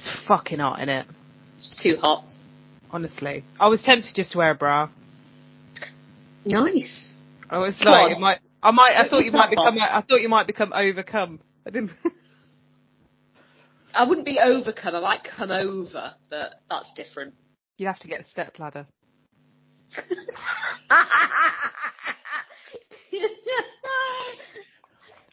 It's 0.00 0.08
fucking 0.26 0.60
hot, 0.60 0.78
isn't 0.78 0.88
it? 0.88 1.06
It's 1.58 1.82
too 1.82 1.96
hot. 2.00 2.24
Honestly, 2.90 3.44
I 3.60 3.68
was 3.68 3.82
tempted 3.82 4.14
just 4.14 4.32
to 4.32 4.38
wear 4.38 4.52
a 4.52 4.54
bra. 4.54 4.88
Nice. 6.46 7.16
I 7.50 7.58
was 7.58 7.74
Come 7.82 7.92
like, 7.92 8.06
on. 8.06 8.12
it 8.12 8.18
might. 8.18 8.38
I 8.62 8.70
might. 8.70 8.94
I 8.96 9.02
Put 9.02 9.10
thought 9.10 9.24
you 9.26 9.32
might 9.32 9.50
become. 9.50 9.78
I 9.78 10.02
thought 10.08 10.22
you 10.22 10.30
might 10.30 10.46
become 10.46 10.72
overcome. 10.74 11.40
I 11.66 11.70
didn't. 11.70 11.90
I 13.94 14.04
wouldn't 14.04 14.24
be 14.24 14.38
overcome. 14.42 14.94
I 14.96 15.00
might 15.00 15.20
come 15.36 15.50
over, 15.50 16.14
but 16.30 16.54
that's 16.70 16.94
different. 16.94 17.34
You'd 17.76 17.88
have 17.88 17.98
to 17.98 18.08
get 18.08 18.20
a 18.22 18.28
step 18.28 18.58
ladder. 18.58 18.86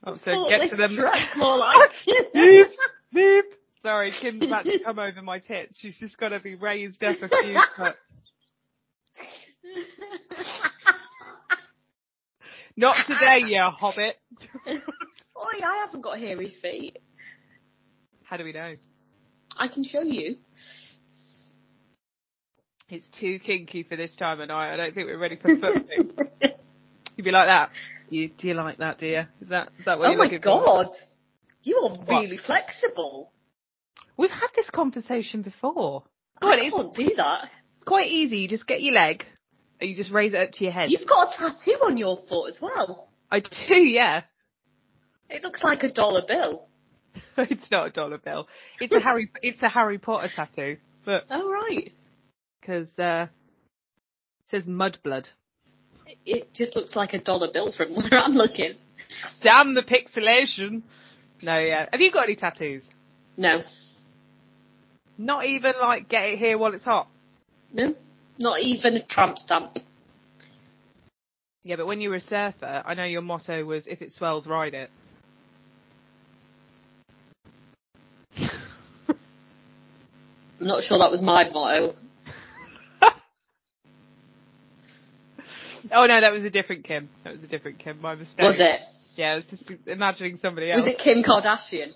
Oh, 0.04 0.16
so 0.24 0.48
get 0.48 0.70
to 0.70 0.76
them. 0.78 0.96
More 1.36 1.58
like. 1.58 1.90
beep, 2.34 2.68
beep. 3.14 3.46
Sorry, 3.88 4.12
Kim's 4.22 4.46
about 4.46 4.66
to 4.66 4.84
come 4.84 5.00
over 5.00 5.22
my 5.22 5.40
tits. 5.40 5.72
She's 5.78 5.98
just 5.98 6.18
got 6.18 6.30
to 6.30 6.42
be 6.44 6.58
raised 6.62 7.02
up 7.06 7.16
a 7.22 7.30
few 7.30 7.58
foot. 7.78 7.96
Not 12.76 12.98
today, 13.08 13.48
you 13.48 13.62
hobbit. 13.64 14.18
Oi, 14.68 15.64
I 15.64 15.86
haven't 15.86 16.02
got 16.02 16.20
hairy 16.20 16.52
feet. 16.62 17.00
How 18.26 18.36
do 18.36 18.44
we 18.44 18.52
know? 18.52 18.74
I 19.58 19.70
can 19.70 19.86
show 19.86 20.02
you. 20.02 20.36
It's 22.90 23.08
too 23.18 23.40
kinky 23.40 23.84
for 23.84 23.96
this 23.96 24.14
time 24.18 24.42
of 24.42 24.50
night. 24.50 24.74
I 24.74 24.76
don't 24.76 24.96
think 24.96 25.08
we're 25.08 25.18
ready 25.18 25.38
for 25.42 25.56
footling. 25.56 26.12
You'd 27.16 27.24
be 27.24 27.32
like 27.32 27.48
that. 27.48 27.70
You 28.10 28.28
do 28.38 28.50
you 28.50 28.54
like 28.54 28.80
that, 28.80 28.98
dear? 28.98 29.30
Is 29.42 29.48
that 29.48 29.70
is 29.80 29.86
that 29.86 29.98
what 29.98 30.08
oh 30.08 30.12
you're 30.12 30.18
my 30.18 30.24
looking 30.26 30.40
for? 30.42 30.62
god. 30.66 30.88
You 31.64 31.78
are 31.78 32.06
really 32.22 32.36
flexible. 32.36 33.32
We've 34.18 34.32
had 34.32 34.48
this 34.56 34.70
conversation 34.70 35.42
before. 35.42 36.04
Go 36.42 36.48
I 36.50 36.54
on, 36.54 36.60
it's 36.60 36.76
can't 36.76 36.96
do 36.96 37.16
that. 37.18 37.50
It's 37.76 37.84
quite 37.86 38.08
easy. 38.10 38.38
You 38.38 38.48
just 38.48 38.68
get 38.68 38.82
your 38.82 38.94
leg 38.96 39.24
and 39.80 39.90
you 39.90 39.96
just 39.96 40.12
raise 40.12 40.34
it 40.34 40.40
up 40.40 40.52
to 40.54 40.64
your 40.64 40.74
head. 40.74 40.90
You've 40.92 41.08
got 41.08 41.28
a 41.34 41.38
tattoo 41.38 41.80
on 41.86 41.98
your 41.98 42.18
foot 42.30 42.48
as 42.50 42.58
well. 42.62 43.10
I 43.32 43.40
do, 43.42 43.76
yeah. 43.76 44.22
It 45.30 45.44
looks 45.44 45.62
like 45.64 45.84
a 45.84 45.92
dollar 45.92 46.22
bill. 46.28 46.68
it's 47.38 47.70
not 47.72 47.88
a 47.88 47.92
dollar 47.92 48.18
bill. 48.18 48.48
It's 48.80 48.94
a 48.94 49.00
Harry. 49.00 49.30
It's 49.42 49.62
a 49.62 49.70
Harry 49.70 49.98
Potter 49.98 50.30
tattoo, 50.36 50.78
but 51.06 51.24
Oh 51.30 51.50
right. 51.52 51.92
because 52.62 52.88
uh, 52.98 53.28
it 53.30 54.50
says 54.52 54.66
Mudblood. 54.66 55.26
It- 56.06 56.18
It 56.26 56.54
just 56.54 56.76
looks 56.76 56.96
like 56.96 57.14
a 57.14 57.20
dollar 57.20 57.50
bill 57.52 57.72
from 57.76 57.94
where 57.96 58.14
I'm 58.14 58.32
looking. 58.34 58.74
Damn 59.44 59.74
the 59.76 59.82
pixelation. 59.84 60.84
No, 61.42 61.60
yeah. 61.60 61.88
Have 61.92 62.02
you 62.02 62.12
got 62.12 62.24
any 62.26 62.36
tattoos? 62.36 62.84
No. 63.36 63.62
Not 65.18 65.46
even 65.46 65.74
like 65.82 66.10
get 66.10 66.26
it 66.30 66.40
here 66.40 66.58
while 66.58 66.74
it's 66.74 66.84
hot. 66.84 67.08
No. 67.74 67.96
Not 68.38 68.62
even 68.62 68.96
a 68.96 69.04
tramp 69.04 69.38
stamp. 69.38 69.78
Yeah, 71.64 71.76
but 71.76 71.88
when 71.88 72.02
you 72.02 72.10
were 72.10 72.18
a 72.18 72.22
surfer, 72.22 72.84
I 72.86 72.94
know 72.94 73.04
your 73.04 73.22
motto 73.22 73.66
was 73.66 73.88
"If 73.88 74.02
it 74.02 74.14
swells, 74.14 74.46
ride 74.48 74.74
it." 74.74 74.90
I'm 80.60 80.66
not 80.68 80.84
sure 80.84 80.98
that 80.98 81.12
was 81.12 81.22
my 81.22 81.50
motto. 81.50 81.96
Oh 85.90 86.06
no, 86.06 86.20
that 86.20 86.34
was 86.34 86.44
a 86.44 86.50
different 86.50 86.84
Kim. 86.84 87.08
That 87.24 87.36
was 87.36 87.44
a 87.44 87.48
different 87.48 87.80
Kim. 87.80 88.02
My 88.02 88.16
mistake. 88.16 88.40
Was 88.40 88.60
it? 88.60 88.82
Yeah, 89.16 89.34
I 89.34 89.36
was 89.36 89.46
just 89.46 89.72
imagining 89.86 90.38
somebody 90.42 90.70
else. 90.70 90.82
Was 90.84 90.88
it 90.88 90.98
Kim 90.98 91.24
Kardashian? 91.24 91.94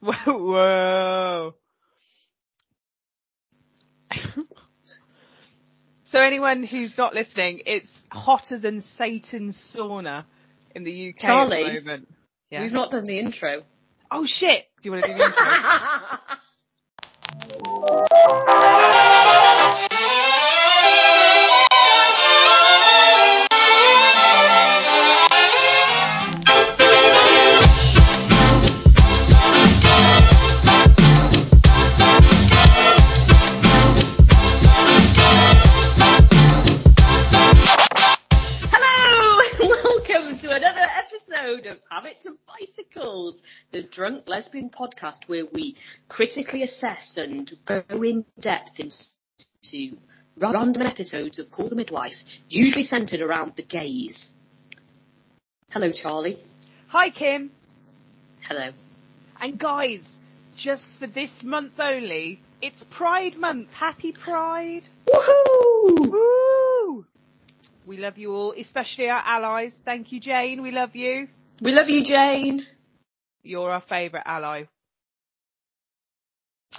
Whoa. 0.00 1.54
so 6.12 6.18
anyone 6.18 6.62
who's 6.64 6.96
not 6.96 7.14
listening, 7.14 7.62
it's 7.66 7.90
hotter 8.10 8.58
than 8.58 8.84
Satan's 8.96 9.60
sauna 9.74 10.24
in 10.74 10.84
the 10.84 11.10
UK 11.10 11.18
Charlie? 11.18 11.64
at 11.64 11.72
the 11.72 11.80
moment. 11.80 12.08
Yeah. 12.50 12.62
We've 12.62 12.72
not 12.72 12.90
done 12.90 13.04
the 13.04 13.18
intro. 13.18 13.62
Oh 14.10 14.26
shit! 14.26 14.64
Do 14.82 14.88
you 14.88 14.92
want 14.92 15.04
to 15.04 15.12
do 15.12 15.18
the 15.18 15.24
intro? 15.24 15.44
drunk 44.04 44.28
lesbian 44.28 44.68
podcast 44.68 45.26
where 45.28 45.46
we 45.54 45.74
critically 46.10 46.62
assess 46.62 47.14
and 47.16 47.50
go 47.64 47.82
in 47.88 48.22
depth 48.38 48.78
into 48.78 49.96
random 50.38 50.82
episodes 50.82 51.38
of 51.38 51.50
Call 51.50 51.70
the 51.70 51.74
Midwife, 51.74 52.12
usually 52.50 52.82
centred 52.82 53.22
around 53.22 53.54
the 53.56 53.62
gays. 53.62 54.30
Hello, 55.70 55.90
Charlie. 55.90 56.36
Hi 56.88 57.08
Kim. 57.08 57.50
Hello. 58.46 58.72
And 59.40 59.58
guys, 59.58 60.00
just 60.54 60.84
for 60.98 61.06
this 61.06 61.30
month 61.42 61.72
only, 61.80 62.40
it's 62.60 62.84
Pride 62.90 63.38
Month. 63.38 63.70
Happy 63.70 64.12
Pride. 64.12 64.82
Woohoo! 65.08 66.10
Woo! 66.12 67.06
We 67.86 67.96
love 67.96 68.18
you 68.18 68.34
all, 68.34 68.52
especially 68.60 69.08
our 69.08 69.22
allies. 69.24 69.72
Thank 69.86 70.12
you, 70.12 70.20
Jane. 70.20 70.62
We 70.62 70.72
love 70.72 70.94
you. 70.94 71.28
We 71.62 71.72
love 71.72 71.88
you, 71.88 72.04
Jane. 72.04 72.66
You're 73.44 73.70
our 73.70 73.82
favourite 73.88 74.24
ally. 74.26 74.64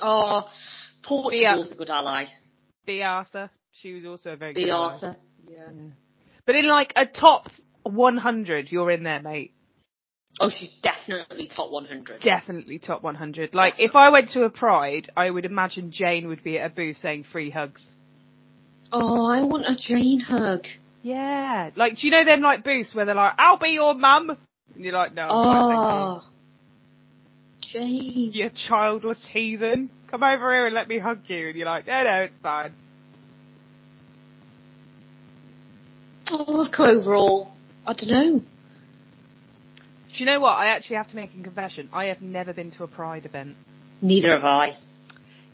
Oh, 0.01 0.43
Portugal's 1.03 1.71
a 1.71 1.75
good 1.75 1.89
ally. 1.89 2.25
B. 2.85 3.01
Arthur. 3.01 3.49
She 3.81 3.93
was 3.93 4.05
also 4.05 4.31
a 4.31 4.35
very 4.35 4.53
good 4.53 4.65
The 4.65 4.71
ally. 4.71 4.93
Arthur. 4.93 5.15
Yeah. 5.47 5.69
But 6.45 6.55
in 6.55 6.67
like 6.67 6.91
a 6.95 7.05
top 7.05 7.49
100, 7.83 8.71
you're 8.71 8.91
in 8.91 9.03
there, 9.03 9.21
mate. 9.21 9.53
Oh, 10.39 10.49
she's 10.49 10.75
definitely 10.83 11.47
top 11.47 11.71
100. 11.71 12.21
Definitely 12.21 12.79
top 12.79 13.03
100. 13.03 13.55
Like, 13.55 13.75
if 13.77 13.95
I 13.95 14.09
went 14.09 14.31
to 14.31 14.43
a 14.43 14.49
Pride, 14.49 15.09
I 15.15 15.29
would 15.29 15.45
imagine 15.45 15.91
Jane 15.91 16.27
would 16.27 16.43
be 16.43 16.59
at 16.59 16.71
a 16.71 16.73
booth 16.73 16.97
saying 16.97 17.25
free 17.31 17.49
hugs. 17.49 17.85
Oh, 18.91 19.31
I 19.31 19.43
want 19.43 19.65
a 19.65 19.77
Jane 19.77 20.19
hug. 20.19 20.65
Yeah. 21.03 21.69
Like, 21.75 21.97
do 21.97 22.07
you 22.07 22.11
know 22.11 22.25
them 22.25 22.41
like 22.41 22.63
booths 22.63 22.93
where 22.93 23.05
they're 23.05 23.15
like, 23.15 23.33
I'll 23.37 23.59
be 23.59 23.69
your 23.69 23.93
mum? 23.93 24.31
And 24.73 24.83
you're 24.83 24.93
like, 24.93 25.13
no, 25.13 25.23
I'm 25.23 25.31
Oh, 25.31 26.21
you. 27.83 28.49
Childless 28.67 29.25
heathen. 29.31 29.89
Come 30.09 30.23
over 30.23 30.53
here 30.53 30.65
and 30.65 30.75
let 30.75 30.87
me 30.87 30.99
hug 30.99 31.19
you. 31.27 31.49
And 31.49 31.57
you're 31.57 31.65
like, 31.65 31.87
no, 31.87 32.03
no, 32.03 32.15
it's 32.21 32.33
fine. 32.41 32.73
Oh, 36.29 36.67
come 36.75 36.97
overall. 36.97 37.51
I 37.85 37.93
don't 37.93 38.09
know. 38.09 38.39
Do 38.39 40.23
you 40.23 40.25
know 40.25 40.39
what? 40.39 40.53
I 40.53 40.67
actually 40.67 40.95
have 40.95 41.09
to 41.09 41.15
make 41.15 41.31
a 41.37 41.43
confession. 41.43 41.89
I 41.91 42.05
have 42.05 42.21
never 42.21 42.53
been 42.53 42.71
to 42.71 42.83
a 42.83 42.87
Pride 42.87 43.25
event. 43.25 43.57
Neither 44.01 44.31
have 44.31 44.45
I. 44.45 44.71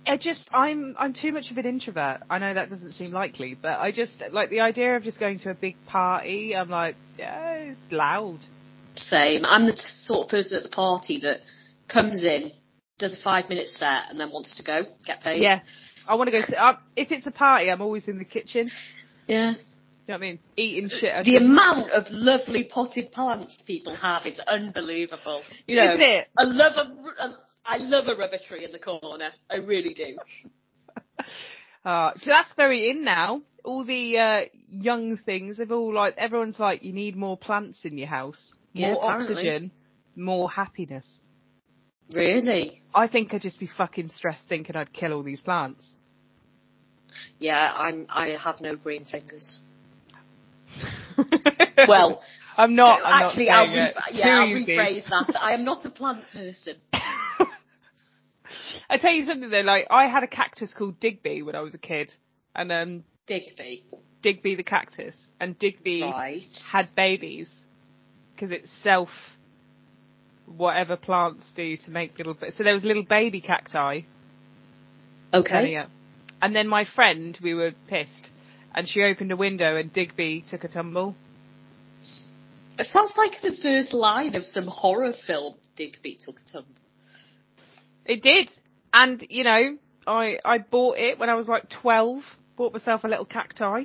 I 0.05 0.17
just, 0.17 0.49
I'm, 0.51 0.95
I'm 0.97 1.13
too 1.13 1.31
much 1.31 1.51
of 1.51 1.57
an 1.57 1.65
introvert. 1.65 2.21
I 2.29 2.39
know 2.39 2.53
that 2.53 2.69
doesn't 2.69 2.89
seem 2.89 3.11
likely, 3.11 3.55
but 3.59 3.79
I 3.79 3.91
just, 3.91 4.21
like 4.31 4.49
the 4.49 4.61
idea 4.61 4.95
of 4.95 5.03
just 5.03 5.19
going 5.19 5.39
to 5.39 5.51
a 5.51 5.53
big 5.53 5.75
party, 5.87 6.55
I'm 6.55 6.69
like, 6.69 6.95
yeah, 7.19 7.53
it's 7.55 7.79
loud. 7.91 8.39
Same. 8.95 9.45
I'm 9.45 9.65
the 9.65 9.77
sort 9.77 10.25
of 10.25 10.29
person 10.29 10.57
at 10.57 10.63
the 10.63 10.69
party 10.69 11.19
that 11.23 11.39
comes 11.91 12.23
in, 12.23 12.51
does 12.99 13.13
a 13.19 13.23
five 13.23 13.49
minute 13.49 13.67
set, 13.69 14.09
and 14.09 14.19
then 14.19 14.29
wants 14.31 14.55
to 14.57 14.63
go, 14.63 14.83
get 15.05 15.21
paid. 15.21 15.41
Yeah. 15.41 15.61
I 16.07 16.15
want 16.15 16.27
to 16.27 16.31
go, 16.31 16.41
sit 16.47 16.57
up. 16.57 16.79
if 16.95 17.11
it's 17.11 17.25
a 17.27 17.31
party, 17.31 17.69
I'm 17.69 17.81
always 17.81 18.07
in 18.07 18.17
the 18.17 18.25
kitchen. 18.25 18.69
Yeah. 19.27 19.51
You 19.51 19.55
know 20.07 20.15
what 20.15 20.15
I 20.15 20.17
mean? 20.19 20.39
Eating 20.57 20.89
shit. 20.89 21.13
I 21.13 21.21
The 21.23 21.37
amount 21.37 21.91
of 21.91 22.05
lovely 22.09 22.63
potted 22.63 23.11
plants 23.11 23.61
people 23.67 23.95
have 23.95 24.25
is 24.25 24.39
unbelievable. 24.39 25.43
You 25.67 25.75
know, 25.75 25.91
Isn't 25.91 26.01
it? 26.01 26.27
I 26.37 26.43
love 26.43 26.73
a, 26.75 27.23
a, 27.23 27.37
I 27.65 27.77
love 27.77 28.05
a 28.07 28.15
rubber 28.15 28.39
tree 28.45 28.65
in 28.65 28.71
the 28.71 28.79
corner. 28.79 29.29
I 29.49 29.57
really 29.57 29.93
do. 29.93 30.17
Uh, 31.85 32.11
so 32.17 32.25
that's 32.25 32.49
very 32.57 32.89
in 32.89 33.03
now. 33.03 33.41
All 33.63 33.85
the 33.85 34.17
uh, 34.17 34.41
young 34.71 35.17
things, 35.17 35.57
they've 35.57 35.71
all 35.71 35.93
like, 35.93 36.15
everyone's 36.17 36.59
like, 36.59 36.81
you 36.83 36.93
need 36.93 37.15
more 37.15 37.37
plants 37.37 37.81
in 37.83 37.95
your 37.95 38.07
house, 38.07 38.53
Yeah, 38.73 38.93
more 38.93 39.03
apparently. 39.03 39.35
oxygen, 39.35 39.71
more 40.15 40.49
happiness. 40.49 41.05
Really? 42.13 42.81
I 42.93 43.07
think 43.07 43.33
I'd 43.33 43.41
just 43.41 43.59
be 43.59 43.69
fucking 43.77 44.09
stressed 44.09 44.47
thinking 44.49 44.75
I'd 44.75 44.93
kill 44.93 45.13
all 45.13 45.23
these 45.23 45.41
plants. 45.41 45.85
Yeah, 47.39 47.73
I'm. 47.73 48.07
I 48.09 48.29
have 48.41 48.61
no 48.61 48.75
green 48.75 49.05
fingers. 49.05 49.59
Well, 51.87 52.21
I'm 52.57 52.75
not. 52.75 52.99
I'm 53.03 53.23
actually, 53.25 53.45
not 53.45 53.57
I'll, 53.57 53.65
saying 53.65 53.77
re- 53.77 53.93
yeah, 54.13 54.39
I'll 54.39 54.47
rephrase 54.47 55.03
that. 55.09 55.35
I 55.41 55.53
am 55.53 55.65
not 55.65 55.83
a 55.85 55.89
plant 55.89 56.23
person. 56.31 56.75
I 58.89 58.97
tell 58.97 59.11
you 59.11 59.25
something 59.25 59.49
though, 59.49 59.61
like 59.61 59.87
I 59.89 60.07
had 60.07 60.23
a 60.23 60.27
cactus 60.27 60.71
called 60.77 60.99
Digby 60.99 61.41
when 61.41 61.55
I 61.55 61.61
was 61.61 61.73
a 61.73 61.77
kid, 61.79 62.13
and 62.55 62.71
um, 62.71 63.03
Digby. 63.25 63.83
Digby 64.21 64.55
the 64.55 64.63
cactus, 64.63 65.15
and 65.39 65.57
Digby 65.57 66.03
Right. 66.03 66.41
had 66.71 66.89
babies 66.95 67.49
because 68.35 68.51
it's 68.51 68.69
self 68.83 69.09
whatever 70.57 70.95
plants 70.95 71.45
do 71.55 71.77
to 71.77 71.91
make 71.91 72.17
little. 72.17 72.35
So 72.57 72.63
there 72.63 72.73
was 72.73 72.83
a 72.83 72.87
little 72.87 73.03
baby 73.03 73.41
cacti. 73.41 74.01
Okay. 75.33 75.75
up. 75.75 75.89
And 76.41 76.55
then 76.55 76.67
my 76.67 76.85
friend, 76.85 77.37
we 77.41 77.53
were 77.53 77.71
pissed, 77.87 78.29
and 78.73 78.87
she 78.87 79.01
opened 79.03 79.31
a 79.31 79.35
window 79.35 79.75
and 79.77 79.93
Digby 79.93 80.43
took 80.49 80.63
a 80.63 80.67
tumble. 80.67 81.15
It 82.79 82.87
sounds 82.87 83.13
like 83.15 83.33
the 83.41 83.55
first 83.61 83.93
line 83.93 84.35
of 84.35 84.43
some 84.43 84.65
horror 84.65 85.13
film. 85.27 85.55
Digby 85.75 86.17
took 86.19 86.35
a 86.35 86.51
tumble. 86.51 86.71
It 88.05 88.23
did, 88.23 88.49
and 88.91 89.23
you 89.29 89.43
know, 89.43 89.77
I 90.07 90.39
I 90.43 90.57
bought 90.57 90.97
it 90.97 91.19
when 91.19 91.29
I 91.29 91.35
was 91.35 91.47
like 91.47 91.69
twelve. 91.69 92.23
Bought 92.57 92.73
myself 92.73 93.03
a 93.03 93.07
little 93.07 93.25
cacti. 93.25 93.83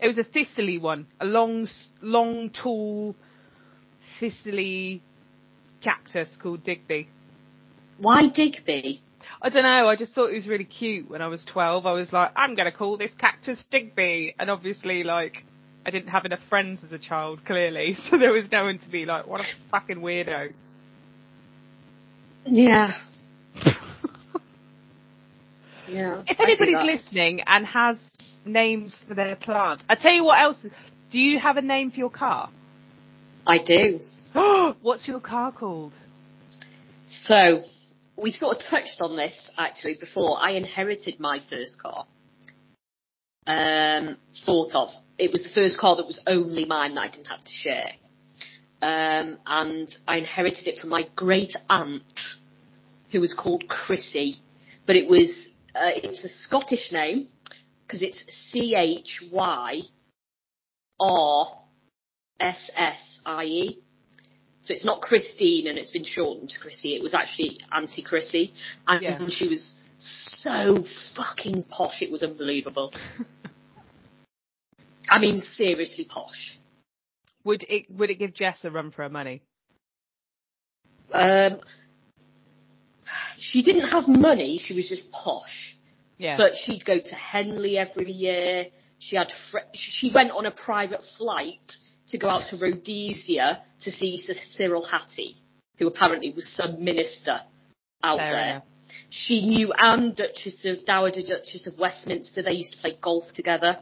It 0.00 0.06
was 0.06 0.18
a 0.18 0.24
thistly 0.24 0.78
one, 0.78 1.08
a 1.20 1.24
long, 1.24 1.68
long, 2.00 2.50
tall, 2.50 3.16
thistly 4.20 5.02
cactus 5.82 6.28
called 6.42 6.64
Digby. 6.64 7.08
Why 7.98 8.28
Digby? 8.28 9.02
I 9.40 9.48
don't 9.50 9.62
know. 9.62 9.88
I 9.88 9.96
just 9.96 10.12
thought 10.14 10.30
it 10.30 10.34
was 10.34 10.46
really 10.48 10.64
cute 10.64 11.08
when 11.10 11.22
I 11.22 11.28
was 11.28 11.44
12. 11.52 11.86
I 11.86 11.92
was 11.92 12.12
like, 12.12 12.32
I'm 12.36 12.54
going 12.54 12.70
to 12.70 12.76
call 12.76 12.96
this 12.96 13.12
cactus 13.18 13.62
Digby. 13.70 14.34
And 14.38 14.50
obviously, 14.50 15.04
like, 15.04 15.44
I 15.86 15.90
didn't 15.90 16.08
have 16.08 16.24
enough 16.24 16.40
friends 16.48 16.80
as 16.84 16.92
a 16.92 16.98
child, 16.98 17.40
clearly. 17.46 17.96
So 18.10 18.18
there 18.18 18.32
was 18.32 18.44
no 18.50 18.64
one 18.64 18.78
to 18.78 18.88
be 18.88 19.06
like, 19.06 19.26
what 19.26 19.40
a 19.40 19.44
fucking 19.70 19.98
weirdo. 19.98 20.52
Yeah. 22.44 22.92
Yeah. 25.90 26.22
if 26.26 26.38
anybody's 26.38 27.00
listening 27.00 27.40
and 27.46 27.64
has 27.64 27.96
names 28.44 28.94
for 29.08 29.14
their 29.14 29.36
plants, 29.36 29.82
I 29.88 29.94
tell 29.94 30.12
you 30.12 30.22
what 30.22 30.38
else. 30.38 30.58
Do 31.10 31.18
you 31.18 31.38
have 31.38 31.56
a 31.56 31.62
name 31.62 31.90
for 31.90 31.96
your 31.96 32.10
car? 32.10 32.50
I 33.48 33.62
do. 33.64 34.00
What's 34.82 35.08
your 35.08 35.20
car 35.20 35.50
called? 35.50 35.94
So, 37.08 37.62
we 38.14 38.30
sort 38.30 38.58
of 38.58 38.62
touched 38.70 39.00
on 39.00 39.16
this 39.16 39.50
actually 39.56 39.96
before. 39.98 40.38
I 40.38 40.52
inherited 40.52 41.18
my 41.18 41.40
first 41.50 41.80
car. 41.80 42.04
Um, 43.46 44.18
sort 44.32 44.74
of. 44.74 44.90
It 45.16 45.32
was 45.32 45.42
the 45.42 45.48
first 45.54 45.78
car 45.78 45.96
that 45.96 46.06
was 46.06 46.20
only 46.26 46.66
mine 46.66 46.94
that 46.96 47.00
I 47.00 47.08
didn't 47.08 47.28
have 47.28 47.42
to 47.42 47.50
share. 47.50 47.92
Um, 48.82 49.38
and 49.46 49.92
I 50.06 50.18
inherited 50.18 50.68
it 50.68 50.78
from 50.78 50.90
my 50.90 51.08
great 51.16 51.56
aunt, 51.70 52.02
who 53.10 53.20
was 53.20 53.32
called 53.32 53.66
Chrissy. 53.66 54.36
But 54.86 54.96
it 54.96 55.08
was, 55.08 55.54
uh, 55.74 55.90
it's 55.96 56.22
a 56.22 56.28
Scottish 56.28 56.92
name, 56.92 57.28
because 57.86 58.02
it's 58.02 58.22
C-H-Y-R-S-S-I-E. 62.40 63.78
So 64.60 64.72
it's 64.72 64.84
not 64.84 65.00
Christine 65.00 65.68
and 65.68 65.78
it's 65.78 65.90
been 65.90 66.04
shortened 66.04 66.50
to 66.50 66.60
Chrissy. 66.60 66.94
It 66.96 67.02
was 67.02 67.14
actually 67.14 67.60
Auntie 67.72 68.02
Chrissy. 68.02 68.52
And 68.86 69.02
Yeah. 69.02 69.26
she 69.28 69.48
was 69.48 69.74
so 69.98 70.84
fucking 71.14 71.64
posh. 71.64 72.02
It 72.02 72.10
was 72.10 72.22
unbelievable. 72.22 72.92
I 75.08 75.18
mean, 75.18 75.38
seriously 75.38 76.04
posh. 76.08 76.58
Would 77.44 77.64
it 77.68 77.90
would 77.90 78.10
it 78.10 78.16
give 78.18 78.34
Jess 78.34 78.64
a 78.64 78.70
run 78.70 78.90
for 78.90 79.02
her 79.04 79.08
money? 79.08 79.42
Um, 81.12 81.60
she 83.38 83.62
didn't 83.62 83.88
have 83.88 84.06
money. 84.06 84.58
She 84.58 84.74
was 84.74 84.88
just 84.88 85.10
posh. 85.10 85.76
Yeah. 86.18 86.36
But 86.36 86.56
she'd 86.56 86.84
go 86.84 86.98
to 86.98 87.14
Henley 87.14 87.78
every 87.78 88.10
year. 88.12 88.66
She 88.98 89.16
had 89.16 89.32
fr- 89.50 89.70
she 89.72 90.10
went 90.12 90.30
on 90.32 90.44
a 90.44 90.50
private 90.50 91.02
flight 91.16 91.76
to 92.10 92.18
go 92.18 92.28
out 92.28 92.46
to 92.50 92.56
Rhodesia 92.56 93.62
to 93.80 93.90
see 93.90 94.18
Sir 94.18 94.34
Cyril 94.52 94.86
Hatty, 94.86 95.36
who 95.78 95.86
apparently 95.86 96.30
was 96.30 96.48
some 96.54 96.82
minister 96.82 97.40
out 98.02 98.18
Fair 98.18 98.30
there. 98.30 98.50
enough. 98.50 98.64
She 99.10 99.46
knew 99.46 99.72
Anne, 99.72 100.14
Duchess 100.14 100.64
of 100.64 100.84
Dowager 100.86 101.20
Duchess 101.20 101.66
of 101.66 101.78
Westminster. 101.78 102.42
They 102.42 102.52
used 102.52 102.72
to 102.72 102.78
play 102.78 102.96
golf 103.00 103.24
together. 103.34 103.78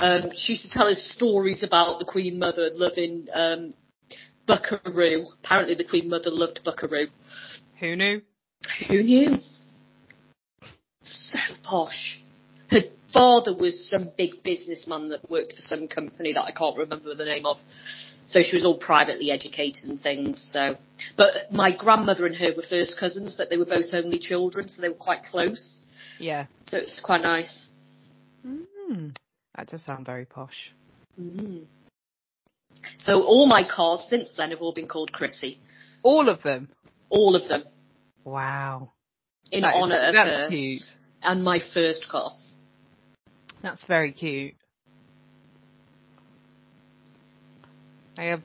Um, 0.00 0.30
she 0.36 0.52
used 0.52 0.64
to 0.64 0.70
tell 0.70 0.86
us 0.86 1.02
stories 1.16 1.62
about 1.62 1.98
the 1.98 2.04
Queen 2.04 2.38
Mother 2.38 2.68
loving 2.74 3.28
um, 3.32 3.72
Buckaroo. 4.46 5.24
Apparently, 5.42 5.74
the 5.74 5.84
Queen 5.84 6.08
Mother 6.08 6.30
loved 6.30 6.60
Buckaroo. 6.64 7.08
Who 7.80 7.96
knew? 7.96 8.22
Who 8.88 9.02
knew? 9.02 9.38
So 11.02 11.38
posh. 11.62 12.22
Her 12.70 12.82
father 13.12 13.54
was 13.54 13.88
some 13.88 14.10
big 14.16 14.42
businessman 14.42 15.08
that 15.10 15.30
worked 15.30 15.54
for 15.54 15.62
some 15.62 15.88
company 15.88 16.32
that 16.32 16.42
I 16.44 16.52
can't 16.52 16.76
remember 16.76 17.14
the 17.14 17.24
name 17.24 17.46
of. 17.46 17.56
So 18.24 18.40
she 18.42 18.54
was 18.56 18.64
all 18.64 18.78
privately 18.78 19.30
educated 19.30 19.84
and 19.90 20.00
things. 20.00 20.50
So, 20.52 20.76
but 21.16 21.50
my 21.52 21.74
grandmother 21.76 22.24
and 22.26 22.36
her 22.36 22.52
were 22.56 22.62
first 22.68 22.98
cousins, 22.98 23.34
but 23.36 23.50
they 23.50 23.56
were 23.56 23.64
both 23.66 23.92
only 23.92 24.18
children, 24.18 24.68
so 24.68 24.80
they 24.80 24.88
were 24.88 24.94
quite 24.94 25.22
close. 25.22 25.82
Yeah. 26.18 26.46
So 26.64 26.78
it's 26.78 27.00
quite 27.00 27.22
nice. 27.22 27.66
Mm, 28.46 29.14
that 29.56 29.68
does 29.68 29.82
sound 29.84 30.06
very 30.06 30.24
posh. 30.24 30.72
Mm. 31.20 31.64
So 32.98 33.22
all 33.24 33.46
my 33.46 33.64
cars 33.68 34.06
since 34.08 34.34
then 34.36 34.50
have 34.50 34.60
all 34.60 34.72
been 34.72 34.88
called 34.88 35.12
Chrissy. 35.12 35.58
All 36.02 36.28
of 36.28 36.42
them. 36.42 36.68
All 37.10 37.36
of 37.36 37.46
them 37.48 37.64
Wow. 38.24 38.92
in 39.50 39.62
That 39.62 39.74
is- 39.76 39.82
honour 39.82 39.98
of 40.06 40.14
that's 40.14 40.28
her 40.28 40.48
cute. 40.48 40.82
and 41.22 41.44
my 41.44 41.58
first 41.74 42.08
car. 42.08 42.32
That's 43.62 43.84
very 43.86 44.12
cute. 44.12 44.54
I 48.18 48.24
have 48.24 48.42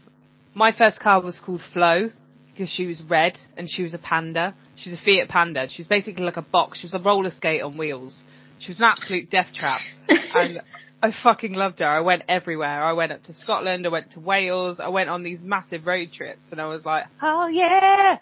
my 0.54 0.72
first 0.72 1.00
car 1.00 1.22
was 1.22 1.40
called 1.44 1.64
Flo 1.74 2.04
because 2.52 2.70
she 2.70 2.86
was 2.86 3.02
red 3.08 3.38
and 3.58 3.70
she 3.70 3.84
was 3.84 3.94
a 3.94 3.98
panda. 3.98 4.56
She 4.76 4.90
was 4.90 5.00
a 5.00 5.04
Fiat 5.04 5.30
Panda. 5.30 5.68
She 5.70 5.82
was 5.82 5.88
basically 5.88 6.24
like 6.24 6.38
a 6.38 6.42
box. 6.42 6.80
She 6.80 6.88
was 6.88 6.94
a 6.94 7.00
roller 7.00 7.30
skate 7.30 7.62
on 7.62 7.78
wheels. 7.78 8.24
She 8.60 8.70
was 8.70 8.80
an 8.80 8.86
absolute 8.86 9.30
death 9.30 9.50
trap, 9.54 9.80
and 10.08 10.62
I 11.04 11.14
fucking 11.24 11.54
loved 11.54 11.80
her. 11.80 11.86
I 11.86 12.02
went 12.02 12.24
everywhere. 12.28 12.84
I 12.84 12.94
went 12.94 13.12
up 13.12 13.24
to 13.26 13.34
Scotland. 13.34 13.86
I 13.86 13.90
went 13.90 14.12
to 14.14 14.20
Wales. 14.20 14.80
I 14.80 14.90
went 14.90 15.10
on 15.10 15.22
these 15.22 15.40
massive 15.42 15.86
road 15.86 16.12
trips, 16.12 16.48
and 16.52 16.60
I 16.60 16.66
was 16.66 16.84
like, 16.84 17.06
"Oh 17.22 17.48
yeah, 17.48 18.18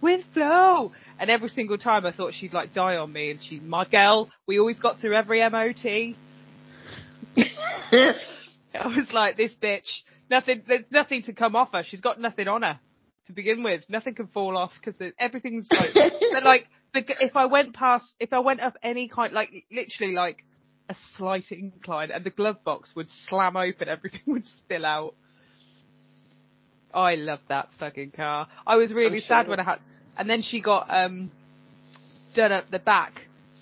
with 0.00 0.24
Flo." 0.32 0.90
And 1.18 1.28
every 1.28 1.48
single 1.48 1.76
time 1.76 2.06
I 2.06 2.12
thought 2.12 2.34
she'd 2.34 2.52
like 2.52 2.72
die 2.72 2.96
on 2.96 3.12
me, 3.12 3.32
and 3.32 3.40
she's 3.42 3.60
my 3.62 3.84
girl. 3.84 4.30
We 4.46 4.60
always 4.60 4.78
got 4.78 5.00
through 5.00 5.16
every 5.16 5.40
MOT. 5.48 6.14
I 7.92 8.86
was 8.86 9.10
like, 9.12 9.36
this 9.36 9.52
bitch, 9.62 9.88
nothing, 10.30 10.62
there's 10.66 10.84
nothing 10.90 11.22
to 11.24 11.32
come 11.32 11.56
off 11.56 11.70
her. 11.72 11.82
She's 11.88 12.00
got 12.00 12.20
nothing 12.20 12.48
on 12.48 12.62
her 12.62 12.78
to 13.26 13.32
begin 13.32 13.62
with. 13.62 13.82
Nothing 13.88 14.14
can 14.14 14.28
fall 14.28 14.56
off 14.56 14.72
because 14.82 15.00
everything's 15.18 15.66
like, 15.70 15.94
but 16.32 16.42
like, 16.44 16.66
the, 16.94 17.04
if 17.20 17.36
I 17.36 17.46
went 17.46 17.74
past, 17.74 18.12
if 18.18 18.32
I 18.32 18.40
went 18.40 18.60
up 18.60 18.76
any 18.82 19.08
kind, 19.08 19.32
like 19.32 19.50
literally 19.70 20.14
like 20.14 20.44
a 20.88 20.96
slight 21.16 21.46
incline 21.50 22.10
and 22.10 22.24
the 22.24 22.30
glove 22.30 22.62
box 22.64 22.92
would 22.94 23.08
slam 23.28 23.56
open, 23.56 23.88
everything 23.88 24.22
would 24.26 24.46
spill 24.58 24.84
out. 24.84 25.14
I 26.92 27.14
love 27.14 27.38
that 27.48 27.68
fucking 27.78 28.12
car. 28.12 28.48
I 28.66 28.76
was 28.76 28.92
really 28.92 29.18
I'm 29.18 29.22
sad 29.22 29.42
sure. 29.44 29.50
when 29.50 29.60
I 29.60 29.64
had, 29.64 29.78
and 30.18 30.28
then 30.28 30.42
she 30.42 30.60
got, 30.60 30.86
um, 30.90 31.30
done 32.34 32.52
up 32.52 32.70
the 32.70 32.78
back. 32.78 33.12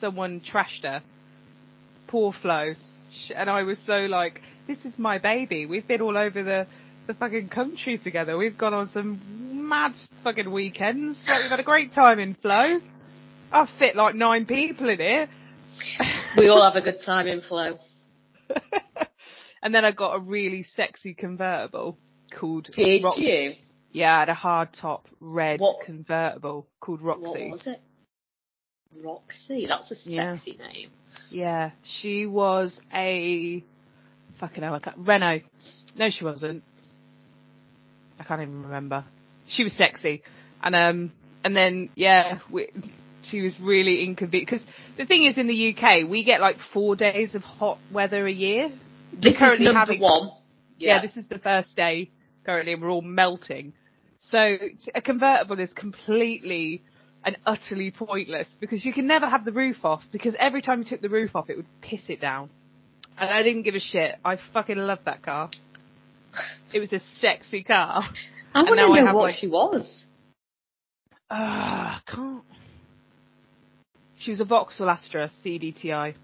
Someone 0.01 0.41
trashed 0.41 0.83
her. 0.83 1.03
Poor 2.07 2.33
Flo. 2.41 2.65
And 3.35 3.49
I 3.51 3.63
was 3.63 3.79
so 3.87 4.01
like, 4.07 4.41
this 4.67 4.79
is 4.85 4.93
my 4.99 5.19
baby. 5.19 5.67
We've 5.67 5.87
been 5.87 6.01
all 6.01 6.17
over 6.17 6.43
the, 6.43 6.67
the 7.07 7.15
fucking 7.15 7.49
country 7.49 7.99
together. 7.99 8.37
We've 8.37 8.57
gone 8.59 8.75
on 8.75 8.89
some 8.91 9.69
mad 9.69 9.93
fucking 10.25 10.51
weekends. 10.51 11.19
Like, 11.27 11.43
we've 11.43 11.51
had 11.51 11.61
a 11.61 11.65
great 11.65 11.93
time 11.93 12.19
in 12.19 12.35
Flo. 12.35 12.79
I 13.53 13.69
fit 13.79 13.97
like 13.97 14.15
nine 14.15 14.47
people 14.47 14.89
in 14.91 14.99
here. 14.99 15.29
we 16.37 16.49
all 16.49 16.63
have 16.65 16.77
a 16.81 16.85
good 16.85 17.01
time 17.05 17.27
in 17.27 17.41
Flo. 17.41 17.77
and 19.63 19.75
then 19.75 19.85
I 19.85 19.93
got 19.93 20.15
a 20.17 20.21
really 20.21 20.63
sexy 20.77 21.15
convertible 21.15 21.97
called 22.39 22.69
Did 22.75 23.03
Rox- 23.03 23.19
you? 23.19 23.55
Yeah, 23.91 24.17
I 24.17 24.21
had 24.21 24.29
a 24.29 24.35
hard 24.35 24.69
top 24.79 25.07
red 25.21 25.61
What- 25.61 25.85
convertible 25.87 26.67
called 26.81 27.01
Roxy. 27.03 27.23
What 27.23 27.35
Roxy. 27.35 27.51
was 27.51 27.67
it? 27.67 27.81
Roxy. 29.05 29.67
That's 29.67 29.91
a 29.91 30.11
Yeah. 30.11 30.35
sexy 30.35 30.57
name. 30.59 30.91
Yeah, 31.31 31.71
she 32.01 32.27
was 32.27 32.79
a 32.93 33.63
fucking 34.41 34.63
hell. 34.63 34.75
I 34.75 34.79
can't, 34.79 34.99
Renault. 34.99 35.41
No, 35.97 36.09
she 36.11 36.25
wasn't. 36.25 36.63
I 38.19 38.25
can't 38.25 38.43
even 38.43 38.63
remember. 38.65 39.05
She 39.47 39.65
was 39.65 39.73
sexy, 39.73 40.23
and 40.63 40.75
um, 40.75 41.13
and 41.45 41.57
then 41.57 41.91
yeah, 41.95 42.39
we, 42.51 42.69
she 43.31 43.41
was 43.41 43.55
really 43.61 44.05
inconvenient. 44.05 44.51
Because 44.51 44.67
the 44.97 45.07
thing 45.07 45.25
is, 45.25 45.39
in 45.39 45.47
the 45.47 45.75
UK, 45.77 46.09
we 46.09 46.25
get 46.25 46.41
like 46.41 46.57
four 46.73 46.97
days 46.97 47.35
of 47.35 47.43
hot 47.43 47.79
weather 47.93 48.27
a 48.27 48.33
year. 48.33 48.71
This 49.13 49.33
is 49.33 49.39
currently 49.39 49.65
number 49.67 49.79
having- 49.79 50.01
one. 50.01 50.31
Yeah. 50.77 51.03
this 51.03 51.17
is 51.17 51.29
the 51.29 51.39
first 51.41 51.75
day 51.75 52.11
currently, 52.47 52.73
and 52.73 52.81
we're 52.83 52.91
all 52.91 53.03
melting. 53.03 53.73
So 54.21 54.39
a 54.95 55.01
convertible 55.01 55.59
is 55.59 55.73
completely 55.73 56.83
and 57.25 57.37
utterly 57.47 57.91
pointless 57.91 58.49
because 58.61 58.85
you 58.85 58.93
can 58.93 59.07
never 59.07 59.29
have 59.29 59.45
the 59.45 59.53
roof 59.53 59.85
off 59.85 60.03
because 60.13 60.35
every 60.39 60.63
time 60.63 60.81
you 60.81 60.85
took 60.85 61.01
the 61.01 61.09
roof 61.09 61.35
off 61.35 61.51
it 61.51 61.57
would 61.57 61.67
piss 61.81 62.03
it 62.09 62.21
down. 62.21 62.51
And 63.19 63.31
I 63.31 63.43
didn't 63.43 63.63
give 63.63 63.75
a 63.75 63.81
shit. 63.81 64.15
I 64.25 64.39
fucking 64.53 64.77
loved 64.77 65.05
that 65.07 65.23
car. 65.23 65.51
It 66.73 66.79
was 66.79 66.93
a 66.93 67.01
sexy 67.21 67.65
car. 67.65 68.03
I 68.55 68.63
want 68.63 68.69
to 68.71 68.77
know 68.77 69.15
what 69.15 69.25
like- 69.25 69.35
she 69.35 69.49
was. 69.49 70.05
Ah, 71.31 72.01
I 72.07 72.11
can't. 72.11 72.45
She 74.21 74.31
was 74.31 74.41
a 74.41 74.45
Vauxhall 74.45 74.89
Astra 74.89 75.31
CDTI. 75.45 76.15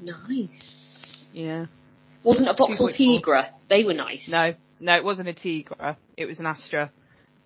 Nice. 0.00 1.28
Yeah. 1.32 1.66
Wasn't 2.22 2.48
a 2.48 2.54
Vauxhall 2.54 2.88
2.4. 2.90 3.22
Tigra. 3.22 3.50
They 3.68 3.84
were 3.84 3.94
nice. 3.94 4.28
No, 4.30 4.54
no, 4.80 4.96
it 4.96 5.04
wasn't 5.04 5.28
a 5.28 5.32
Tigra. 5.32 5.96
It 6.16 6.26
was 6.26 6.38
an 6.38 6.46
Astra. 6.46 6.90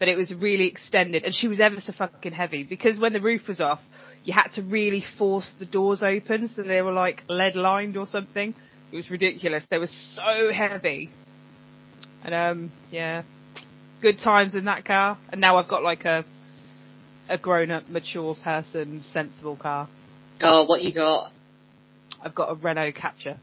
But 0.02 0.08
it 0.08 0.16
was 0.16 0.34
really 0.34 0.66
extended 0.66 1.22
and 1.22 1.32
she 1.32 1.46
was 1.46 1.60
ever 1.60 1.80
so 1.80 1.92
fucking 1.92 2.32
heavy 2.32 2.64
because 2.64 2.98
when 2.98 3.12
the 3.12 3.20
roof 3.20 3.46
was 3.46 3.60
off, 3.60 3.78
you 4.24 4.32
had 4.32 4.48
to 4.54 4.62
really 4.62 5.04
force 5.16 5.48
the 5.60 5.64
doors 5.64 6.02
open 6.02 6.48
so 6.48 6.64
they 6.64 6.82
were 6.82 6.90
like 6.90 7.22
lead 7.28 7.54
lined 7.54 7.96
or 7.96 8.04
something. 8.06 8.52
It 8.90 8.96
was 8.96 9.08
ridiculous. 9.12 9.64
They 9.70 9.78
were 9.78 9.86
so 10.16 10.52
heavy. 10.52 11.08
And 12.24 12.34
um, 12.34 12.72
yeah. 12.90 13.22
Good 14.00 14.18
times 14.18 14.56
in 14.56 14.64
that 14.64 14.84
car. 14.84 15.18
And 15.30 15.40
now 15.40 15.56
I've 15.56 15.68
got 15.68 15.84
like 15.84 16.04
a, 16.04 16.24
a 17.28 17.38
grown 17.38 17.70
up, 17.70 17.88
mature 17.88 18.34
person, 18.42 19.04
sensible 19.12 19.54
car. 19.54 19.88
Oh, 20.42 20.64
what 20.64 20.82
you 20.82 20.92
got? 20.92 21.30
I've 22.20 22.34
got 22.34 22.50
a 22.50 22.54
Renault 22.54 22.94
Captur. 22.94 23.38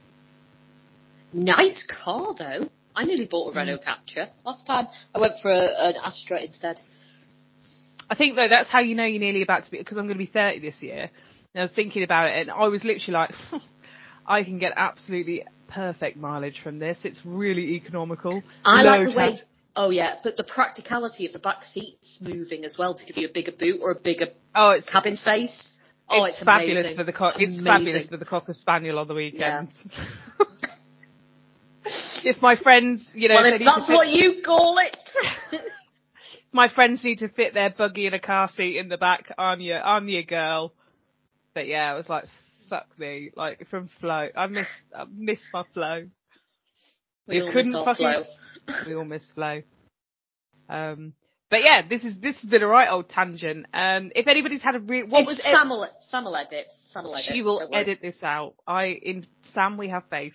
Nice 1.32 1.88
car 2.04 2.36
though. 2.38 2.68
I 3.00 3.06
nearly 3.06 3.28
bought 3.28 3.56
a 3.56 3.58
Renault 3.58 3.78
mm. 3.78 3.86
Captur. 3.86 4.28
Last 4.46 4.68
time 4.68 4.88
I 5.16 5.20
went 5.20 5.36
for 5.42 5.50
a, 5.50 5.88
an 5.88 5.94
Astra 6.04 6.42
instead. 6.44 6.82
I 8.10 8.16
think 8.16 8.36
though 8.36 8.50
that's 8.50 8.70
how 8.70 8.82
you 8.82 8.94
know 8.94 9.06
you're 9.06 9.22
nearly 9.22 9.42
about 9.42 9.64
to 9.64 9.72
be 9.72 9.78
because 9.78 9.98
I'm 9.98 10.06
going 10.06 10.18
to 10.18 10.26
be 10.26 10.30
30 10.30 10.60
this 10.60 10.76
year. 10.82 11.10
And 11.54 11.62
I 11.62 11.62
was 11.62 11.72
thinking 11.72 12.04
about 12.04 12.28
it, 12.28 12.42
and 12.42 12.52
I 12.52 12.68
was 12.68 12.84
literally 12.84 13.14
like, 13.14 13.32
I 14.28 14.44
can 14.44 14.60
get 14.60 14.74
absolutely 14.76 15.46
perfect 15.70 16.18
mileage 16.18 16.60
from 16.62 16.80
this. 16.80 16.98
It's 17.06 17.20
really 17.24 17.76
economical. 17.76 18.44
I 18.66 18.82
Low 18.82 18.90
like 18.90 19.08
the 19.08 19.16
way. 19.16 19.40
Oh 19.78 19.92
yeah, 19.92 20.16
but 20.22 20.36
the 20.36 20.44
practicality 20.44 21.26
of 21.26 21.32
the 21.32 21.40
back 21.40 21.64
seats 21.64 22.20
moving 22.22 22.66
as 22.66 22.76
well 22.78 22.96
to 22.96 23.06
give 23.06 23.16
you 23.18 23.30
a 23.30 23.32
bigger 23.32 23.54
boot 23.54 23.80
or 23.82 23.92
a 23.92 23.96
bigger 23.96 24.28
Oh, 24.54 24.72
it's 24.72 24.90
cabin 24.90 25.16
space. 25.16 25.78
Oh, 26.10 26.26
it's, 26.26 26.36
it's, 26.36 26.44
fabulous 26.44 26.80
amazing. 26.80 26.98
for 26.98 27.04
the 27.06 27.14
co- 27.14 27.28
it's 27.28 27.38
Amazing. 27.38 27.64
fabulous 27.64 28.08
for 28.08 28.18
the 28.18 28.26
cocker 28.26 28.54
spaniel 28.54 29.00
on 29.00 29.08
the 29.08 29.14
weekends. 29.14 29.72
if 32.26 32.42
my 32.42 32.56
friends, 32.56 33.10
you 33.14 33.30
know, 33.30 33.36
Well, 33.36 33.46
if 33.46 33.54
if 33.54 33.60
they 33.60 33.66
need 33.66 33.72
to 33.72 33.80
that's 33.80 33.90
what 33.90 34.08
you 34.10 34.42
call 34.44 34.78
it. 34.80 34.98
my 36.52 36.70
friends 36.70 37.04
need 37.04 37.20
to 37.20 37.30
fit 37.30 37.54
their 37.54 37.70
buggy 37.78 38.08
in 38.08 38.14
a 38.14 38.20
car 38.20 38.50
seat 38.56 38.78
in 38.78 38.90
the 38.90 38.98
back. 38.98 39.34
I'm 39.38 39.62
your, 39.62 39.82
I'm 39.82 40.08
your 40.08 40.24
girl. 40.24 40.74
But 41.54 41.68
yeah, 41.68 41.92
I 41.92 41.96
was 41.96 42.10
like, 42.10 42.26
fuck 42.70 42.88
me, 42.98 43.32
like 43.36 43.68
from 43.70 43.90
Flo. 44.00 44.28
I 44.36 44.48
miss, 44.48 44.68
I 44.96 45.06
miss 45.12 45.40
my 45.54 45.64
Flo. 45.74 46.06
we 47.28 47.40
couldn't 47.52 47.74
fucking- 47.74 47.96
flow. 47.96 48.24
We 48.88 48.96
all 48.96 49.06
miss 49.06 49.24
Flo. 49.34 49.62
Um, 50.70 51.14
but 51.50 51.64
yeah, 51.64 51.82
this 51.88 52.04
is 52.04 52.20
this 52.22 52.36
has 52.42 52.50
been 52.50 52.62
a 52.62 52.68
right 52.68 52.88
old 52.90 53.10
tangent. 53.10 53.66
Um, 53.74 54.12
if 54.14 54.28
anybody's 54.28 54.62
had 54.62 54.76
a 54.76 54.80
re- 54.80 55.04
what 55.04 55.22
it's 55.22 55.30
was 55.30 55.40
it? 55.40 55.46
Sam 55.52 55.70
will, 55.70 55.88
Sam 56.02 56.24
will 56.26 56.36
edit. 56.36 56.68
Sam 56.92 57.06
will 57.06 57.16
edit. 57.16 57.32
She 57.34 57.42
will 57.42 57.68
edit 57.74 58.00
this 58.04 58.18
out. 58.22 58.54
I 58.68 58.86
in 59.02 59.26
Sam 59.56 59.78
we 59.78 59.90
have 59.90 60.04
faith. 60.12 60.34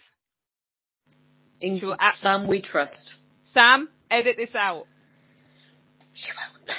In 1.61 1.79
she 1.79 1.87
will 1.87 1.97
Sam 2.21 2.47
we 2.47 2.61
trust. 2.61 3.15
Sam, 3.45 3.89
edit 4.11 4.37
this 4.37 4.55
out. 4.55 4.87
She 6.15 6.31
won't. 6.37 6.71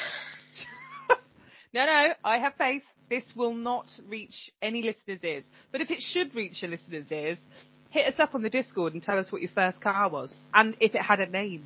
No, 1.74 1.86
no, 1.86 2.14
I 2.24 2.38
have 2.38 2.54
faith. 2.58 2.84
This 3.10 3.26
will 3.36 3.54
not 3.54 3.88
reach 4.08 4.50
any 4.62 4.82
listeners' 4.82 5.20
ears. 5.24 5.44
But 5.74 5.82
if 5.82 5.92
it 5.92 6.00
should 6.00 6.34
reach 6.34 6.64
a 6.64 6.68
listener's 6.68 7.12
ears, 7.12 7.38
hit 7.90 8.08
us 8.08 8.18
up 8.18 8.34
on 8.34 8.44
the 8.44 8.50
Discord 8.50 8.94
and 8.94 9.04
tell 9.04 9.20
us 9.20 9.30
what 9.30 9.42
your 9.42 9.52
first 9.54 9.82
car 9.82 10.08
was 10.08 10.34
and 10.54 10.78
if 10.80 10.96
it 10.96 11.02
had 11.02 11.20
a 11.20 11.26
name. 11.26 11.66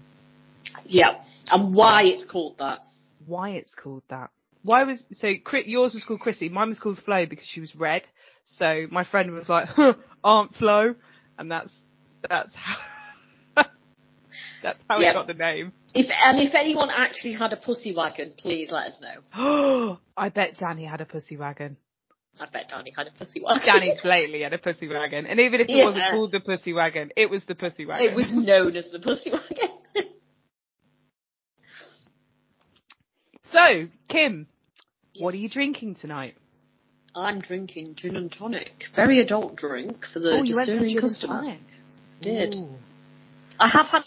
Yeah, 0.84 1.20
and 1.52 1.76
why 1.76 2.06
it's 2.06 2.26
called 2.26 2.56
that. 2.58 2.80
Why 3.28 3.52
it's 3.52 3.76
called 3.76 4.02
that. 4.10 4.32
Why 4.64 4.84
was 4.84 5.04
so? 5.14 5.28
Yours 5.66 5.94
was 5.94 6.04
called 6.04 6.22
Chrissy. 6.22 6.50
Mine 6.50 6.70
was 6.70 6.80
called 6.80 6.98
Flo 7.06 7.28
because 7.28 7.46
she 7.46 7.60
was 7.60 7.76
red. 7.76 8.02
So 8.58 8.88
my 8.90 9.04
friend 9.04 9.32
was 9.32 9.48
like, 9.48 9.68
huh, 9.70 9.94
"Aunt 10.24 10.56
Flo," 10.56 10.96
and 11.38 11.52
that's 11.52 11.72
that's 12.28 12.56
how 12.56 12.78
that's 14.64 14.80
how 14.90 15.00
Yeah. 15.00 15.12
it 15.12 15.14
got 15.14 15.28
the 15.28 15.34
name. 15.34 15.74
If 15.94 16.08
and 16.12 16.40
if 16.40 16.54
anyone 16.56 16.90
actually 16.90 17.34
had 17.34 17.54
a 17.54 17.58
pussy 17.58 17.94
wagon, 17.96 18.34
please 18.38 18.72
let 18.72 18.88
us 18.88 19.02
know. 19.02 20.00
I 20.18 20.30
bet 20.30 20.56
Danny 20.60 20.86
had 20.86 21.02
a 21.02 21.06
pussy 21.06 21.38
wagon. 21.38 21.78
I 22.40 22.46
bet 22.52 22.70
Danny 22.70 22.94
had 22.96 23.08
a 23.08 23.12
pussy 23.12 23.42
wagon. 23.42 23.62
Danny 23.66 23.94
blatantly 24.04 24.42
had 24.42 24.54
a 24.54 24.58
pussy 24.58 24.88
wagon, 24.88 25.26
and 25.26 25.40
even 25.40 25.62
if 25.62 25.68
it 25.70 25.76
Yeah. 25.76 25.86
wasn't 25.86 26.06
called 26.12 26.32
the 26.32 26.40
pussy 26.40 26.74
wagon, 26.74 27.12
it 27.18 27.30
was 27.30 27.44
the 27.46 27.56
pussy 27.56 27.86
wagon. 27.86 28.08
it 28.08 28.16
was 28.16 28.32
known 28.34 28.76
as 28.76 28.90
the 28.92 29.00
pussy 29.00 29.32
wagon. 29.32 29.70
So, 33.52 33.88
Kim, 34.08 34.48
what 35.20 35.34
are 35.34 35.38
you 35.38 35.50
drinking 35.50 35.96
tonight? 35.96 36.36
I'm 37.16 37.40
drinking 37.40 37.96
gin 37.96 38.16
and 38.16 38.32
tonic. 38.32 38.72
Very 38.96 39.20
adult 39.20 39.56
drink 39.56 40.06
for 40.14 40.20
the 40.20 40.32
oh, 40.34 40.44
you 40.44 40.56
went 40.56 40.68
for 40.68 40.74
discerning 40.74 41.00
customer. 41.00 41.58
Did. 42.22 42.54
Ooh. 42.56 42.76
I 43.60 43.68
have 43.70 43.88
had 43.88 44.04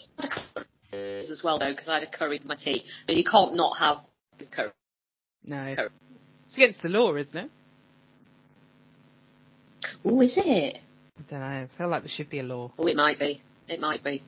as 0.93 1.41
well 1.43 1.59
though, 1.59 1.71
because 1.71 1.87
I 1.87 1.95
had 1.95 2.03
a 2.03 2.17
curry 2.17 2.37
with 2.37 2.45
my 2.45 2.55
tea. 2.55 2.83
But 3.07 3.15
you 3.15 3.23
can't 3.23 3.55
not 3.55 3.77
have 3.79 3.97
the 4.37 4.45
curry. 4.45 4.71
No, 5.45 5.73
curry. 5.75 5.89
it's 6.45 6.53
against 6.55 6.81
the 6.81 6.89
law, 6.89 7.15
isn't 7.15 7.35
it? 7.35 7.49
Oh, 10.05 10.21
is 10.21 10.37
it? 10.37 10.79
I 11.17 11.21
don't 11.29 11.39
know. 11.39 11.45
I 11.45 11.67
feel 11.77 11.89
like 11.89 12.03
there 12.03 12.11
should 12.13 12.29
be 12.29 12.39
a 12.39 12.43
law. 12.43 12.71
Oh, 12.77 12.87
it 12.87 12.95
might 12.95 13.19
be. 13.19 13.41
It 13.67 13.79
might 13.79 14.03
be. 14.03 14.21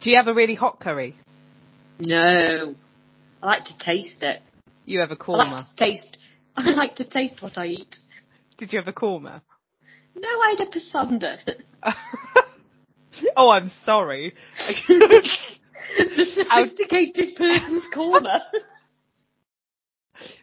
Do 0.00 0.10
you 0.10 0.16
have 0.16 0.28
a 0.28 0.34
really 0.34 0.54
hot 0.54 0.80
curry? 0.80 1.14
No. 1.98 2.74
I 3.42 3.46
like 3.46 3.64
to 3.66 3.78
taste 3.78 4.22
it. 4.22 4.42
You 4.84 5.00
have 5.00 5.10
a 5.10 5.16
korma. 5.16 5.52
like 5.52 5.64
to 5.76 5.84
taste. 5.84 6.18
I 6.56 6.70
like 6.70 6.96
to 6.96 7.08
taste 7.08 7.42
what 7.42 7.58
I 7.58 7.66
eat. 7.66 7.96
Did 8.58 8.72
you 8.72 8.78
have 8.78 8.88
a 8.88 8.92
korma? 8.92 9.40
No, 10.14 10.28
I 10.28 10.54
had 10.56 10.66
a 10.66 10.70
pasanda. 10.70 11.38
oh, 13.36 13.50
I'm 13.50 13.70
sorry. 13.84 14.34
the 14.88 16.24
sophisticated 16.24 17.36
person's 17.36 17.86
corner. 17.92 18.40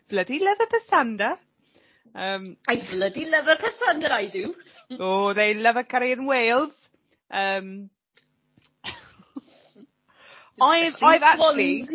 Bloody 0.10 0.40
leather 0.40 0.66
pasanda. 0.66 1.38
Um, 2.16 2.58
I 2.68 2.76
bloody 2.92 3.26
love 3.26 3.48
a 3.48 3.56
pasanda, 3.56 4.12
I 4.12 4.28
do. 4.28 4.54
oh, 5.00 5.34
they 5.34 5.56
love 5.56 5.78
a 5.78 5.84
curry 5.84 6.12
in 6.12 6.28
Wales. 6.28 6.72
Um, 7.32 7.90
I've, 10.62 10.94
I've 11.02 11.24
actually, 11.24 11.88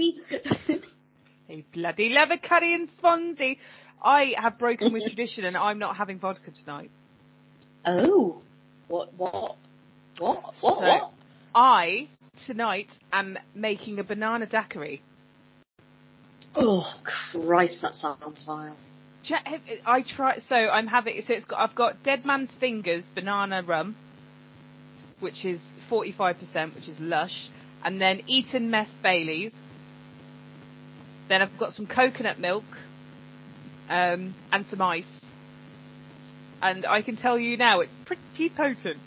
they 1.46 1.64
bloody 1.72 2.08
love 2.08 2.30
a 2.32 2.38
curry 2.38 2.74
in 2.74 2.88
Swansea. 2.98 3.54
I 4.02 4.34
have 4.36 4.58
broken 4.58 4.92
with 4.92 5.04
tradition 5.04 5.44
and 5.44 5.56
I'm 5.56 5.78
not 5.78 5.96
having 5.96 6.18
vodka 6.18 6.50
tonight. 6.50 6.90
oh. 7.86 8.42
What, 8.88 9.14
what? 9.14 9.56
What? 10.18 10.54
What? 10.60 10.78
So- 10.78 10.84
What? 10.86 11.12
I, 11.54 12.06
tonight, 12.46 12.88
am 13.12 13.38
making 13.54 13.98
a 13.98 14.04
banana 14.04 14.46
daiquiri. 14.46 15.02
Oh, 16.54 16.84
Christ, 17.04 17.82
that 17.82 17.94
sounds 17.94 18.44
vile. 18.44 18.76
I 19.86 20.02
try. 20.02 20.38
So 20.38 20.54
I'm 20.54 20.86
having. 20.86 21.20
So 21.26 21.34
it's 21.34 21.44
got. 21.44 21.58
I've 21.58 21.74
got 21.74 22.02
Dead 22.02 22.20
Man's 22.24 22.50
Fingers 22.60 23.04
banana 23.14 23.62
rum, 23.62 23.96
which 25.20 25.44
is 25.44 25.60
45%, 25.90 26.38
which 26.74 26.88
is 26.88 26.96
lush, 27.00 27.50
and 27.84 28.00
then 28.00 28.22
Eton 28.26 28.70
Mess 28.70 28.88
Baileys. 29.02 29.52
Then 31.28 31.42
I've 31.42 31.58
got 31.58 31.72
some 31.72 31.86
coconut 31.86 32.38
milk, 32.38 32.64
um, 33.88 34.34
and 34.52 34.66
some 34.70 34.80
ice. 34.80 35.04
And 36.62 36.86
I 36.86 37.02
can 37.02 37.16
tell 37.16 37.38
you 37.38 37.56
now, 37.56 37.80
it's 37.80 37.92
pretty 38.06 38.48
potent. 38.48 38.98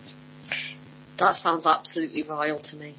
That 1.21 1.35
sounds 1.35 1.67
absolutely 1.67 2.23
vile 2.23 2.59
to 2.59 2.75
me. 2.75 2.95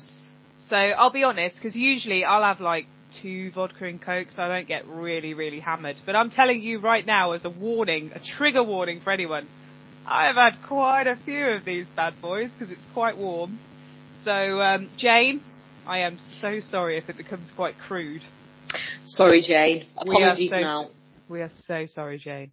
So 0.69 0.76
I'll 0.76 1.11
be 1.11 1.25
honest, 1.25 1.57
because 1.57 1.75
usually 1.75 2.25
I'll 2.25 2.45
have 2.45 2.61
like 2.61 2.87
two 3.21 3.50
vodka 3.50 3.85
and 3.87 4.00
coke, 4.00 4.29
so 4.35 4.43
I 4.43 4.49
don't 4.49 4.69
get 4.69 4.87
really, 4.87 5.35
really 5.35 5.59
hammered. 5.59 5.97
But 6.07 6.14
I'm 6.14 6.31
telling 6.31 6.62
you 6.62 6.79
right 6.79 7.05
now, 7.05 7.33
as 7.33 7.45
a 7.45 7.50
warning, 7.50 8.12
a 8.14 8.21
trigger 8.21 8.62
warning 8.62 9.00
for 9.02 9.11
anyone, 9.11 9.49
I've 10.07 10.37
had 10.37 10.52
quite 10.69 11.09
a 11.09 11.19
few 11.25 11.47
of 11.47 11.64
these 11.64 11.85
bad 11.97 12.14
boys 12.23 12.50
because 12.57 12.73
it's 12.73 12.87
quite 12.95 13.19
warm. 13.19 13.59
So 14.25 14.31
um, 14.31 14.88
Jane, 14.97 15.43
I 15.85 15.99
am 15.99 16.21
so 16.41 16.61
sorry 16.61 16.99
if 16.99 17.09
it 17.09 17.17
becomes 17.17 17.50
quite 17.57 17.75
crude. 17.76 18.23
Sorry, 19.05 19.43
Jane. 19.43 19.85
We 20.07 20.14
are 20.14 20.29
Apologies 20.29 20.50
so- 20.50 20.61
now. 20.61 20.88
We 21.29 21.41
are 21.41 21.50
so 21.67 21.87
sorry, 21.87 22.19
Jane. 22.19 22.52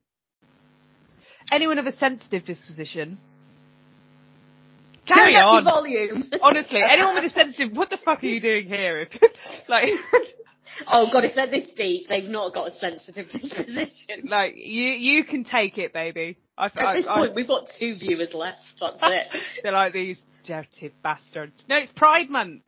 Anyone 1.52 1.78
of 1.78 1.86
a 1.86 1.96
sensitive 1.96 2.44
disposition? 2.44 3.20
Carry 5.14 5.36
on. 5.36 5.64
volume. 5.64 6.30
Honestly, 6.42 6.80
anyone 6.88 7.16
with 7.16 7.26
a 7.26 7.30
sensitive, 7.30 7.76
what 7.76 7.90
the 7.90 7.98
fuck 8.04 8.24
are 8.24 8.28
you 8.28 8.40
doing 8.42 8.68
here? 8.68 9.08
like, 9.70 9.90
Oh 10.88 11.10
god, 11.12 11.26
if 11.26 11.36
they're 11.36 11.50
this 11.50 11.70
deep, 11.76 12.08
they've 12.08 12.30
not 12.30 12.54
got 12.54 12.68
a 12.68 12.72
sensitive 12.72 13.28
disposition. 13.32 14.28
Like 14.30 14.54
you, 14.56 14.84
you 14.92 15.24
can 15.24 15.44
take 15.44 15.78
it, 15.78 15.94
baby. 15.94 16.38
I, 16.58 16.66
At 16.68 16.78
I, 16.78 16.94
this 16.96 17.08
I- 17.10 17.18
point, 17.18 17.36
we've 17.36 17.48
got 17.48 17.66
two 17.80 17.96
viewers 17.96 18.34
left. 18.34 18.60
That's 18.80 18.98
it. 19.02 19.28
they're 19.64 19.72
like 19.72 19.94
these 19.94 20.18
dirty 20.46 20.94
bastards. 21.04 21.54
No, 21.68 21.78
it's 21.78 21.92
Pride 21.94 22.30
Month, 22.30 22.62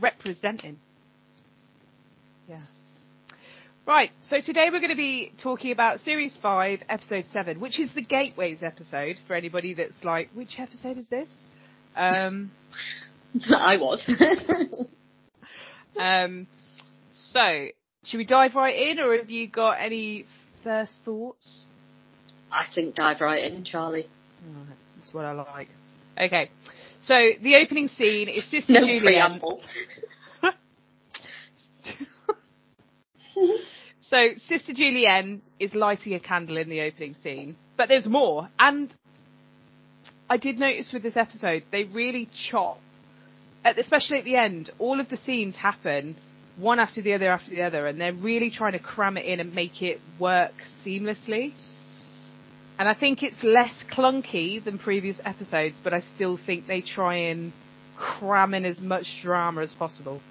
representing. 0.00 0.78
Yeah. 2.48 2.60
Right, 3.86 4.10
so 4.30 4.40
today 4.40 4.68
we're 4.70 4.78
going 4.78 4.90
to 4.90 4.96
be 4.96 5.32
talking 5.42 5.72
about 5.72 6.00
Series 6.00 6.36
5, 6.40 6.82
Episode 6.88 7.24
7, 7.32 7.60
which 7.60 7.80
is 7.80 7.92
the 7.94 8.02
Gateways 8.02 8.58
episode 8.62 9.16
for 9.26 9.34
anybody 9.34 9.74
that's 9.74 10.04
like, 10.04 10.30
which 10.34 10.60
episode 10.60 10.98
is 10.98 11.08
this? 11.08 11.28
Um, 11.96 12.50
I 13.56 13.76
was. 13.76 14.08
um, 15.98 16.46
so, 17.32 17.66
should 18.04 18.18
we 18.18 18.24
dive 18.24 18.54
right 18.54 18.74
in, 18.76 18.98
or 19.00 19.16
have 19.16 19.30
you 19.30 19.48
got 19.48 19.72
any 19.80 20.26
first 20.62 20.92
thoughts? 21.04 21.64
I 22.50 22.64
think 22.74 22.94
dive 22.94 23.20
right 23.20 23.44
in, 23.50 23.64
Charlie. 23.64 24.08
Oh, 24.46 24.66
that's 24.96 25.14
what 25.14 25.24
I 25.24 25.32
like. 25.32 25.68
Okay, 26.20 26.50
so 27.00 27.14
the 27.40 27.56
opening 27.56 27.88
scene 27.88 28.28
is 28.28 28.44
Sister 28.50 28.72
No 28.72 28.80
Julienne. 28.80 29.00
preamble. 29.40 29.62
So 34.12 34.28
Sister 34.46 34.74
Julienne 34.74 35.40
is 35.58 35.74
lighting 35.74 36.12
a 36.12 36.20
candle 36.20 36.58
in 36.58 36.68
the 36.68 36.82
opening 36.82 37.16
scene, 37.22 37.56
but 37.78 37.88
there's 37.88 38.06
more. 38.06 38.50
And 38.58 38.94
I 40.32 40.38
did 40.38 40.58
notice 40.58 40.88
with 40.94 41.02
this 41.02 41.18
episode, 41.18 41.64
they 41.72 41.84
really 41.84 42.26
chop, 42.50 42.78
at, 43.66 43.78
especially 43.78 44.16
at 44.16 44.24
the 44.24 44.36
end. 44.36 44.70
All 44.78 44.98
of 44.98 45.10
the 45.10 45.18
scenes 45.18 45.54
happen 45.54 46.16
one 46.56 46.80
after 46.80 47.02
the 47.02 47.12
other 47.12 47.30
after 47.30 47.50
the 47.50 47.60
other, 47.60 47.86
and 47.86 48.00
they're 48.00 48.14
really 48.14 48.50
trying 48.50 48.72
to 48.72 48.78
cram 48.78 49.18
it 49.18 49.26
in 49.26 49.40
and 49.40 49.54
make 49.54 49.82
it 49.82 50.00
work 50.18 50.54
seamlessly. 50.86 51.52
And 52.78 52.88
I 52.88 52.94
think 52.94 53.22
it's 53.22 53.42
less 53.42 53.84
clunky 53.92 54.64
than 54.64 54.78
previous 54.78 55.20
episodes, 55.22 55.76
but 55.84 55.92
I 55.92 56.02
still 56.14 56.38
think 56.38 56.66
they 56.66 56.80
try 56.80 57.14
and 57.28 57.52
cram 57.98 58.54
in 58.54 58.64
as 58.64 58.80
much 58.80 59.04
drama 59.22 59.60
as 59.60 59.74
possible. 59.74 60.22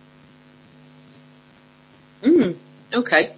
Mm, 2.26 2.60
okay. 2.92 3.36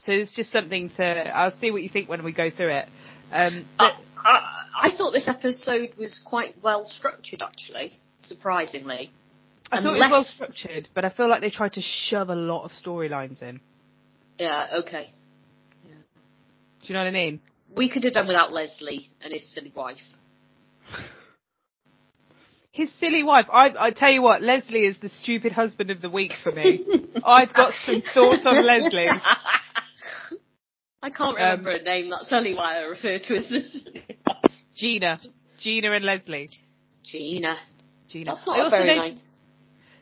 So 0.00 0.12
it's 0.12 0.36
just 0.36 0.52
something 0.52 0.90
to. 0.98 1.02
I'll 1.02 1.58
see 1.58 1.70
what 1.70 1.82
you 1.82 1.88
think 1.88 2.10
when 2.10 2.24
we 2.24 2.32
go 2.32 2.50
through 2.50 2.76
it. 2.76 2.88
Um, 3.32 3.64
I, 3.78 3.88
but 3.88 3.94
I, 4.22 4.53
I 4.76 4.90
thought 4.96 5.12
this 5.12 5.28
episode 5.28 5.90
was 5.96 6.20
quite 6.24 6.56
well 6.62 6.84
structured, 6.84 7.42
actually. 7.42 7.98
Surprisingly. 8.18 9.10
I 9.70 9.80
thought 9.82 9.96
it 9.96 10.00
was 10.00 10.10
well 10.10 10.24
structured, 10.24 10.88
but 10.94 11.04
I 11.04 11.10
feel 11.10 11.28
like 11.28 11.40
they 11.40 11.50
tried 11.50 11.74
to 11.74 11.82
shove 11.82 12.28
a 12.28 12.34
lot 12.34 12.64
of 12.64 12.72
storylines 12.72 13.42
in. 13.42 13.60
Yeah. 14.38 14.66
Okay. 14.80 15.06
Do 15.84 16.88
you 16.88 16.94
know 16.94 17.00
what 17.00 17.08
I 17.08 17.12
mean? 17.12 17.40
We 17.74 17.90
could 17.90 18.04
have 18.04 18.12
done 18.12 18.26
without 18.26 18.52
Leslie 18.52 19.10
and 19.22 19.32
his 19.32 19.50
silly 19.52 19.72
wife. 19.74 19.96
His 22.72 22.90
silly 22.98 23.22
wife. 23.22 23.46
I, 23.52 23.70
I 23.78 23.90
tell 23.90 24.10
you 24.10 24.20
what, 24.20 24.42
Leslie 24.42 24.84
is 24.84 24.96
the 25.00 25.08
stupid 25.08 25.52
husband 25.52 25.90
of 25.90 26.02
the 26.02 26.10
week 26.10 26.32
for 26.42 26.52
me. 26.52 26.84
I've 27.24 27.54
got 27.54 27.72
some 27.86 28.02
thoughts 28.12 28.42
on 28.44 28.66
Leslie. 28.66 29.06
I 31.02 31.10
can't 31.10 31.36
remember 31.36 31.70
um, 31.70 31.80
a 31.80 31.82
name. 31.82 32.10
That's 32.10 32.32
only 32.32 32.54
why 32.54 32.78
I 32.78 32.82
refer 32.82 33.18
to 33.18 33.36
as 33.36 33.48
this. 33.48 33.86
Gina, 34.74 35.20
Gina 35.60 35.92
and 35.92 36.04
Leslie. 36.04 36.50
Gina. 37.04 37.56
Gina. 38.08 38.24
That's 38.26 38.46
not 38.46 38.66
a 38.66 38.70
very 38.70 38.96
noticed 38.96 39.14
nice. 39.14 39.24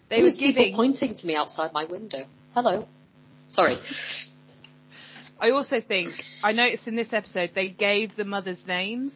They 0.09 0.17
were 0.19 0.23
There's 0.25 0.39
people 0.39 0.73
pointing 0.75 1.17
to 1.17 1.27
me 1.27 1.35
outside 1.35 1.73
my 1.73 1.85
window. 1.85 2.25
Hello. 2.55 2.87
Sorry. 3.49 3.79
I 5.41 5.51
also 5.51 5.81
think 5.81 6.11
I 6.45 6.53
noticed 6.53 6.87
in 6.87 6.97
this 6.97 7.13
episode 7.13 7.51
they 7.55 7.69
gave 7.69 8.17
the 8.17 8.25
mothers 8.25 8.59
names. 8.67 9.13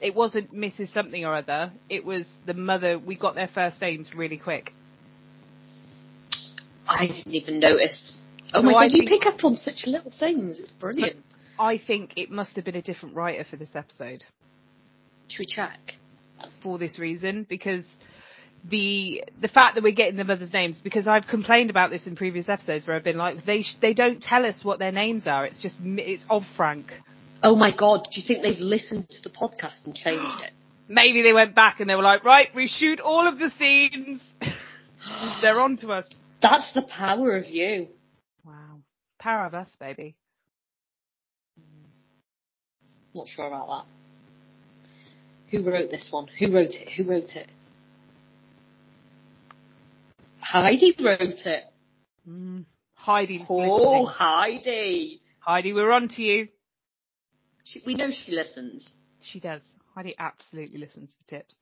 It 0.00 0.14
wasn't 0.14 0.54
Mrs. 0.54 0.92
Something 0.92 1.24
or 1.24 1.34
other. 1.36 1.72
It 1.88 2.04
was 2.04 2.24
the 2.46 2.54
mother. 2.54 2.98
We 2.98 3.16
got 3.16 3.34
their 3.34 3.50
first 3.54 3.80
names 3.80 4.08
really 4.14 4.38
quick. 4.38 4.72
I 6.88 7.06
didn't 7.06 7.34
even 7.34 7.60
notice. 7.60 8.22
Oh 8.52 8.60
So 8.60 8.66
my 8.66 8.72
I 8.72 8.88
god, 8.88 8.92
you 8.96 9.04
pick 9.06 9.26
up 9.26 9.44
on 9.44 9.54
such 9.54 9.84
little 9.86 10.10
things. 10.18 10.58
It's 10.58 10.72
brilliant. 10.72 11.16
I 11.58 11.78
think 11.78 12.14
it 12.16 12.30
must 12.30 12.56
have 12.56 12.64
been 12.64 12.76
a 12.76 12.82
different 12.82 13.14
writer 13.14 13.44
for 13.44 13.56
this 13.56 13.76
episode 13.76 14.24
We 15.38 15.46
check? 15.46 15.78
for 16.62 16.78
this 16.78 16.98
reason 16.98 17.46
because 17.48 17.84
the 18.68 19.24
the 19.40 19.48
fact 19.48 19.74
that 19.74 19.82
we're 19.82 19.92
getting 19.92 20.16
the 20.16 20.24
mothers' 20.24 20.52
names 20.52 20.78
because 20.82 21.08
I've 21.08 21.26
complained 21.26 21.70
about 21.70 21.90
this 21.90 22.06
in 22.06 22.16
previous 22.16 22.48
episodes 22.48 22.86
where 22.86 22.96
I've 22.96 23.04
been 23.04 23.16
like 23.16 23.46
they 23.46 23.62
sh- 23.62 23.76
they 23.80 23.94
don't 23.94 24.22
tell 24.22 24.44
us 24.44 24.62
what 24.62 24.78
their 24.78 24.92
names 24.92 25.26
are. 25.26 25.46
It's 25.46 25.60
just 25.62 25.76
it's 25.82 26.24
of 26.28 26.42
Frank. 26.56 26.92
Oh 27.42 27.56
my 27.56 27.74
god, 27.74 28.06
do 28.10 28.20
you 28.20 28.26
think 28.26 28.42
they've 28.42 28.58
listened 28.58 29.08
to 29.08 29.22
the 29.22 29.30
podcast 29.30 29.86
and 29.86 29.94
changed 29.94 30.42
it? 30.42 30.52
Maybe 30.88 31.22
they 31.22 31.32
went 31.32 31.54
back 31.54 31.80
and 31.80 31.88
they 31.88 31.94
were 31.94 32.02
like, 32.02 32.24
right, 32.24 32.48
we 32.54 32.68
shoot 32.68 33.00
all 33.00 33.26
of 33.26 33.38
the 33.38 33.50
scenes. 33.58 34.20
They're 35.40 35.60
on 35.60 35.78
to 35.78 35.92
us. 35.92 36.06
That's 36.42 36.72
the 36.74 36.82
power 36.82 37.36
of 37.36 37.46
you. 37.46 37.88
Wow, 38.44 38.80
power 39.18 39.46
of 39.46 39.54
us, 39.54 39.68
baby. 39.78 40.16
Not 43.14 43.26
sure 43.28 43.46
about 43.46 43.68
that. 43.68 43.99
Who 45.50 45.62
wrote 45.68 45.90
this 45.90 46.08
one? 46.12 46.28
Who 46.38 46.52
wrote 46.52 46.70
it? 46.74 46.88
Who 46.96 47.04
wrote 47.04 47.34
it? 47.36 47.48
Heidi 50.40 50.94
wrote 51.02 51.20
it. 51.46 51.64
Mm. 52.28 52.64
Heidi's 52.94 53.42
Oh, 53.48 53.56
listening. 53.56 54.06
Heidi. 54.06 55.20
Heidi, 55.40 55.72
we're 55.72 55.92
on 55.92 56.08
to 56.08 56.22
you. 56.22 56.48
She, 57.64 57.82
we 57.86 57.94
know 57.94 58.10
she 58.12 58.32
listens. 58.32 58.92
She 59.22 59.40
does. 59.40 59.62
Heidi 59.94 60.14
absolutely 60.18 60.78
listens 60.78 61.10
to 61.20 61.36
tips. 61.36 61.56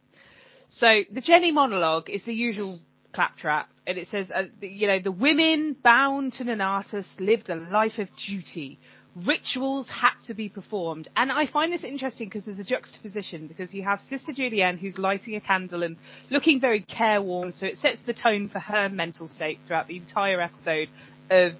So 0.70 0.86
the 1.12 1.20
Jenny 1.20 1.50
monologue 1.52 2.10
is 2.10 2.24
the 2.24 2.34
usual 2.34 2.78
claptrap, 3.12 3.70
and 3.86 3.96
it 3.98 4.08
says, 4.08 4.30
uh, 4.30 4.44
the- 4.60 4.68
you 4.68 4.86
know, 4.86 4.98
the 5.02 5.12
women 5.12 5.76
bound 5.82 6.34
to 6.34 6.44
Nonnatus 6.44 7.06
lived 7.18 7.48
a 7.48 7.54
life 7.54 7.98
of 7.98 8.08
duty. 8.26 8.78
Rituals 9.26 9.88
had 9.88 10.14
to 10.26 10.34
be 10.34 10.48
performed, 10.48 11.08
and 11.16 11.32
I 11.32 11.46
find 11.46 11.72
this 11.72 11.84
interesting 11.84 12.28
because 12.28 12.44
there's 12.44 12.58
a 12.58 12.64
juxtaposition 12.64 13.46
because 13.46 13.72
you 13.72 13.82
have 13.82 14.00
Sister 14.08 14.32
Julienne 14.32 14.78
who's 14.78 14.98
lighting 14.98 15.34
a 15.34 15.40
candle 15.40 15.82
and 15.82 15.96
looking 16.30 16.60
very 16.60 16.80
careworn, 16.82 17.52
so 17.52 17.66
it 17.66 17.78
sets 17.78 18.00
the 18.06 18.12
tone 18.12 18.48
for 18.48 18.58
her 18.58 18.88
mental 18.88 19.28
state 19.28 19.58
throughout 19.66 19.88
the 19.88 19.96
entire 19.96 20.40
episode 20.40 20.88
of, 21.30 21.52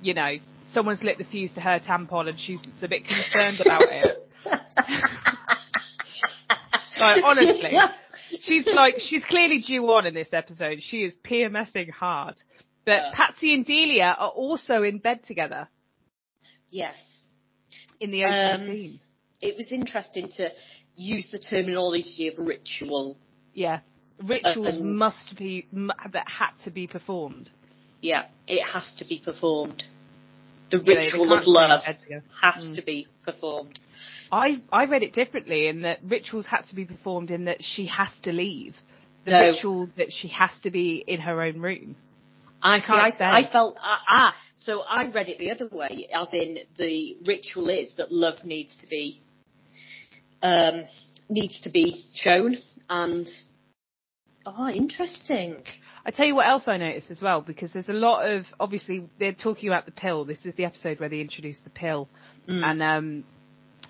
you 0.00 0.14
know, 0.14 0.36
someone's 0.72 1.02
lit 1.02 1.18
the 1.18 1.24
fuse 1.24 1.52
to 1.54 1.60
her 1.60 1.80
tampon 1.80 2.28
and 2.28 2.38
she's 2.38 2.60
a 2.82 2.88
bit 2.88 3.04
concerned 3.04 3.60
about 3.60 3.82
it. 3.82 4.16
Like, 7.02 7.24
honestly. 7.24 7.72
She's 8.40 8.66
like, 8.72 8.94
she's 8.98 9.24
clearly 9.24 9.58
due 9.58 9.84
on 9.86 10.06
in 10.06 10.14
this 10.14 10.32
episode. 10.32 10.78
She 10.82 10.98
is 10.98 11.12
PMSing 11.24 11.90
hard. 11.90 12.36
But 12.84 12.92
Yeah. 12.92 13.10
Patsy 13.12 13.54
and 13.54 13.66
Delia 13.66 14.16
are 14.18 14.28
also 14.28 14.82
in 14.82 14.98
bed 14.98 15.24
together 15.24 15.68
Yes. 16.72 16.96
in 18.00 18.10
the 18.10 18.24
opening 18.24 18.60
Um, 18.60 18.66
scene. 18.66 18.98
It 19.40 19.56
was 19.56 19.70
interesting 19.70 20.28
to 20.36 20.50
use 20.96 21.30
the 21.30 21.38
terminology 21.38 22.26
of 22.28 22.34
ritual. 22.38 23.16
Yeah. 23.54 23.80
Rituals 24.20 24.76
and- 24.76 24.96
must 24.96 25.36
be, 25.36 25.66
that 25.72 26.28
had 26.28 26.50
to 26.64 26.70
be 26.70 26.86
performed. 26.88 27.50
Yeah, 28.00 28.26
it 28.48 28.62
has 28.64 28.92
to 28.98 29.04
be 29.04 29.20
performed. 29.24 29.84
The 30.70 30.78
You 30.78 30.84
ritual 30.96 31.28
can't 31.28 31.42
of 31.42 31.46
love 31.46 31.82
has 31.84 32.66
Mm. 32.66 32.74
to 32.76 32.82
be 32.82 33.06
performed. 33.22 33.78
I, 34.32 34.60
I 34.72 34.86
read 34.86 35.02
it 35.02 35.12
differently 35.12 35.66
in 35.68 35.82
that 35.82 36.00
rituals 36.02 36.46
had 36.46 36.62
to 36.70 36.74
be 36.74 36.84
performed 36.84 37.30
in 37.30 37.44
that 37.44 37.62
she 37.62 37.86
has 37.86 38.08
to 38.22 38.32
leave. 38.32 38.74
The 39.24 39.30
No. 39.32 39.40
ritual 39.52 39.86
that 39.96 40.12
she 40.12 40.28
has 40.28 40.50
to 40.62 40.70
be 40.70 41.04
in 41.06 41.20
her 41.20 41.42
own 41.42 41.60
room. 41.60 41.94
I 42.62 42.78
see. 42.78 42.86
can't 42.86 43.00
I, 43.00 43.10
say. 43.10 43.24
I 43.24 43.50
felt 43.50 43.76
ah, 43.80 44.00
ah. 44.08 44.36
So 44.56 44.80
I 44.82 45.10
read 45.10 45.28
it 45.28 45.38
the 45.38 45.50
other 45.50 45.68
way, 45.70 46.08
as 46.14 46.32
in 46.32 46.58
the 46.76 47.16
ritual 47.26 47.68
is 47.68 47.94
that 47.96 48.12
love 48.12 48.44
needs 48.44 48.76
to 48.80 48.86
be 48.86 49.20
um, 50.42 50.84
needs 51.28 51.60
to 51.62 51.70
be 51.70 52.02
shown, 52.14 52.56
and 52.88 53.28
oh, 54.46 54.68
interesting. 54.68 55.56
I 56.04 56.10
tell 56.10 56.26
you 56.26 56.34
what 56.34 56.46
else 56.48 56.64
I 56.66 56.76
noticed 56.78 57.10
as 57.12 57.20
well, 57.22 57.40
because 57.42 57.72
there's 57.72 57.88
a 57.88 57.92
lot 57.92 58.28
of 58.28 58.44
obviously 58.58 59.08
they're 59.18 59.32
talking 59.32 59.68
about 59.68 59.86
the 59.86 59.92
pill. 59.92 60.24
This 60.24 60.44
is 60.44 60.54
the 60.56 60.64
episode 60.64 60.98
where 61.00 61.08
they 61.08 61.20
introduced 61.20 61.64
the 61.64 61.70
pill, 61.70 62.08
Mm. 62.48 62.64
and 62.64 62.82
um, 62.82 63.24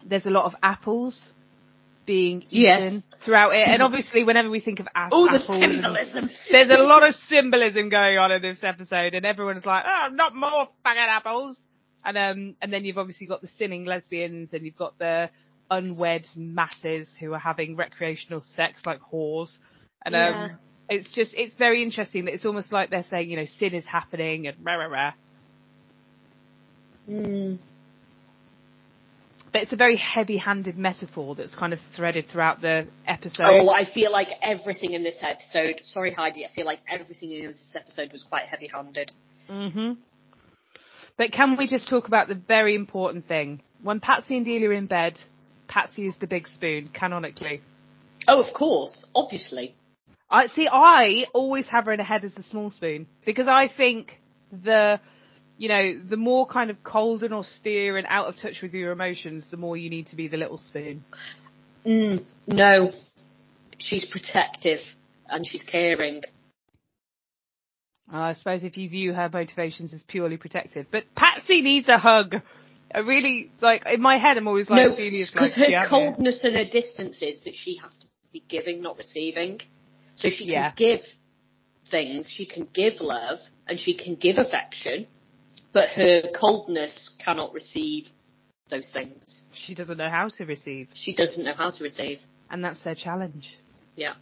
there's 0.04 0.26
a 0.26 0.30
lot 0.30 0.44
of 0.44 0.54
apples 0.62 1.24
being 2.06 2.42
Yes. 2.48 2.80
eaten 2.80 3.02
throughout 3.24 3.52
it. 3.54 3.66
And 3.68 3.82
obviously, 3.82 4.24
whenever 4.24 4.50
we 4.50 4.60
think 4.60 4.80
of 4.80 4.86
a- 4.86 5.08
Oh, 5.12 5.26
the 5.28 5.36
apples, 5.42 5.60
symbolism. 5.60 6.30
there's 6.50 6.70
a 6.70 6.82
lot 6.82 7.02
of 7.02 7.14
symbolism 7.28 7.88
going 7.88 8.18
on 8.18 8.32
in 8.32 8.42
this 8.42 8.58
episode, 8.62 9.14
and 9.14 9.24
everyone's 9.24 9.64
like, 9.66 9.84
"Oh, 9.86 10.08
not 10.12 10.34
more 10.34 10.68
fucking 10.82 10.98
apples." 11.00 11.56
And 12.04 12.18
um, 12.18 12.56
and 12.60 12.72
then 12.72 12.84
you've 12.84 12.98
obviously 12.98 13.26
got 13.26 13.40
the 13.40 13.48
sinning 13.56 13.84
lesbians, 13.84 14.52
and 14.52 14.64
you've 14.64 14.76
got 14.76 14.98
the 14.98 15.30
unwed 15.70 16.22
masses 16.36 17.08
who 17.20 17.32
are 17.32 17.38
having 17.38 17.76
recreational 17.76 18.40
sex 18.56 18.82
like 18.84 19.00
whores, 19.12 19.56
and 20.04 20.14
um, 20.16 20.20
Yeah. 20.20 20.48
it's 20.90 21.12
just 21.12 21.32
it's 21.34 21.54
very 21.54 21.82
interesting 21.82 22.24
that 22.24 22.34
it's 22.34 22.44
almost 22.44 22.72
like 22.72 22.90
they're 22.90 23.04
saying, 23.08 23.30
you 23.30 23.36
know, 23.36 23.46
sin 23.46 23.72
is 23.74 23.86
happening 23.86 24.48
and 24.48 24.56
rah 24.64 24.74
rah 24.74 24.86
rah. 24.86 25.12
Mm. 27.08 27.58
But 29.52 29.62
it's 29.62 29.72
a 29.72 29.76
very 29.76 29.96
heavy-handed 29.96 30.78
metaphor 30.78 31.34
that's 31.34 31.54
kind 31.54 31.74
of 31.74 31.78
threaded 31.94 32.28
throughout 32.30 32.62
the 32.62 32.86
episode. 33.06 33.44
Oh, 33.44 33.68
I 33.68 33.84
feel 33.84 34.10
like 34.10 34.28
everything 34.40 34.94
in 34.94 35.02
this 35.02 35.18
episode. 35.20 35.80
Sorry, 35.82 36.10
Heidi. 36.12 36.46
I 36.46 36.48
feel 36.54 36.64
like 36.64 36.80
everything 36.90 37.32
in 37.32 37.52
this 37.52 37.74
episode 37.76 38.12
was 38.12 38.22
quite 38.22 38.46
heavy-handed. 38.46 39.12
hmm 39.48 39.92
But 41.18 41.32
can 41.32 41.56
we 41.58 41.66
just 41.66 41.88
talk 41.88 42.08
about 42.08 42.28
the 42.28 42.34
very 42.34 42.74
important 42.74 43.26
thing? 43.26 43.60
When 43.82 44.00
Patsy 44.00 44.36
and 44.36 44.46
Delia 44.46 44.70
are 44.70 44.72
in 44.72 44.86
bed, 44.86 45.18
Patsy 45.68 46.06
is 46.06 46.14
the 46.18 46.26
big 46.26 46.48
spoon, 46.48 46.88
canonically. 46.92 47.60
Oh, 48.26 48.40
of 48.42 48.54
course, 48.54 49.04
obviously. 49.14 49.74
I 50.30 50.46
see. 50.46 50.66
I 50.70 51.26
always 51.34 51.66
have 51.68 51.84
her 51.86 51.92
in 51.92 52.00
a 52.00 52.04
head 52.04 52.24
as 52.24 52.32
the 52.32 52.42
small 52.44 52.70
spoon 52.70 53.06
because 53.26 53.48
I 53.48 53.68
think 53.68 54.18
the, 54.50 54.98
you 55.58 55.68
know, 55.68 55.98
the 56.08 56.16
more 56.16 56.46
kind 56.46 56.70
of 56.70 56.82
cold 56.82 57.22
and 57.22 57.32
austere 57.32 57.96
and 57.96 58.06
out 58.08 58.28
of 58.28 58.36
touch 58.36 58.62
with 58.62 58.72
your 58.74 58.92
emotions, 58.92 59.44
the 59.50 59.56
more 59.56 59.76
you 59.76 59.90
need 59.90 60.06
to 60.08 60.16
be 60.16 60.28
the 60.28 60.36
little 60.36 60.58
spoon. 60.58 61.04
Mm, 61.86 62.24
no, 62.46 62.90
she's 63.78 64.06
protective 64.06 64.80
and 65.28 65.46
she's 65.46 65.62
caring. 65.62 66.22
I 68.10 68.34
suppose 68.34 68.62
if 68.62 68.76
you 68.76 68.88
view 68.88 69.14
her 69.14 69.30
motivations 69.32 69.94
as 69.94 70.02
purely 70.02 70.36
protective, 70.36 70.86
but 70.90 71.04
Patsy 71.14 71.62
needs 71.62 71.88
a 71.88 71.98
hug. 71.98 72.36
I 72.94 72.98
really 72.98 73.50
like 73.60 73.84
in 73.90 74.02
my 74.02 74.18
head. 74.18 74.36
I'm 74.36 74.46
always 74.46 74.68
like, 74.68 74.86
no, 74.86 74.94
because 74.94 75.34
like, 75.34 75.52
her 75.52 75.70
yeah, 75.70 75.88
coldness 75.88 76.44
and 76.44 76.54
her 76.54 76.66
distance 76.66 77.22
is 77.22 77.42
that 77.44 77.54
she 77.54 77.76
has 77.76 77.96
to 77.98 78.06
be 78.32 78.44
giving, 78.46 78.80
not 78.80 78.98
receiving. 78.98 79.60
So 80.16 80.28
she 80.28 80.44
can 80.44 80.52
Yeah. 80.52 80.72
give 80.76 81.00
things, 81.90 82.28
she 82.28 82.44
can 82.46 82.68
give 82.72 83.00
love, 83.00 83.38
and 83.66 83.80
she 83.80 83.96
can 83.96 84.16
give 84.16 84.38
affection, 84.38 85.06
but 85.72 85.88
her 85.90 86.22
coldness 86.38 87.10
cannot 87.24 87.52
receive 87.52 88.04
those 88.70 88.90
things. 88.92 89.44
she 89.66 89.74
doesn't 89.74 89.98
know 89.98 90.08
how 90.10 90.28
to 90.28 90.44
receive, 90.44 90.88
She 90.94 91.14
doesn't 91.14 91.44
know 91.44 91.54
how 91.54 91.70
to 91.70 91.82
receive. 91.84 92.18
and 92.50 92.64
that's 92.64 92.80
their 92.82 92.94
challenge. 92.94 93.48
Yeah. 93.96 94.14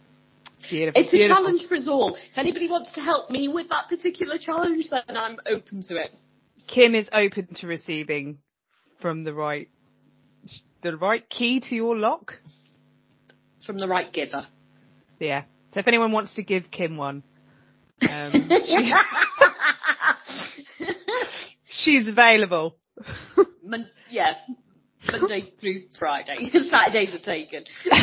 Beautiful. 0.69 1.01
It's 1.01 1.13
a 1.13 1.27
challenge 1.27 1.67
for 1.67 1.75
us 1.75 1.87
all. 1.87 2.15
If 2.15 2.37
anybody 2.37 2.69
wants 2.69 2.93
to 2.93 3.01
help 3.01 3.29
me 3.31 3.47
with 3.47 3.69
that 3.69 3.87
particular 3.89 4.37
challenge, 4.37 4.89
then 4.91 5.17
I'm 5.17 5.37
open 5.47 5.81
to 5.87 5.95
it. 5.97 6.13
Kim 6.67 6.93
is 6.93 7.09
open 7.11 7.47
to 7.55 7.67
receiving 7.67 8.37
from 9.01 9.23
the 9.23 9.33
right, 9.33 9.69
the 10.83 10.95
right 10.95 11.27
key 11.29 11.61
to 11.61 11.75
your 11.75 11.97
lock. 11.97 12.33
From 13.65 13.79
the 13.79 13.87
right 13.87 14.11
giver. 14.13 14.45
Yeah. 15.19 15.43
So 15.73 15.79
if 15.79 15.87
anyone 15.87 16.11
wants 16.11 16.35
to 16.35 16.43
give 16.43 16.69
Kim 16.69 16.95
one, 16.97 17.23
um, 18.07 18.31
she's 21.83 22.07
available. 22.07 22.75
Mon- 23.63 23.89
yeah. 24.09 24.33
Monday 25.11 25.41
through 25.59 25.81
Friday. 25.97 26.37
Saturdays 26.69 27.13
are 27.15 27.19
taken. 27.19 27.63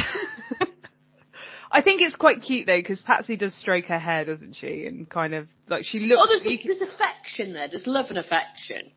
I 1.71 1.83
think 1.83 2.01
it's 2.01 2.17
quite 2.17 2.43
cute 2.43 2.67
though 2.67 2.79
because 2.79 3.01
Patsy 3.03 3.37
does 3.37 3.55
stroke 3.55 3.85
her 3.87 3.99
hair, 3.99 4.25
doesn't 4.25 4.55
she? 4.57 4.87
And 4.87 5.09
kind 5.09 5.35
of 5.35 5.49
like 5.69 5.85
she 5.85 6.01
looks. 6.01 6.21
Oh, 6.25 6.27
there's, 6.29 6.43
can- 6.45 6.67
there's 6.67 6.81
affection 6.81 7.53
there. 7.53 7.69
There's 7.69 7.87
love 7.87 8.07
and 8.09 8.19
affection. 8.19 8.91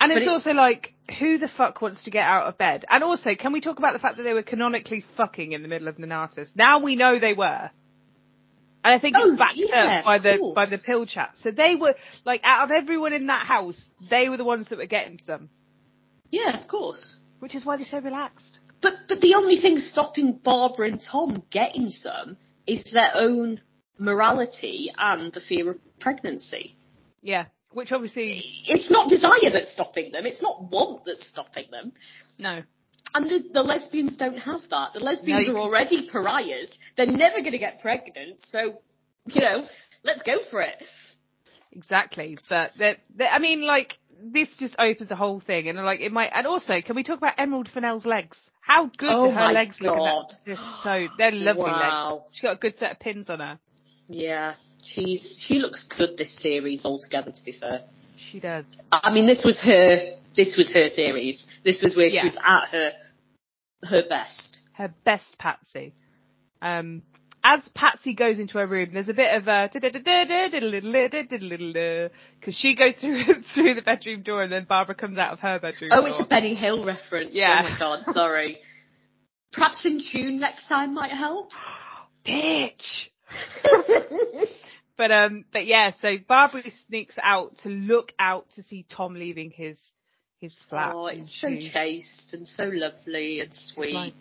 and 0.00 0.10
it's, 0.10 0.22
it's- 0.22 0.28
also 0.32 0.52
like, 0.52 0.94
who 1.18 1.36
the 1.38 1.48
fuck 1.54 1.82
wants 1.82 2.02
to 2.04 2.10
get 2.10 2.24
out 2.24 2.46
of 2.46 2.56
bed? 2.56 2.86
And 2.88 3.04
also, 3.04 3.30
can 3.38 3.52
we 3.52 3.60
talk 3.60 3.78
about 3.78 3.92
the 3.92 3.98
fact 3.98 4.16
that 4.16 4.22
they 4.22 4.32
were 4.32 4.42
canonically 4.42 5.04
fucking 5.18 5.52
in 5.52 5.60
the 5.62 5.68
middle 5.68 5.86
of 5.86 5.96
Nonnatus? 5.96 6.48
Now 6.56 6.78
we 6.80 6.96
know 6.96 7.18
they 7.20 7.34
were. 7.34 7.70
And 8.84 8.92
I 8.92 8.98
think 8.98 9.16
Oh, 9.18 9.30
it's 9.30 9.38
backed 9.38 9.56
yeah, 9.56 10.00
up 10.00 10.04
by 10.04 10.18
the 10.18 10.38
course. 10.38 10.54
by 10.54 10.66
the 10.66 10.78
pill 10.78 11.06
chat. 11.06 11.30
So 11.42 11.50
they 11.50 11.74
were 11.74 11.94
like 12.24 12.42
out 12.44 12.64
of 12.64 12.70
everyone 12.70 13.14
in 13.14 13.26
that 13.28 13.46
house, 13.46 13.80
they 14.10 14.28
were 14.28 14.36
the 14.36 14.44
ones 14.44 14.68
that 14.68 14.76
were 14.78 14.86
getting 14.86 15.18
some, 15.26 15.48
Yeah, 16.30 16.60
of 16.60 16.68
course. 16.68 17.20
which 17.40 17.54
is 17.54 17.64
why 17.64 17.76
they're 17.78 17.86
so 17.86 17.98
relaxed. 18.00 18.58
But 18.82 18.92
but 19.08 19.20
the 19.22 19.34
only 19.36 19.58
thing 19.60 19.78
stopping 19.78 20.38
Barbara 20.44 20.88
and 20.88 21.00
Tom 21.02 21.42
getting 21.50 21.88
some 21.90 22.36
is 22.66 22.84
their 22.92 23.12
own 23.14 23.60
morality 23.98 24.90
and 24.98 25.32
the 25.32 25.40
fear 25.40 25.70
of 25.70 25.76
pregnancy. 25.98 26.76
Yeah, 27.22 27.46
which 27.72 27.90
obviously 27.92 28.42
It's 28.66 28.90
not 28.90 29.08
desire 29.08 29.50
that's 29.50 29.72
stopping 29.72 30.12
them. 30.12 30.26
It's 30.26 30.42
not 30.42 30.70
want 30.70 31.04
that's 31.06 31.26
stopping 31.26 31.66
them. 31.70 31.92
no. 32.38 32.62
And 33.14 33.26
the, 33.30 33.44
the 33.52 33.62
lesbians 33.62 34.16
don't 34.16 34.38
have 34.38 34.62
that. 34.70 34.90
The 34.94 35.00
lesbians 35.00 35.46
No, 35.48 35.54
are 35.54 35.58
already 35.60 36.08
pariahs. 36.10 36.70
They're 36.96 37.06
never 37.06 37.40
going 37.40 37.52
to 37.52 37.58
get 37.58 37.80
pregnant. 37.80 38.40
So, 38.40 38.80
you 39.26 39.40
know, 39.40 39.66
let's 40.02 40.22
go 40.22 40.38
for 40.50 40.62
it. 40.62 40.82
Exactly, 41.72 42.36
but 42.48 42.70
that, 42.78 42.98
that 43.16 43.32
I 43.32 43.38
mean, 43.38 43.62
like 43.66 43.94
this 44.22 44.48
just 44.58 44.76
opens 44.78 45.08
the 45.08 45.16
whole 45.16 45.40
thing, 45.40 45.68
and 45.68 45.78
like 45.84 46.00
it 46.00 46.12
might. 46.12 46.30
And 46.34 46.46
also, 46.46 46.74
can 46.84 46.94
we 46.94 47.02
talk 47.02 47.18
about 47.18 47.34
Emerald 47.38 47.68
Fennell's 47.72 48.04
legs? 48.06 48.36
How 48.60 48.86
good 48.96 49.10
Oh 49.12 49.30
her 49.32 49.52
legs 49.52 49.76
look? 49.80 49.96
in 49.96 50.02
that? 50.04 50.14
God. 50.14 50.32
They're 50.46 50.56
so 50.84 51.06
they're 51.18 51.32
lovely 51.32 51.62
Wow. 51.64 52.12
legs. 52.14 52.28
She's 52.32 52.42
got 52.42 52.52
a 52.56 52.58
good 52.58 52.78
set 52.78 52.92
of 52.92 53.00
pins 53.00 53.28
on 53.28 53.40
her. 53.40 53.58
Yeah, 54.06 54.54
she's 54.82 55.44
she 55.46 55.54
looks 55.58 55.84
good 55.96 56.16
this 56.16 56.36
series 56.40 56.84
altogether. 56.84 57.32
To 57.32 57.44
be 57.44 57.52
fair, 57.52 57.80
She 58.30 58.38
does. 58.38 58.66
I 58.92 59.12
mean, 59.12 59.26
this 59.26 59.42
was 59.44 59.60
her 59.62 60.14
this 60.36 60.56
was 60.56 60.72
her 60.74 60.88
series. 60.88 61.44
This 61.64 61.82
was 61.82 61.96
where 61.96 62.06
Yeah. 62.06 62.22
she 62.22 62.26
was 62.26 62.36
at 62.36 62.68
her 62.70 62.92
her 63.84 64.02
best. 64.08 64.58
Her 64.72 64.92
best 65.04 65.38
Patsy. 65.38 65.94
Um, 66.60 67.02
as 67.42 67.60
Patsy 67.74 68.14
goes 68.14 68.38
into 68.38 68.58
her 68.58 68.66
room, 68.66 68.90
there's 68.94 69.10
a 69.10 69.14
bit 69.14 69.34
of 69.34 69.46
a 69.48 69.68
because 72.40 72.56
she 72.56 72.74
goes 72.74 72.94
through 73.00 73.24
through 73.54 73.74
the 73.74 73.82
bedroom 73.82 74.22
door, 74.22 74.42
and 74.42 74.50
then 74.50 74.64
Barbara 74.64 74.94
comes 74.94 75.18
out 75.18 75.32
of 75.32 75.40
her 75.40 75.58
bedroom. 75.58 75.90
Oh, 75.92 76.00
door. 76.00 76.08
it's 76.08 76.20
a 76.20 76.24
Benny 76.24 76.54
Hill 76.54 76.84
reference. 76.84 77.30
Yeah. 77.32 77.60
Oh 77.60 77.70
my 77.70 77.78
god, 77.78 78.04
sorry. 78.12 78.58
Perhaps 79.52 79.84
in 79.84 80.00
tune 80.10 80.40
next 80.40 80.68
time 80.68 80.94
might 80.94 81.12
help. 81.12 81.50
bitch. 82.26 83.08
But 84.96 85.10
um, 85.10 85.44
but 85.52 85.66
yeah, 85.66 85.90
so 86.00 86.16
Barbara 86.28 86.62
sneaks 86.86 87.16
out 87.20 87.50
to 87.62 87.68
look 87.68 88.12
out 88.18 88.46
to 88.54 88.62
see 88.62 88.86
Tom 88.88 89.14
leaving 89.14 89.50
his 89.50 89.76
his 90.44 90.54
flat. 90.70 90.92
Oh, 90.94 91.06
it's 91.06 91.40
so 91.40 91.48
she- 91.48 91.70
chaste 91.70 92.32
and 92.34 92.46
so 92.46 92.64
lovely 92.72 93.40
and 93.40 93.52
sweet. 93.52 93.94
like- 93.94 94.14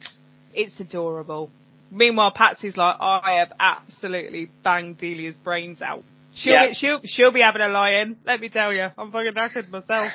It's 0.54 0.80
adorable. 0.80 1.50
Meanwhile, 1.92 2.32
Patsy's 2.36 2.76
like, 2.76 2.96
I 3.00 3.34
have 3.40 3.54
absolutely 3.60 4.50
banged 4.64 4.98
Delia's 4.98 5.36
brains 5.44 5.82
out. 5.82 6.04
She'll 6.36 6.54
Yeah. 6.54 6.68
be, 6.70 6.74
she'll 6.74 7.02
she'll 7.04 7.32
be 7.32 7.42
having 7.42 7.62
a 7.62 7.68
lie-in. 7.70 8.18
Let 8.26 8.40
me 8.42 8.50
tell 8.50 8.74
you, 8.74 8.88
I'm 8.98 9.12
fucking 9.12 9.34
knackered 9.34 9.70
myself. 9.70 10.12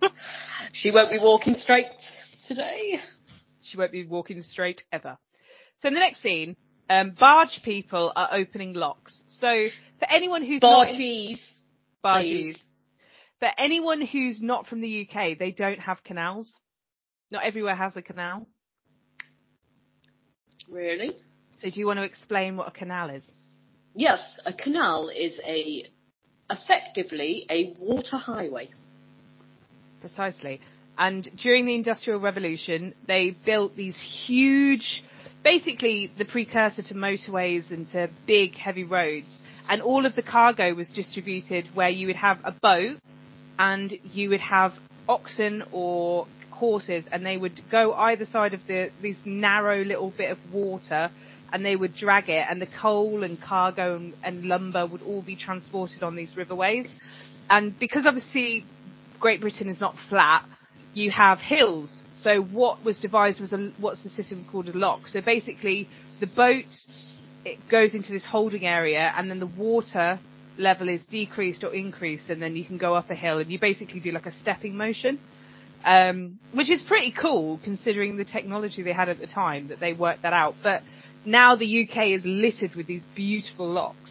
She 0.72 0.90
won't 0.90 1.10
be 1.10 1.18
walking 1.18 1.54
straight 1.54 1.86
today. 2.46 3.00
she 3.62 3.76
won't 3.76 3.92
be 3.92 4.04
walking 4.06 4.42
straight 4.42 4.82
ever. 4.92 5.16
So 5.78 5.88
in 5.88 5.94
the 5.94 6.00
next 6.00 6.22
scene, 6.22 6.56
um, 6.90 7.14
barge 7.18 7.62
people 7.64 8.12
are 8.14 8.28
opening 8.32 8.72
locks. 8.74 9.22
So 9.40 9.46
for 9.98 10.08
anyone 10.10 10.42
who's 10.44 10.62
not 10.62 10.88
in- 10.90 11.36
Bargees. 12.04 12.58
But 13.40 13.50
anyone 13.58 14.00
who's 14.00 14.40
not 14.40 14.66
from 14.66 14.80
the 14.80 15.06
UK, 15.08 15.38
they 15.38 15.50
don't 15.50 15.80
have 15.80 16.02
canals. 16.04 16.52
Not 17.30 17.44
everywhere 17.44 17.76
has 17.76 17.96
a 17.96 18.02
canal. 18.02 18.46
Really? 20.70 21.16
So 21.58 21.70
do 21.70 21.78
you 21.78 21.86
want 21.86 21.98
to 21.98 22.04
explain 22.04 22.56
what 22.56 22.68
a 22.68 22.70
canal 22.70 23.10
is? 23.10 23.24
Yes, 23.94 24.40
a 24.44 24.52
canal 24.52 25.10
is 25.14 25.40
a 25.46 25.84
effectively 26.50 27.46
a 27.50 27.74
water 27.78 28.16
highway. 28.16 28.68
Precisely. 30.00 30.60
And 30.98 31.28
during 31.36 31.66
the 31.66 31.74
Industrial 31.74 32.18
Revolution, 32.18 32.94
they 33.06 33.34
built 33.44 33.76
these 33.76 34.00
huge, 34.26 35.02
basically 35.42 36.10
the 36.16 36.24
precursor 36.24 36.82
to 36.82 36.94
motorways 36.94 37.70
and 37.70 37.86
to 37.88 38.08
big 38.26 38.54
heavy 38.54 38.84
roads. 38.84 39.26
And 39.68 39.82
all 39.82 40.06
of 40.06 40.14
the 40.14 40.22
cargo 40.22 40.74
was 40.74 40.88
distributed 40.94 41.68
where 41.74 41.90
you 41.90 42.06
would 42.06 42.16
have 42.16 42.38
a 42.44 42.52
boat 42.52 42.98
and 43.58 43.92
you 44.12 44.30
would 44.30 44.40
have 44.40 44.72
oxen 45.08 45.62
or 45.72 46.26
horses 46.50 47.04
and 47.12 47.24
they 47.24 47.36
would 47.36 47.60
go 47.70 47.92
either 47.94 48.24
side 48.24 48.54
of 48.54 48.60
the, 48.66 48.90
this 49.02 49.16
narrow 49.24 49.84
little 49.84 50.10
bit 50.10 50.30
of 50.30 50.38
water 50.52 51.10
and 51.52 51.64
they 51.64 51.76
would 51.76 51.94
drag 51.94 52.28
it 52.28 52.44
and 52.48 52.60
the 52.60 52.66
coal 52.80 53.22
and 53.22 53.38
cargo 53.40 53.96
and, 53.96 54.14
and 54.24 54.44
lumber 54.44 54.86
would 54.90 55.02
all 55.02 55.22
be 55.22 55.36
transported 55.36 56.02
on 56.02 56.16
these 56.16 56.32
riverways. 56.34 56.98
And 57.48 57.78
because 57.78 58.04
obviously 58.06 58.64
Great 59.20 59.40
Britain 59.40 59.68
is 59.68 59.80
not 59.80 59.94
flat, 60.08 60.44
you 60.94 61.10
have 61.10 61.38
hills. 61.38 62.02
So 62.14 62.40
what 62.40 62.84
was 62.84 62.98
devised 62.98 63.40
was 63.40 63.52
a, 63.52 63.72
what's 63.78 64.02
the 64.02 64.10
system 64.10 64.46
called 64.50 64.68
a 64.68 64.76
lock. 64.76 65.06
So 65.06 65.20
basically 65.20 65.88
the 66.20 66.26
boat, 66.34 66.64
it 67.44 67.58
goes 67.70 67.94
into 67.94 68.12
this 68.12 68.24
holding 68.24 68.66
area 68.66 69.12
and 69.14 69.30
then 69.30 69.38
the 69.38 69.52
water 69.56 70.18
level 70.58 70.88
is 70.88 71.04
decreased 71.06 71.64
or 71.64 71.74
increased 71.74 72.30
and 72.30 72.40
then 72.40 72.56
you 72.56 72.64
can 72.64 72.78
go 72.78 72.94
up 72.94 73.10
a 73.10 73.14
hill 73.14 73.38
and 73.38 73.50
you 73.50 73.58
basically 73.58 74.00
do 74.00 74.10
like 74.10 74.26
a 74.26 74.32
stepping 74.40 74.76
motion. 74.76 75.18
Um, 75.84 76.40
which 76.52 76.68
is 76.68 76.82
pretty 76.82 77.12
cool 77.12 77.60
considering 77.62 78.16
the 78.16 78.24
technology 78.24 78.82
they 78.82 78.92
had 78.92 79.08
at 79.08 79.18
the 79.18 79.26
time 79.28 79.68
that 79.68 79.78
they 79.78 79.92
worked 79.92 80.22
that 80.22 80.32
out. 80.32 80.54
But 80.62 80.82
now 81.24 81.54
the 81.54 81.88
UK 81.88 82.08
is 82.08 82.22
littered 82.24 82.74
with 82.74 82.86
these 82.88 83.04
beautiful 83.14 83.68
locks. 83.68 84.10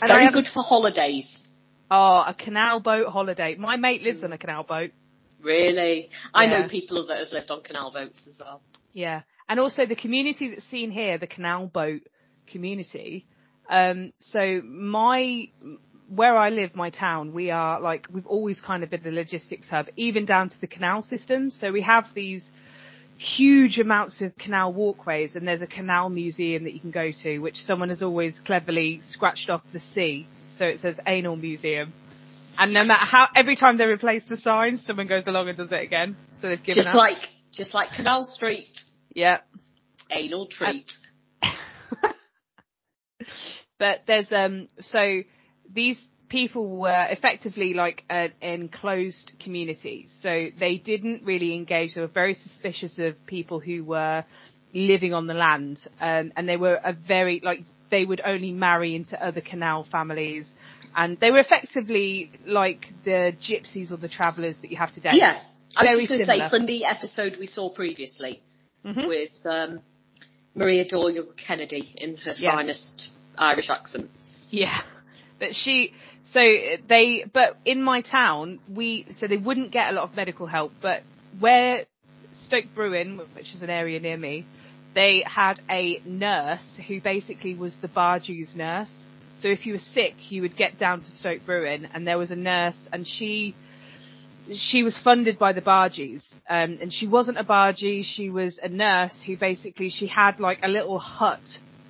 And 0.00 0.08
Very 0.08 0.30
good 0.32 0.46
for 0.46 0.62
holidays. 0.62 1.46
Oh, 1.90 2.24
a 2.26 2.34
canal 2.34 2.80
boat 2.80 3.08
holiday. 3.08 3.56
My 3.56 3.76
mate 3.76 4.02
lives 4.02 4.22
on 4.24 4.32
a 4.32 4.38
canal 4.38 4.62
boat. 4.62 4.92
Really? 5.42 6.08
I 6.32 6.44
Yeah. 6.44 6.60
know 6.62 6.68
people 6.68 7.06
that 7.06 7.18
have 7.18 7.32
lived 7.32 7.50
on 7.50 7.62
canal 7.62 7.90
boats 7.90 8.26
as 8.26 8.38
well. 8.38 8.62
Yeah. 8.92 9.22
And 9.48 9.58
also 9.58 9.84
the 9.84 9.96
community 9.96 10.48
that's 10.48 10.64
seen 10.64 10.90
here, 10.90 11.18
the 11.18 11.26
canal 11.26 11.66
boat 11.66 12.02
community. 12.46 13.26
Um, 13.70 14.12
so 14.18 14.60
my, 14.64 15.48
where 16.08 16.36
I 16.36 16.50
live, 16.50 16.74
my 16.74 16.90
town, 16.90 17.32
we 17.32 17.50
are 17.50 17.80
like, 17.80 18.08
we've 18.12 18.26
always 18.26 18.60
kind 18.60 18.82
of 18.82 18.90
been 18.90 19.02
the 19.02 19.12
logistics 19.12 19.68
hub, 19.68 19.86
even 19.96 20.26
down 20.26 20.50
to 20.50 20.60
the 20.60 20.66
canal 20.66 21.02
system. 21.02 21.50
So 21.52 21.70
we 21.70 21.82
have 21.82 22.06
these 22.14 22.42
huge 23.16 23.78
amounts 23.78 24.20
of 24.22 24.36
canal 24.36 24.72
walkways 24.72 25.36
and 25.36 25.46
there's 25.46 25.62
a 25.62 25.66
canal 25.66 26.08
museum 26.08 26.64
that 26.64 26.72
you 26.72 26.80
can 26.80 26.90
go 26.90 27.10
to, 27.22 27.38
which 27.38 27.56
someone 27.58 27.90
has 27.90 28.02
always 28.02 28.40
cleverly 28.44 29.00
scratched 29.10 29.48
off 29.48 29.62
the 29.72 29.80
C. 29.80 30.26
So 30.58 30.66
it 30.66 30.80
says 30.80 30.98
anal 31.06 31.36
museum. 31.36 31.92
And 32.58 32.74
no 32.74 32.82
matter 32.82 33.06
how, 33.06 33.28
every 33.36 33.56
time 33.56 33.78
they 33.78 33.84
replace 33.84 34.28
the 34.28 34.36
sign, 34.36 34.80
someone 34.86 35.06
goes 35.06 35.24
along 35.26 35.48
and 35.48 35.56
does 35.56 35.70
it 35.70 35.80
again. 35.80 36.16
So 36.40 36.48
they've 36.48 36.58
given 36.58 36.74
Just 36.74 36.88
up. 36.88 36.94
like, 36.96 37.18
just 37.52 37.72
like 37.72 37.90
Canal 37.92 38.24
Street, 38.24 38.76
yeah. 39.14 39.38
anal 40.10 40.46
treat. 40.46 40.90
But 43.80 44.02
there's 44.06 44.30
um 44.30 44.68
so 44.92 45.22
these 45.74 46.00
people 46.28 46.76
were 46.78 47.06
effectively 47.10 47.74
like 47.74 48.04
an 48.08 48.30
enclosed 48.40 49.32
community 49.42 50.08
so 50.22 50.46
they 50.60 50.76
didn't 50.76 51.24
really 51.24 51.52
engage 51.56 51.96
they 51.96 52.00
were 52.00 52.06
very 52.06 52.34
suspicious 52.34 52.96
of 52.98 53.14
people 53.26 53.58
who 53.58 53.82
were 53.82 54.24
living 54.72 55.12
on 55.12 55.26
the 55.26 55.34
land 55.34 55.80
um, 56.00 56.32
and 56.36 56.48
they 56.48 56.56
were 56.56 56.78
a 56.84 56.92
very 56.92 57.40
like 57.42 57.60
they 57.90 58.04
would 58.04 58.20
only 58.24 58.52
marry 58.52 58.94
into 58.94 59.20
other 59.24 59.40
canal 59.40 59.84
families 59.90 60.48
and 60.94 61.18
they 61.18 61.32
were 61.32 61.40
effectively 61.40 62.30
like 62.46 62.86
the 63.04 63.32
gypsies 63.42 63.90
or 63.90 63.96
the 63.96 64.08
travellers 64.08 64.56
that 64.62 64.70
you 64.70 64.76
have 64.76 64.92
today 64.92 65.10
Yeah. 65.14 65.40
I 65.76 65.94
was 65.94 66.08
just 66.08 66.26
going 66.26 66.40
to 66.40 66.44
say, 66.44 66.50
from 66.50 66.66
the 66.66 66.84
episode 66.84 67.36
we 67.38 67.46
saw 67.46 67.72
previously 67.72 68.40
Mhm. 68.84 69.06
with 69.06 69.30
um, 69.44 69.80
Maria 70.54 70.84
Doyle 70.84 71.32
Kennedy 71.36 71.92
in 71.96 72.16
her 72.16 72.32
Yeah. 72.36 72.52
finest 72.52 73.10
Irish 73.36 73.70
accent. 73.70 74.10
Yeah. 74.50 74.80
But 75.38 75.54
she, 75.54 75.94
so 76.32 76.40
they, 76.88 77.24
but 77.32 77.56
in 77.64 77.82
my 77.82 78.02
town, 78.02 78.60
we, 78.68 79.06
so 79.18 79.26
they 79.26 79.36
wouldn't 79.36 79.72
get 79.72 79.90
a 79.90 79.92
lot 79.92 80.08
of 80.08 80.14
medical 80.14 80.46
help, 80.46 80.72
but 80.80 81.02
where 81.38 81.86
Stoke 82.32 82.66
Bruerne, 82.76 83.18
which 83.34 83.54
is 83.54 83.62
an 83.62 83.70
area 83.70 83.98
near 84.00 84.16
me, 84.16 84.46
they 84.94 85.24
had 85.26 85.60
a 85.70 86.00
nurse 86.04 86.78
who 86.86 87.00
basically 87.00 87.54
was 87.54 87.76
the 87.80 87.88
Bargee's 87.88 88.54
nurse. 88.54 88.90
So 89.40 89.48
if 89.48 89.64
you 89.64 89.74
were 89.74 89.78
sick, 89.78 90.14
you 90.30 90.42
would 90.42 90.56
get 90.56 90.78
down 90.78 91.00
to 91.00 91.10
Stoke 91.10 91.42
Bruerne 91.46 91.88
and 91.94 92.06
there 92.06 92.18
was 92.18 92.30
a 92.30 92.36
nurse 92.36 92.78
and 92.92 93.06
she, 93.06 93.54
she 94.54 94.82
was 94.82 94.98
funded 94.98 95.38
by 95.38 95.52
the 95.52 95.60
Bargees, 95.60 96.22
um, 96.48 96.78
and 96.80 96.92
she 96.92 97.06
wasn't 97.06 97.38
a 97.38 97.44
Bargee, 97.44 98.04
she 98.04 98.30
was 98.30 98.58
a 98.62 98.68
nurse 98.68 99.14
who 99.24 99.36
basically, 99.36 99.90
she 99.90 100.06
had 100.06 100.40
like 100.40 100.58
a 100.62 100.68
little 100.68 100.98
hut 100.98 101.40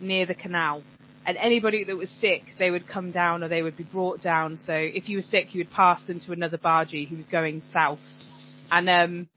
near 0.01 0.27
the 0.27 0.35
canal 0.35 0.83
and 1.27 1.37
anybody 1.37 1.85
that 1.85 1.97
was 1.97 2.11
sick, 2.21 2.43
they 2.59 2.71
would 2.71 2.89
come 2.89 3.13
down 3.13 3.43
or 3.43 3.49
they 3.49 3.63
would 3.63 3.77
be 3.77 3.85
brought 3.85 4.23
down. 4.23 4.57
So 4.57 4.73
if 4.73 5.09
you 5.09 5.19
were 5.19 5.23
sick, 5.23 5.55
you 5.55 5.61
would 5.61 5.71
pass 5.71 6.03
them 6.05 6.21
to 6.21 6.33
another 6.33 6.59
bargee 6.59 7.09
who 7.09 7.17
was 7.17 7.27
going 7.27 7.63
south, 7.73 7.99
and 8.71 8.89
um, 8.89 9.29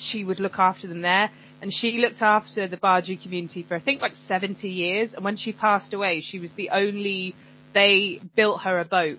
she 0.00 0.24
would 0.24 0.40
look 0.40 0.58
after 0.58 0.86
them 0.86 1.02
there. 1.02 1.30
And 1.60 1.72
she 1.72 1.98
looked 1.98 2.20
after 2.20 2.68
the 2.68 2.76
bargee 2.76 3.16
community 3.16 3.64
for 3.66 3.76
I 3.76 3.80
think 3.80 4.02
like 4.02 4.12
70 4.28 4.68
years. 4.68 5.14
And 5.14 5.24
when 5.24 5.38
she 5.38 5.52
passed 5.52 5.94
away, 5.94 6.20
she 6.20 6.38
was 6.38 6.52
the 6.56 6.70
only. 6.70 7.34
They 7.72 8.20
built 8.34 8.62
her 8.62 8.78
a 8.78 8.84
boat, 8.84 9.18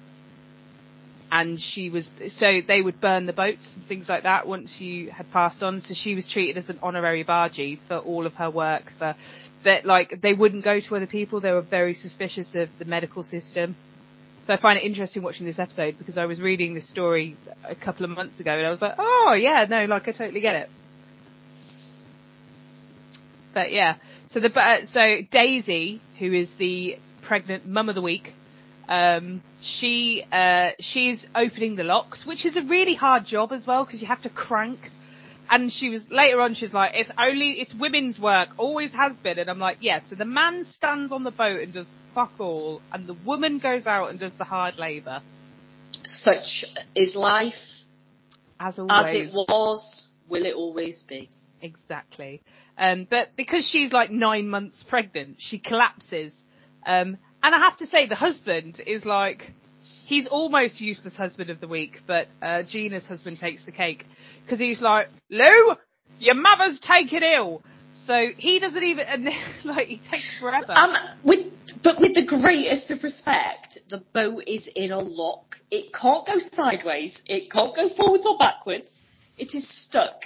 and 1.32 1.60
she 1.62 1.90
was 1.90 2.08
so 2.38 2.62
they 2.68 2.82
would 2.82 3.02
burn 3.02 3.26
the 3.26 3.34
boats 3.34 3.68
and 3.76 3.88
things 3.88 4.08
like 4.08 4.24
that 4.24 4.48
once 4.48 4.76
you 4.80 5.12
had 5.12 5.30
passed 5.32 5.62
on. 5.62 5.82
So 5.82 5.94
she 5.94 6.16
was 6.16 6.28
treated 6.28 6.58
as 6.58 6.70
an 6.70 6.80
honorary 6.82 7.24
bargee 7.24 7.80
for 7.88 7.98
all 7.98 8.26
of 8.26 8.34
her 8.36 8.50
work 8.50 8.94
for 8.98 9.16
that 9.64 9.86
like 9.86 10.22
they 10.22 10.34
wouldn't 10.34 10.64
go 10.64 10.80
to 10.80 10.96
other 10.96 11.08
people. 11.08 11.42
They 11.42 11.52
were 11.52 11.62
very 11.62 11.94
suspicious 11.94 12.50
of 12.56 12.70
the 12.80 12.86
medical 12.86 13.24
system. 13.24 13.76
So 14.46 14.54
I 14.54 14.62
find 14.62 14.78
it 14.78 14.86
interesting 14.86 15.24
watching 15.24 15.46
this 15.46 15.60
episode 15.60 15.98
because 15.98 16.18
I 16.18 16.26
was 16.26 16.40
reading 16.40 16.74
this 16.74 16.90
story 16.90 17.36
a 17.68 17.76
couple 17.76 18.06
of 18.06 18.12
months 18.12 18.40
ago 18.40 18.52
and 18.52 18.66
I 18.66 18.70
was 18.70 18.82
like, 18.82 18.96
oh 18.98 19.36
yeah, 19.38 19.66
no, 19.70 19.86
like 19.86 20.08
I 20.08 20.12
totally 20.14 20.40
get 20.40 20.56
it. 20.56 20.70
But 23.54 23.74
yeah, 23.74 23.96
so 24.30 24.40
the 24.40 24.54
uh, 24.54 24.86
so 24.86 25.18
Daisy, 25.32 26.02
who 26.20 26.32
is 26.32 26.50
the 26.58 26.98
pregnant 27.24 27.66
mum 27.66 27.90
of 27.90 27.96
the 27.96 28.02
week, 28.02 28.34
um, 28.88 29.42
she 29.62 30.24
uh, 30.32 30.70
she's 30.80 31.26
opening 31.36 31.76
the 31.76 31.84
locks, 31.84 32.26
which 32.26 32.46
is 32.46 32.56
a 32.56 32.62
really 32.62 32.96
hard 32.96 33.26
job 33.26 33.52
as 33.52 33.66
well 33.66 33.84
because 33.84 34.00
you 34.00 34.08
have 34.08 34.22
to 34.22 34.30
crank 34.30 34.80
and 35.50 35.72
she 35.72 35.90
was 35.90 36.04
later 36.10 36.42
on 36.42 36.54
she's 36.54 36.74
like 36.74 36.92
it's 36.94 37.10
only 37.18 37.52
it's 37.60 37.74
women's 37.80 38.20
work 38.20 38.50
always 38.58 38.92
has 38.94 39.16
been. 39.18 39.40
And 39.40 39.50
i'm 39.50 39.60
like 39.60 39.78
yeah 39.82 40.00
so 40.10 40.16
the 40.16 40.26
man 40.26 40.66
stands 40.76 41.12
on 41.12 41.24
the 41.24 41.32
boat 41.32 41.62
and 41.62 41.74
does 41.74 41.88
fuck 42.14 42.32
all 42.40 42.82
and 42.92 43.08
the 43.08 43.16
woman 43.26 43.60
goes 43.60 43.86
out 43.86 44.10
and 44.10 44.20
does 44.20 44.38
the 44.38 44.44
hard 44.44 44.78
labor. 44.78 45.22
Such 46.04 46.66
is 46.96 47.16
life, 47.16 47.54
as 48.60 48.78
always 48.78 48.92
as 48.92 49.14
it 49.14 49.34
was, 49.34 50.08
will 50.30 50.46
it 50.46 50.56
always 50.56 51.04
be? 51.08 51.30
exactly. 51.62 52.42
Um 52.78 53.08
but 53.10 53.30
because 53.36 53.68
she's 53.68 53.92
like 53.92 54.12
nine 54.12 54.50
months 54.50 54.84
pregnant 54.88 55.38
she 55.40 55.60
collapses. 55.60 56.34
Um 56.86 57.18
and 57.44 57.56
i 57.56 57.60
have 57.60 57.78
to 57.78 57.88
say 57.88 58.08
the 58.08 58.16
husband 58.16 58.82
is 58.86 59.06
like 59.06 59.52
he's 60.08 60.28
almost 60.28 60.82
useless 60.82 61.16
husband 61.16 61.50
of 61.50 61.60
the 61.60 61.68
week 61.68 62.02
but 62.08 62.28
uh 62.42 62.64
gina's 62.72 63.06
husband 63.06 63.38
takes 63.40 63.66
the 63.66 63.72
cake 63.72 64.06
because 64.48 64.60
he's 64.60 64.82
like 64.82 65.08
lou 65.30 65.76
your 66.20 66.36
mother's 66.36 66.80
taken 66.80 67.22
ill 67.22 67.62
so 68.08 68.28
he 68.38 68.60
doesn't 68.60 68.84
even 68.84 69.06
and 69.06 69.28
like 69.66 69.88
he 69.88 69.98
takes 69.98 70.40
forever 70.40 70.72
Um, 70.72 70.94
with 71.24 71.52
but 71.84 72.00
with 72.00 72.14
the 72.16 72.26
greatest 72.26 72.90
of 72.92 73.04
respect, 73.04 73.80
the 73.90 74.04
boat 74.14 74.44
is 74.48 74.70
in 74.76 74.92
a 74.92 75.00
lock. 75.00 75.56
It 75.70 75.94
can't 75.94 76.26
go 76.26 76.34
sideways. 76.40 77.18
It 77.26 77.52
can't 77.52 77.76
go 77.76 77.90
forwards 77.96 78.26
or 78.26 78.38
backwards. 78.38 78.90
It 79.38 79.54
is 79.54 79.68
stuck. 79.86 80.22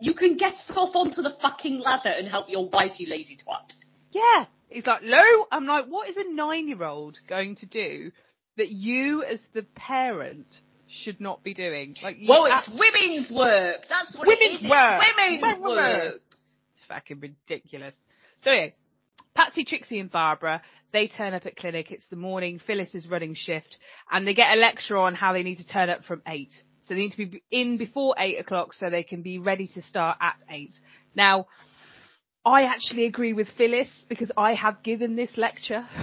You 0.00 0.14
can 0.14 0.36
get 0.36 0.54
off 0.70 0.94
onto 0.94 1.22
the 1.22 1.34
fucking 1.40 1.78
ladder 1.78 2.10
and 2.10 2.26
help 2.26 2.50
your 2.50 2.68
wife, 2.68 2.98
you 2.98 3.06
lazy 3.08 3.36
twat. 3.36 3.72
Yeah. 4.10 4.46
He's 4.68 4.86
like, 4.86 5.02
Lou, 5.02 5.44
I'm 5.50 5.66
like, 5.66 5.86
what 5.86 6.08
is 6.08 6.16
a 6.16 6.32
nine 6.32 6.68
year 6.68 6.82
old 6.82 7.18
going 7.28 7.56
to 7.56 7.66
do 7.66 8.10
that 8.56 8.70
you 8.70 9.22
as 9.22 9.40
the 9.54 9.62
parent 9.62 10.46
should 10.92 11.20
not 11.20 11.42
be 11.42 11.54
doing? 11.54 11.94
Like, 12.02 12.18
you 12.18 12.28
Well, 12.28 12.46
it's 12.46 12.68
women's 12.68 13.30
work. 13.32 13.82
That's 13.88 14.16
what 14.16 14.26
Women's 14.28 14.60
it 14.62 14.64
is. 14.64 14.70
work. 14.70 15.02
It's 15.02 15.16
women's 15.16 15.42
Women's 15.42 15.62
work. 15.62 16.12
work. 16.12 16.20
fucking 16.88 17.20
ridiculous. 17.20 17.94
So 18.44 18.50
yeah, 18.50 18.66
Patsy, 19.34 19.64
Trixie 19.64 19.98
and 19.98 20.10
Barbara, 20.12 20.60
they 20.92 21.08
turn 21.08 21.32
up 21.32 21.46
at 21.46 21.56
clinic. 21.56 21.90
It's 21.90 22.06
the 22.08 22.16
morning. 22.16 22.60
Phyllis 22.66 22.94
is 22.94 23.06
running 23.08 23.34
shift 23.34 23.78
and 24.10 24.26
they 24.26 24.34
get 24.34 24.54
a 24.56 24.60
lecture 24.60 24.98
on 24.98 25.14
how 25.14 25.32
they 25.32 25.42
need 25.42 25.56
to 25.58 25.66
turn 25.66 25.88
up 25.88 26.04
from 26.04 26.20
eight. 26.26 26.50
So 26.82 26.94
they 26.94 27.00
need 27.00 27.12
to 27.12 27.26
be 27.26 27.42
in 27.50 27.78
before 27.78 28.14
eight 28.18 28.38
o'clock 28.38 28.74
so 28.74 28.90
they 28.90 29.04
can 29.04 29.22
be 29.22 29.38
ready 29.38 29.68
to 29.74 29.82
start 29.82 30.18
at 30.20 30.34
eight. 30.50 30.70
Now, 31.14 31.46
I 32.44 32.62
actually 32.64 33.06
agree 33.06 33.32
with 33.32 33.48
Phyllis 33.56 33.88
because 34.08 34.30
I 34.36 34.54
have 34.54 34.82
given 34.82 35.16
this 35.16 35.36
lecture. 35.36 35.86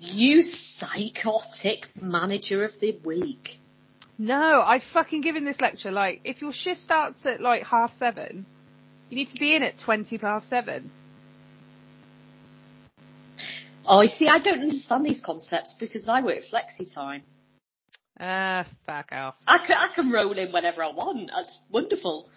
You 0.00 0.42
psychotic 0.42 1.86
manager 2.00 2.64
of 2.64 2.70
the 2.80 2.98
week. 3.04 3.60
No, 4.16 4.62
I've 4.64 4.82
fucking 4.92 5.22
given 5.22 5.44
this 5.44 5.60
lecture. 5.60 5.90
Like, 5.90 6.20
if 6.24 6.40
your 6.40 6.52
shift 6.52 6.80
starts 6.80 7.18
at 7.24 7.40
like 7.40 7.64
half 7.64 7.92
seven, 7.98 8.46
you 9.10 9.16
need 9.16 9.28
to 9.30 9.38
be 9.38 9.54
in 9.56 9.62
at 9.62 9.74
twenty 9.84 10.18
past 10.18 10.48
seven. 10.48 10.90
Oh, 13.86 14.00
you 14.00 14.08
see, 14.08 14.28
I 14.28 14.38
don't 14.38 14.60
understand 14.60 15.04
these 15.04 15.22
concepts 15.24 15.74
because 15.78 16.08
I 16.08 16.22
work 16.22 16.38
flexi 16.52 16.92
time. 16.94 17.22
Ah, 18.18 18.64
fuck 18.86 19.10
off. 19.12 19.34
I 19.46 19.58
can, 19.58 19.76
I 19.76 19.88
can 19.94 20.10
roll 20.10 20.38
in 20.38 20.52
whenever 20.52 20.82
I 20.82 20.92
want. 20.92 21.30
That's 21.34 21.60
wonderful. 21.70 22.30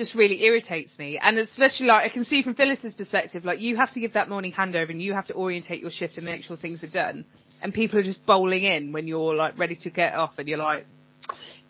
Just 0.00 0.14
really 0.14 0.42
irritates 0.44 0.98
me, 0.98 1.20
and 1.22 1.36
especially 1.36 1.84
like 1.84 2.06
I 2.06 2.08
can 2.08 2.24
see 2.24 2.42
from 2.42 2.54
Phyllis's 2.54 2.94
perspective, 2.94 3.44
like 3.44 3.60
you 3.60 3.76
have 3.76 3.92
to 3.92 4.00
give 4.00 4.14
that 4.14 4.30
morning 4.30 4.50
handover 4.50 4.88
and 4.88 5.02
you 5.02 5.12
have 5.12 5.26
to 5.26 5.34
orientate 5.34 5.82
your 5.82 5.90
shift 5.90 6.16
and 6.16 6.24
make 6.24 6.42
sure 6.42 6.56
things 6.56 6.82
are 6.82 6.90
done, 6.90 7.26
and 7.62 7.74
people 7.74 7.98
are 7.98 8.02
just 8.02 8.24
bowling 8.24 8.64
in 8.64 8.92
when 8.92 9.06
you're 9.06 9.34
like 9.34 9.58
ready 9.58 9.76
to 9.76 9.90
get 9.90 10.14
off, 10.14 10.32
and 10.38 10.48
you're 10.48 10.56
like 10.56 10.86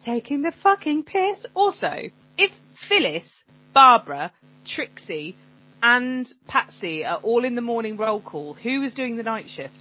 taking 0.05 0.43
the 0.43 0.53
fucking 0.63 1.03
piss. 1.03 1.45
Also, 1.55 1.91
if 2.39 2.53
Phyllis, 2.89 3.29
Barbara, 3.75 4.31
Trixie, 4.65 5.35
and 5.83 6.33
Patsy 6.47 7.05
are 7.05 7.17
all 7.17 7.45
in 7.45 7.57
the 7.57 7.63
morning 7.63 7.97
roll 7.97 8.21
call, 8.21 8.55
who 8.55 8.85
is 8.85 8.95
doing 8.95 9.17
the 9.17 9.25
night 9.25 9.47
shift? 9.49 9.75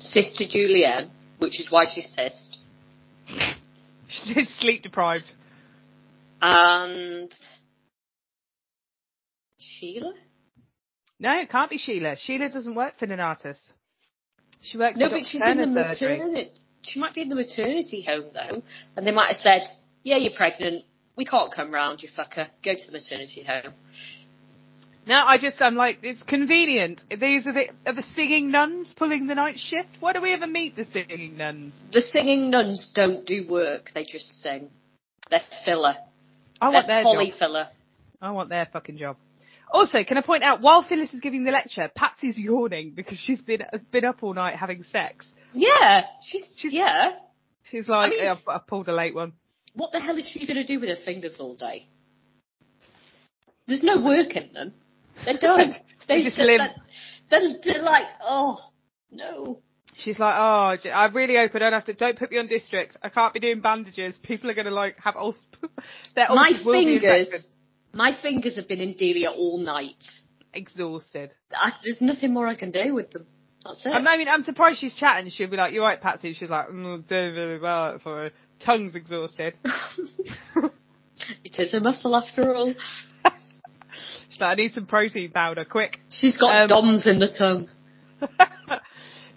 Sister 0.00 0.42
Julienne, 0.44 1.12
which 1.38 1.60
is 1.60 1.70
why 1.70 1.84
she's 1.84 2.08
pissed. 2.16 2.64
She's 4.08 4.52
sleep 4.58 4.82
deprived. 4.82 5.30
And 6.42 7.32
Sheila? 9.60 10.12
No, 11.18 11.38
it 11.38 11.50
can't 11.50 11.70
be 11.70 11.76
Sheila. 11.76 12.16
Sheila 12.16 12.48
doesn't 12.48 12.74
work 12.74 12.98
for 12.98 13.06
Nonnatus. 13.06 13.58
She 14.62 14.78
works 14.78 14.98
No, 14.98 15.10
but 15.10 15.24
she's 15.24 15.42
in 15.46 15.58
the 15.58 15.66
maternity. 15.66 16.50
She 16.82 16.98
might 16.98 17.14
be 17.14 17.22
in 17.22 17.28
the 17.28 17.34
maternity 17.34 18.02
home 18.02 18.30
though, 18.32 18.62
and 18.96 19.06
they 19.06 19.10
might 19.10 19.28
have 19.28 19.36
said, 19.36 19.68
"Yeah, 20.02 20.16
you're 20.16 20.32
pregnant. 20.32 20.84
We 21.14 21.26
can't 21.26 21.52
come 21.52 21.70
round, 21.70 22.02
you 22.02 22.08
fucker. 22.08 22.48
Go 22.64 22.72
to 22.72 22.86
the 22.86 22.92
maternity 22.92 23.42
home." 23.42 23.74
No, 25.06 25.16
I 25.26 25.38
just, 25.38 25.60
I'm 25.60 25.76
like, 25.76 25.98
it's 26.02 26.22
convenient. 26.22 27.00
These 27.10 27.46
are 27.46 27.52
the, 27.52 27.68
are 27.86 27.94
the 27.94 28.02
singing 28.02 28.50
nuns 28.50 28.86
pulling 28.96 29.26
the 29.26 29.34
night 29.34 29.58
shift? 29.58 29.88
Why 29.98 30.12
do 30.12 30.20
we 30.20 30.32
ever 30.32 30.46
meet 30.46 30.76
the 30.76 30.84
singing 30.84 31.36
nuns? 31.36 31.72
The 31.90 32.02
singing 32.02 32.50
nuns 32.50 32.92
don't 32.94 33.26
do 33.26 33.46
work; 33.48 33.90
they 33.94 34.04
just 34.04 34.26
sing. 34.42 34.70
They're 35.30 35.40
filler. 35.64 35.96
I 36.60 36.68
want 36.68 36.86
They're 36.86 36.96
their 36.96 37.02
poly 37.02 37.30
job. 37.30 37.38
filler. 37.38 37.68
I 38.22 38.30
want 38.30 38.48
their 38.50 38.66
fucking 38.72 38.98
job. 38.98 39.16
Also, 39.72 39.98
can 40.06 40.18
I 40.18 40.20
point 40.22 40.42
out, 40.42 40.60
while 40.60 40.82
Phyllis 40.82 41.12
is 41.14 41.20
giving 41.20 41.44
the 41.44 41.52
lecture, 41.52 41.88
Patsy's 41.94 42.36
yawning 42.38 42.92
because 42.94 43.18
she's 43.18 43.40
been 43.40 43.62
been 43.90 44.04
up 44.04 44.22
all 44.22 44.34
night 44.34 44.56
having 44.56 44.82
sex. 44.82 45.26
Yeah, 45.52 46.02
she's, 46.22 46.46
She's- 46.58 46.72
yeah. 46.72 47.12
She's 47.70 47.88
like, 47.88 48.06
I 48.06 48.10
mean- 48.10 48.18
"Yeah, 48.24 48.34
I've 48.48 48.66
pulled 48.66 48.88
a 48.88 48.92
late 48.94 49.14
one. 49.14 49.32
What 49.74 49.92
the 49.92 50.00
hell 50.00 50.18
is 50.18 50.26
she 50.28 50.46
going 50.46 50.56
to 50.56 50.66
do 50.66 50.80
with 50.80 50.88
her 50.88 50.96
fingers 51.04 51.36
all 51.38 51.54
day? 51.54 51.86
There's 53.68 53.84
no 53.84 54.00
work 54.04 54.34
in 54.36 54.52
them. 54.52 54.74
They're 55.24 55.38
done. 55.40 55.76
They 56.08 56.22
just 56.22 56.36
they're, 56.36 56.46
limp. 56.46 56.72
They're, 57.30 57.40
they're 57.64 57.82
like, 57.82 58.06
oh 58.22 58.58
no. 59.12 59.60
She's 59.98 60.18
like, 60.18 60.34
oh, 60.36 60.90
I 60.90 61.06
really 61.12 61.36
hope 61.36 61.54
I 61.54 61.58
don't 61.58 61.72
have 61.74 61.84
to. 61.84 61.92
Don't 61.92 62.18
put 62.18 62.30
me 62.32 62.38
on 62.38 62.46
district. 62.48 62.96
I 63.02 63.10
can't 63.10 63.34
be 63.34 63.40
doing 63.40 63.60
bandages. 63.60 64.14
People 64.22 64.50
are 64.50 64.54
going 64.54 64.66
to 64.66 64.72
like 64.74 64.96
have 65.04 65.14
ulcers. 65.14 65.42
Their 66.16 66.28
My 66.30 66.48
ulcers 66.48 66.64
be 66.64 66.98
fingers. 67.00 67.48
My 67.92 68.12
fingers 68.20 68.56
have 68.56 68.68
been 68.68 68.80
in 68.80 68.94
Delia 68.94 69.30
all 69.30 69.58
night. 69.58 70.02
exhausted. 70.52 71.32
I, 71.52 71.72
there's 71.84 72.00
nothing 72.00 72.32
more 72.32 72.46
I 72.46 72.54
can 72.56 72.70
do 72.70 72.94
with 72.94 73.10
them. 73.12 73.26
That's 73.64 73.84
it. 73.84 73.90
I 73.90 74.16
mean, 74.16 74.28
I'm 74.28 74.42
surprised 74.42 74.80
she's 74.80 74.94
chatting. 74.94 75.30
She'll 75.30 75.50
be 75.50 75.56
like, 75.56 75.72
"You're 75.72 75.84
right, 75.84 76.00
Patsy." 76.00 76.32
She's 76.32 76.48
like, 76.50 76.68
mm, 76.68 77.06
"Doing 77.06 77.34
really 77.34 77.58
well 77.58 77.98
for 78.02 78.24
her 78.24 78.30
tongue's 78.64 78.94
exhausted." 78.94 79.54
it 81.44 81.58
is 81.58 81.74
a 81.74 81.80
muscle 81.80 82.16
after 82.16 82.54
all. 82.54 82.72
she's 84.30 84.40
like, 84.40 84.52
"I 84.52 84.54
need 84.54 84.72
some 84.72 84.86
protein 84.86 85.30
powder, 85.32 85.64
quick." 85.64 86.00
She's 86.08 86.36
got 86.38 86.62
Um, 86.62 86.68
DOMs 86.68 87.06
in 87.06 87.18
the 87.18 87.28
tongue. 87.36 87.68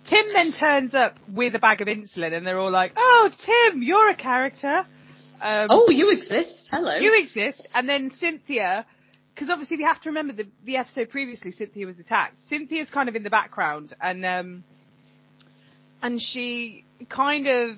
Tim 0.09 0.25
then 0.33 0.51
turns 0.53 0.93
up 0.93 1.17
with 1.29 1.55
a 1.55 1.59
bag 1.59 1.81
of 1.81 1.87
insulin, 1.87 2.33
and 2.33 2.45
they're 2.45 2.59
all 2.59 2.71
like, 2.71 2.93
"Oh, 2.95 3.29
Tim, 3.45 3.81
you're 3.83 4.09
a 4.09 4.15
character. 4.15 4.85
Um, 5.41 5.67
Oh, 5.69 5.87
you 5.89 6.11
exist. 6.11 6.69
Hello. 6.71 6.95
you 6.95 7.13
exist." 7.21 7.67
And 7.73 7.87
then 7.87 8.11
Cynthia, 8.19 8.85
because 9.33 9.49
obviously 9.49 9.77
we 9.77 9.83
have 9.83 10.01
to 10.01 10.09
remember 10.09 10.33
the 10.33 10.47
the 10.65 10.77
episode 10.77 11.09
previously, 11.09 11.51
Cynthia 11.51 11.85
was 11.85 11.99
attacked. 11.99 12.35
Cynthia's 12.49 12.89
kind 12.89 13.09
of 13.09 13.15
in 13.15 13.23
the 13.23 13.29
background, 13.29 13.95
and 14.01 14.25
um, 14.25 14.63
and 16.01 16.21
she 16.21 16.83
kind 17.09 17.47
of 17.47 17.71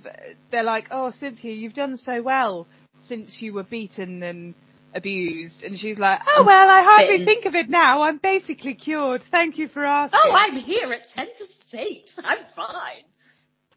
they're 0.51 0.63
like, 0.63 0.87
"Oh, 0.91 1.11
Cynthia, 1.19 1.53
you've 1.53 1.73
done 1.73 1.97
so 1.97 2.21
well 2.21 2.67
since 3.07 3.37
you 3.41 3.53
were 3.53 3.63
beaten 3.63 4.23
and." 4.23 4.53
Abused, 4.97 5.61
and 5.65 5.77
she's 5.77 5.99
like, 5.99 6.19
"Oh 6.25 6.45
well, 6.47 6.69
I 6.69 6.81
hardly 6.81 7.17
bitten. 7.17 7.25
think 7.25 7.45
of 7.47 7.53
it 7.53 7.69
now. 7.69 8.03
I'm 8.03 8.17
basically 8.17 8.75
cured. 8.75 9.23
Thank 9.29 9.57
you 9.57 9.67
for 9.67 9.83
asking." 9.83 10.17
oh, 10.23 10.31
I'm 10.31 10.55
here 10.55 10.89
at 10.93 11.01
ten 11.13 11.25
to 11.25 11.45
six. 11.67 12.17
I'm 12.23 12.37
fine. 12.55 13.03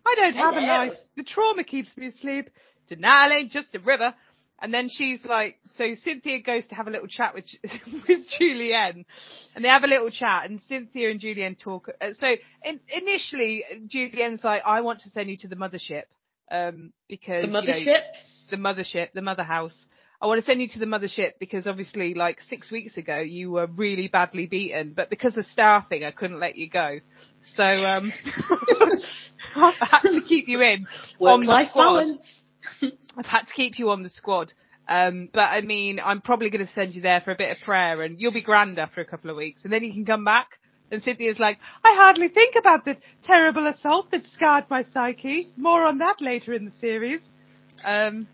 I 0.07 0.15
don't 0.15 0.35
have 0.35 0.55
a 0.55 0.61
Hello. 0.61 0.67
life. 0.67 0.93
The 1.17 1.25
trauma 1.25 1.65
keeps 1.65 1.89
me 1.97 2.07
asleep. 2.07 2.51
Denial 2.89 3.33
ain't 3.33 3.53
just 3.53 3.75
a 3.75 3.79
river. 3.79 4.15
And 4.61 4.75
then 4.75 4.89
she's 4.89 5.25
like, 5.25 5.57
so 5.63 5.85
Cynthia 5.95 6.41
goes 6.43 6.67
to 6.67 6.75
have 6.75 6.89
a 6.89 6.91
little 6.91 7.07
chat 7.07 7.33
with 7.33 7.45
with 8.09 8.19
Julienne, 8.39 9.05
and 9.55 9.65
they 9.65 9.69
have 9.69 9.85
a 9.85 9.87
little 9.87 10.11
chat, 10.11 10.51
and 10.51 10.61
Cynthia 10.69 11.11
and 11.11 11.21
Julienne 11.21 11.55
talk. 11.55 11.89
uh, 12.01 12.09
So 12.19 12.27
in, 12.65 12.81
initially, 12.93 13.65
Julienne's 13.87 14.43
like, 14.43 14.63
I 14.67 14.81
want 14.81 15.03
to 15.03 15.11
send 15.11 15.31
you 15.31 15.37
to 15.39 15.49
the 15.49 15.55
mothership, 15.55 16.05
um, 16.51 16.93
because 17.09 17.43
The 17.43 17.47
you 17.47 17.53
know, 17.53 17.61
mothership. 17.63 18.03
the 18.51 18.57
mothership, 18.57 19.13
the 19.15 19.23
mother 19.23 19.45
house. 19.45 19.75
I 20.21 20.27
want 20.27 20.41
to 20.41 20.45
send 20.45 20.61
you 20.61 20.67
to 20.71 20.81
the 20.81 20.87
mothership 20.87 21.35
because 21.39 21.69
obviously, 21.69 22.15
like 22.15 22.41
six 22.41 22.73
weeks 22.73 22.97
ago, 22.97 23.19
you 23.19 23.53
were 23.53 23.67
really 23.69 24.09
badly 24.09 24.47
beaten, 24.47 24.93
but 24.97 25.09
because 25.09 25.37
of 25.37 25.45
staffing, 25.47 26.03
I 26.03 26.11
couldn't 26.11 26.41
let 26.41 26.57
you 26.57 26.69
go. 26.69 26.99
So 27.55 27.63
um, 27.63 28.13
I've 29.55 29.75
had 29.81 30.01
to 30.03 30.21
keep 30.29 30.49
you 30.49 30.61
in 30.63 30.85
on 31.21 31.41
Work-life 31.47 31.69
balance. 31.73 32.43
I've 33.17 33.27
had 33.27 33.47
to 33.47 33.55
keep 33.55 33.79
you 33.79 33.91
on 33.91 34.03
the 34.03 34.11
squad. 34.11 34.53
Um, 34.89 35.29
but 35.33 35.41
I 35.41 35.61
mean, 35.61 36.01
I'm 36.03 36.23
probably 36.23 36.49
going 36.51 36.67
to 36.67 36.73
send 36.73 36.95
you 36.95 37.03
there 37.03 37.21
for 37.21 37.33
a 37.33 37.37
bit 37.37 37.51
of 37.51 37.59
prayer, 37.65 38.03
and 38.03 38.21
you'll 38.21 38.33
be 38.33 38.43
grand 38.43 38.79
after 38.79 39.01
a 39.01 39.05
couple 39.05 39.31
of 39.31 39.37
weeks, 39.37 39.63
and 39.65 39.73
then 39.73 39.85
you 39.85 39.93
can 39.93 40.07
come 40.07 40.25
back. 40.25 40.59
And 40.91 41.03
Cynthia's 41.03 41.39
like, 41.39 41.59
I 41.85 41.95
hardly 41.95 42.29
think 42.29 42.55
about 42.57 42.87
the 42.87 42.97
terrible 43.23 43.67
assault 43.67 44.11
that 44.11 44.25
scarred 44.33 44.65
my 44.71 44.87
psyche. 44.95 45.49
More 45.57 45.83
on 45.85 45.99
that 45.99 46.23
later 46.23 46.55
in 46.55 46.65
the 46.65 46.73
series. 46.81 47.21
Um, 47.85 48.27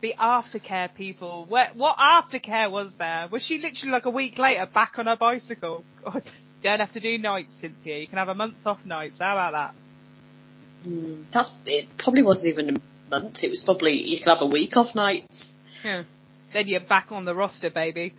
the 0.00 0.14
aftercare 0.20 0.94
people. 0.94 1.46
Where, 1.48 1.70
what 1.74 1.96
aftercare 1.98 2.70
was 2.70 2.92
there? 2.98 3.28
Was 3.32 3.42
she 3.42 3.58
literally 3.58 3.90
like 3.90 4.04
a 4.04 4.10
week 4.10 4.38
later 4.38 4.66
back 4.72 4.92
on 4.98 5.06
her 5.06 5.16
bicycle? 5.16 5.84
God, 6.04 6.22
don't 6.62 6.78
have 6.78 6.92
to 6.92 7.00
do 7.00 7.18
nights, 7.18 7.54
Cynthia. 7.60 7.98
You 7.98 8.06
can 8.06 8.18
have 8.18 8.28
a 8.28 8.34
month 8.34 8.56
off 8.64 8.78
nights. 8.84 9.16
How 9.18 9.32
about 9.32 9.52
that? 9.52 10.88
Hmm, 10.88 11.22
That's 11.32 11.52
it. 11.66 11.88
Probably 11.98 12.22
wasn't 12.22 12.52
even 12.52 12.80
month. 13.10 13.38
It 13.42 13.48
was 13.48 13.62
probably 13.64 13.94
you 13.94 14.18
could 14.18 14.28
have 14.28 14.42
a 14.42 14.46
week 14.46 14.76
off 14.76 14.94
nights. 14.94 15.50
Yeah. 15.84 16.04
Then 16.52 16.68
you're 16.68 16.86
back 16.88 17.08
on 17.10 17.24
the 17.24 17.34
roster, 17.34 17.70
baby. 17.70 18.14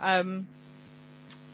Um, 0.00 0.46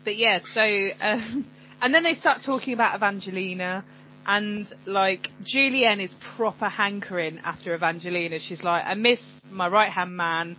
but 0.05 0.17
yeah, 0.17 0.41
so, 0.43 0.63
um, 1.01 1.47
and 1.83 1.95
then 1.95 2.03
they 2.03 2.15
start 2.15 2.41
talking 2.45 2.75
about 2.75 2.97
Evangelina 2.97 3.85
and 4.27 4.67
like 4.87 5.29
Julienne 5.45 6.01
is 6.01 6.13
proper 6.37 6.69
hankering 6.69 7.39
after 7.45 7.75
Evangelina. 7.75 8.39
She's 8.41 8.63
like, 8.63 8.85
I 8.85 8.95
miss 8.95 9.21
my 9.51 9.69
right 9.69 9.91
hand 9.91 10.17
man. 10.17 10.57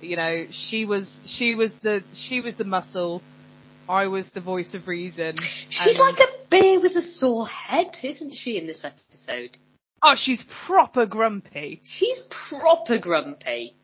You 0.00 0.16
know, 0.16 0.44
she 0.50 0.84
was, 0.84 1.12
she 1.26 1.54
was 1.54 1.72
the, 1.82 2.02
she 2.14 2.40
was 2.40 2.56
the 2.56 2.64
muscle. 2.64 3.22
I 3.88 4.06
was 4.06 4.28
the 4.34 4.40
voice 4.40 4.74
of 4.74 4.88
reason. 4.88 5.34
She's 5.68 5.98
like 5.98 6.18
a 6.18 6.48
bear 6.48 6.80
with 6.80 6.96
a 6.96 7.02
sore 7.02 7.46
head, 7.46 7.96
isn't 8.02 8.34
she? 8.34 8.56
In 8.56 8.66
this 8.66 8.84
episode, 8.84 9.56
oh, 10.02 10.14
she's 10.16 10.42
proper 10.66 11.06
grumpy. 11.06 11.80
she's 11.84 12.20
proper 12.58 12.98
grumpy. 12.98 13.74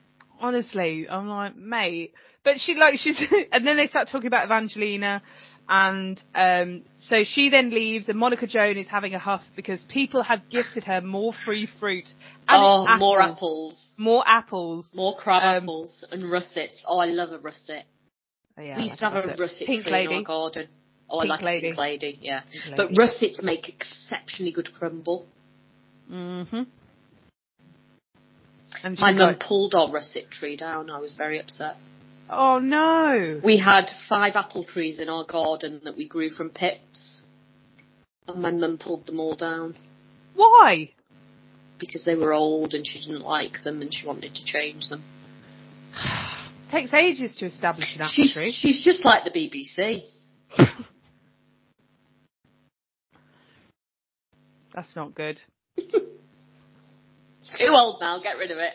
honestly, 0.40 1.06
I'm 1.08 1.28
like, 1.28 1.56
mate. 1.56 2.12
But 2.44 2.60
she 2.60 2.74
like 2.74 2.98
she's 2.98 3.20
and 3.52 3.66
then 3.66 3.76
they 3.76 3.88
start 3.88 4.08
talking 4.10 4.28
about 4.28 4.44
Evangelina 4.46 5.20
and 5.68 6.22
um 6.34 6.82
so 6.98 7.16
she 7.24 7.50
then 7.50 7.70
leaves 7.70 8.08
and 8.08 8.18
Monica 8.18 8.46
Joan 8.46 8.78
is 8.78 8.86
having 8.86 9.12
a 9.14 9.18
huff 9.18 9.42
because 9.54 9.80
people 9.88 10.22
have 10.22 10.48
gifted 10.48 10.84
her 10.84 11.00
more 11.02 11.32
free 11.44 11.68
fruit. 11.78 12.08
And 12.50 12.62
oh, 12.64 12.86
it's 12.88 13.00
more 13.00 13.20
apples. 13.20 13.36
apples, 13.36 13.94
More 13.98 14.24
apples. 14.26 14.90
more 14.94 15.16
crab 15.16 15.42
Um, 15.42 15.64
apples, 15.64 16.04
and 16.10 16.30
russets. 16.30 16.84
Oh, 16.88 16.98
I 16.98 17.06
love 17.06 17.32
a 17.32 17.38
russet. 17.38 17.84
Oh, 18.56 18.62
yeah, 18.62 18.78
we 18.78 18.84
used 18.84 18.98
to 19.00 19.10
have 19.10 19.24
a 19.26 19.34
russet 19.38 19.66
Pink 19.66 19.82
tree 19.82 19.92
lady. 19.92 20.12
in 20.14 20.18
our 20.20 20.24
garden. 20.24 20.68
Oh, 21.10 21.20
Pink 21.20 21.30
I 21.30 21.34
like 21.34 21.44
lady. 21.44 21.66
a 21.66 21.70
pink 21.70 21.78
lady, 21.78 22.18
yeah. 22.22 22.40
Pink 22.64 22.76
But 22.76 22.96
russets 22.96 23.42
make 23.42 23.68
exceptionally 23.68 24.52
good 24.52 24.72
crumble. 24.72 25.26
Mhm. 26.10 26.66
And 28.84 28.98
My 28.98 29.12
mum 29.12 29.36
pulled 29.40 29.74
our 29.74 29.90
russet 29.90 30.30
tree 30.30 30.56
down. 30.56 30.90
I 30.90 30.98
was 30.98 31.14
very 31.14 31.38
upset. 31.40 31.76
oh 32.30 32.58
no. 32.58 33.40
We 33.42 33.56
had 33.58 33.90
five 34.08 34.36
apple 34.36 34.64
trees 34.64 34.98
in 34.98 35.08
our 35.08 35.24
garden 35.24 35.80
that 35.84 35.96
we 35.96 36.06
grew 36.06 36.30
from 36.30 36.50
pips. 36.50 37.22
And 38.26 38.42
my 38.42 38.50
mum 38.50 38.76
pulled 38.78 39.06
them 39.06 39.20
all 39.20 39.34
down 39.34 39.74
Why? 40.34 40.90
because 41.78 42.04
they 42.04 42.14
were 42.16 42.32
old 42.34 42.74
and 42.74 42.86
she 42.86 42.98
didn't 43.00 43.22
like 43.22 43.62
them 43.64 43.80
and 43.82 43.94
she 43.94 44.06
wanted 44.06 44.34
to 44.34 44.44
change 44.44 44.88
them. 44.88 45.02
Takes 46.70 46.92
ages 46.92 47.34
to 47.36 47.46
establish 47.46 47.94
an 47.94 48.02
apple 48.02 48.12
She's, 48.12 48.34
tree. 48.34 48.52
she's 48.52 48.84
just 48.84 49.04
like 49.04 49.24
the 49.24 49.30
BBC. 49.30 50.00
That's 54.74 54.94
not 54.94 55.14
good. 55.14 55.40
Too 57.58 57.68
old 57.70 58.00
now, 58.00 58.20
get 58.20 58.36
rid 58.36 58.50
of 58.50 58.58
it. 58.58 58.72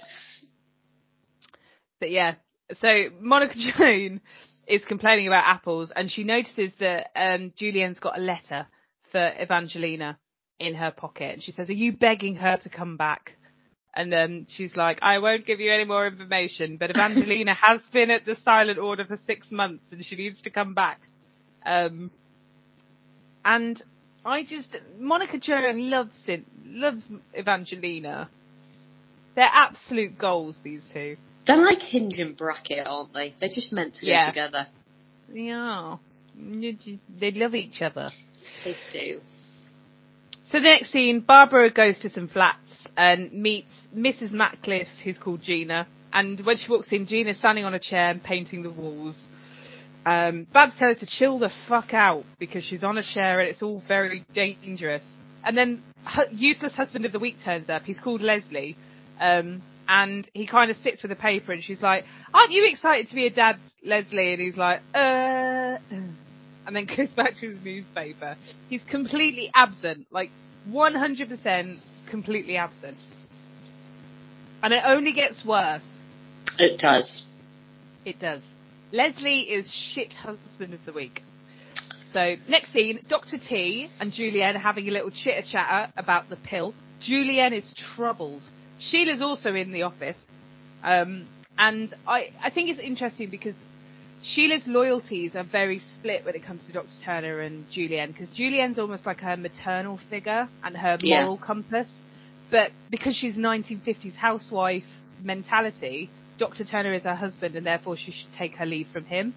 But 2.00 2.12
yeah, 2.12 2.36
so 2.74 2.88
Monica 3.22 3.56
Joan 3.78 4.22
is 4.68 4.84
complaining 4.86 5.28
about 5.28 5.44
apples 5.46 5.92
and 5.96 6.12
she 6.12 6.24
notices 6.24 6.72
that 6.80 7.08
um, 7.16 7.54
Julienne's 7.58 8.00
got 8.00 8.18
a 8.18 8.22
letter 8.22 8.68
for 9.12 9.32
Evangelina 9.42 10.18
in 10.60 10.76
her 10.76 10.92
pocket. 10.92 11.34
And 11.34 11.44
she 11.44 11.52
says, 11.52 11.70
are 11.70 11.74
you 11.74 11.94
begging 11.94 12.36
her 12.36 12.58
to 12.58 12.70
come 12.70 12.98
back? 12.98 13.38
And 13.96 14.12
then 14.12 14.48
she's 14.56 14.76
like, 14.76 15.00
I 15.02 15.20
won't 15.20 15.46
give 15.46 15.60
you 15.60 15.72
any 15.72 15.86
more 15.86 16.08
information, 16.08 16.78
but 16.78 16.90
Evangelina 16.96 17.54
has 17.54 17.82
been 17.92 18.10
at 18.10 18.26
the 18.26 18.36
silent 18.44 18.80
order 18.80 19.06
for 19.06 19.20
six 19.28 19.52
months 19.52 19.84
and 19.92 20.04
she 20.06 20.16
needs 20.16 20.42
to 20.42 20.50
come 20.50 20.74
back. 20.74 21.02
Um, 21.66 22.12
and 23.46 23.82
I 24.26 24.44
just, 24.44 24.70
Monica 25.00 25.38
Joan 25.38 25.90
loves 25.90 26.18
it, 26.28 26.46
loves 26.66 27.04
Evangelina. 27.38 28.30
They're 29.36 29.50
absolute 29.52 30.18
goals, 30.18 30.56
these 30.64 30.84
two. 30.94 31.18
They're 31.46 31.58
like 31.58 31.80
hinge 31.80 32.20
and 32.20 32.38
bracket, 32.38 32.88
aren't 32.88 33.14
they? 33.14 33.34
They're 33.40 33.50
just 33.50 33.74
meant 33.74 33.96
to 33.96 34.08
Yeah. 34.08 34.28
go 34.28 34.32
together. 34.32 34.68
Yeah. 35.34 35.98
They 36.36 37.32
love 37.32 37.54
each 37.56 37.82
other. 37.82 38.12
They 38.64 38.76
do. 38.92 39.20
So 40.46 40.60
the 40.60 40.70
next 40.70 40.92
scene, 40.92 41.20
Barbara 41.22 41.72
goes 41.72 42.00
to 42.00 42.10
some 42.10 42.28
flats 42.28 42.88
and 42.96 43.34
meets 43.34 43.72
Mrs. 43.96 44.32
Matcliffe, 44.32 44.88
who's 45.04 45.18
called 45.18 45.42
Gina. 45.42 45.88
And 46.14 46.40
when 46.46 46.58
she 46.58 46.70
walks 46.70 46.90
in, 46.92 47.08
Gina's 47.08 47.40
standing 47.40 47.66
on 47.66 47.74
a 47.74 47.80
chair 47.80 48.10
and 48.12 48.24
painting 48.24 48.62
the 48.62 48.72
walls. 48.72 49.20
Um, 50.06 50.48
Babs 50.54 50.76
tells 50.78 51.00
her 51.00 51.06
to 51.06 51.12
chill 51.12 51.40
the 51.40 51.52
fuck 51.68 51.94
out 51.94 52.26
because 52.40 52.64
she's 52.64 52.84
on 52.84 52.98
a 52.98 53.04
chair 53.04 53.40
and 53.40 53.50
it's 53.50 53.62
all 53.62 53.82
very 53.88 54.26
dangerous. 54.34 55.04
And 55.46 55.58
then 55.58 55.84
useless 56.32 56.74
husband 56.74 57.06
of 57.06 57.12
the 57.12 57.20
week 57.20 57.38
turns 57.44 57.70
up. 57.70 57.84
He's 57.84 58.00
called 58.00 58.22
Leslie. 58.22 58.76
Um, 59.20 59.62
and 59.88 60.30
he 60.34 60.48
kind 60.48 60.72
of 60.72 60.78
sits 60.78 61.04
with 61.04 61.12
a 61.12 61.16
paper 61.16 61.52
and 61.52 61.64
she's 61.64 61.82
like, 61.82 62.06
aren't 62.34 62.52
you 62.52 62.66
excited 62.70 63.08
to 63.10 63.16
be 63.16 63.28
a 63.28 63.30
dad, 63.30 63.58
Leslie? 63.84 64.34
And 64.34 64.42
he's 64.42 64.58
like, 64.58 64.82
uh, 64.94 65.78
and 66.66 66.76
then 66.76 66.86
goes 66.86 67.10
back 67.10 67.36
to 67.42 67.50
his 67.50 67.64
newspaper. 67.64 68.36
He's 68.70 68.84
completely 68.90 69.52
absent, 69.54 70.08
like 70.12 70.32
100% 70.70 71.76
completely 72.10 72.58
absent. 72.58 72.98
And 74.62 74.74
it 74.74 74.84
only 74.86 75.14
gets 75.14 75.44
worse. 75.46 75.84
It 76.58 76.80
does. 76.80 77.26
It 78.06 78.20
does. 78.20 78.42
Leslie 78.94 79.40
is 79.42 79.70
shit 79.94 80.14
husband 80.14 80.74
of 80.76 80.86
the 80.86 80.94
week. 80.94 81.24
So 82.14 82.36
next 82.48 82.72
scene, 82.72 83.00
Dr. 83.10 83.40
T 83.40 83.88
and 84.00 84.14
Julienne 84.14 84.56
having 84.56 84.88
a 84.88 84.92
little 84.92 85.10
chitter 85.10 85.42
chatter 85.52 85.92
about 85.98 86.30
the 86.30 86.36
pill. 86.36 86.76
Julienne 87.02 87.54
is 87.54 87.66
troubled. 87.96 88.44
Sheila's 88.80 89.20
also 89.22 89.56
in 89.56 89.72
the 89.72 89.82
office. 89.82 90.18
Um, 90.84 91.28
and 91.58 91.92
I, 92.08 92.30
I 92.42 92.52
think 92.52 92.70
it's 92.70 92.80
interesting 92.80 93.32
because 93.32 93.56
Sheila's 94.24 94.68
loyalties 94.68 95.36
are 95.36 95.44
very 95.44 95.80
split 95.98 96.24
when 96.24 96.36
it 96.36 96.44
comes 96.46 96.64
to 96.66 96.72
Dr. 96.72 96.88
Turner 97.04 97.40
and 97.42 97.66
Julienne 97.72 98.12
because 98.12 98.30
Julienne's 98.30 98.78
almost 98.78 99.08
like 99.08 99.22
her 99.22 99.36
maternal 99.36 100.00
figure 100.12 100.48
and 100.64 100.78
her 100.78 100.98
Yeah. 101.02 101.22
moral 101.24 101.40
compass. 101.40 101.90
But 102.52 102.70
because 102.92 103.16
she's 103.16 103.38
1950s 103.38 104.16
housewife 104.16 104.84
mentality, 105.24 106.12
Dr. 106.38 106.64
Turner 106.64 106.94
is 106.94 107.04
her 107.04 107.16
husband 107.16 107.56
and 107.56 107.66
therefore 107.66 107.96
she 107.98 108.12
should 108.12 108.34
take 108.38 108.56
her 108.56 108.66
lead 108.66 108.88
from 108.92 109.06
him. 109.06 109.34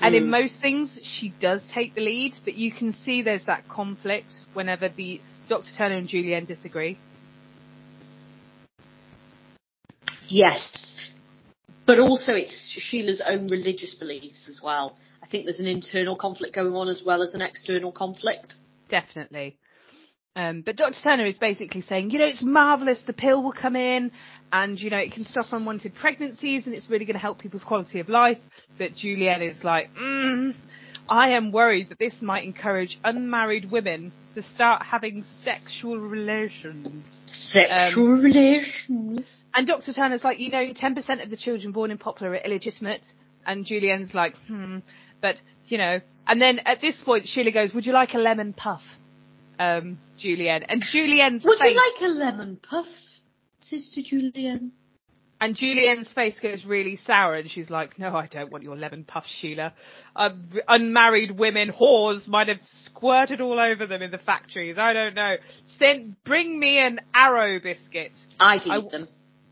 And 0.00 0.14
in 0.14 0.24
Mm. 0.24 0.30
most 0.30 0.60
things, 0.60 0.98
she 1.02 1.28
does 1.28 1.62
take 1.68 1.94
the 1.94 2.00
lead, 2.00 2.34
but 2.44 2.54
you 2.54 2.72
can 2.72 2.92
see 2.92 3.22
there's 3.22 3.44
that 3.44 3.68
conflict 3.68 4.32
whenever 4.52 4.88
the 4.88 5.20
Dr. 5.48 5.70
Turner 5.76 5.96
and 5.96 6.08
Julienne 6.08 6.44
disagree. 6.44 6.98
Yes. 10.28 10.96
But 11.84 12.00
also 12.00 12.34
it's 12.34 12.70
Sheila's 12.80 13.20
own 13.20 13.48
religious 13.48 13.94
beliefs 13.94 14.48
as 14.48 14.60
well. 14.62 14.96
I 15.22 15.26
think 15.26 15.44
there's 15.44 15.60
an 15.60 15.66
internal 15.66 16.16
conflict 16.16 16.54
going 16.54 16.74
on 16.74 16.88
as 16.88 17.02
well 17.04 17.22
as 17.22 17.34
an 17.34 17.42
external 17.42 17.92
conflict. 17.92 18.54
Definitely. 18.88 19.56
Um, 20.34 20.62
but 20.64 20.76
Dr. 20.76 20.96
Turner 21.02 21.26
is 21.26 21.36
basically 21.36 21.82
saying, 21.82 22.10
you 22.10 22.18
know, 22.18 22.24
it's 22.24 22.42
marvellous, 22.42 23.02
the 23.06 23.12
pill 23.12 23.42
will 23.42 23.52
come 23.52 23.76
in 23.76 24.10
and, 24.50 24.80
you 24.80 24.88
know, 24.88 24.96
it 24.96 25.12
can 25.12 25.24
stop 25.24 25.46
unwanted 25.52 25.94
pregnancies 25.94 26.64
and 26.64 26.74
it's 26.74 26.88
really 26.88 27.04
going 27.04 27.14
to 27.14 27.20
help 27.20 27.38
people's 27.38 27.62
quality 27.62 28.00
of 28.00 28.08
life. 28.08 28.38
But 28.78 28.94
Julienne 28.94 29.42
is 29.42 29.62
like, 29.62 29.90
mm, 29.94 30.54
I 31.08 31.30
am 31.30 31.52
worried 31.52 31.90
that 31.90 31.98
this 31.98 32.22
might 32.22 32.44
encourage 32.44 32.98
unmarried 33.04 33.70
women 33.70 34.12
to 34.34 34.42
start 34.42 34.82
having 34.82 35.22
sexual 35.42 35.98
relations. 35.98 37.04
Sexual 37.26 38.22
relations. 38.22 39.44
And 39.54 39.66
Dr. 39.66 39.92
Turner's 39.92 40.24
like, 40.24 40.38
you 40.38 40.50
know, 40.50 40.72
10% 40.72 41.22
of 41.22 41.28
the 41.28 41.36
children 41.36 41.72
born 41.72 41.90
in 41.90 41.98
Poplar 41.98 42.30
are 42.30 42.36
illegitimate. 42.36 43.02
And 43.44 43.66
Julienne's 43.66 44.14
like, 44.14 44.34
hmm, 44.46 44.78
but, 45.20 45.36
you 45.68 45.76
know, 45.76 46.00
and 46.26 46.40
then 46.40 46.60
at 46.60 46.80
this 46.80 46.96
point, 47.04 47.28
Sheila 47.28 47.50
goes, 47.50 47.74
would 47.74 47.84
you 47.84 47.92
like 47.92 48.14
a 48.14 48.18
lemon 48.18 48.54
puff? 48.54 48.80
Um, 49.58 49.98
Julienne. 50.18 50.64
And 50.68 50.82
Julienne's 50.92 51.44
Would 51.44 51.58
face, 51.58 51.74
you 51.74 51.76
like 52.00 52.10
a 52.10 52.12
lemon 52.12 52.56
puff, 52.62 52.86
Sister 53.60 54.00
Julienne? 54.04 54.72
and 55.40 55.56
Julienne's 55.56 56.08
face 56.12 56.38
goes 56.40 56.64
really 56.64 56.96
sour 57.04 57.34
and 57.34 57.50
she's 57.50 57.68
like, 57.68 57.98
no, 57.98 58.14
I 58.14 58.28
don't 58.28 58.52
want 58.52 58.62
your 58.62 58.76
lemon 58.76 59.02
puff, 59.02 59.24
Sheila. 59.40 59.74
Um, 60.14 60.50
unmarried 60.68 61.32
women, 61.36 61.72
whores 61.72 62.28
might 62.28 62.46
have 62.46 62.58
squirted 62.84 63.40
all 63.40 63.58
over 63.58 63.86
them 63.86 64.02
in 64.02 64.12
the 64.12 64.18
factories. 64.18 64.76
I 64.78 64.92
don't 64.92 65.14
know. 65.14 65.34
Send, 65.80 66.16
bring 66.24 66.56
me 66.60 66.78
an 66.78 67.00
arrow 67.12 67.58
biscuit. 67.60 68.12
I'd 68.38 68.62
eat 68.64 68.70
I- 68.70 68.80
them. 68.90 69.08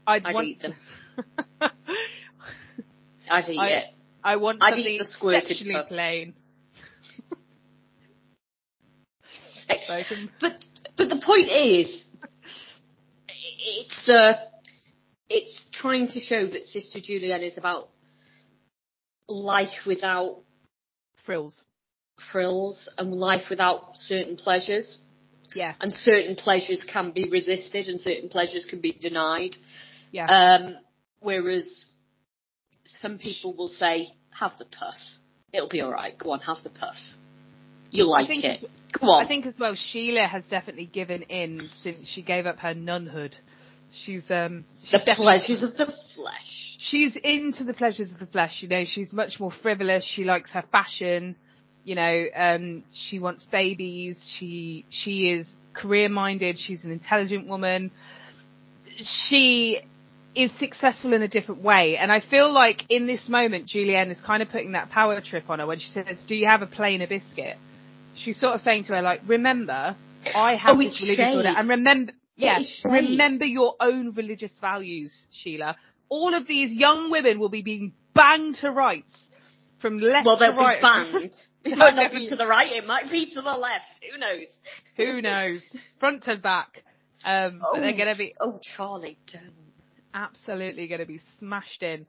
I'd, 0.06 0.24
I'd 0.26 0.34
want 0.34 0.46
eat 0.46 0.62
them. 0.62 0.74
I'd 3.30 3.48
eat 3.48 3.58
I- 3.58 3.68
it. 3.68 3.84
I 4.22 4.36
want 4.36 4.58
I'd 4.62 4.78
eat 4.78 4.98
the 4.98 5.06
squirted 5.06 5.56
plain. 5.88 6.34
But 10.40 10.64
but 10.96 11.08
the 11.08 11.20
point 11.24 11.48
is, 11.48 12.04
it's 13.28 14.08
uh, 14.08 14.34
it's 15.28 15.68
trying 15.72 16.08
to 16.08 16.20
show 16.20 16.46
that 16.46 16.64
Sister 16.64 17.00
Julienne 17.00 17.42
is 17.42 17.58
about 17.58 17.88
life 19.28 19.86
without 19.86 20.38
frills. 21.24 21.60
frills 22.32 22.88
and 22.98 23.12
life 23.12 23.44
without 23.50 23.96
certain 23.96 24.36
pleasures. 24.36 24.98
Yeah, 25.54 25.74
And 25.80 25.92
certain 25.92 26.36
pleasures 26.36 26.84
can 26.84 27.10
be 27.10 27.28
resisted 27.28 27.88
and 27.88 27.98
certain 27.98 28.28
pleasures 28.28 28.66
can 28.70 28.80
be 28.80 28.92
denied. 28.92 29.56
yeah. 30.12 30.26
Um, 30.26 30.76
whereas 31.18 31.86
some 32.84 33.18
people 33.18 33.54
will 33.56 33.68
say, 33.68 34.08
have 34.30 34.52
the 34.58 34.64
puff. 34.64 34.94
It'll 35.52 35.68
be 35.68 35.82
alright. 35.82 36.16
Go 36.16 36.30
on, 36.30 36.40
have 36.40 36.58
the 36.62 36.70
puff. 36.70 36.96
You 37.90 38.04
like 38.04 38.28
it. 38.30 38.44
as- 38.44 38.64
Go 38.98 39.06
on. 39.08 39.24
I 39.24 39.28
think 39.28 39.46
as 39.46 39.54
well, 39.58 39.74
Sheila 39.76 40.26
has 40.26 40.42
definitely 40.50 40.86
given 40.86 41.22
in 41.22 41.68
since 41.78 42.08
she 42.12 42.22
gave 42.22 42.44
up 42.46 42.58
her 42.58 42.74
nunhood. 42.74 43.34
She's 44.04 44.22
um 44.30 44.64
she's 44.84 45.04
the 45.04 45.14
pleasures 45.16 45.62
of 45.62 45.76
the 45.76 45.86
flesh. 46.16 46.76
she's 46.80 47.14
into 47.22 47.62
the 47.64 47.74
pleasures 47.74 48.10
of 48.12 48.18
the 48.18 48.26
flesh, 48.26 48.58
you 48.62 48.68
know, 48.68 48.84
she's 48.84 49.12
much 49.12 49.38
more 49.38 49.52
frivolous, 49.62 50.04
she 50.04 50.24
likes 50.24 50.50
her 50.50 50.64
fashion, 50.72 51.36
you 51.84 51.94
know, 51.94 52.24
um, 52.36 52.82
she 52.92 53.18
wants 53.18 53.44
babies, 53.44 54.18
she, 54.38 54.84
she 54.90 55.30
is 55.30 55.48
career 55.72 56.08
minded, 56.08 56.58
she's 56.58 56.84
an 56.84 56.90
intelligent 56.90 57.46
woman, 57.46 57.90
she 59.28 59.80
is 60.34 60.50
successful 60.58 61.12
in 61.12 61.22
a 61.22 61.28
different 61.28 61.62
way, 61.62 61.96
and 61.96 62.10
I 62.12 62.20
feel 62.20 62.52
like 62.52 62.82
in 62.88 63.06
this 63.06 63.28
moment, 63.28 63.66
Julienne 63.66 64.10
is 64.10 64.18
kind 64.24 64.42
of 64.42 64.48
putting 64.50 64.72
that 64.72 64.90
power 64.90 65.20
trip 65.20 65.48
on 65.50 65.58
her 65.58 65.66
when 65.66 65.78
she 65.78 65.88
says, 65.90 66.06
do 66.26 66.34
you 66.34 66.46
have 66.46 66.62
a 66.62 66.66
plain 66.66 67.02
a 67.02 67.06
biscuit? 67.06 67.56
She's 68.16 68.38
sort 68.38 68.54
of 68.54 68.60
saying 68.60 68.84
to 68.84 68.94
her, 68.94 69.02
like, 69.02 69.22
remember, 69.26 69.96
I 70.34 70.56
have 70.56 70.76
Oh, 70.76 70.78
this 70.78 71.00
religious 71.02 71.34
order, 71.36 71.48
and 71.48 71.68
remember, 71.68 72.12
yes, 72.36 72.82
remember 72.84 73.44
your 73.44 73.74
own 73.80 74.12
religious 74.14 74.52
values, 74.60 75.26
Sheila. 75.32 75.76
All 76.08 76.34
of 76.34 76.46
these 76.46 76.72
young 76.72 77.10
women 77.10 77.38
will 77.38 77.48
be 77.48 77.62
being 77.62 77.92
banged 78.14 78.56
to 78.56 78.70
rights 78.70 79.12
from 79.80 79.98
left 79.98 80.26
Well, 80.26 80.36
to 80.38 80.44
they'll 80.44 80.56
right. 80.56 80.78
be 80.78 80.82
banned. 80.82 81.34
It 81.62 81.76
might 81.76 81.94
not 81.94 82.10
be 82.10 82.26
to 82.30 82.36
the 82.36 82.46
right, 82.46 82.72
it 82.72 82.86
might 82.86 83.10
be 83.10 83.26
to 83.34 83.42
the 83.42 83.52
left. 83.54 84.00
Who 84.10 84.18
knows? 84.18 84.46
Who 84.96 85.20
knows? 85.20 85.62
Front 85.98 86.26
and 86.26 86.40
back. 86.40 86.82
Um, 87.22 87.60
but 87.60 87.80
they're 87.80 87.92
gonna 87.98 88.16
be 88.16 88.32
Oh, 88.40 88.58
Charlie, 88.62 89.18
don't. 89.30 89.52
absolutely 90.14 90.88
gonna 90.88 91.04
be 91.04 91.20
smashed 91.38 91.82
in. 91.82 92.06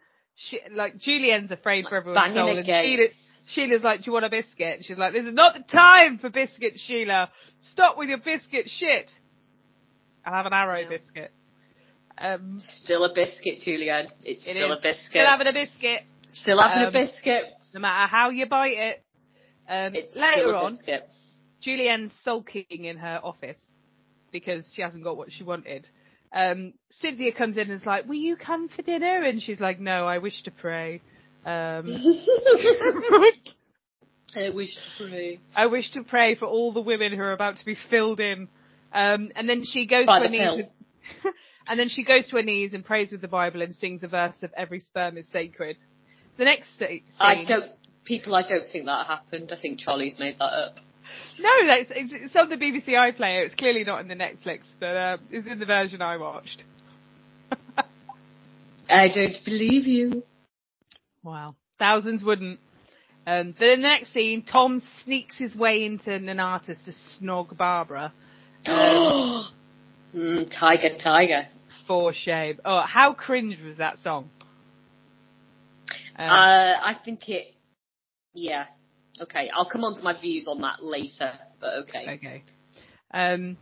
She, 0.50 0.60
like 0.72 0.98
Julienne's 0.98 1.52
afraid 1.52 1.86
for 1.88 1.98
everyone's 1.98 2.18
Banging 2.18 2.36
soul, 2.36 2.58
and. 2.58 2.66
Sheila, 2.66 3.08
Sheila's 3.54 3.84
like, 3.84 4.00
"Do 4.00 4.06
you 4.08 4.14
want 4.14 4.26
a 4.26 4.30
biscuit?" 4.30 4.78
And 4.78 4.86
she's 4.86 4.98
like, 4.98 5.14
"This 5.14 5.26
is 5.26 5.34
not 5.34 5.54
the 5.56 5.64
time 5.64 6.18
for 6.20 6.30
biscuits, 6.30 6.82
Sheila. 6.82 7.30
Stop 7.72 7.98
with 7.98 8.10
your 8.10 8.18
biscuit 8.24 8.70
shit. 8.70 9.12
I'll 10.26 10.34
have 10.34 10.46
an 10.46 10.54
arrow 10.54 10.80
Yeah. 10.80 10.90
biscuit." 10.90 11.32
Um, 12.18 12.56
Still 12.60 13.04
a 13.06 13.14
biscuit, 13.14 13.60
Julienne. 13.62 14.08
It's 14.24 14.46
it 14.48 14.52
still 14.52 14.72
is. 14.72 14.80
a 14.80 14.82
biscuit. 14.82 15.12
Still 15.12 15.26
having 15.28 15.48
a 15.48 15.54
biscuit, 15.54 16.02
Still 16.32 16.62
having 16.62 16.84
Um, 16.84 16.90
a 16.90 16.92
biscuit. 16.92 17.44
no 17.74 17.80
matter 17.82 18.08
how 18.10 18.30
you 18.30 18.46
bite 18.46 18.78
it. 18.78 19.04
Um, 19.68 19.96
It's 19.96 20.16
later 20.16 20.44
still 20.44 20.52
a 20.56 20.64
on, 20.66 20.72
biscuit. 20.72 21.10
Julienne's 21.62 22.14
sulking 22.24 22.86
in 22.86 22.98
her 22.98 23.20
office 23.24 23.60
because 24.32 24.66
she 24.74 24.82
hasn't 24.82 25.04
got 25.04 25.18
what 25.18 25.32
she 25.32 25.44
wanted. 25.44 25.88
Um, 26.34 26.74
Cynthia 27.00 27.34
comes 27.34 27.58
in 27.58 27.70
and 27.70 27.80
is 27.80 27.86
like, 27.86 28.08
will 28.08 28.16
you 28.16 28.36
come 28.36 28.70
for 28.70 28.82
dinner? 28.82 29.24
And 29.24 29.42
she's 29.42 29.60
like, 29.60 29.80
no, 29.80 30.08
I 30.08 30.20
wish 30.20 30.44
to 30.44 30.52
pray. 30.52 31.02
Um, 31.46 31.86
I 34.36 34.50
wish 34.50 34.76
to 34.76 35.10
pray. 35.10 35.40
I 35.56 35.66
wish 35.68 35.92
to 35.92 36.04
pray 36.04 36.36
for 36.36 36.46
all 36.46 36.72
the 36.72 36.82
women 36.82 37.12
who 37.12 37.22
are 37.22 37.34
about 37.34 37.58
to 37.58 37.66
be 37.66 37.76
filled 37.90 38.20
in. 38.20 38.48
Um, 38.94 39.32
and 39.36 39.50
then 39.50 39.64
she 39.66 39.86
goes 39.86 40.06
By 40.06 40.20
to 40.20 40.26
her 40.26 40.32
knees. 40.32 40.66
With, 41.24 41.34
and 41.68 41.80
then 41.80 41.90
she 41.90 42.04
goes 42.04 42.28
to 42.30 42.38
her 42.38 42.44
knees 42.44 42.74
and 42.74 42.86
prays 42.86 43.12
with 43.12 43.22
the 43.22 43.28
Bible 43.28 43.62
and 43.62 43.76
sings 43.76 44.04
a 44.04 44.08
verse 44.08 44.42
of 44.44 44.52
every 44.56 44.80
sperm 44.80 45.18
is 45.18 45.30
sacred. 45.30 45.78
The 46.38 46.46
next 46.46 46.78
scene. 46.78 47.04
I 47.20 47.44
don't. 47.44 47.72
People, 48.04 48.36
I 48.36 48.42
don't 48.42 48.66
think 48.72 48.86
that 48.86 49.06
happened. 49.06 49.52
I 49.52 49.62
think 49.62 49.80
Charlie's 49.80 50.16
made 50.18 50.38
that 50.40 50.46
up. 50.46 50.78
No, 51.40 51.50
that's 51.68 51.90
it's, 51.96 52.14
it's 52.14 52.36
on 52.36 52.50
the 52.50 52.58
BBC 52.58 52.90
iPlayer. 52.90 53.46
It's 53.46 53.56
clearly 53.56 53.84
not 53.84 54.02
in 54.02 54.08
the 54.08 54.16
Netflix, 54.16 54.62
but 54.80 54.96
uh, 54.96 55.18
it's 55.30 55.48
in 55.48 55.60
the 55.60 55.66
version 55.66 56.02
I 56.02 56.18
watched. 56.18 56.64
I 58.90 59.08
don't 59.08 59.36
believe 59.46 59.86
you. 59.88 60.24
wow, 61.24 61.56
thousands 61.80 62.24
wouldn't. 62.24 62.60
Um, 63.28 63.54
but 63.58 63.68
in 63.68 63.82
the 63.82 63.88
next 63.88 64.14
scene, 64.14 64.44
Tom 64.44 64.82
sneaks 65.04 65.38
his 65.38 65.56
way 65.56 65.86
into 65.86 66.10
Nonnatus 66.10 66.78
to 66.86 66.92
snog 67.24 67.56
Barbara, 67.56 68.12
Um, 68.66 69.48
mm, 70.16 70.60
tiger, 70.60 70.98
tiger. 71.02 71.48
for 71.88 72.14
shame. 72.14 72.60
Oh, 72.66 72.82
how 72.82 73.14
cringe 73.14 73.58
was 73.64 73.78
that 73.78 73.98
song? 74.04 74.30
Um, 76.18 76.28
Uh, 76.30 76.74
I 76.84 76.96
think 77.06 77.30
it. 77.30 77.54
Yeah. 78.34 78.66
Okay, 79.22 79.50
I'll 79.54 79.70
come 79.70 79.84
on 79.84 79.96
to 79.96 80.04
my 80.04 80.20
views 80.20 80.48
on 80.48 80.62
that 80.62 80.84
later. 80.84 81.34
But 81.60 81.74
okay. 81.84 82.16
Okay. 82.16 82.44
Um, 83.14 83.58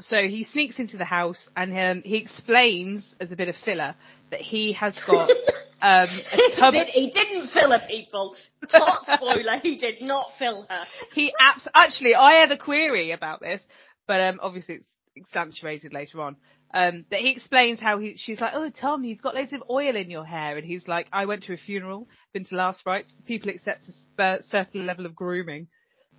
so 0.00 0.16
he 0.16 0.44
sneaks 0.44 0.78
into 0.78 0.96
the 0.96 1.04
house 1.04 1.48
and 1.56 1.76
um, 1.76 2.02
he 2.04 2.16
explains, 2.16 3.14
as 3.20 3.30
a 3.30 3.36
bit 3.36 3.48
of 3.48 3.54
filler, 3.64 3.94
that 4.30 4.40
he 4.40 4.72
has 4.72 4.98
got 5.06 5.30
um, 5.82 6.08
a 6.08 6.36
he, 6.36 6.54
tub. 6.58 6.72
did, 6.72 6.86
he 6.88 7.10
didn't 7.10 7.48
fill 7.48 7.70
her, 7.72 7.80
people. 7.86 8.36
Not 8.72 9.02
spoiler, 9.16 9.58
he 9.62 9.76
did 9.76 10.00
not 10.00 10.28
fill 10.38 10.66
her. 10.68 10.84
He 11.12 11.32
abs- 11.40 11.68
actually, 11.74 12.14
I 12.14 12.34
had 12.34 12.52
a 12.52 12.58
query 12.58 13.12
about 13.12 13.40
this, 13.40 13.62
but 14.06 14.20
um, 14.20 14.38
obviously 14.42 14.76
it's 14.76 14.86
accentuated 15.16 15.92
later 15.92 16.20
on. 16.20 16.36
Um, 16.74 17.04
that 17.10 17.20
he 17.20 17.30
explains 17.30 17.80
how 17.80 17.98
he, 17.98 18.16
she's 18.16 18.40
like, 18.40 18.52
oh 18.54 18.70
Tom, 18.70 19.04
you've 19.04 19.20
got 19.20 19.34
loads 19.34 19.52
of 19.52 19.62
oil 19.68 19.94
in 19.94 20.10
your 20.10 20.24
hair, 20.24 20.56
and 20.56 20.66
he's 20.66 20.88
like, 20.88 21.06
I 21.12 21.26
went 21.26 21.44
to 21.44 21.52
a 21.52 21.58
funeral, 21.58 22.08
been 22.32 22.46
to 22.46 22.54
last 22.56 22.80
rites, 22.86 23.12
people 23.26 23.50
accept 23.50 23.80
a 23.88 23.92
sp- 23.92 24.48
certain 24.50 24.86
level 24.86 25.04
of 25.04 25.14
grooming. 25.14 25.66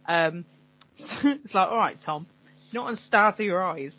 Um, 0.07 0.45
it's 0.97 1.55
like, 1.55 1.69
all 1.69 1.77
right, 1.77 1.95
Tom, 2.05 2.27
not 2.71 2.87
on 2.87 2.97
stars 2.97 3.33
of 3.39 3.45
your 3.45 3.63
eyes. 3.63 3.93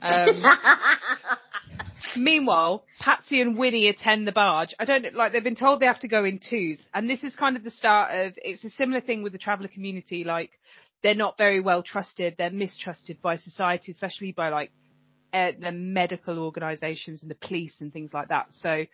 Um, 0.00 0.42
Meanwhile, 2.16 2.84
Patsy 3.00 3.40
and 3.40 3.58
Winnie 3.58 3.88
attend 3.88 4.28
the 4.28 4.32
barge. 4.32 4.74
I 4.78 4.84
don't 4.84 5.02
know, 5.02 5.10
like 5.14 5.32
they've 5.32 5.42
been 5.42 5.56
told 5.56 5.80
they 5.80 5.86
have 5.86 6.00
to 6.00 6.08
go 6.08 6.24
in 6.24 6.38
twos, 6.38 6.78
and 6.94 7.10
this 7.10 7.22
is 7.24 7.34
kind 7.34 7.56
of 7.56 7.64
the 7.64 7.70
start 7.70 8.14
of. 8.14 8.32
It's 8.36 8.62
a 8.64 8.70
similar 8.70 9.00
thing 9.00 9.22
with 9.22 9.32
the 9.32 9.38
traveller 9.38 9.68
community. 9.68 10.24
Like 10.24 10.50
they're 11.02 11.14
not 11.14 11.36
very 11.36 11.60
well 11.60 11.82
trusted. 11.82 12.36
They're 12.38 12.50
mistrusted 12.50 13.20
by 13.22 13.36
society, 13.36 13.92
especially 13.92 14.32
by 14.32 14.50
like 14.50 14.70
uh, 15.36 15.52
the 15.60 15.72
medical 15.72 16.38
organisations 16.38 17.22
and 17.22 17.30
the 17.30 17.34
police 17.34 17.74
and 17.80 17.92
things 17.92 18.12
like 18.14 18.28
that. 18.28 18.46
So 18.60 18.84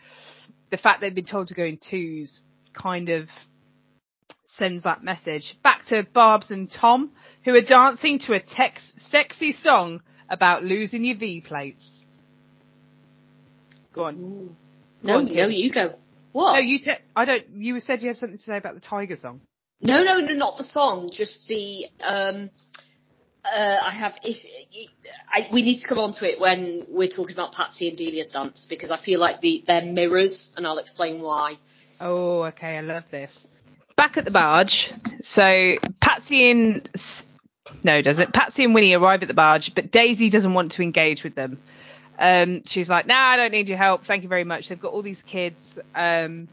the 0.71 0.77
fact 0.77 1.01
they've 1.01 1.15
been 1.15 1.25
told 1.25 1.49
to 1.49 1.55
go 1.55 1.65
in 1.65 1.79
twos 1.79 2.41
kind 2.75 3.09
of 3.09 3.29
sends 4.59 4.83
that 4.83 5.03
message 5.03 5.57
back 5.63 5.87
to 5.87 6.05
Barb's 6.13 6.51
and 6.51 6.71
Tom, 6.71 7.13
who 7.45 7.55
are 7.55 7.63
dancing 7.63 8.19
to 8.21 8.35
a 8.35 8.41
tex- 8.41 8.93
sexy 9.11 9.53
song 9.53 10.01
about 10.29 10.65
losing 10.65 11.05
your 11.05 11.17
V 11.17 11.43
plates. 11.47 11.85
Go 13.95 14.05
on. 14.05 14.57
no, 15.03 15.19
on, 15.19 15.27
no, 15.27 15.49
you 15.49 15.73
go. 15.73 15.95
What? 16.33 16.55
No, 16.55 16.61
you 16.61 16.79
te- 16.79 17.03
I 17.15 17.25
don't. 17.25 17.45
You 17.57 17.79
said 17.81 18.03
you 18.03 18.09
had 18.09 18.17
something 18.17 18.39
to 18.39 18.45
say 18.45 18.57
about 18.57 18.75
the 18.75 18.81
Tiger 18.81 19.19
song. 19.21 19.43
No, 19.83 20.03
no, 20.03 20.19
no, 20.19 20.35
not 20.35 20.57
the 20.57 20.65
song. 20.65 21.11
Just 21.13 21.47
the. 21.47 21.87
Um, 22.03 22.51
uh, 23.45 23.77
I 23.85 23.91
have. 23.91 24.17
If, 24.23 24.45
I, 25.33 25.49
we 25.53 25.63
need 25.63 25.81
to 25.81 25.89
come 25.89 25.99
on 25.99 26.13
to 26.15 26.31
it 26.31 26.41
when 26.41 26.85
we're 26.89 27.09
talking 27.09 27.35
about 27.35 27.53
Patsy 27.53 27.89
and 27.89 27.97
Delia's 27.97 28.31
dance 28.31 28.67
because 28.69 28.91
I 28.91 28.99
feel 28.99 29.19
like 29.19 29.41
the 29.41 29.65
they're 29.67 29.85
mirrors, 29.85 30.53
and 30.57 30.67
I'll 30.67 30.79
explain 30.79 31.21
why. 31.21 31.57
Oh, 32.01 32.45
okay. 32.45 32.79
I 32.79 32.81
love 32.81 33.05
this. 33.11 33.33
Back 33.97 34.17
at 34.17 34.25
the 34.25 34.31
barge. 34.31 34.93
So 35.23 35.77
Patsy 36.01 36.51
and 36.51 36.89
no, 37.83 38.01
does 38.03 38.19
it? 38.19 38.33
Patsy 38.33 38.65
and 38.65 38.75
Winnie 38.75 38.95
arrive 38.95 39.23
at 39.23 39.29
the 39.29 39.35
barge, 39.35 39.75
but 39.75 39.91
Daisy 39.91 40.31
doesn't 40.31 40.55
want 40.55 40.73
to 40.73 40.83
engage 40.83 41.25
with 41.25 41.35
them. 41.35 41.59
Um, 42.19 42.63
she's 42.65 42.89
like, 42.89 43.07
"Nah, 43.07 43.15
I 43.15 43.37
don't 43.37 43.53
need 43.53 43.69
your 43.69 43.79
help. 43.79 44.05
Thank 44.05 44.23
you 44.23 44.29
very 44.29 44.45
much." 44.45 44.69
They've 44.69 44.81
got 44.81 44.93
all 44.93 45.03
these 45.03 45.23
kids. 45.23 45.79
Um, 45.95 46.47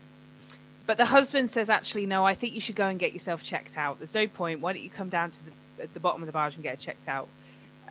but 0.87 0.97
the 0.97 1.05
husband 1.05 1.51
says, 1.51 1.69
"Actually, 1.69 2.07
no. 2.07 2.25
I 2.25 2.33
think 2.33 2.55
you 2.55 2.61
should 2.61 2.75
go 2.75 2.87
and 2.87 2.99
get 2.99 3.13
yourself 3.13 3.43
checked 3.43 3.77
out. 3.77 3.99
There's 3.99 4.15
no 4.15 4.27
point. 4.27 4.61
Why 4.61 4.73
don't 4.73 4.81
you 4.81 4.89
come 4.89 5.09
down 5.09 5.29
to 5.31 5.45
the 5.45 5.51
at 5.79 5.93
the 5.93 5.99
bottom 5.99 6.21
of 6.21 6.27
the 6.27 6.33
barge 6.33 6.55
and 6.55 6.63
get 6.63 6.75
her 6.75 6.81
checked 6.81 7.07
out?" 7.07 7.27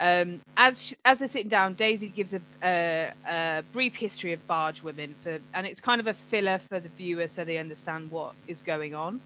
Um, 0.00 0.40
as 0.56 0.82
she, 0.82 0.96
as 1.04 1.18
they're 1.18 1.28
sitting 1.28 1.48
down, 1.48 1.74
Daisy 1.74 2.08
gives 2.08 2.32
a, 2.32 2.40
a, 2.62 3.12
a 3.26 3.64
brief 3.72 3.96
history 3.96 4.32
of 4.32 4.46
barge 4.46 4.82
women 4.82 5.14
for, 5.22 5.38
and 5.54 5.66
it's 5.66 5.80
kind 5.80 6.00
of 6.00 6.06
a 6.06 6.14
filler 6.14 6.60
for 6.68 6.78
the 6.78 6.88
viewer 6.88 7.26
so 7.26 7.44
they 7.44 7.58
understand 7.58 8.10
what 8.10 8.34
is 8.46 8.62
going 8.62 8.94
on. 8.94 9.20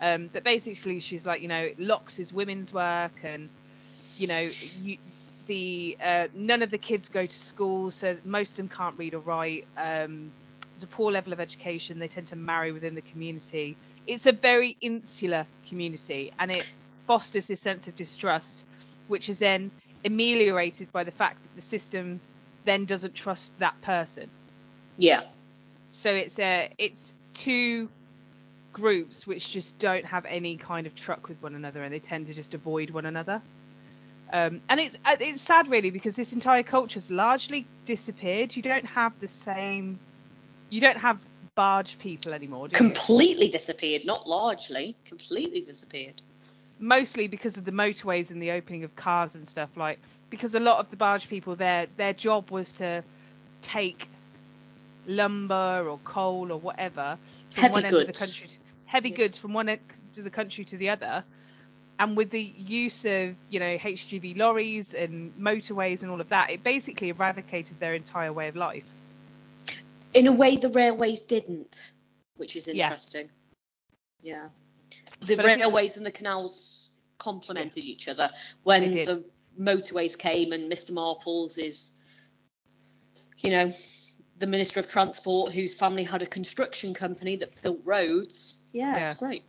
Um, 0.00 0.30
but 0.32 0.42
basically, 0.42 1.00
she's 1.00 1.26
like, 1.26 1.42
you 1.42 1.48
know, 1.48 1.70
locks 1.78 2.18
is 2.18 2.32
women's 2.32 2.72
work, 2.72 3.12
and 3.22 3.48
you 4.16 4.26
know, 4.26 4.44
you, 4.82 4.98
the 5.46 5.96
uh, 6.02 6.28
none 6.34 6.62
of 6.62 6.70
the 6.70 6.78
kids 6.78 7.08
go 7.08 7.26
to 7.26 7.38
school, 7.38 7.90
so 7.90 8.16
most 8.24 8.52
of 8.52 8.56
them 8.56 8.68
can't 8.68 8.96
read 8.98 9.14
or 9.14 9.20
write. 9.20 9.66
Um, 9.76 10.32
a 10.82 10.86
poor 10.86 11.10
level 11.10 11.32
of 11.32 11.40
education. 11.40 11.98
They 11.98 12.08
tend 12.08 12.28
to 12.28 12.36
marry 12.36 12.72
within 12.72 12.94
the 12.94 13.00
community. 13.02 13.76
It's 14.06 14.26
a 14.26 14.32
very 14.32 14.76
insular 14.80 15.46
community, 15.68 16.32
and 16.38 16.50
it 16.50 16.70
fosters 17.06 17.46
this 17.46 17.60
sense 17.60 17.86
of 17.86 17.96
distrust, 17.96 18.64
which 19.08 19.28
is 19.28 19.38
then 19.38 19.70
ameliorated 20.04 20.90
by 20.92 21.04
the 21.04 21.10
fact 21.10 21.38
that 21.42 21.60
the 21.60 21.68
system 21.68 22.20
then 22.64 22.84
doesn't 22.84 23.14
trust 23.14 23.56
that 23.58 23.80
person. 23.82 24.28
Yeah. 24.98 25.22
So 25.92 26.12
it's 26.12 26.38
a 26.38 26.70
it's 26.78 27.12
two 27.34 27.88
groups 28.72 29.26
which 29.26 29.52
just 29.52 29.78
don't 29.78 30.04
have 30.04 30.26
any 30.26 30.56
kind 30.56 30.86
of 30.86 30.94
truck 30.94 31.28
with 31.28 31.42
one 31.42 31.54
another, 31.54 31.82
and 31.82 31.92
they 31.92 31.98
tend 31.98 32.26
to 32.26 32.34
just 32.34 32.54
avoid 32.54 32.90
one 32.90 33.06
another. 33.06 33.40
Um, 34.32 34.60
and 34.68 34.80
it's 34.80 34.96
uh, 35.04 35.16
it's 35.20 35.42
sad 35.42 35.68
really 35.68 35.90
because 35.90 36.16
this 36.16 36.32
entire 36.32 36.62
culture's 36.62 37.10
largely 37.10 37.66
disappeared. 37.84 38.54
You 38.56 38.62
don't 38.62 38.84
have 38.84 39.18
the 39.20 39.28
same, 39.28 39.98
you 40.68 40.80
don't 40.80 40.98
have 40.98 41.18
barge 41.54 41.98
people 41.98 42.34
anymore, 42.34 42.68
do 42.68 42.72
you? 42.72 42.90
Completely 42.90 43.48
disappeared, 43.48 44.04
not 44.04 44.28
largely. 44.28 44.96
Completely 45.04 45.60
disappeared. 45.60 46.20
Mostly 46.78 47.26
because 47.28 47.56
of 47.56 47.64
the 47.64 47.70
motorways 47.72 48.30
and 48.30 48.42
the 48.42 48.50
opening 48.52 48.84
of 48.84 48.94
cars 48.96 49.34
and 49.34 49.48
stuff 49.48 49.70
like 49.76 49.98
because 50.30 50.54
a 50.54 50.60
lot 50.60 50.78
of 50.78 50.90
the 50.90 50.96
barge 50.96 51.28
people 51.28 51.56
their 51.56 51.86
their 51.96 52.12
job 52.12 52.50
was 52.50 52.72
to 52.72 53.02
take 53.62 54.08
lumber 55.06 55.88
or 55.88 55.98
coal 56.04 56.52
or 56.52 56.58
whatever 56.58 57.18
from 57.50 57.62
Heavy 57.62 57.72
one 57.72 57.84
end 57.84 57.98
of 58.00 58.06
the 58.06 58.12
goods. 58.12 58.18
country 58.18 58.46
to, 58.48 58.54
heavy 58.86 59.10
Yeah. 59.10 59.16
goods 59.16 59.38
from 59.38 59.52
one 59.52 59.68
end 59.68 59.80
of 60.18 60.24
the 60.24 60.30
country 60.30 60.64
to 60.64 60.76
the 60.76 60.90
other 60.90 61.24
and 61.98 62.16
with 62.16 62.30
the 62.30 62.42
use 62.42 63.04
of 63.04 63.34
you 63.48 63.60
know 63.60 63.78
HGV 63.78 64.36
lorries 64.36 64.92
and 64.94 65.32
motorways 65.40 66.02
and 66.02 66.10
all 66.10 66.20
of 66.20 66.28
that 66.28 66.50
it 66.50 66.62
basically 66.62 67.08
eradicated 67.10 67.78
their 67.80 67.94
entire 67.94 68.32
way 68.32 68.48
of 68.48 68.56
life 68.56 68.84
In 70.14 70.26
a 70.26 70.32
way, 70.32 70.56
the 70.56 70.70
railways 70.70 71.22
didn't, 71.22 71.92
which 72.36 72.56
is 72.56 72.68
interesting 72.68 72.74
Yeah. 72.78 72.88
interesting. 72.90 73.30
Yeah. 74.22 74.48
The 75.20 75.36
But 75.36 75.44
railways 75.44 75.96
and 75.96 76.04
the 76.06 76.10
canals 76.10 76.90
complemented 77.18 77.84
each 77.84 78.08
other. 78.08 78.30
When 78.62 78.88
the 78.90 79.24
motorways 79.58 80.18
came 80.18 80.52
and 80.52 80.70
Mr. 80.70 80.92
Marples 80.92 81.58
is, 81.58 81.94
you 83.38 83.50
know, 83.50 83.68
the 84.38 84.46
Minister 84.46 84.80
of 84.80 84.88
Transport 84.88 85.52
whose 85.52 85.74
family 85.74 86.04
had 86.04 86.22
a 86.22 86.26
construction 86.26 86.94
company 86.94 87.36
that 87.36 87.60
built 87.62 87.80
roads. 87.84 88.62
Yeah, 88.72 88.96
Yeah. 88.96 89.10
it's 89.10 89.14
great. 89.14 89.44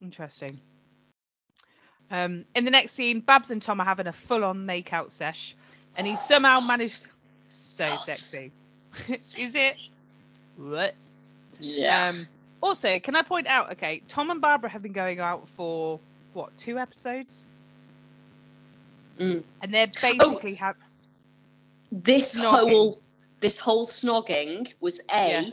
Interesting. 0.00 0.50
Um, 2.10 2.44
in 2.54 2.64
the 2.64 2.70
next 2.70 2.92
scene, 2.92 3.20
Babs 3.20 3.50
and 3.50 3.60
Tom 3.60 3.80
are 3.80 3.84
having 3.84 4.06
a 4.06 4.12
full-on 4.12 4.64
make-out 4.66 5.12
sesh, 5.12 5.54
and 5.96 6.06
he 6.06 6.16
somehow 6.16 6.60
managed. 6.60 7.08
So 7.50 7.84
sexy. 7.84 8.50
Is 9.08 9.36
it? 9.36 9.76
What? 10.56 10.94
Yeah. 11.60 12.08
Um, 12.08 12.26
also, 12.60 12.98
can 12.98 13.16
I 13.16 13.22
point 13.22 13.46
out? 13.46 13.72
Okay, 13.72 14.02
Tom 14.08 14.30
and 14.30 14.40
Barbara 14.40 14.70
have 14.70 14.82
been 14.82 14.92
going 14.92 15.20
out 15.20 15.48
for 15.56 16.00
what 16.32 16.56
two 16.58 16.78
episodes, 16.78 17.44
Mm. 19.18 19.44
and 19.62 19.74
they're 19.74 19.88
basically 19.88 20.54
have. 20.54 20.76
This 21.90 22.36
Snogging. 22.36 22.70
whole 22.70 23.02
this 23.40 23.58
whole 23.58 23.86
snogging 23.86 24.72
was 24.80 25.00
a 25.12 25.30
Yeah. 25.30 25.50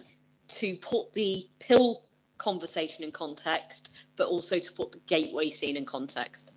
to 0.47 0.75
put 0.77 1.13
the 1.13 1.47
pill 1.59 2.03
conversation 2.37 3.03
in 3.03 3.11
context, 3.11 3.95
but 4.17 4.27
also 4.27 4.59
to 4.59 4.73
put 4.73 4.91
the 4.91 4.99
gateway 5.07 5.49
scene 5.49 5.77
in 5.77 5.85
context. 5.85 6.53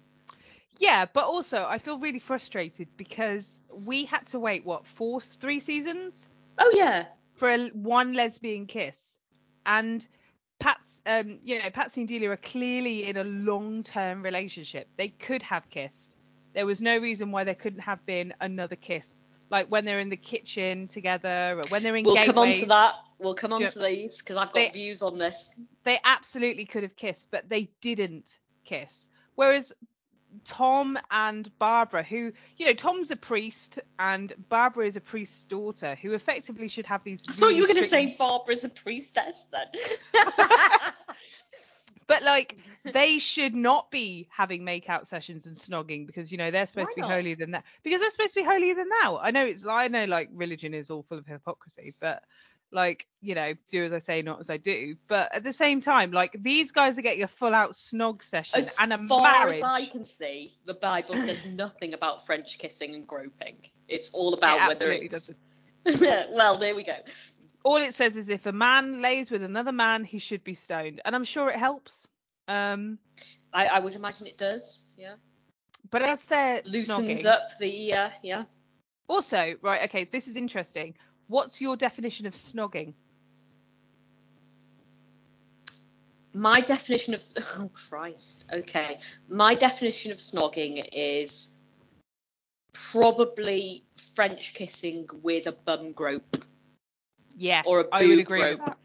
Yeah, 0.79 1.05
but 1.07 1.25
also 1.25 1.65
I 1.65 1.79
feel 1.79 1.99
really 1.99 2.19
frustrated 2.19 2.89
because 2.97 3.61
we 3.87 4.05
had 4.05 4.27
to 4.29 4.39
wait 4.41 4.65
what 4.65 4.87
four, 4.87 5.21
three 5.21 5.61
seasons 5.61 6.27
Oh 6.59 6.73
yeah, 6.75 7.07
for 7.35 7.51
a, 7.51 7.69
one 7.69 8.15
lesbian 8.15 8.67
kiss, 8.67 9.15
and 9.67 10.07
um, 11.07 11.39
you 11.45 11.63
know, 11.63 11.71
Patsy 11.71 12.03
and 12.03 12.09
Delia 12.09 12.31
are 12.31 12.37
clearly 12.37 13.09
in 13.09 13.17
a 13.17 13.25
long-term 13.25 14.23
relationship. 14.23 14.89
They 14.97 15.09
could 15.09 15.43
have 15.43 15.69
kissed. 15.71 16.13
There 16.55 16.67
was 16.67 16.81
no 16.81 16.99
reason 16.99 17.31
why 17.31 17.45
there 17.45 17.55
couldn't 17.55 17.81
have 17.81 18.05
been 18.07 18.35
another 18.41 18.77
kiss, 18.77 19.21
like 19.51 19.69
when 19.69 19.85
they're 19.85 20.01
in 20.01 20.09
the 20.09 20.17
kitchen 20.17 20.89
together, 20.89 21.59
or 21.59 21.63
when 21.69 21.83
they're 21.83 21.97
in 21.97 22.05
we'll 22.05 22.17
come 22.25 22.39
on 22.39 22.53
to 22.53 22.67
that. 22.67 22.95
We'll 23.19 23.35
come 23.35 23.53
on 23.53 23.67
to 23.67 23.79
these 23.79 24.19
because 24.19 24.37
I've 24.37 24.49
got 24.49 24.55
They- 24.55 24.69
views 24.69 25.03
on 25.03 25.19
this. 25.19 25.61
They 25.85 25.99
absolutely 26.05 26.65
could 26.65 26.83
have 26.83 26.97
kissed, 26.97 27.29
but 27.31 27.49
they 27.49 27.71
didn't 27.81 28.39
kiss. 28.65 29.09
Whereas 29.35 29.73
Tom 30.45 30.99
and 31.11 31.51
Barbara, 31.59 32.03
who, 32.03 32.33
you 32.57 32.67
know, 32.67 32.75
Tom's 32.75 33.11
a 33.11 33.17
priest 33.17 33.79
and 33.99 34.33
Barbara 34.49 34.87
is 34.87 34.97
a 34.97 35.01
priest's 35.01 35.41
daughter, 35.41 35.95
who 35.95 36.15
effectively 36.15 36.69
should 36.69 36.87
have 36.87 37.05
these. 37.05 37.23
I 37.29 37.33
thought 37.33 37.55
you 37.55 37.63
were 37.63 37.69
going 37.69 37.83
to 37.83 37.89
say 37.89 38.17
Barbara's 38.19 38.65
a 38.65 38.71
priestess 38.71 39.47
then. 39.53 39.67
But 42.09 42.23
like 42.23 42.57
they 42.85 43.19
should 43.19 43.55
not 43.55 43.91
be 43.91 44.29
having 44.31 44.63
makeout 44.63 45.07
sessions 45.07 45.45
and 45.45 45.57
snogging 45.57 46.07
because 46.07 46.33
you 46.33 46.39
know 46.39 46.51
they're 46.51 46.67
supposed 46.67 46.89
Why 46.89 46.93
to 46.93 46.97
be 46.97 47.01
not? 47.03 47.11
holier 47.11 47.37
than 47.37 47.51
that. 47.53 47.65
Because 47.85 48.01
they're 48.01 48.11
supposed 48.11 48.33
to 48.33 48.41
be 48.41 48.47
holier 48.47 48.75
than 48.75 48.89
thou. 48.89 49.19
I 49.19 49.31
know 49.31 49.45
it's 49.45 49.65
I 49.67 49.89
know 49.89 50.07
like 50.07 50.31
religion 50.33 50.73
is 50.73 50.91
all 50.91 51.03
full 51.03 51.19
of 51.19 51.27
hypocrisy, 51.27 51.93
but 52.01 52.25
like 52.71 53.07
you 53.21 53.35
know 53.35 53.55
do 53.71 53.85
as 53.85 53.93
I 53.93 53.99
say, 53.99 54.23
not 54.23 54.41
as 54.41 54.51
I 54.51 54.57
do. 54.57 54.95
But 55.09 55.35
at 55.35 55.45
the 55.45 55.53
same 55.53 55.81
time, 55.81 56.11
like 56.13 56.37
these 56.41 56.71
guys 56.71 56.99
are 56.99 57.03
getting 57.03 57.23
a 57.23 57.29
full 57.29 57.55
out 57.55 57.73
snog 57.73 58.23
session 58.23 58.59
As 58.59 58.77
and 58.81 58.93
a 58.93 58.99
far 58.99 59.23
marriage. 59.23 59.57
as 59.57 59.63
I 59.63 59.87
can 59.87 60.05
see, 60.05 60.55
the 60.65 60.75
Bible 60.75 61.17
says 61.17 61.47
nothing 61.57 61.95
about 61.95 62.25
French 62.27 62.59
kissing 62.59 62.95
and 62.95 63.07
groping. 63.07 63.57
It's 63.89 64.11
all 64.13 64.35
It 64.35 64.39
about 64.39 64.69
whether 64.69 64.93
absolutely 64.93 65.07
it's. 65.07 65.33
doesn't. 65.85 66.31
well, 66.33 66.59
there 66.59 66.75
we 66.75 66.85
go. 66.85 66.97
All 67.65 67.77
it 67.77 67.95
says 67.95 68.17
is 68.17 68.29
if 68.29 68.47
a 68.47 68.53
man 68.53 69.03
lays 69.03 69.31
with 69.31 69.43
another 69.43 69.73
man, 69.73 70.05
he 70.05 70.19
should 70.19 70.45
be 70.45 70.55
stoned, 70.55 71.01
and 71.05 71.15
I'm 71.15 71.25
sure 71.25 71.51
it 71.51 71.57
helps. 71.57 72.07
Um, 72.47 72.99
I, 73.53 73.67
I 73.67 73.81
would 73.81 73.95
imagine 73.95 74.27
it 74.27 74.39
does. 74.39 74.95
Yeah. 74.97 75.15
but 75.91 76.03
as 76.03 76.23
they're 76.25 76.63
Loosens 76.63 77.23
snogging, 77.23 77.27
up 77.27 77.49
the. 77.59 77.93
Uh, 77.95 78.11
yeah. 78.23 78.45
Also, 79.09 79.55
right, 79.63 79.83
okay, 79.89 80.05
this 80.05 80.29
is 80.29 80.37
interesting. 80.37 80.95
What's 81.29 81.61
your 81.61 81.77
definition 81.77 82.27
of 82.27 82.35
snogging? 82.35 82.95
My 86.35 86.61
definition 86.61 87.15
of 87.15 87.23
oh 87.59 87.71
Christ, 87.73 88.51
okay. 88.53 88.99
My 89.29 89.55
definition 89.55 90.13
of 90.13 90.19
snogging 90.19 90.87
is 90.93 91.55
probably 92.93 93.85
French 94.15 94.55
kissing 94.55 95.07
with 95.23 95.47
a 95.47 95.53
bum 95.53 95.93
grope 95.93 96.37
Yeah, 97.37 97.63
or 97.65 97.81
a 97.81 97.85
I 97.93 98.03
would 98.07 98.19
boob 98.19 98.21
agree 98.21 98.41
with 98.41 98.59
grope. 98.59 98.67
that. 98.67 98.79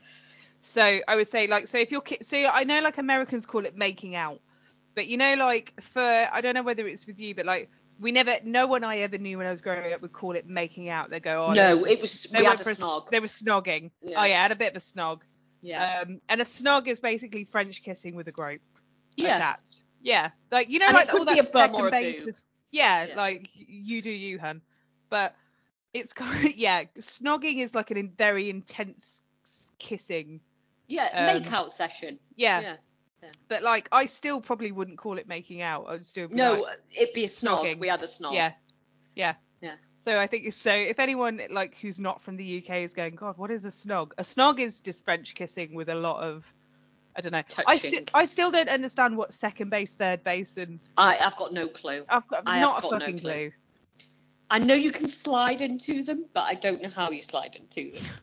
So 0.61 0.99
I 1.07 1.15
would 1.15 1.27
say 1.27 1.47
like 1.47 1.67
so 1.67 1.77
if 1.77 1.91
you're 1.91 2.01
ki- 2.01 2.19
so 2.21 2.37
I 2.37 2.63
know 2.63 2.81
like 2.81 2.97
Americans 2.97 3.45
call 3.45 3.65
it 3.65 3.77
making 3.77 4.15
out, 4.15 4.39
but 4.95 5.07
you 5.07 5.17
know 5.17 5.35
like 5.35 5.73
for 5.93 6.01
I 6.01 6.41
don't 6.41 6.55
know 6.55 6.63
whether 6.63 6.87
it's 6.87 7.05
with 7.05 7.21
you, 7.21 7.35
but 7.35 7.45
like 7.45 7.69
we 8.03 8.11
never 8.11 8.35
no 8.43 8.67
one 8.67 8.83
I 8.83 8.99
ever 8.99 9.17
knew 9.17 9.37
when 9.37 9.47
I 9.47 9.51
was 9.51 9.61
growing 9.61 9.91
up 9.91 10.01
would 10.01 10.13
call 10.13 10.35
it 10.35 10.47
making 10.47 10.89
out. 10.89 11.09
They 11.09 11.19
go 11.19 11.45
oh 11.45 11.53
No, 11.53 11.85
it 11.85 12.01
was 12.01 12.25
they 12.25 12.39
we 12.39 12.45
had 12.45 12.59
a 12.59 12.63
snog. 12.63 13.07
They 13.07 13.19
were 13.19 13.27
snogging. 13.27 13.91
Yeah. 14.01 14.17
Oh 14.19 14.23
yeah, 14.25 14.39
I 14.39 14.43
had 14.43 14.51
a 14.51 14.55
bit 14.55 14.75
of 14.75 14.83
a 14.83 14.85
snog. 14.85 15.21
Yeah. 15.61 16.01
Um, 16.01 16.19
and 16.27 16.41
a 16.41 16.45
snog 16.45 16.87
is 16.87 16.99
basically 16.99 17.45
French 17.45 17.81
kissing 17.81 18.15
with 18.15 18.27
a 18.27 18.31
grope 18.31 18.61
yeah. 19.15 19.37
attached. 19.37 19.63
Yeah, 20.01 20.31
like 20.51 20.69
you 20.69 20.79
know 20.79 20.87
And 20.87 20.95
like 20.95 21.13
all 21.13 21.25
that 21.25 21.37
a 21.37 21.41
a 21.41 21.45
second 21.45 21.91
base 21.91 22.41
Yeah, 22.69 23.05
Yeah. 23.05 23.15
like 23.15 23.49
you 23.55 24.01
do 24.01 24.11
you, 24.11 24.37
hun. 24.37 24.61
But 25.09 25.33
it's 25.93 26.13
kind 26.23 26.45
of 26.45 26.55
yeah, 26.55 26.83
snogging 26.99 27.59
is 27.59 27.73
like 27.73 27.89
an 27.89 27.97
in, 27.97 28.09
very 28.09 28.49
intense 28.49 29.21
kissing. 29.79 30.41
Yeah, 30.87 31.09
Um, 31.13 31.25
make 31.27 31.51
out 31.53 31.71
session. 31.71 32.19
Yeah, 32.35 32.61
Yeah. 32.61 32.75
But 33.47 33.63
like 33.63 33.87
I 33.91 34.05
still 34.07 34.41
probably 34.41 34.71
wouldn't 34.71 34.97
call 34.97 35.17
it 35.17 35.27
making 35.27 35.61
out. 35.61 35.85
I'd 35.89 36.05
still 36.05 36.27
be 36.27 36.35
No, 36.35 36.61
like, 36.61 36.79
it'd 36.95 37.13
be 37.13 37.23
a 37.23 37.27
snog. 37.27 37.63
Snogging. 37.63 37.79
We 37.79 37.87
had 37.87 38.01
a 38.03 38.07
snog. 38.07 38.33
yeah, 38.33 38.53
yeah. 39.15 39.33
Yeah. 39.61 39.75
So 40.03 40.19
I 40.19 40.27
think 40.27 40.51
so 40.53 40.73
if 40.73 40.99
anyone 40.99 41.41
like 41.49 41.75
who's 41.81 41.99
not 41.99 42.21
from 42.23 42.35
the 42.35 42.63
UK 42.63 42.77
is 42.77 42.93
going, 42.93 43.15
God, 43.15 43.37
what 43.37 43.51
is 43.51 43.63
a 43.63 43.69
snog? 43.69 44.11
A 44.17 44.23
snog 44.23 44.59
is 44.59 44.79
just 44.79 45.05
French 45.05 45.33
kissing 45.35 45.73
with 45.73 45.87
a 45.89 45.95
lot 45.95 46.21
of 46.21 46.43
I 47.15 47.21
don't 47.21 47.31
know. 47.31 47.43
I, 47.67 47.75
sti- 47.77 47.89
Touching. 47.91 48.07
I 48.13 48.25
still 48.25 48.51
don't 48.51 48.69
understand 48.69 49.15
what 49.17 49.33
second 49.33 49.69
base, 49.69 49.93
third 49.93 50.23
base, 50.23 50.57
and 50.57 50.79
I, 50.97 51.17
I've 51.19 51.37
got 51.37 51.53
no 51.53 51.67
clue. 51.67 52.03
I've 52.09 52.27
got 52.27 52.43
I 52.47 52.57
have 52.57 52.61
not 52.61 52.79
a 52.79 52.81
got 52.81 52.91
no 52.93 52.99
fucking 52.99 53.19
clue. 53.19 53.31
clue. 53.31 53.51
I 54.49 54.59
know 54.59 54.73
you 54.75 54.91
can 54.91 55.07
slide 55.07 55.61
into 55.61 56.03
them, 56.03 56.25
but 56.33 56.41
I 56.41 56.55
don't 56.55 56.81
know 56.81 56.89
how 56.89 57.11
you 57.11 57.21
slide 57.21 57.55
into 57.55 57.91
them. 57.91 58.03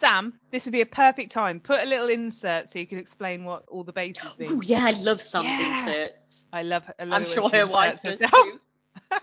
Sam, 0.00 0.32
this 0.50 0.64
would 0.64 0.72
be 0.72 0.80
a 0.80 0.86
perfect 0.86 1.30
time. 1.32 1.60
Put 1.60 1.80
a 1.80 1.86
little 1.86 2.08
insert 2.08 2.68
so 2.70 2.78
you 2.78 2.86
can 2.86 2.98
explain 2.98 3.44
what 3.44 3.64
all 3.68 3.84
the 3.84 3.92
bases 3.92 4.36
mean. 4.38 4.48
Oh 4.50 4.60
yeah, 4.62 4.84
I 4.86 4.90
love 4.92 5.20
Sam's 5.20 5.60
Yeah. 5.60 5.68
inserts. 5.68 6.46
I 6.52 6.62
love. 6.62 6.90
I 6.98 7.04
love 7.04 7.22
I'm 7.22 7.26
sure 7.26 7.48
her 7.50 7.66
wife 7.66 8.02
does 8.02 8.20
herself. 8.20 8.32
too. 8.32 8.60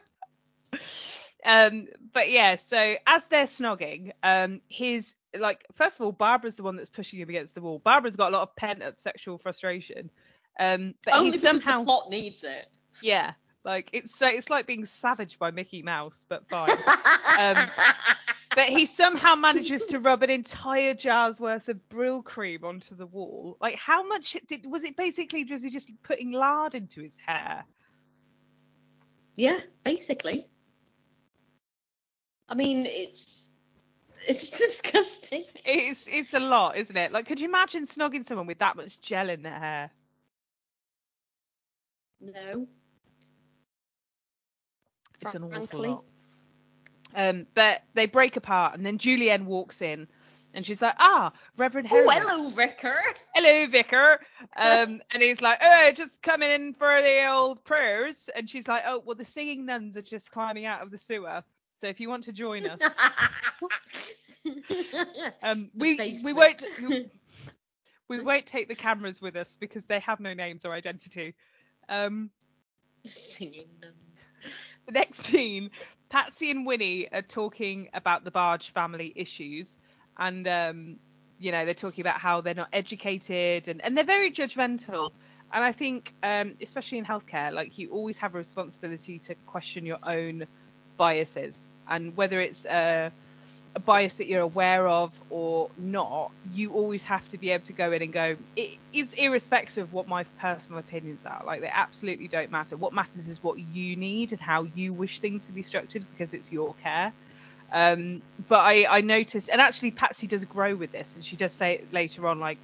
Um, 1.45 1.87
but 2.13 2.29
yeah, 2.29 2.55
so 2.55 2.95
as 3.05 3.25
they're 3.27 3.45
snogging, 3.45 4.11
um, 4.21 4.61
his 4.67 5.13
like 5.37 5.65
first 5.75 5.95
of 5.99 6.05
all, 6.05 6.11
Barbara's 6.11 6.55
the 6.55 6.63
one 6.63 6.75
that's 6.75 6.89
pushing 6.89 7.19
him 7.19 7.29
against 7.29 7.55
the 7.55 7.61
wall. 7.61 7.79
Barbara's 7.79 8.15
got 8.17 8.33
a 8.33 8.35
lot 8.35 8.41
of 8.43 8.55
pent 8.55 8.83
up 8.83 8.99
sexual 8.99 9.37
frustration. 9.37 10.09
Um, 10.59 10.95
but 11.05 11.13
Only 11.13 11.31
he 11.31 11.37
because 11.37 11.61
somehow, 11.63 11.79
the 11.79 11.85
plot 11.85 12.09
needs 12.09 12.43
it. 12.43 12.67
yeah, 13.01 13.33
like 13.63 13.89
it's 13.93 14.13
so 14.17 14.27
it's 14.27 14.49
like 14.49 14.65
being 14.67 14.85
savaged 14.85 15.39
by 15.39 15.51
Mickey 15.51 15.83
Mouse, 15.83 16.25
but 16.27 16.47
fine. 16.49 16.69
Um, 17.39 17.55
but 18.57 18.65
he 18.65 18.87
somehow 18.87 19.35
manages 19.39 19.85
to 19.85 19.99
rub 19.99 20.23
an 20.23 20.31
entire 20.31 20.95
jar's 20.95 21.39
worth 21.39 21.69
of 21.69 21.77
Brylcreem 21.89 22.63
onto 22.63 22.95
the 22.95 23.05
wall. 23.05 23.55
Like, 23.61 23.75
how 23.75 24.07
much 24.07 24.35
did 24.47 24.65
was 24.65 24.83
it? 24.83 24.97
Basically, 24.97 25.43
was 25.43 25.61
he 25.61 25.69
just 25.69 25.91
putting 26.01 26.31
lard 26.31 26.73
into 26.73 27.01
his 27.01 27.13
hair? 27.23 27.63
yeah, 29.35 29.59
basically. 29.85 30.47
I 32.49 32.55
mean, 32.55 32.87
it's 32.87 33.51
it's 34.25 34.49
disgusting. 34.57 35.45
It's 35.63 36.07
it's 36.07 36.33
a 36.33 36.39
lot, 36.39 36.77
isn't 36.77 36.97
it? 36.97 37.11
Like, 37.11 37.27
could 37.27 37.39
you 37.39 37.47
imagine 37.47 37.85
snogging 37.85 38.25
someone 38.27 38.47
with 38.47 38.57
that 38.57 38.75
much 38.75 38.99
gel 39.01 39.29
in 39.29 39.43
their 39.43 39.59
hair? 39.59 39.91
No. 42.19 42.65
It's 45.21 45.35
an 45.35 45.43
awful 45.43 45.89
lot. 45.91 46.03
Um, 47.17 47.47
but 47.55 47.83
they 47.95 48.07
break 48.07 48.37
apart, 48.37 48.75
and 48.75 48.85
then 48.85 48.99
Julienne 48.99 49.45
walks 49.47 49.81
in, 49.81 50.07
and 50.53 50.65
she's 50.65 50.81
like, 50.81 50.95
"Ah, 50.99 51.33
Reverend 51.57 51.89
Oh, 51.91 52.09
hello, 52.13 52.49
Vicar. 52.49 53.01
hello, 53.35 53.67
vicar." 53.67 54.19
Um, 54.57 55.01
and 55.11 55.23
he's 55.23 55.41
like, 55.41 55.59
"Oh, 55.61 55.91
just 55.95 56.21
coming 56.21 56.49
in 56.51 56.73
for 56.73 57.01
the 57.01 57.27
old 57.29 57.63
prayers." 57.65 58.29
And 58.35 58.49
she's 58.49 58.67
like, 58.67 58.83
"Oh, 58.87 59.03
well, 59.05 59.15
the 59.15 59.25
singing 59.25 59.65
nuns 59.65 59.97
are 59.97 60.03
just 60.03 60.31
climbing 60.31 60.65
out 60.65 60.81
of 60.83 60.91
the 60.91 60.99
sewer, 60.99 61.43
so 61.81 61.87
if 61.87 61.99
you 62.01 62.09
want 62.09 62.25
to 62.25 62.33
join 62.33 62.65
us." 62.65 62.97
Um, 65.43 65.71
we 65.75 66.19
we 66.23 66.33
won't 66.33 66.63
we 68.09 68.19
won't 68.19 68.45
take 68.45 68.67
the 68.69 68.75
cameras 68.75 69.21
with 69.21 69.35
us 69.35 69.55
because 69.59 69.85
they 69.85 69.99
have 69.99 70.19
no 70.19 70.33
names 70.33 70.65
or 70.65 70.73
identity. 70.73 71.35
Um, 71.89 72.31
Singing 73.05 73.79
nuns. 73.81 74.29
the 74.87 74.93
next 74.93 75.25
scene, 75.25 75.71
Patsy 76.09 76.51
and 76.51 76.65
Winnie 76.65 77.11
are 77.11 77.21
talking 77.21 77.89
about 77.93 78.23
the 78.23 78.31
Barge 78.31 78.71
family 78.71 79.13
issues, 79.15 79.77
and 80.17 80.47
um, 80.47 80.99
you 81.37 81.51
know 81.51 81.65
they're 81.65 81.73
talking 81.73 82.01
about 82.01 82.19
how 82.19 82.41
they're 82.41 82.53
not 82.55 82.69
educated 82.73 83.67
and, 83.67 83.83
and 83.83 83.97
they're 83.97 84.05
very 84.05 84.31
judgmental. 84.31 85.09
And 85.53 85.63
I 85.63 85.71
think, 85.71 86.13
um, 86.23 86.55
especially 86.61 86.97
in 86.99 87.05
healthcare, 87.05 87.53
like 87.53 87.77
you 87.77 87.89
always 87.91 88.17
have 88.19 88.35
a 88.35 88.37
responsibility 88.37 89.19
to 89.19 89.35
question 89.45 89.85
your 89.85 89.99
own 90.03 90.45
biases, 90.97 91.67
and 91.87 92.15
whether 92.17 92.39
it's 92.41 92.65
uh, 92.65 93.09
a 93.75 93.79
bias 93.79 94.15
that 94.15 94.27
you're 94.27 94.41
aware 94.41 94.87
of 94.87 95.11
or 95.29 95.69
not, 95.77 96.31
you 96.53 96.71
always 96.73 97.03
have 97.03 97.27
to 97.29 97.37
be 97.37 97.51
able 97.51 97.65
to 97.65 97.73
go 97.73 97.91
in 97.91 98.01
and 98.01 98.11
go. 98.11 98.35
It 98.55 98.71
is 98.93 99.13
irrespective 99.13 99.83
of 99.83 99.93
what 99.93 100.07
my 100.07 100.23
personal 100.39 100.79
opinions 100.79 101.25
are. 101.25 101.43
Like 101.45 101.61
they 101.61 101.71
absolutely 101.71 102.27
don't 102.27 102.51
matter. 102.51 102.75
What 102.75 102.93
matters 102.93 103.27
is 103.27 103.43
what 103.43 103.59
you 103.59 103.95
need 103.95 104.31
and 104.31 104.41
how 104.41 104.63
you 104.75 104.93
wish 104.93 105.19
things 105.19 105.45
to 105.45 105.51
be 105.51 105.61
structured 105.63 106.05
because 106.11 106.33
it's 106.33 106.51
your 106.51 106.73
care. 106.81 107.13
Um, 107.71 108.21
but 108.47 108.61
I, 108.61 108.85
I 108.97 109.01
noticed, 109.01 109.49
and 109.49 109.59
actually 109.59 109.91
Patsy 109.91 110.25
does 110.27 110.43
grow 110.45 110.75
with 110.75 110.91
this, 110.91 111.15
and 111.15 111.23
she 111.23 111.35
does 111.35 111.53
say 111.53 111.73
it 111.73 111.91
later 111.93 112.27
on, 112.27 112.39
like, 112.39 112.57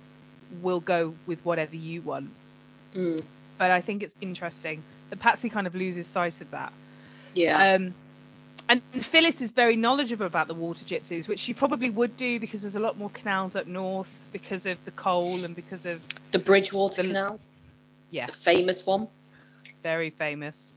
we'll 0.61 0.79
go 0.79 1.13
with 1.25 1.43
whatever 1.43 1.75
you 1.75 2.01
want. 2.01 2.29
Mm, 2.93 3.23
But 3.57 3.71
I 3.71 3.81
think 3.81 4.01
it's 4.03 4.15
interesting 4.21 4.83
that 5.09 5.19
Patsy 5.19 5.49
kind 5.49 5.67
of 5.67 5.75
loses 5.75 6.07
sight 6.07 6.39
of 6.41 6.49
that. 6.51 6.71
yeah. 7.35 7.73
Um, 7.73 7.93
and 8.93 9.05
Phyllis 9.05 9.41
is 9.41 9.51
very 9.51 9.75
knowledgeable 9.75 10.25
about 10.25 10.47
the 10.47 10.53
water 10.53 10.83
gypsies, 10.85 11.27
which 11.27 11.39
she 11.39 11.53
probably 11.53 11.89
would 11.89 12.17
do 12.17 12.39
because 12.39 12.61
there's 12.61 12.75
a 12.75 12.79
lot 12.79 12.97
more 12.97 13.09
canals 13.09 13.55
up 13.55 13.67
north 13.67 14.29
because 14.33 14.65
of 14.65 14.83
the 14.85 14.91
coal 14.91 15.43
and 15.45 15.55
because 15.55 15.85
of 15.85 16.01
the 16.31 16.39
Bridgewater 16.39 17.01
the- 17.03 17.07
Canal, 17.09 17.39
yeah, 18.09 18.25
the 18.27 18.31
famous 18.31 18.85
one. 18.85 19.07
very 19.83 20.09
famous. 20.09 20.71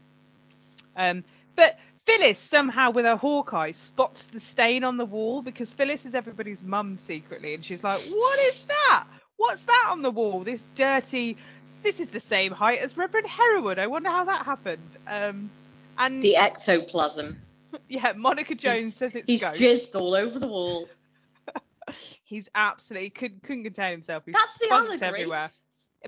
Um, 0.96 1.24
but 1.54 1.78
Phyllis 2.06 2.38
somehow 2.38 2.90
with 2.90 3.04
her 3.04 3.16
Hawkeye 3.16 3.72
spots 3.72 4.26
the 4.26 4.40
stain 4.40 4.84
on 4.84 4.96
the 4.96 5.04
wall 5.04 5.42
because 5.42 5.72
Phyllis 5.72 6.04
is 6.06 6.14
everybody's 6.14 6.62
mum 6.62 6.96
secretly, 6.96 7.54
and 7.54 7.64
she's 7.64 7.82
like, 7.82 7.92
"What 7.92 8.38
is 8.40 8.64
that? 8.66 9.04
What's 9.36 9.64
that 9.66 9.88
on 9.90 10.02
the 10.02 10.10
wall? 10.10 10.40
This 10.40 10.62
dirty. 10.74 11.36
This 11.82 12.00
is 12.00 12.08
the 12.08 12.20
same 12.20 12.52
height 12.52 12.80
as 12.80 12.96
Reverend 12.96 13.26
Hereward. 13.26 13.78
I 13.78 13.86
wonder 13.86 14.08
how 14.08 14.24
that 14.24 14.44
happened." 14.44 14.88
Um, 15.06 15.50
and 15.98 16.20
The 16.22 16.36
ectoplasm. 16.36 17.40
yeah, 17.88 18.12
Monica 18.16 18.54
Joan's 18.54 18.80
He's, 18.80 18.96
says 18.96 19.14
it's 19.14 19.26
he's 19.26 19.44
ghost. 19.44 19.60
jizzed 19.60 20.00
all 20.00 20.14
over 20.14 20.38
the 20.38 20.46
wall. 20.46 20.88
He's 22.24 22.48
absolutely 22.54 23.10
could, 23.10 23.42
couldn't 23.42 23.64
contain 23.64 23.92
himself. 23.92 24.24
He's 24.26 24.34
That's 24.34 24.58
the 24.58 24.68
allegory. 24.72 24.98
everywhere. 25.02 25.50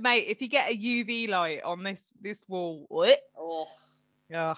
Mate, 0.01 0.27
if 0.29 0.43
you 0.43 0.49
get 0.49 0.71
a 0.71 0.77
UV 0.77 1.29
light 1.29 1.63
on 1.63 1.83
this 1.85 2.13
this 2.21 2.43
wall, 2.49 2.87
what? 2.89 3.21
Oh. 3.37 3.67
Yeah. 4.29 4.55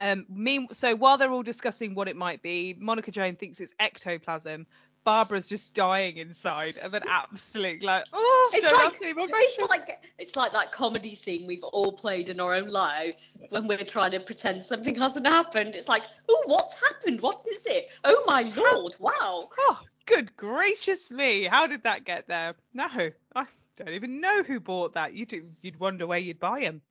Um, 0.00 0.26
mean, 0.28 0.68
so 0.72 0.96
while 0.96 1.18
they're 1.18 1.30
all 1.30 1.42
discussing 1.42 1.94
what 1.94 2.08
it 2.08 2.16
might 2.16 2.42
be, 2.42 2.76
Monica 2.78 3.10
Joan 3.10 3.36
thinks 3.36 3.60
it's 3.60 3.74
ectoplasm, 3.78 4.66
Barbara's 5.04 5.46
just 5.46 5.74
dying 5.74 6.16
inside 6.16 6.74
of 6.84 6.94
an 6.94 7.02
absolute 7.08 7.82
like 7.82 8.04
oh 8.12 8.50
It's 8.54 8.72
like 8.72 8.86
ask 8.86 9.02
any 9.02 9.12
more 9.14 9.26
it's 9.30 9.70
like 9.70 9.88
it's 10.18 10.36
like 10.36 10.52
that 10.52 10.70
comedy 10.70 11.14
scene 11.14 11.46
we've 11.46 11.64
all 11.64 11.92
played 11.92 12.28
in 12.28 12.38
our 12.38 12.54
own 12.54 12.68
lives 12.68 13.40
when 13.50 13.66
we're 13.66 13.78
trying 13.78 14.12
to 14.12 14.20
pretend 14.20 14.62
something 14.62 14.94
hasn't 14.94 15.26
happened. 15.26 15.74
It's 15.74 15.88
like, 15.88 16.04
oh, 16.28 16.42
what's 16.46 16.80
happened? 16.80 17.20
What 17.20 17.42
is 17.50 17.66
it? 17.66 17.90
Oh 18.04 18.22
my 18.26 18.42
lord! 18.56 18.94
Wow. 19.00 19.48
Oh, 19.58 19.80
good 20.06 20.36
gracious 20.36 21.10
me! 21.10 21.44
How 21.44 21.66
did 21.66 21.82
that 21.82 22.04
get 22.04 22.28
there? 22.28 22.54
No, 22.72 22.88
I 23.34 23.46
don't 23.76 23.88
even 23.88 24.20
know 24.20 24.42
who 24.42 24.60
bought 24.60 24.94
that. 24.94 25.14
You'd 25.14 25.32
you'd 25.62 25.80
wonder 25.80 26.06
where 26.06 26.18
you'd 26.18 26.40
buy 26.40 26.60
them. 26.60 26.82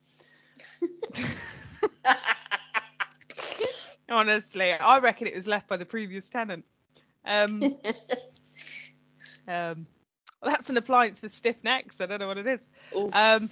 Honestly, 4.10 4.72
I 4.72 4.98
reckon 4.98 5.26
it 5.26 5.34
was 5.34 5.46
left 5.46 5.68
by 5.68 5.78
the 5.78 5.86
previous 5.86 6.26
tenant. 6.26 6.64
Um, 7.24 7.62
um, 9.48 9.86
well, 10.42 10.52
that's 10.52 10.70
an 10.70 10.76
appliance 10.76 11.20
for 11.20 11.28
stiff 11.28 11.56
necks. 11.62 12.00
I 12.00 12.06
don't 12.06 12.18
know 12.18 12.26
what 12.26 12.38
it 12.38 12.46
is. 12.46 12.66
Oof. 12.96 13.14
Um, 13.14 13.48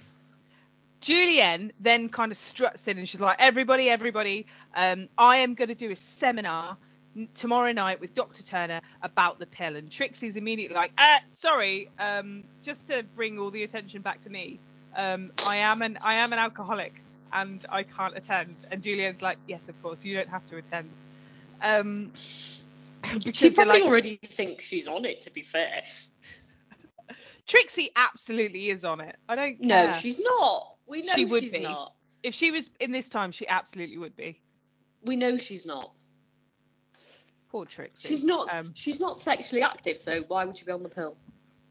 Julienne 1.01 1.71
then 1.79 2.09
kind 2.09 2.31
of 2.31 2.37
struts 2.37 2.87
in 2.87 2.97
and 2.97 3.09
she's 3.09 3.21
like, 3.21 3.37
everybody, 3.39 3.89
everybody, 3.89 4.45
um, 4.75 5.09
I 5.17 5.37
am 5.37 5.55
going 5.55 5.69
to 5.69 5.75
do 5.75 5.91
a 5.91 5.95
seminar 5.95 6.77
tomorrow 7.35 7.71
night 7.71 7.99
with 7.99 8.15
Dr. 8.15 8.43
Turner 8.43 8.81
about 9.01 9.39
the 9.39 9.47
pill. 9.47 9.75
And 9.75 9.89
Trixie's 9.89 10.35
immediately 10.35 10.75
like, 10.75 10.91
uh, 10.97 11.17
sorry, 11.33 11.89
um, 11.99 12.43
just 12.63 12.87
to 12.87 13.03
bring 13.15 13.39
all 13.39 13.49
the 13.49 13.63
attention 13.63 14.01
back 14.01 14.23
to 14.23 14.29
me, 14.29 14.59
um, 14.95 15.27
I 15.47 15.57
am 15.57 15.81
an 15.81 15.97
I 16.05 16.15
am 16.15 16.33
an 16.33 16.39
alcoholic 16.39 17.01
and 17.33 17.65
I 17.69 17.83
can't 17.83 18.15
attend. 18.15 18.49
And 18.71 18.83
Julienne's 18.83 19.21
like, 19.21 19.37
yes, 19.47 19.61
of 19.67 19.81
course, 19.81 20.03
you 20.03 20.15
don't 20.15 20.29
have 20.29 20.47
to 20.49 20.57
attend. 20.57 20.89
Um, 21.61 22.11
she 23.33 23.51
probably 23.51 23.81
like, 23.81 23.89
already 23.89 24.15
thinks 24.17 24.65
she's 24.65 24.87
on 24.87 25.05
it. 25.05 25.21
To 25.21 25.31
be 25.31 25.43
fair, 25.43 25.83
Trixie 27.47 27.91
absolutely 27.95 28.69
is 28.69 28.85
on 28.85 29.01
it. 29.01 29.15
I 29.27 29.35
don't 29.35 29.59
no, 29.61 29.75
care. 29.75 29.93
she's 29.95 30.19
not. 30.19 30.75
We 30.87 31.01
know 31.01 31.13
She 31.13 31.25
would 31.25 31.43
she's 31.43 31.53
be. 31.53 31.59
not. 31.59 31.93
if 32.23 32.33
she 32.33 32.51
was 32.51 32.69
in 32.79 32.91
this 32.91 33.09
time, 33.09 33.31
she 33.31 33.47
absolutely 33.47 33.97
would 33.97 34.15
be. 34.15 34.41
We 35.03 35.15
know 35.15 35.37
she's 35.37 35.65
not. 35.65 35.95
Poor 37.49 37.65
Trixie. 37.65 38.07
She's 38.07 38.23
not. 38.23 38.53
Um, 38.53 38.71
she's 38.73 39.01
not 39.01 39.19
sexually 39.19 39.63
active. 39.63 39.97
So 39.97 40.21
why 40.27 40.45
would 40.45 40.59
you 40.59 40.65
be 40.65 40.71
on 40.71 40.83
the 40.83 40.89
pill? 40.89 41.17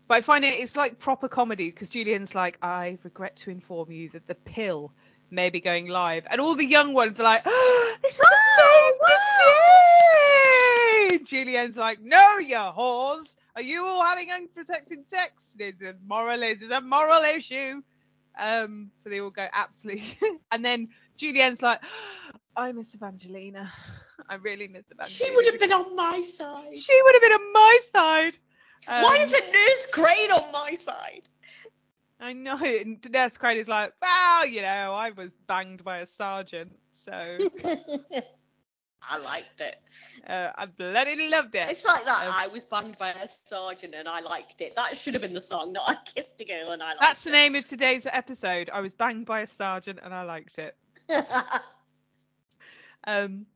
But 0.08 0.18
I 0.18 0.20
find 0.22 0.44
it 0.44 0.58
it's 0.58 0.76
like 0.76 0.98
proper 0.98 1.28
comedy 1.28 1.70
because 1.70 1.90
Julienne's 1.90 2.34
like, 2.34 2.58
I 2.60 2.98
regret 3.04 3.36
to 3.36 3.50
inform 3.50 3.90
you 3.92 4.10
that 4.10 4.26
the 4.26 4.34
pill 4.34 4.92
may 5.30 5.50
be 5.50 5.60
going 5.60 5.86
live, 5.86 6.26
and 6.30 6.40
all 6.40 6.56
the 6.56 6.66
young 6.66 6.92
ones 6.92 7.18
are 7.20 7.22
like, 7.22 7.42
oh, 7.46 7.96
this 8.02 8.14
is 8.14 8.20
amazing! 11.10 11.26
Julienne's 11.26 11.76
like, 11.76 12.00
no, 12.00 12.38
you 12.38 12.56
whores, 12.56 13.34
are 13.56 13.62
you 13.62 13.86
all 13.86 14.04
having 14.04 14.30
unprotected 14.30 15.06
sex? 15.06 15.54
It's 15.58 15.82
a 15.82 15.94
moral, 16.06 16.42
it's 16.42 16.70
a 16.70 16.80
moral 16.80 17.22
issue. 17.22 17.82
Um, 18.38 18.90
so 19.02 19.10
they 19.10 19.20
all 19.20 19.30
go 19.30 19.46
absolutely, 19.52 20.16
and 20.52 20.64
then 20.64 20.88
Julienne's 21.16 21.62
like, 21.62 21.80
I 22.56 22.72
miss 22.72 22.94
Evangelina. 22.94 23.70
I 24.28 24.34
really 24.36 24.68
miss 24.68 24.84
Evangelina. 24.90 25.06
She 25.08 25.30
would 25.34 25.46
have 25.46 25.58
been 25.58 25.72
on 25.72 25.96
my 25.96 26.20
side. 26.20 26.76
She 26.76 27.02
would 27.02 27.14
have 27.14 27.22
been 27.22 27.32
on 27.32 27.52
my 27.52 27.78
side. 27.92 28.38
Why 28.86 29.16
Um, 29.16 29.20
isn't 29.22 29.52
Nurse 29.52 29.86
Crane 29.86 30.30
on 30.30 30.52
my 30.52 30.72
side? 30.74 31.28
I 32.20 32.32
know. 32.32 32.58
And 32.62 33.04
Nurse 33.10 33.36
Crane 33.36 33.58
is 33.58 33.68
like, 33.68 33.92
well, 34.00 34.46
you 34.46 34.62
know, 34.62 34.94
I 34.94 35.10
was 35.10 35.32
banged 35.46 35.84
by 35.84 35.98
a 35.98 36.06
sergeant, 36.06 36.78
so 36.92 37.12
I 39.02 39.18
liked 39.18 39.60
it. 39.60 39.76
uh, 40.28 40.50
I 40.56 40.66
bloody 40.66 41.28
loved 41.30 41.54
it. 41.54 41.70
It's 41.70 41.84
like 41.86 42.04
that. 42.04 42.26
Um, 42.28 42.34
I 42.36 42.48
was 42.48 42.64
banged 42.64 42.98
by 42.98 43.10
a 43.10 43.26
sergeant 43.26 43.94
and 43.94 44.06
I 44.08 44.20
liked 44.20 44.60
it. 44.60 44.76
That 44.76 44.96
should 44.98 45.14
have 45.14 45.22
been 45.22 45.32
the 45.32 45.40
song. 45.40 45.72
Not 45.72 45.88
I 45.88 45.96
kissed 46.04 46.40
a 46.40 46.44
girl 46.44 46.70
and 46.72 46.82
I 46.82 46.88
liked 46.90 47.00
That's 47.00 47.24
the 47.24 47.30
it. 47.30 47.32
name 47.32 47.54
of 47.54 47.66
today's 47.66 48.06
episode. 48.06 48.68
I 48.72 48.80
was 48.80 48.92
banged 48.94 49.26
by 49.26 49.40
a 49.40 49.46
sergeant 49.46 50.00
and 50.02 50.12
I 50.14 50.22
liked 50.22 50.58
it. 50.58 50.76
Um, 53.04 53.46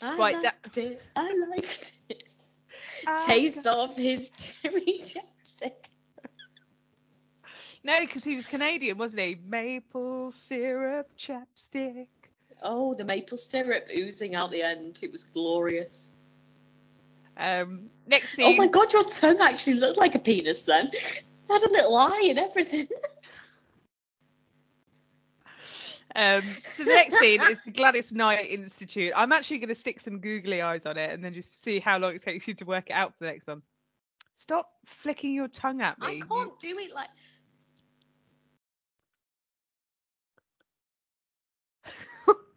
I 0.00 0.16
Right, 0.16 0.42
that- 0.42 0.56
liked 0.64 0.78
it. 0.78 1.02
I 1.14 1.32
liked 1.50 1.92
it. 2.08 2.22
I 3.06 3.24
Taste 3.26 3.66
of 3.66 3.96
his 3.96 4.30
cherry 4.62 5.00
chapstick. 5.02 5.74
no, 7.82 8.00
because 8.00 8.24
he 8.24 8.34
was 8.36 8.48
Canadian, 8.48 8.96
wasn't 8.96 9.20
he? 9.22 9.36
Maple 9.46 10.32
syrup 10.32 11.10
chapstick. 11.18 12.06
Oh, 12.62 12.94
the 12.94 13.04
maple 13.04 13.38
syrup 13.38 13.88
oozing 13.94 14.34
out 14.34 14.50
the 14.50 14.62
end. 14.62 14.98
It 15.02 15.10
was 15.10 15.24
glorious. 15.24 16.10
Um, 17.36 17.90
next 18.06 18.34
scene. 18.34 18.46
Oh 18.46 18.56
my 18.56 18.68
god, 18.68 18.92
your 18.92 19.04
tongue 19.04 19.40
actually 19.40 19.74
looked 19.74 19.98
like 19.98 20.14
a 20.14 20.18
penis 20.18 20.62
then. 20.62 20.90
It 20.92 21.22
had 21.50 21.62
a 21.62 21.70
little 21.70 21.96
eye 21.96 22.26
and 22.30 22.38
everything. 22.38 22.88
Um, 26.16 26.42
so 26.42 26.84
the 26.84 26.90
next 26.90 27.18
scene 27.18 27.40
is 27.40 27.58
the 27.64 27.72
Gladys 27.72 28.12
Knight 28.12 28.48
Institute. 28.48 29.12
I'm 29.16 29.32
actually 29.32 29.58
going 29.58 29.70
to 29.70 29.74
stick 29.74 29.98
some 30.00 30.20
googly 30.20 30.62
eyes 30.62 30.86
on 30.86 30.96
it 30.96 31.10
and 31.10 31.24
then 31.24 31.34
just 31.34 31.64
see 31.64 31.80
how 31.80 31.98
long 31.98 32.14
it 32.14 32.22
takes 32.22 32.46
you 32.46 32.54
to 32.54 32.64
work 32.64 32.90
it 32.90 32.92
out 32.92 33.14
for 33.18 33.24
the 33.24 33.32
next 33.32 33.48
one. 33.48 33.62
Stop 34.36 34.70
flicking 34.86 35.34
your 35.34 35.48
tongue 35.48 35.80
at 35.80 35.98
me. 35.98 36.06
I 36.06 36.10
you- 36.12 36.24
can't 36.24 36.58
do 36.58 36.76
it 36.78 36.94
like. 36.94 37.08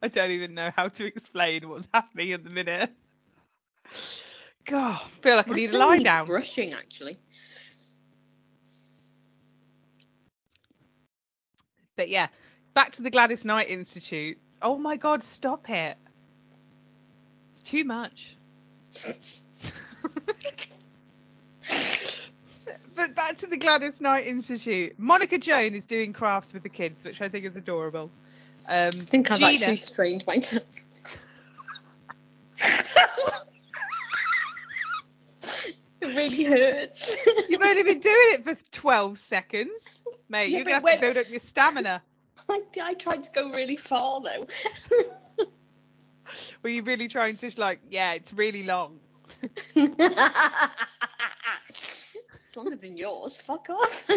I 0.01 0.07
don't 0.07 0.31
even 0.31 0.53
know 0.53 0.71
how 0.75 0.89
to 0.89 1.05
explain 1.05 1.67
what's 1.69 1.87
happening 1.93 2.33
at 2.33 2.43
the 2.43 2.49
minute. 2.49 2.91
God, 4.65 5.01
I 5.01 5.21
feel 5.21 5.35
like 5.37 5.49
I 5.49 5.55
need 5.55 5.71
a 5.71 5.77
lie 5.77 5.99
down. 5.99 6.25
brushing 6.25 6.73
actually. 6.73 7.15
But 11.95 12.09
yeah, 12.09 12.27
back 12.73 12.91
to 12.93 13.01
the 13.01 13.09
Gladys 13.09 13.43
Knight 13.43 13.69
Institute. 13.69 14.37
Oh 14.61 14.77
my 14.77 14.97
God, 14.97 15.23
stop 15.23 15.69
it. 15.69 15.97
It's 17.51 17.61
too 17.61 17.83
much. 17.83 18.35
but 22.95 23.15
back 23.15 23.37
to 23.37 23.47
the 23.47 23.57
Gladys 23.57 23.99
Knight 23.99 24.27
Institute. 24.27 24.93
Monica 24.97 25.37
Joan 25.37 25.73
is 25.73 25.85
doing 25.85 26.13
crafts 26.13 26.53
with 26.53 26.63
the 26.63 26.69
kids, 26.69 27.03
which 27.03 27.21
I 27.21 27.29
think 27.29 27.45
is 27.45 27.55
adorable. 27.55 28.11
Um, 28.69 28.87
I 28.87 28.89
think 28.89 29.31
I've 29.31 29.39
Gina, 29.39 29.51
actually 29.53 29.75
strained 29.77 30.25
my 30.27 30.37
tongue. 30.37 30.59
it 36.01 36.01
really 36.01 36.43
hurts. 36.43 37.27
You've 37.49 37.61
only 37.61 37.83
been 37.83 37.99
doing 37.99 38.15
it 38.31 38.43
for 38.43 38.57
12 38.71 39.17
seconds, 39.19 40.03
mate. 40.29 40.49
Yeah, 40.49 40.57
You're 40.57 40.65
going 40.65 40.65
to 40.65 40.73
have 40.75 40.83
when- 40.83 40.95
to 40.95 41.01
build 41.01 41.17
up 41.17 41.29
your 41.29 41.39
stamina. 41.39 42.01
I, 42.49 42.61
I 42.81 42.93
tried 42.93 43.23
to 43.23 43.31
go 43.33 43.51
really 43.51 43.75
far 43.75 44.21
though. 44.21 44.47
Were 46.63 46.69
you 46.69 46.83
really 46.83 47.07
trying 47.07 47.35
to, 47.35 47.51
like, 47.59 47.79
yeah, 47.89 48.13
it's 48.13 48.33
really 48.33 48.63
long. 48.63 48.99
it's 49.75 52.15
longer 52.55 52.75
than 52.75 52.97
yours. 52.97 53.39
Fuck 53.41 53.69
off. 53.69 54.09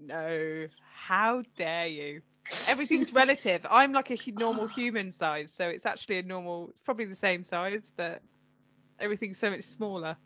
No, 0.00 0.66
how 0.96 1.42
dare 1.56 1.88
you? 1.88 2.22
Everything's 2.68 3.12
relative. 3.12 3.66
I'm 3.70 3.92
like 3.92 4.10
a 4.10 4.18
normal 4.32 4.68
human 4.68 5.12
size, 5.12 5.52
so 5.56 5.68
it's 5.68 5.86
actually 5.86 6.18
a 6.18 6.22
normal. 6.22 6.68
It's 6.70 6.80
probably 6.80 7.06
the 7.06 7.16
same 7.16 7.44
size, 7.44 7.90
but 7.96 8.22
everything's 9.00 9.38
so 9.38 9.50
much 9.50 9.62
smaller. 9.62 10.16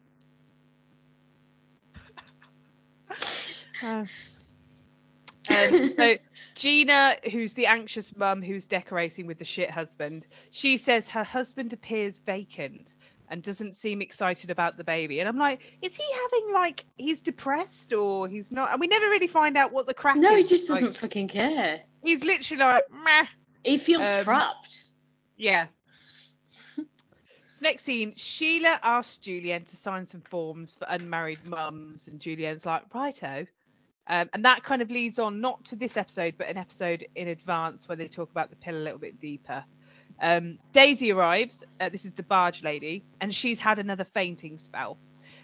Uh, 3.83 3.85
um, 3.99 4.05
so 4.05 6.15
Gina, 6.55 7.17
who's 7.31 7.55
the 7.55 7.67
anxious 7.67 8.15
mum 8.15 8.43
who's 8.43 8.67
decorating 8.67 9.27
with 9.27 9.39
the 9.39 9.45
shit 9.45 9.71
husband, 9.71 10.25
she 10.51 10.77
says 10.77 11.09
her 11.09 11.25
husband 11.25 11.73
appears 11.73 12.21
vacant 12.21 12.95
and 13.31 13.43
doesn't 13.43 13.75
seem 13.75 14.03
excited 14.03 14.51
about 14.51 14.77
the 14.77 14.85
baby. 14.85 15.21
And 15.21 15.29
I'm 15.29 15.39
like, 15.39 15.61
is 15.81 15.97
he 15.97 16.05
having 16.13 16.53
like 16.53 16.85
he's 16.97 17.21
depressed 17.21 17.93
or 17.93 18.29
he's 18.29 18.53
not? 18.53 18.73
And 18.73 18.81
we 18.81 18.89
never 18.89 19.07
really 19.07 19.29
find 19.29 19.57
out 19.57 19.73
what 19.73 19.87
the 19.87 19.95
crack 19.95 20.17
no, 20.17 20.35
he 20.35 20.43
just 20.43 20.69
doesn't 20.69 20.97
fucking 20.97 21.29
care. 21.29 21.81
He's 22.03 22.25
literally 22.25 22.61
like, 22.63 22.85
meh. 22.91 23.27
He 23.65 23.79
feels 23.79 24.09
Um, 24.09 24.25
trapped. 24.25 24.85
Yeah. 25.37 25.67
So 26.47 26.85
next 27.63 27.83
scene, 27.83 28.15
Sheila 28.17 28.81
asks 28.83 29.17
Julienne 29.17 29.65
to 29.67 29.77
sign 29.77 30.07
some 30.07 30.23
forms 30.23 30.75
for 30.75 30.87
unmarried 30.89 31.45
mums, 31.45 32.09
and 32.09 32.21
Julienne's 32.21 32.65
like, 32.65 32.95
righto. 32.95 33.47
Um, 34.07 34.31
and 34.33 34.45
that 34.45 34.65
kind 34.65 34.83
of 34.83 34.91
leads 34.91 35.19
on 35.19 35.41
not 35.41 35.65
to 35.67 35.77
this 35.77 35.97
episode, 35.97 36.35
but 36.39 36.49
an 36.49 36.57
episode 36.57 37.07
in 37.15 37.29
advance 37.29 37.87
where 37.87 37.97
they 37.97 38.09
talk 38.09 38.31
about 38.31 38.51
the 38.51 38.57
pill 38.57 38.75
a 38.77 38.79
little 38.79 38.99
bit 38.99 39.21
deeper. 39.21 39.65
Um, 40.21 40.59
Daisy 40.73 41.13
arrives. 41.13 41.63
Uh, 41.81 41.91
this 41.91 42.05
is 42.05 42.15
the 42.15 42.23
barge 42.23 42.63
lady, 42.63 43.05
and 43.21 43.35
she's 43.35 43.61
had 43.61 43.79
another 43.79 44.05
fainting 44.05 44.59
spell. 44.59 44.99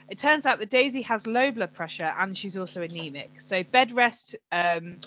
It 0.08 0.18
turns 0.18 0.46
out 0.46 0.58
that 0.58 0.70
Daisy 0.70 1.02
has 1.02 1.26
low 1.26 1.50
blood 1.50 1.74
pressure 1.74 2.12
and 2.16 2.36
she's 2.36 2.56
also 2.56 2.82
anemic. 2.82 3.40
So 3.40 3.64
bed 3.64 3.92
rest 3.92 4.36
um, 4.52 4.98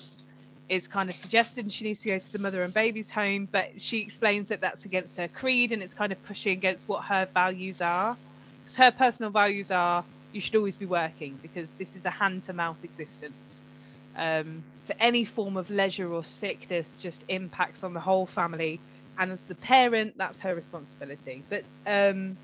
is 0.69 0.87
kind 0.87 1.09
of 1.09 1.15
suggested, 1.15 1.65
and 1.65 1.73
she 1.73 1.85
needs 1.85 2.01
to 2.01 2.09
go 2.09 2.19
to 2.19 2.31
the 2.33 2.39
mother 2.39 2.63
and 2.63 2.73
baby's 2.73 3.11
home. 3.11 3.49
But 3.51 3.67
she 3.81 3.99
explains 3.99 4.49
that 4.49 4.61
that's 4.61 4.85
against 4.85 5.17
her 5.17 5.27
creed 5.29 5.73
and 5.73 5.83
it's 5.83 5.93
kind 5.95 6.11
of 6.13 6.21
pushing 6.23 6.53
against 6.53 6.85
what 6.87 7.05
her 7.05 7.27
values 7.35 7.81
are. 7.81 8.17
because 8.63 8.75
her 8.77 8.91
personal 8.91 9.31
values 9.31 9.71
are 9.71 10.05
you 10.31 10.41
should 10.41 10.55
always 10.55 10.77
be 10.77 10.85
working 10.85 11.39
because 11.41 11.73
this 11.77 11.95
is 11.95 12.05
a 12.05 12.09
hand 12.11 12.43
to 12.43 12.53
mouth 12.53 12.79
existence. 12.83 13.63
Um, 14.15 14.65
so 14.81 14.93
any 14.99 15.25
form 15.25 15.57
of 15.57 15.69
leisure 15.69 16.13
or 16.13 16.23
sickness 16.23 16.99
just 16.99 17.23
impacts 17.29 17.83
on 17.83 17.93
the 17.93 17.99
whole 17.99 18.27
family, 18.27 18.83
and 19.17 19.31
as 19.31 19.45
the 19.45 19.55
parent, 19.55 20.15
that's 20.17 20.39
her 20.41 20.55
responsibility. 20.55 21.45
But 21.49 21.65
um, 21.85 22.37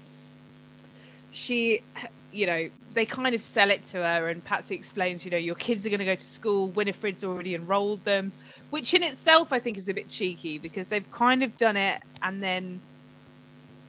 she, 1.30 1.82
you 2.36 2.46
know, 2.46 2.70
they 2.92 3.06
kind 3.06 3.34
of 3.34 3.42
sell 3.42 3.72
it 3.72 3.86
to 3.86 3.98
her, 3.98 4.30
and 4.30 4.44
Patsy 4.44 4.76
explains, 4.76 5.24
you 5.24 5.32
know, 5.32 5.38
your 5.38 5.56
kids 5.56 5.86
are 5.86 5.90
going 5.90 6.00
to 6.00 6.06
go 6.06 6.16
to 6.16 6.26
school. 6.26 6.70
Winifred's 6.70 7.24
already 7.24 7.56
enrolled 7.56 8.04
them, 8.04 8.32
which 8.70 8.94
in 8.94 9.04
itself 9.04 9.54
I 9.54 9.60
think 9.60 9.78
is 9.78 9.88
a 9.88 9.94
bit 9.94 10.10
cheeky 10.10 10.58
because 10.58 10.90
they've 10.90 11.10
kind 11.12 11.44
of 11.44 11.58
done 11.58 11.78
it, 11.78 12.02
and 12.22 12.44
then 12.44 12.82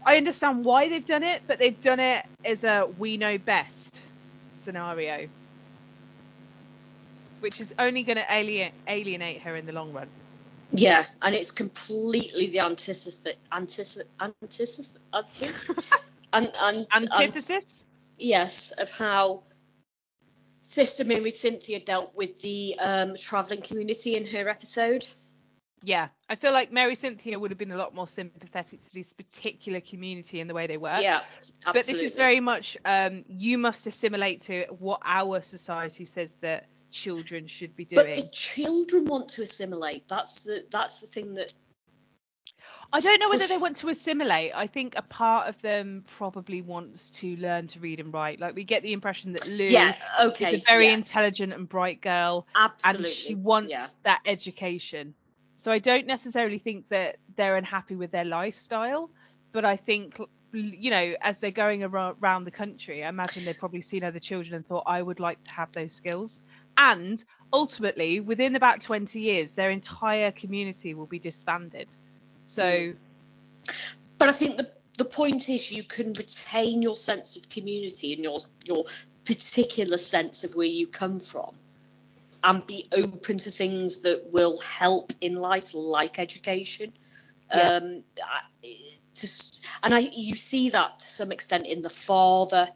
I 0.05 0.17
understand 0.17 0.65
why 0.65 0.89
they've 0.89 1.05
done 1.05 1.25
it, 1.25 1.43
but 1.47 1.59
they've 1.59 1.81
done 1.81 2.01
it 2.01 2.25
as 2.45 2.65
a 2.65 2.89
we 2.99 3.17
know 3.17 3.37
best 3.39 4.01
scenario, 4.51 5.29
which 7.41 7.61
is 7.61 7.75
only 7.79 8.05
going 8.05 8.19
to 8.19 8.27
alien, 8.33 8.73
alienate 8.87 9.43
her 9.43 9.57
in 9.57 9.67
the 9.67 9.73
long 9.73 9.93
run. 9.93 10.09
Yeah, 10.73 11.05
and 11.23 11.35
it's 11.35 11.51
completely 11.51 12.49
the 12.49 12.61
antithesis, 12.61 13.27
antithesis, 13.53 14.05
antithesis, 14.21 14.97
antithesis, 15.13 15.59
Antithesis? 16.33 17.65
Yes, 18.19 18.73
of 18.73 18.91
how 18.91 19.45
Sister 20.61 21.05
Mary 21.05 21.31
Cynthia 21.31 21.81
dealt 21.81 22.15
with 22.15 22.43
the 22.43 22.77
um, 22.81 23.15
travelling 23.17 23.63
community 23.63 24.17
in 24.17 24.27
her 24.27 24.49
episode. 24.49 25.07
Yeah, 25.83 26.09
I 26.29 26.35
feel 26.35 26.53
like 26.53 26.73
Mary 26.73 26.97
Cynthia 26.97 27.39
would 27.39 27.53
have 27.53 27.59
been 27.59 27.71
a 27.71 27.77
lot 27.77 27.95
more 27.95 28.09
sympathetic 28.09 28.81
to 28.81 28.93
this 28.93 29.13
particular 29.13 29.81
community 29.81 30.41
and 30.41 30.51
the 30.51 30.55
way 30.55 30.67
they 30.67 30.79
work. 30.79 31.03
Yeah, 31.03 31.21
absolutely. 31.65 31.73
But 31.73 31.75
this 31.75 31.91
is 31.91 32.15
very 32.17 32.41
much 32.41 32.77
um, 32.85 33.25
you 33.29 33.59
must 33.59 33.87
assimilate 33.87 34.43
to 34.43 34.65
what 34.79 35.03
our 35.05 35.41
society 35.43 36.05
says 36.05 36.37
that 36.41 36.67
children 36.91 37.47
should 37.47 37.77
be 37.77 37.85
doing. 37.85 38.15
But 38.15 38.25
the 38.25 38.31
children 38.33 39.05
want 39.05 39.29
to 39.31 39.43
assimilate. 39.43 40.09
That's 40.09 40.43
the 40.43 40.65
that's 40.71 41.01
the 41.01 41.07
thing 41.07 41.35
that 41.35 41.53
I 42.93 43.01
don't 43.01 43.21
know 43.21 43.29
whether 43.29 43.47
they 43.47 43.59
want 43.59 43.79
to 43.79 43.89
assimilate. 43.89 44.53
I 44.55 44.67
think 44.67 44.95
a 44.97 45.03
part 45.03 45.49
of 45.49 45.61
them 45.63 46.05
probably 46.17 46.63
wants 46.63 47.11
to 47.11 47.37
learn 47.37 47.67
to 47.69 47.81
read 47.81 48.01
and 48.01 48.13
write. 48.13 48.41
Like 48.41 48.55
we 48.55 48.65
get 48.65 48.83
the 48.83 48.93
impression 48.93 49.33
that 49.33 49.47
Lou 49.49 49.65
yeah 49.65 49.97
okay 50.21 50.57
is 50.57 50.65
a 50.65 50.67
very 50.67 50.87
yeah, 50.87 50.95
intelligent 50.95 51.53
and 51.53 51.69
bright 51.69 52.01
girl, 52.01 52.47
absolutely 52.55 53.07
and 53.07 53.15
she 53.15 53.35
wants 53.35 53.71
yeah. 53.71 53.87
that 54.05 54.21
education. 54.25 55.15
So 55.57 55.73
I 55.73 55.79
don't 55.79 56.07
necessarily 56.07 56.59
think 56.59 56.89
that 56.91 57.17
they're 57.35 57.57
unhappy 57.57 57.97
with 57.97 58.13
their 58.13 58.25
lifestyle, 58.25 59.11
but 59.53 59.65
I 59.65 59.77
think 59.77 60.21
you 60.53 60.91
know 60.91 61.15
as 61.21 61.41
they're 61.41 61.51
going 61.51 61.83
around 61.83 62.45
the 62.45 62.51
country, 62.51 63.05
I 63.05 63.09
imagine 63.09 63.45
they've 63.45 63.59
probably 63.59 63.83
seen 63.83 64.05
other 64.05 64.21
children 64.21 64.55
and 64.55 64.67
thought 64.67 64.85
I 64.87 65.03
would 65.03 65.21
like 65.21 65.43
to 65.45 65.55
have 65.55 65.73
those 65.73 65.93
skills. 65.93 66.41
And 66.79 67.25
ultimately, 67.53 68.21
within 68.21 68.55
about 68.55 68.83
20 68.83 69.19
years, 69.19 69.55
their 69.55 69.71
entire 69.71 70.31
community 70.31 70.95
will 70.95 71.07
be 71.07 71.19
disbanded. 71.19 71.95
So 72.47 72.95
But 74.19 74.29
I 74.29 74.33
think 74.33 74.57
the 74.57 74.71
the 74.97 75.05
point 75.05 75.51
is 75.51 75.71
you 75.71 75.83
can 75.83 76.15
retain 76.15 76.81
your 76.81 76.97
sense 76.97 77.37
of 77.37 77.51
community 77.51 78.15
and 78.15 78.25
your 78.25 78.39
your 78.65 78.85
particular 79.27 79.99
sense 79.99 80.45
of 80.45 80.55
where 80.55 80.67
you 80.67 80.87
come 80.87 81.21
from 81.21 81.55
and 82.43 82.67
be 82.67 82.87
open 82.93 83.39
to 83.39 83.51
things 83.51 83.99
that 84.03 84.33
will 84.33 84.59
help 84.61 85.13
in 85.21 85.35
life 85.35 85.75
like 85.75 86.19
education. 86.19 86.93
Yeah. 87.51 87.73
Um 87.73 88.05
I- 88.23 88.71
to, 89.17 89.27
and 89.83 89.95
I 89.95 89.99
you 89.99 90.37
see 90.37 90.71
that 90.71 90.99
to 90.99 91.05
some 91.05 91.33
extent 91.33 91.67
in 91.67 91.81
the 91.83 91.89
father 91.91 92.69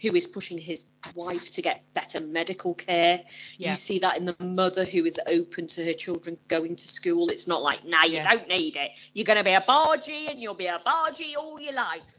who 0.00 0.14
is 0.14 0.26
pushing 0.26 0.58
his 0.58 0.86
wife 1.14 1.52
to 1.52 1.62
get 1.62 1.82
better 1.94 2.20
medical 2.20 2.74
care. 2.74 3.20
Yeah. 3.58 3.70
You 3.70 3.76
see 3.76 3.98
that 4.00 4.16
in 4.18 4.26
the 4.26 4.36
mother 4.40 4.84
who 4.84 5.04
is 5.04 5.18
open 5.26 5.66
to 5.68 5.84
her 5.84 5.92
children 5.94 6.36
going 6.48 6.76
to 6.76 6.88
school. 6.88 7.30
It's 7.30 7.48
not 7.48 7.62
like, 7.62 7.84
nah, 7.84 8.04
you 8.04 8.14
Yeah. 8.16 8.22
don't 8.22 8.48
need 8.48 8.76
it. 8.76 8.90
You're 9.14 9.24
going 9.24 9.38
to 9.38 9.44
be 9.44 9.52
a 9.52 9.60
bargee 9.66 10.28
and 10.28 10.40
you'll 10.40 10.54
be 10.54 10.66
a 10.66 10.80
bargee 10.84 11.34
all 11.36 11.58
your 11.60 11.72
life. 11.74 12.14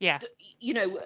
yeah, 0.00 0.20
You 0.60 0.74
know, 0.74 1.00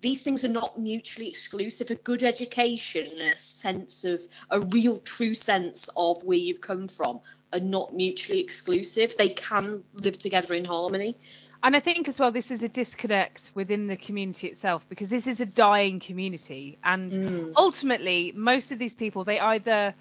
these 0.00 0.24
things 0.24 0.44
are 0.44 0.48
not 0.48 0.76
mutually 0.76 1.28
exclusive. 1.28 1.90
A 1.90 1.94
good 1.94 2.24
education 2.24 3.06
and 3.12 3.30
a 3.32 3.36
sense 3.36 4.04
of, 4.04 4.20
a 4.50 4.58
real 4.60 4.98
true 4.98 5.34
sense 5.34 5.88
of 5.96 6.24
where 6.24 6.38
you've 6.38 6.60
come 6.60 6.88
from 6.88 7.20
are 7.52 7.60
not 7.60 7.94
mutually 7.94 8.40
exclusive. 8.40 9.16
They 9.16 9.28
can 9.28 9.84
live 10.02 10.18
together 10.18 10.54
in 10.54 10.64
harmony. 10.64 11.16
And 11.62 11.76
I 11.76 11.80
think 11.80 12.08
as 12.08 12.18
well, 12.18 12.32
this 12.32 12.50
is 12.50 12.62
a 12.62 12.68
disconnect 12.68 13.52
within 13.54 13.86
the 13.86 13.96
community 13.96 14.48
itself 14.48 14.88
because 14.88 15.10
this 15.10 15.26
is 15.26 15.40
a 15.40 15.46
dying 15.46 16.00
community. 16.00 16.78
And 16.84 17.12
Mm. 17.12 17.54
ultimately, 17.56 18.32
most 18.34 18.72
of 18.72 18.78
these 18.78 18.94
people, 18.94 19.24
they 19.24 19.38
either 19.40 19.94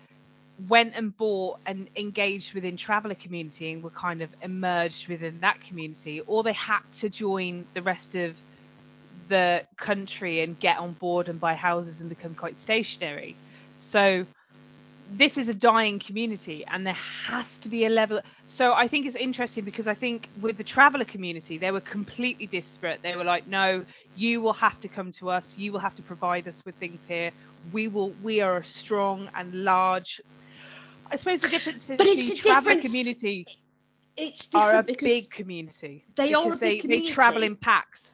went 0.58 0.96
and 0.96 1.16
bought 1.18 1.60
and 1.66 1.90
engaged 1.96 2.54
within 2.54 2.78
traveller 2.78 3.16
community 3.16 3.72
and 3.72 3.84
were 3.84 3.92
kind 3.92 4.22
of 4.22 4.34
emerged 4.42 5.08
within 5.08 5.40
that 5.42 5.62
community, 5.62 6.22
or 6.22 6.44
they 6.44 6.54
had 6.54 6.82
to 7.00 7.10
join 7.10 7.68
the 7.76 7.84
rest 7.84 8.16
of 8.16 8.42
the 9.28 9.66
country 9.78 10.42
and 10.42 10.60
get 10.60 10.78
on 10.80 10.94
board 10.94 11.30
and 11.30 11.40
buy 11.40 11.56
houses 11.56 12.02
and 12.02 12.10
become 12.10 12.36
quite 12.36 12.58
stationary. 12.58 13.40
So 13.78 14.28
this 15.10 15.38
is 15.38 15.48
a 15.50 15.54
dying 15.54 16.00
community 16.00 16.64
and 16.66 16.86
there 16.88 16.98
has 17.28 17.60
to 17.60 17.70
be 17.70 17.86
a 17.86 17.90
level 17.90 18.22
so 18.48 18.74
i 18.74 18.88
think 18.88 19.06
it's 19.06 19.16
interesting 19.16 19.66
because 19.66 19.88
i 19.88 19.94
think 19.94 20.30
with 20.42 20.58
the 20.58 20.64
traveller 20.64 21.06
community 21.06 21.58
they 21.58 21.72
were 21.72 21.82
completely 21.82 22.48
disparate. 22.48 23.02
They 23.04 23.16
were 23.16 23.24
like 23.24 23.48
no 23.48 23.86
you 24.16 24.42
will 24.42 24.54
have 24.54 24.80
to 24.82 24.88
come 24.90 25.12
to 25.14 25.30
us. 25.30 25.58
You 25.58 25.72
will 25.72 25.80
have 25.80 25.96
to 25.96 26.02
provide 26.04 26.48
us 26.48 26.62
with 26.66 26.76
things 26.76 27.06
here. 27.06 27.32
We 27.72 27.88
will 27.88 28.12
we 28.22 28.42
are 28.42 28.58
a 28.58 28.64
strong 28.64 29.30
and 29.34 29.64
large. 29.64 30.20
I 31.10 31.16
suppose 31.16 31.42
the 31.42 31.48
difference 31.50 31.90
is 31.90 31.98
But 31.98 32.08
it's 32.08 32.30
the 32.30 32.40
a 32.40 32.42
traveller 32.42 32.76
difference- 32.76 32.88
community 32.90 33.46
It's 34.18 34.54
are 34.54 34.76
a 34.80 34.84
because 34.84 35.10
big 35.10 35.30
community 35.32 36.04
they 36.16 36.34
are 36.34 36.52
a 36.54 36.58
they, 36.58 36.70
big 36.72 36.82
they 36.82 36.88
community. 36.88 37.14
travel 37.14 37.44
in 37.44 37.56
packs 37.56 38.11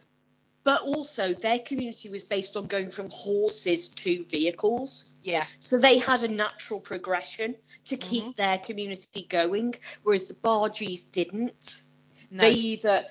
but 0.67 0.81
also 0.81 1.33
their 1.33 1.59
community 1.59 2.09
was 2.09 2.25
based 2.25 2.57
on 2.57 2.67
going 2.67 2.89
from 2.89 3.07
horses 3.09 3.87
to 3.87 4.21
vehicles. 4.25 5.13
yeah 5.23 5.45
So 5.61 5.79
they 5.79 5.97
had 5.97 6.23
a 6.23 6.27
natural 6.27 6.81
progression 6.81 7.55
to 7.85 7.95
keep 7.95 8.25
Mhm. 8.25 8.35
their 8.35 8.57
community 8.57 9.25
going, 9.29 9.75
whereas 10.03 10.25
the 10.27 10.33
Bargees 10.33 11.09
didn't. 11.09 11.83
no. 12.29 12.39
They 12.43 12.51
either 12.73 13.05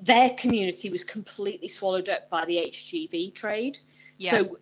their 0.00 0.30
community 0.30 0.88
was 0.88 1.04
completely 1.04 1.68
swallowed 1.68 2.08
up 2.08 2.30
by 2.30 2.46
the 2.46 2.56
HGV 2.56 3.30
trade. 3.34 3.78
Yeah. 4.16 4.30
So 4.30 4.58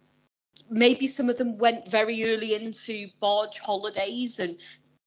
maybe 0.69 1.07
some 1.07 1.31
of 1.31 1.39
them 1.39 1.57
went 1.57 1.89
very 1.89 2.25
early 2.31 2.53
into 2.55 2.95
barge 3.21 3.61
holidays 3.61 4.41
and 4.41 4.59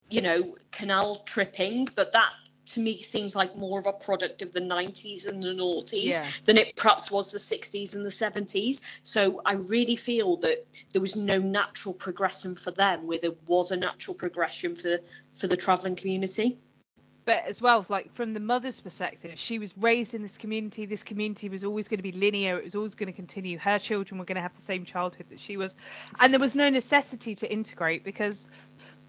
you 0.10 0.22
know 0.22 0.56
canal 0.72 1.10
tripping, 1.26 1.90
but 1.94 2.14
that 2.14 2.32
to 2.68 2.80
me 2.80 3.02
seems 3.02 3.36
like 3.36 3.56
more 3.56 3.80
of 3.80 3.88
a 3.88 3.94
product 3.94 4.42
of 4.42 4.52
the 4.52 4.60
90s 4.62 5.28
and 5.28 5.42
the 5.42 5.48
noughties 5.54 6.04
Yeah. 6.14 6.26
than 6.46 6.58
it 6.58 6.76
perhaps 6.76 7.12
was 7.12 7.32
the 7.32 7.40
60s 7.40 7.96
and 7.96 8.06
the 8.06 8.10
70s. 8.12 8.82
So 9.04 9.42
I 9.46 9.54
really 9.54 9.96
feel 9.96 10.38
that 10.38 10.66
there 10.92 11.02
was 11.02 11.16
no 11.16 11.40
natural 11.40 11.94
progression 11.94 12.56
for 12.56 12.72
them, 12.72 13.08
where 13.08 13.20
there 13.20 13.36
was 13.48 13.72
a 13.72 13.78
natural 13.78 14.16
progression 14.16 14.76
for 14.76 15.00
for 15.34 15.48
the 15.48 15.58
travelling 15.58 15.96
community. 15.96 16.60
but 17.26 17.46
as 17.46 17.62
well 17.62 17.86
like 17.90 18.14
from 18.14 18.34
the 18.34 18.40
mother's 18.40 18.80
perspective 18.80 19.34
she 19.36 19.60
was 19.60 19.78
raised 19.78 20.14
in 20.14 20.22
this 20.22 20.38
community 20.38 20.86
this 20.86 21.04
community 21.04 21.50
was 21.50 21.64
always 21.64 21.88
going 21.90 21.98
to 21.98 22.04
be 22.04 22.14
linear 22.14 22.58
it 22.58 22.64
was 22.64 22.74
always 22.76 22.96
going 22.96 23.08
to 23.08 23.14
continue 23.14 23.58
her 23.58 23.78
children 23.78 24.18
were 24.18 24.24
going 24.26 24.38
to 24.38 24.42
have 24.42 24.56
the 24.56 24.62
same 24.62 24.86
childhood 24.86 25.26
that 25.30 25.40
she 25.40 25.58
was 25.58 25.76
and 26.22 26.32
there 26.34 26.40
was 26.40 26.56
no 26.56 26.70
necessity 26.70 27.36
to 27.36 27.52
integrate 27.52 28.04
because 28.06 28.50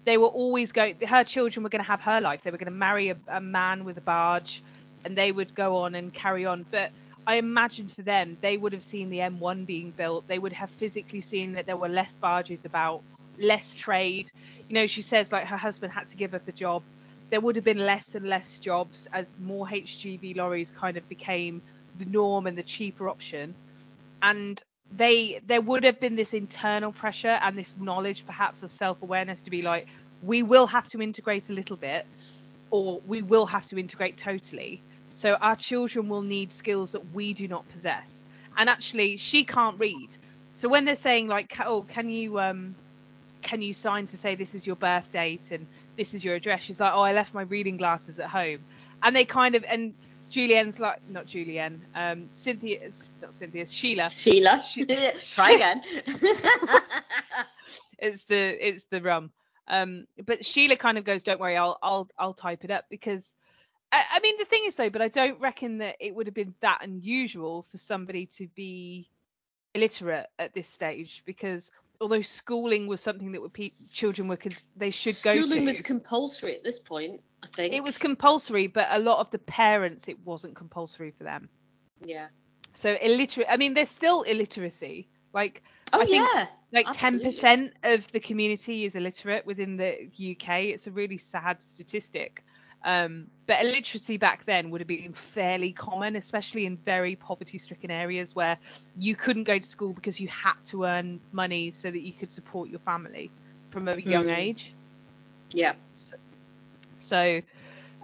they 0.05 0.17
were 0.17 0.27
always 0.27 0.71
going 0.71 0.95
her 1.01 1.23
children 1.23 1.63
were 1.63 1.69
going 1.69 1.83
to 1.83 1.87
have 1.87 1.99
her 2.01 2.21
life 2.21 2.41
they 2.41 2.51
were 2.51 2.57
going 2.57 2.71
to 2.71 2.77
marry 2.77 3.09
a, 3.09 3.17
a 3.27 3.41
man 3.41 3.85
with 3.85 3.97
a 3.97 4.01
barge 4.01 4.63
and 5.05 5.17
they 5.17 5.31
would 5.31 5.53
go 5.55 5.77
on 5.77 5.95
and 5.95 6.13
carry 6.13 6.45
on 6.45 6.65
but 6.71 6.91
I 7.27 7.35
imagine 7.35 7.89
for 7.89 8.01
them, 8.01 8.37
they 8.41 8.57
would 8.57 8.73
have 8.73 8.81
seen 8.81 9.11
the 9.11 9.19
M1 9.19 9.67
being 9.67 9.91
built. 9.91 10.27
They 10.27 10.39
would 10.39 10.53
have 10.53 10.71
physically 10.71 11.21
seen 11.21 11.51
that 11.51 11.67
there 11.67 11.77
were 11.77 11.89
less 11.89 12.15
barges 12.15 12.65
about, 12.65 13.03
less 13.39 13.75
trade. 13.75 14.31
You 14.67 14.73
know, 14.73 14.87
she 14.87 15.03
says 15.03 15.31
like 15.31 15.45
her 15.45 15.57
husband 15.57 15.93
had 15.93 16.07
to 16.07 16.17
give 16.17 16.33
up 16.33 16.47
a 16.47 16.51
job 16.51 16.81
there 17.29 17.39
would 17.39 17.55
have 17.55 17.65
been 17.65 17.85
less 17.85 18.15
and 18.15 18.27
less 18.27 18.57
jobs 18.57 19.07
as 19.13 19.37
more 19.39 19.67
HGV 19.67 20.35
lorries 20.35 20.71
kind 20.71 20.97
of 20.97 21.07
became 21.07 21.61
the 21.97 22.05
norm 22.05 22.47
and 22.47 22.57
the 22.57 22.63
cheaper 22.63 23.09
option. 23.09 23.53
And 24.21 24.61
they 24.95 25.39
there 25.47 25.61
would 25.61 25.83
have 25.83 25.99
been 25.99 26.15
this 26.15 26.33
internal 26.33 26.91
pressure 26.91 27.39
and 27.41 27.57
this 27.57 27.75
knowledge 27.79 28.25
perhaps 28.25 28.63
of 28.63 28.71
self-awareness 28.71 29.41
to 29.41 29.49
be 29.49 29.61
like 29.61 29.85
we 30.23 30.43
will 30.43 30.67
have 30.67 30.87
to 30.87 31.01
integrate 31.01 31.49
a 31.49 31.53
little 31.53 31.77
bit 31.77 32.05
or 32.71 33.01
we 33.07 33.21
will 33.21 33.45
have 33.45 33.65
to 33.67 33.79
integrate 33.79 34.17
totally. 34.17 34.81
So 35.09 35.35
our 35.35 35.55
children 35.55 36.07
will 36.07 36.21
need 36.21 36.51
skills 36.51 36.91
that 36.91 37.13
we 37.13 37.33
do 37.33 37.47
not 37.47 37.67
possess. 37.69 38.23
And 38.57 38.69
actually 38.69 39.17
she 39.17 39.43
can't 39.43 39.79
read. 39.79 40.09
So 40.53 40.67
when 40.67 40.85
they're 40.85 40.95
saying 40.95 41.27
like 41.27 41.55
oh 41.65 41.85
can 41.89 42.09
you 42.09 42.39
um 42.39 42.75
can 43.41 43.61
you 43.61 43.73
sign 43.73 44.07
to 44.07 44.17
say 44.17 44.35
this 44.35 44.53
is 44.53 44.67
your 44.67 44.75
birth 44.75 45.11
date 45.11 45.51
and 45.51 45.65
this 45.95 46.13
is 46.13 46.23
your 46.23 46.35
address 46.35 46.61
she's 46.61 46.79
like 46.79 46.91
oh 46.93 47.01
i 47.01 47.13
left 47.13 47.33
my 47.33 47.43
reading 47.43 47.77
glasses 47.77 48.19
at 48.19 48.29
home 48.29 48.59
and 49.01 49.15
they 49.15 49.23
kind 49.25 49.55
of 49.55 49.63
and 49.63 49.93
Julienne's 50.29 50.79
like 50.79 50.99
not 51.09 51.27
Julienne. 51.27 51.85
Um, 51.95 52.29
Cynthia, 52.31 52.79
not 53.21 53.33
Cynthia, 53.33 53.65
Sheila. 53.65 54.09
Sheila. 54.09 54.63
She, 54.69 54.85
Try 55.33 55.51
again. 55.51 55.81
It's 58.01 58.25
the 58.25 58.67
it's 58.67 58.85
the 58.85 59.01
rum. 59.01 59.31
Um, 59.67 60.07
but 60.25 60.45
Sheila 60.45 60.77
kind 60.77 60.97
of 60.97 61.03
goes, 61.03 61.23
"Don't 61.23 61.39
worry, 61.39 61.57
I'll 61.57 61.77
I'll 61.83 62.09
I'll 62.17 62.33
type 62.33 62.63
it 62.63 62.71
up 62.71 62.85
because." 62.89 63.33
I, 63.91 64.03
I 64.13 64.19
mean, 64.19 64.37
the 64.37 64.45
thing 64.45 64.63
is 64.67 64.75
though, 64.75 64.89
but 64.89 65.01
I 65.01 65.07
don't 65.07 65.39
reckon 65.41 65.79
that 65.79 65.97
it 65.99 66.15
would 66.15 66.27
have 66.27 66.33
been 66.35 66.53
that 66.61 66.79
unusual 66.83 67.65
for 67.71 67.77
somebody 67.77 68.27
to 68.37 68.47
be 68.55 69.09
illiterate 69.73 70.27
at 70.37 70.53
this 70.53 70.67
stage 70.67 71.23
because 71.25 71.71
although 72.01 72.21
schooling 72.21 72.87
was 72.87 73.01
something 73.01 73.31
that 73.33 73.41
were 73.41 73.49
pe- 73.49 73.71
children 73.93 74.27
were 74.27 74.37
cause 74.37 74.61
they 74.77 74.91
should 74.91 75.15
go 75.23 75.33
to. 75.33 75.39
Schooling 75.47 75.65
was 75.65 75.81
compulsory 75.81 76.55
at 76.55 76.63
this 76.63 76.79
point, 76.79 77.21
I 77.43 77.47
think. 77.47 77.73
it 77.73 77.83
was 77.83 77.97
compulsory, 77.97 78.67
but 78.67 78.87
a 78.91 78.99
lot 78.99 79.19
of 79.19 79.31
the 79.31 79.39
parents 79.39 80.07
it 80.07 80.19
wasn't 80.25 80.55
compulsory 80.55 81.11
for 81.11 81.23
them. 81.23 81.49
Yeah. 82.03 82.27
So 82.73 82.95
illiterate. 83.01 83.47
I 83.49 83.57
mean, 83.57 83.73
there's 83.73 83.89
still 83.89 84.21
illiteracy. 84.23 85.09
Like 85.33 85.63
Oh 85.91 86.01
I 86.01 86.05
think 86.05 86.27
yeah. 86.33 86.45
like 86.71 86.87
ten 86.93 87.19
percent 87.19 87.73
of 87.83 88.11
the 88.11 88.19
community 88.19 88.85
is 88.85 88.95
illiterate 88.95 89.45
within 89.45 89.77
the 89.77 90.07
UK. 90.31 90.65
It's 90.65 90.87
a 90.87 90.91
really 90.91 91.17
sad 91.17 91.61
statistic. 91.61 92.43
Um, 92.83 93.27
but 93.45 93.63
illiteracy 93.63 94.17
back 94.17 94.45
then 94.45 94.69
would 94.69 94.81
have 94.81 94.87
been 94.87 95.13
fairly 95.13 95.73
common, 95.73 96.15
especially 96.15 96.65
in 96.65 96.77
very 96.77 97.15
poverty-stricken 97.15 97.91
areas 97.91 98.35
where 98.35 98.57
you 98.97 99.15
couldn't 99.15 99.43
go 99.43 99.59
to 99.59 99.67
school 99.67 99.93
because 99.93 100.19
you 100.19 100.27
had 100.29 100.53
to 100.65 100.85
earn 100.85 101.19
money 101.31 101.71
so 101.71 101.91
that 101.91 102.01
you 102.01 102.13
could 102.13 102.31
support 102.31 102.69
your 102.69 102.79
family 102.79 103.29
from 103.69 103.87
a 103.87 103.97
young 103.97 104.29
Mm. 104.29 104.37
age. 104.37 104.71
Yeah. 105.51 105.73
So, 106.97 107.41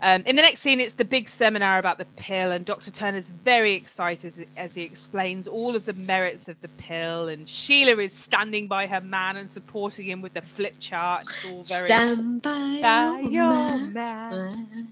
um, 0.02 0.24
in 0.26 0.36
the 0.36 0.41
next 0.41 0.60
scene, 0.62 0.80
it's 0.80 0.93
the 0.93 1.06
big 1.06 1.28
seminar 1.30 1.78
about 1.80 1.98
the 1.98 2.06
pill, 2.18 2.52
and 2.52 2.66
Dr. 2.66 2.91
Turner's 2.91 3.30
very 3.30 3.74
excited 3.74 4.34
as, 4.58 4.76
he 4.76 4.84
explains 4.84 5.48
all 5.48 5.76
of 5.76 5.86
the 5.86 5.93
merits 5.93 6.48
of 6.48 6.60
the 6.62 6.68
pill. 6.82 7.28
And 7.28 7.48
Sheila 7.50 8.02
is 8.02 8.14
standing 8.14 8.68
by 8.68 8.88
her 8.88 9.02
man 9.02 9.38
and 9.38 9.48
supporting 9.48 10.06
him 10.06 10.22
with 10.22 10.34
the 10.34 10.41
flip 10.41 10.76
chart. 10.80 11.24
It's 11.24 11.46
all 11.46 11.64
very 11.64 11.86
Stand 11.88 12.41
by, 12.41 12.80
by 12.82 13.20
your 13.22 13.30
your 13.32 13.52
man. 13.52 13.93
man. 13.93 14.88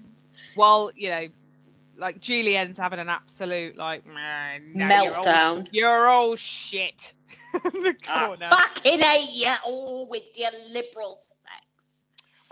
While 0.54 0.90
you 0.96 1.10
know, 1.10 1.28
like 1.98 2.20
Julienne's 2.20 2.78
having 2.78 2.98
an 2.98 3.08
absolute 3.08 3.76
like 3.76 4.04
"Nah, 4.06 4.58
no, 4.74 5.02
you're 5.04 5.14
all- 5.14 5.22
Meltdown. 5.22 5.68
You're 5.72 6.08
all 6.08 6.36
shit. 6.36 6.94
in 7.72 7.82
the 7.84 7.94
I 8.08 8.36
fucking 8.36 9.00
hate 9.00 9.30
you 9.32 9.52
all 9.64 10.08
with 10.08 10.24
your 10.36 10.50
liberal 10.70 11.16
sex. 11.16 11.33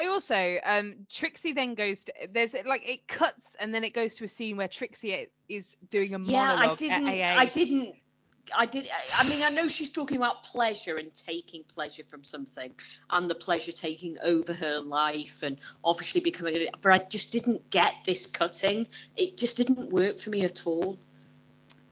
I 0.03 0.07
also, 0.09 0.59
um, 0.64 0.94
Trixie 1.11 1.53
then 1.53 1.74
goes 1.74 2.05
to 2.05 2.12
there's 2.32 2.55
like 2.66 2.88
it 2.88 3.07
cuts 3.07 3.55
and 3.61 3.74
then 3.74 3.84
it 3.84 3.94
goes 3.94 4.14
to 4.14 4.24
a 4.24 4.28
scene 4.28 4.57
where 4.57 4.68
Trixie 4.68 5.28
is 5.48 5.76
doing 5.90 6.14
a 6.14 6.18
Yeah, 6.18 6.38
monologue 6.57 6.72
I 6.72 6.74
didn't. 6.74 7.09
at 7.09 7.36
AA. 7.36 7.40
I 7.40 7.46
didn't. 7.46 7.94
I 8.57 8.66
did. 8.66 8.88
I 9.16 9.22
mean, 9.22 9.42
I 9.44 9.50
know 9.50 9.68
she's 9.68 9.90
talking 9.90 10.16
about 10.16 10.42
pleasure 10.42 10.96
and 10.96 11.14
taking 11.14 11.62
pleasure 11.62 12.03
from 12.09 12.24
something, 12.24 12.72
and 13.11 13.30
the 13.30 13.36
pleasure 13.36 13.70
taking 13.70 14.18
over 14.22 14.53
her 14.53 14.80
life, 14.80 15.42
and 15.44 15.59
obviously 15.84 16.20
becoming. 16.20 16.66
But 16.80 16.92
I 16.92 16.98
just 16.98 17.30
didn't 17.30 17.70
get 17.70 17.94
this 18.05 18.26
cutting. 18.26 18.88
It 19.16 19.36
just 19.38 19.57
didn't 19.57 19.90
work 19.92 20.18
for 20.18 20.30
me 20.30 20.44
at 20.44 20.66
all. 20.66 20.98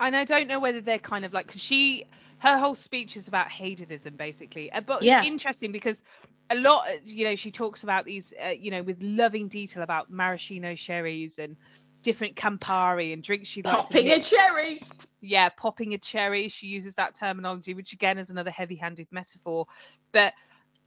and 0.01 0.17
I 0.17 0.25
don't 0.25 0.49
know 0.49 0.59
whether 0.59 0.81
they're 0.81 0.99
kind 0.99 1.25
of 1.25 1.33
like 1.33 1.47
because 1.47 1.63
she 1.63 2.05
her 2.41 2.59
whole 2.59 2.74
speech 2.74 3.16
is 3.16 3.28
about 3.28 3.51
hedonism 3.51 4.16
basically, 4.16 4.72
Uh, 4.72 4.80
but 4.80 5.03
Yeah. 5.03 5.20
it's 5.20 5.30
interesting 5.30 5.72
because 5.72 6.03
a 6.51 6.57
lot 6.57 6.84
you 7.05 7.24
know 7.24 7.36
she 7.36 7.51
talks 7.51 7.84
about 7.84 8.05
these 8.05 8.32
uh, 8.45 8.49
you 8.49 8.70
know 8.70 8.82
with 8.82 9.01
loving 9.01 9.49
detail 9.49 9.82
about 9.82 10.11
maraschino 10.11 10.74
cherries 10.74 11.38
and 11.38 11.57
different 12.03 12.34
Campari 12.34 13.12
and 13.12 13.22
drinks 13.22 13.49
she 13.49 13.62
likes. 13.62 13.84
Popping 13.84 14.09
a 14.11 14.20
cherry. 14.20 14.80
yeah, 15.20 15.49
popping 15.51 15.95
a 15.95 15.99
cherry. 15.99 16.49
She 16.49 16.66
uses 16.66 16.95
that 16.95 17.14
terminology, 17.14 17.74
which 17.74 17.93
again 17.93 18.18
is 18.18 18.30
another 18.30 18.51
heavy-handed 18.51 19.07
metaphor. 19.11 19.66
But 20.12 20.32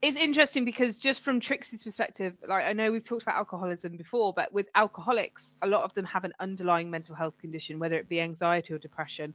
it's 0.02 0.18
interesting 0.18 0.66
because 0.66 0.98
just 0.98 1.22
from 1.22 1.40
Trixie's 1.40 1.84
perspective, 1.84 2.36
like 2.48 2.66
I 2.66 2.74
know 2.74 2.92
we've 2.92 3.08
talked 3.08 3.22
about 3.22 3.36
alcoholism 3.36 3.96
before, 3.96 4.34
but 4.34 4.52
with 4.52 4.68
alcoholics, 4.76 5.54
a 5.62 5.68
lot 5.68 5.84
of 5.84 5.94
them 5.94 6.06
have 6.06 6.26
an 6.26 6.34
underlying 6.40 6.90
mental 6.90 7.16
health 7.16 7.38
condition, 7.38 7.80
whether 7.80 7.96
it 7.98 8.10
be 8.10 8.20
anxiety 8.20 8.74
or 8.74 8.80
depression. 8.80 9.34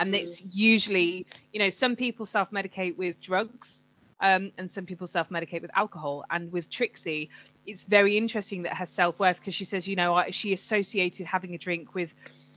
And 0.00 0.14
it's 0.14 0.56
usually, 0.56 1.26
you 1.52 1.60
know, 1.60 1.70
some 1.70 1.94
people 1.94 2.26
self-medicate 2.26 2.96
with 2.96 3.22
drugs, 3.22 3.86
um, 4.20 4.50
and 4.58 4.68
some 4.70 4.86
people 4.86 5.06
self-medicate 5.06 5.62
with 5.62 5.70
alcohol. 5.76 6.24
And 6.30 6.50
with 6.50 6.70
Trixie, 6.70 7.30
it's 7.66 7.84
very 7.84 8.16
interesting 8.16 8.62
that 8.62 8.74
her 8.74 8.86
self-worth, 8.86 9.38
because 9.38 9.54
she 9.54 9.66
says, 9.66 9.86
you 9.86 9.96
know, 9.96 10.24
she 10.30 10.54
associated 10.54 11.26
having 11.26 11.54
a 11.54 11.58
drink 11.58 11.94
with 11.94 12.12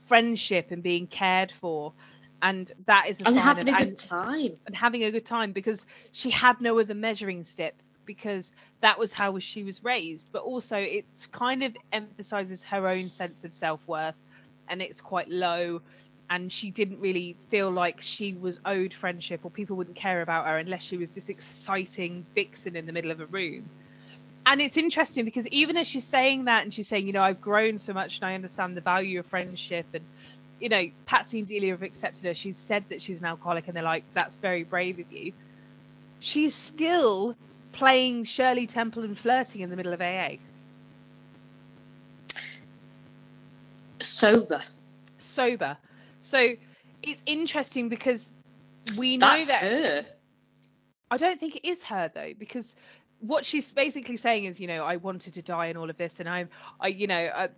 friendship 0.07 0.71
and 0.71 0.81
being 0.81 1.05
cared 1.05 1.51
for, 1.59 1.93
and 2.41 2.71
that 2.87 3.07
is 3.09 3.21
a 3.21 3.27
And 3.27 3.35
sign 3.35 3.43
having 3.43 3.69
of 3.69 3.75
a 3.75 3.77
good 3.77 3.87
and, 3.89 3.97
time. 3.97 4.53
and 4.65 4.75
having 4.75 5.03
a 5.03 5.11
good 5.11 5.25
time 5.25 5.51
because 5.51 5.85
she 6.11 6.29
had 6.29 6.59
no 6.61 6.79
other 6.79 6.95
measuring 6.95 7.43
stick 7.43 7.75
because 8.05 8.51
that 8.81 8.99
was 8.99 9.13
how 9.13 9.39
she 9.39 9.63
was 9.63 9.83
raised. 9.83 10.27
But 10.31 10.43
also, 10.43 10.77
it 10.77 11.05
kind 11.31 11.63
of 11.63 11.75
emphasizes 11.91 12.63
her 12.63 12.87
own 12.87 13.03
sense 13.03 13.43
of 13.45 13.51
self-worth, 13.51 14.15
and 14.69 14.81
it's 14.81 15.01
quite 15.01 15.29
low. 15.29 15.81
And 16.33 16.51
she 16.51 16.71
didn't 16.71 16.99
really 16.99 17.35
feel 17.49 17.69
like 17.69 18.01
she 18.01 18.33
was 18.33 18.59
owed 18.65 18.91
friendship 18.91 19.41
or 19.43 19.51
people 19.51 19.75
wouldn't 19.75 19.95
care 19.95 20.23
about 20.23 20.47
her 20.47 20.57
unless 20.57 20.81
she 20.81 20.97
was 20.97 21.11
this 21.11 21.29
exciting 21.29 22.25
vixen 22.33 22.75
in 22.75 22.87
the 22.87 22.91
middle 22.91 23.11
of 23.11 23.19
a 23.19 23.27
room. 23.27 23.69
And 24.43 24.59
it's 24.59 24.75
interesting 24.75 25.25
because 25.25 25.47
even 25.49 25.77
as 25.77 25.85
she's 25.85 26.03
saying 26.05 26.45
that 26.45 26.63
and 26.63 26.73
she's 26.73 26.87
saying, 26.87 27.05
you 27.05 27.13
know, 27.13 27.21
I've 27.21 27.39
grown 27.39 27.77
so 27.77 27.93
much 27.93 28.15
and 28.15 28.25
I 28.25 28.33
understand 28.33 28.75
the 28.75 28.81
value 28.81 29.19
of 29.19 29.27
friendship 29.27 29.85
and 29.93 30.03
you 30.59 30.69
know, 30.69 30.89
Patsy 31.05 31.37
and 31.37 31.47
Delia 31.47 31.73
have 31.73 31.83
accepted 31.83 32.25
her. 32.25 32.33
She's 32.33 32.57
said 32.57 32.85
that 32.89 33.03
she's 33.03 33.19
an 33.19 33.25
alcoholic 33.25 33.67
and 33.67 33.75
they're 33.75 33.83
like, 33.83 34.03
that's 34.15 34.37
very 34.37 34.63
brave 34.63 34.97
of 34.97 35.11
you. 35.11 35.33
She's 36.19 36.55
still 36.55 37.35
playing 37.73 38.23
Shirley 38.23 38.65
Temple 38.65 39.03
and 39.03 39.15
flirting 39.15 39.61
in 39.61 39.69
the 39.69 39.75
middle 39.75 39.93
of 39.93 40.01
AA. 40.01 40.37
Sober. 43.99 44.61
Sober. 45.19 45.77
So 46.33 46.55
it's 47.03 47.21
interesting 47.27 47.89
because 47.89 48.31
we 48.97 49.17
know 49.17 49.27
That's 49.27 49.47
that 49.49 49.61
her. 49.61 50.05
I 51.11 51.17
don't 51.17 51.39
think 51.39 51.55
it 51.57 51.67
is 51.67 51.83
her 51.83 52.09
though, 52.13 52.31
because 52.37 52.75
what 53.19 53.45
she's 53.45 53.71
basically 53.71 54.17
saying 54.17 54.45
is, 54.45 54.59
you 54.59 54.65
know, 54.65 54.83
I 54.83 54.95
wanted 54.95 55.35
to 55.35 55.43
die 55.43 55.67
and 55.67 55.77
all 55.77 55.91
of 55.91 55.97
this, 55.97 56.19
and 56.19 56.27
I'm, 56.27 56.49
I, 56.81 56.87
you 56.87 57.05
know, 57.05 57.15
I, 57.15 57.49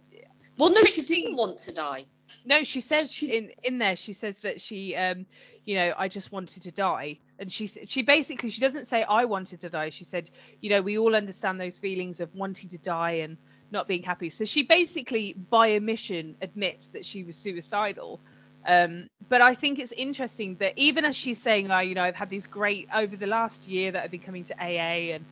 Well, 0.57 0.71
no, 0.71 0.83
she 0.83 1.03
didn't 1.03 1.37
want 1.37 1.57
to 1.59 1.73
die. 1.73 2.05
no, 2.43 2.65
she 2.65 2.81
says 2.81 3.13
She- 3.13 3.37
in 3.37 3.51
in 3.63 3.77
there, 3.77 3.95
she 3.95 4.11
says 4.11 4.41
that 4.41 4.59
she, 4.59 4.93
um, 4.93 5.25
you 5.65 5.75
know, 5.75 5.93
I 5.97 6.09
just 6.09 6.33
wanted 6.33 6.63
to 6.63 6.71
die, 6.71 7.19
and 7.39 7.49
she 7.49 7.67
she 7.67 8.01
basically 8.01 8.49
she 8.49 8.59
doesn't 8.59 8.87
say 8.87 9.03
I 9.03 9.23
wanted 9.23 9.61
to 9.61 9.69
die. 9.69 9.89
She 9.91 10.03
said, 10.03 10.29
you 10.59 10.69
know, 10.69 10.81
we 10.81 10.97
all 10.97 11.15
understand 11.15 11.61
those 11.61 11.79
feelings 11.79 12.19
of 12.19 12.35
wanting 12.35 12.67
to 12.69 12.77
die 12.77 13.21
and 13.23 13.37
not 13.71 13.87
being 13.87 14.03
happy. 14.03 14.29
So 14.29 14.43
she 14.43 14.63
basically, 14.63 15.33
by 15.33 15.75
omission, 15.75 16.35
admits 16.41 16.89
that 16.89 17.05
she 17.05 17.23
was 17.23 17.37
suicidal. 17.37 18.19
Um, 18.67 19.09
but 19.29 19.41
I 19.41 19.53
think 19.53 19.79
it's 19.79 19.91
interesting 19.91 20.55
that 20.55 20.73
even 20.75 21.05
as 21.05 21.15
she's 21.15 21.41
saying, 21.41 21.69
you 21.87 21.95
know, 21.95 22.03
I've 22.03 22.15
had 22.15 22.29
these 22.29 22.47
great 22.47 22.87
over 22.93 23.15
the 23.15 23.27
last 23.27 23.67
year 23.67 23.91
that 23.91 24.03
I've 24.03 24.11
been 24.11 24.19
coming 24.19 24.43
to 24.43 24.55
AA 24.59 25.13
and, 25.13 25.25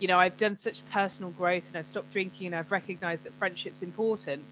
you 0.00 0.08
know, 0.08 0.18
I've 0.18 0.36
done 0.36 0.56
such 0.56 0.82
personal 0.90 1.30
growth 1.30 1.68
and 1.68 1.76
I've 1.76 1.86
stopped 1.86 2.10
drinking 2.12 2.48
and 2.48 2.56
I've 2.56 2.70
recognized 2.70 3.24
that 3.26 3.34
friendship's 3.34 3.82
important. 3.82 4.44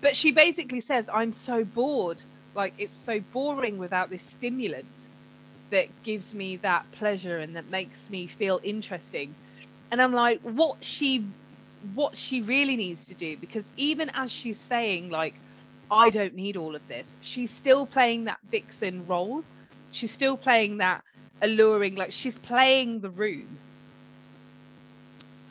But 0.00 0.16
she 0.16 0.32
basically 0.32 0.80
says, 0.80 1.08
I'm 1.12 1.32
so 1.32 1.64
bored. 1.64 2.22
Like, 2.54 2.74
it's 2.78 2.92
so 2.92 3.20
boring 3.32 3.78
without 3.78 4.10
this 4.10 4.22
stimulant 4.22 4.86
that 5.70 5.88
gives 6.02 6.32
me 6.32 6.56
that 6.58 6.90
pleasure 6.92 7.38
and 7.38 7.56
that 7.56 7.70
makes 7.70 8.08
me 8.08 8.26
feel 8.26 8.60
interesting. 8.62 9.34
And 9.90 10.00
I'm 10.00 10.12
like, 10.12 10.40
what 10.42 10.84
she 10.84 11.26
what 11.94 12.16
she 12.16 12.40
really 12.40 12.74
needs 12.74 13.06
to 13.06 13.14
do 13.14 13.36
because 13.36 13.70
even 13.76 14.10
as 14.14 14.32
she's 14.32 14.58
saying 14.58 15.08
like 15.10 15.34
I 15.90 16.10
don't 16.10 16.34
need 16.34 16.56
all 16.56 16.74
of 16.74 16.86
this, 16.88 17.16
she's 17.20 17.50
still 17.50 17.86
playing 17.86 18.24
that 18.24 18.38
vixen 18.50 19.06
role. 19.06 19.44
She's 19.92 20.10
still 20.10 20.36
playing 20.36 20.78
that 20.78 21.02
alluring 21.40 21.94
like 21.96 22.12
she's 22.12 22.34
playing 22.34 23.00
the 23.00 23.10
room. 23.10 23.58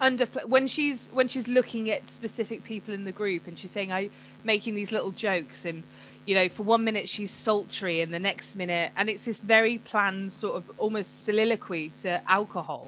Under 0.01 0.25
when 0.45 0.67
she's 0.67 1.07
when 1.13 1.27
she's 1.29 1.47
looking 1.47 1.89
at 1.89 2.09
specific 2.09 2.63
people 2.63 2.93
in 2.93 3.05
the 3.05 3.11
group 3.11 3.47
and 3.47 3.57
she's 3.57 3.71
saying 3.71 3.91
I 3.91 4.09
making 4.43 4.75
these 4.75 4.91
little 4.91 5.11
jokes 5.11 5.65
and 5.65 5.83
you 6.25 6.35
know 6.35 6.49
for 6.49 6.63
one 6.63 6.83
minute 6.83 7.07
she's 7.07 7.31
sultry 7.31 8.01
and 8.01 8.13
the 8.13 8.19
next 8.19 8.55
minute 8.55 8.91
and 8.97 9.09
it's 9.09 9.25
this 9.25 9.39
very 9.39 9.77
planned 9.77 10.33
sort 10.33 10.55
of 10.55 10.63
almost 10.77 11.23
soliloquy 11.23 11.89
to 12.01 12.21
alcohol 12.29 12.85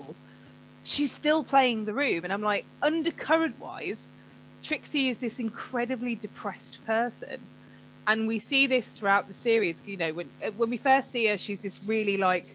she's 0.83 1.11
still 1.11 1.43
playing 1.43 1.85
the 1.85 1.93
room 1.93 2.23
and 2.23 2.33
i'm 2.33 2.41
like 2.41 2.65
undercurrent 2.81 3.59
wise 3.59 4.11
trixie 4.63 5.09
is 5.09 5.19
this 5.19 5.39
incredibly 5.39 6.15
depressed 6.15 6.83
person 6.85 7.49
and 8.07 8.27
we 8.27 8.39
see 8.39 8.67
this 8.67 8.89
throughout 8.91 9.27
the 9.27 9.33
series 9.33 9.81
you 9.85 9.97
know 9.97 10.13
when 10.13 10.31
uh, 10.45 10.51
when 10.57 10.69
we 10.69 10.77
first 10.77 11.11
see 11.11 11.27
her 11.27 11.37
she's 11.37 11.61
this 11.61 11.79
really 11.87 12.17
like 12.17 12.47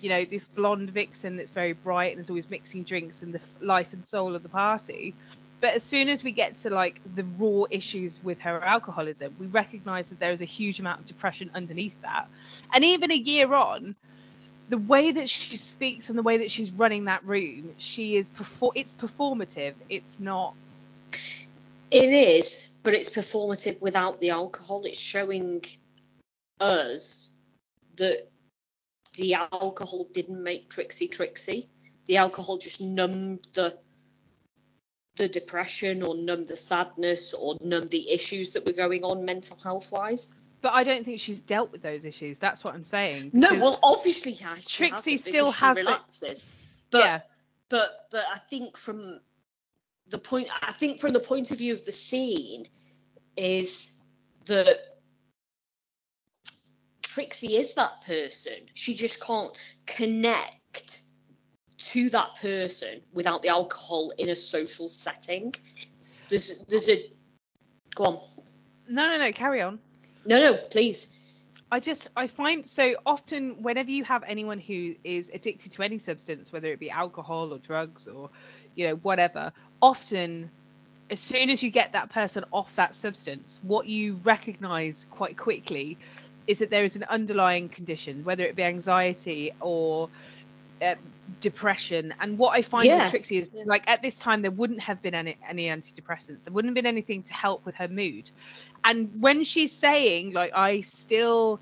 you 0.00 0.10
know 0.10 0.24
this 0.24 0.46
blonde 0.48 0.90
vixen 0.90 1.36
that's 1.36 1.52
very 1.52 1.72
bright 1.74 2.12
and 2.12 2.20
is 2.20 2.30
always 2.30 2.50
mixing 2.50 2.84
drinks 2.84 3.22
and 3.22 3.34
the 3.34 3.40
life 3.60 3.92
and 3.94 4.04
soul 4.04 4.36
of 4.36 4.42
the 4.42 4.50
party 4.50 5.16
But 5.62 5.74
as 5.74 5.84
soon 5.84 6.08
as 6.08 6.22
we 6.24 6.32
get 6.32 6.58
to 6.60 6.70
like 6.70 7.00
the 7.04 7.24
raw 7.24 7.64
issues 7.72 8.22
with 8.22 8.40
her 8.42 8.62
alcoholism, 8.64 9.34
we 9.38 9.48
recognize 9.48 10.10
that 10.10 10.20
there 10.20 10.32
is 10.32 10.42
a 10.42 10.46
huge 10.46 10.80
amount 10.80 11.00
of 11.00 11.06
depression 11.06 11.50
underneath 11.54 11.96
that. 12.02 12.28
And 12.74 12.84
even 12.84 13.12
a 13.12 13.16
year 13.16 13.52
on, 13.54 13.96
the 14.68 14.78
way 14.78 15.12
that 15.12 15.30
she 15.30 15.56
speaks 15.58 16.10
and 16.10 16.18
the 16.18 16.22
way 16.22 16.38
that 16.38 16.50
she's 16.52 16.72
running 16.72 17.06
that 17.06 17.24
room, 17.24 17.74
she 17.78 18.16
is 18.16 18.30
perfor- 18.30 18.72
it's 18.76 18.92
performative. 18.94 19.76
It's 19.88 20.20
not 20.20 20.56
It 21.90 22.12
is, 22.12 22.78
but 22.82 22.94
it's 22.94 23.10
performative 23.10 23.80
without 23.80 24.18
the 24.18 24.30
alcohol. 24.30 24.82
It's 24.84 25.00
showing 25.00 25.64
us 26.60 27.30
that 27.96 28.28
the 29.14 29.34
alcohol 29.34 30.06
didn't 30.12 30.42
make 30.42 30.70
Trixie 30.70 31.08
Trixie. 31.08 31.68
The 32.06 32.18
alcohol 32.18 32.58
just 32.58 32.80
numbed 32.80 33.46
the 33.54 33.78
the 35.16 35.28
depression 35.28 36.02
or 36.02 36.14
numbed 36.14 36.46
the 36.48 36.56
sadness 36.56 37.32
or 37.32 37.56
numbed 37.62 37.90
the 37.90 38.10
issues 38.10 38.52
that 38.52 38.66
were 38.66 38.72
going 38.72 39.02
on 39.02 39.24
mental 39.24 39.56
health 39.62 39.90
wise. 39.90 40.42
but 40.60 40.72
I 40.74 40.84
don't 40.84 41.04
think 41.04 41.20
she's 41.20 41.40
dealt 41.40 41.72
with 41.72 41.80
those 41.82 42.04
issues. 42.04 42.38
That's 42.38 42.62
what 42.62 42.74
I'm 42.74 42.84
saying. 42.84 43.30
No, 43.32 43.54
well, 43.54 43.78
obviously, 43.82 44.32
yeah, 44.32 44.56
she 44.60 44.88
Trixie 44.88 45.18
still 45.18 45.50
has 45.52 45.78
it. 45.78 45.80
relapses. 45.80 46.54
But 46.90 47.04
yeah. 47.04 47.20
but 47.68 48.06
but 48.10 48.24
I 48.32 48.38
think 48.38 48.76
from 48.76 49.20
the 50.08 50.18
point 50.18 50.48
I 50.62 50.72
think 50.72 51.00
from 51.00 51.12
the 51.12 51.20
point 51.20 51.50
of 51.50 51.58
view 51.58 51.72
of 51.72 51.84
the 51.84 51.92
scene 51.92 52.66
is 53.36 54.02
that 54.46 54.78
Trixie 57.02 57.56
is 57.56 57.74
that 57.74 58.02
person. 58.06 58.54
She 58.74 58.94
just 58.94 59.24
can't 59.24 59.56
connect 59.86 61.00
to 61.78 62.10
that 62.10 62.36
person 62.40 63.00
without 63.12 63.42
the 63.42 63.48
alcohol 63.48 64.12
in 64.18 64.28
a 64.28 64.36
social 64.36 64.88
setting. 64.88 65.54
There's 66.28 66.64
there's 66.68 66.88
a 66.88 67.10
go 67.94 68.04
on. 68.04 68.18
No, 68.88 69.08
no, 69.08 69.18
no. 69.18 69.32
Carry 69.32 69.62
on. 69.62 69.78
No, 70.26 70.38
no, 70.38 70.54
please. 70.54 71.25
I 71.70 71.80
just 71.80 72.08
I 72.16 72.26
find 72.28 72.66
so 72.66 72.94
often 73.04 73.62
whenever 73.62 73.90
you 73.90 74.04
have 74.04 74.22
anyone 74.26 74.60
who 74.60 74.94
is 75.02 75.30
addicted 75.34 75.72
to 75.72 75.82
any 75.82 75.98
substance, 75.98 76.52
whether 76.52 76.68
it 76.68 76.78
be 76.80 76.90
alcohol 76.90 77.52
or 77.52 77.58
drugs 77.58 78.06
or 78.06 78.30
you 78.76 78.86
know 78.88 78.96
whatever, 78.96 79.52
often 79.82 80.50
as 81.10 81.20
soon 81.20 81.50
as 81.50 81.62
you 81.62 81.70
get 81.70 81.92
that 81.92 82.10
person 82.10 82.44
off 82.52 82.74
that 82.76 82.94
substance, 82.94 83.58
what 83.62 83.86
you 83.86 84.20
recognize 84.24 85.06
quite 85.10 85.36
quickly 85.36 85.98
is 86.46 86.58
that 86.58 86.70
there 86.70 86.84
is 86.84 86.96
an 86.96 87.04
underlying 87.08 87.68
condition, 87.68 88.24
whether 88.24 88.44
it 88.44 88.56
be 88.56 88.62
anxiety 88.62 89.52
or 89.60 90.08
uh, 90.82 90.94
depression. 91.40 92.14
And 92.20 92.38
what 92.38 92.56
I 92.56 92.62
find 92.62 92.86
Yeah. 92.86 93.02
with 93.02 93.10
Trixie 93.10 93.38
is 93.38 93.52
like 93.64 93.84
at 93.86 94.02
this 94.02 94.18
time 94.18 94.42
there 94.42 94.50
wouldn't 94.50 94.80
have 94.80 95.02
been 95.02 95.14
any 95.14 95.36
any 95.48 95.66
antidepressants. 95.66 96.44
There 96.44 96.52
wouldn't 96.52 96.70
have 96.70 96.74
been 96.74 96.86
anything 96.86 97.22
to 97.24 97.32
help 97.32 97.64
with 97.64 97.74
her 97.76 97.88
mood. 97.88 98.30
And 98.84 99.20
when 99.20 99.44
she's 99.44 99.72
saying 99.72 100.32
like 100.32 100.52
I 100.54 100.82
still, 100.82 101.60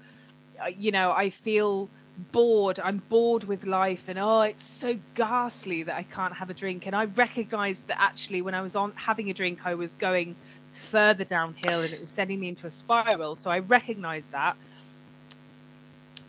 uh, 0.63 0.69
you 0.69 0.93
know, 0.93 1.13
I 1.13 1.31
feel 1.31 1.89
bored. 2.33 2.79
I'm 2.79 3.03
bored 3.09 3.45
with 3.45 3.67
life, 3.67 4.05
and 4.09 4.19
oh, 4.19 4.43
it's 4.43 4.65
so 4.65 4.97
ghastly 5.15 5.83
that 5.85 5.97
I 5.97 6.03
can't 6.05 6.35
have 6.35 6.51
a 6.51 6.55
drink. 6.55 6.87
And 6.87 6.95
I 6.95 7.07
recognised 7.07 7.89
that 7.89 8.01
actually 8.01 8.43
when 8.43 8.55
I 8.55 8.63
was 8.63 8.77
on 8.77 8.93
having 8.95 9.31
a 9.31 9.35
drink, 9.35 9.61
I 9.65 9.75
was 9.75 9.95
going 9.95 10.37
further 10.91 11.25
downhill, 11.25 11.81
and 11.81 11.93
it 11.93 12.01
was 12.01 12.11
sending 12.11 12.41
me 12.41 12.49
into 12.49 12.67
a 12.67 12.71
spiral. 12.71 13.37
So 13.37 13.51
I 13.51 13.61
recognised 13.61 14.33
that. 14.33 14.57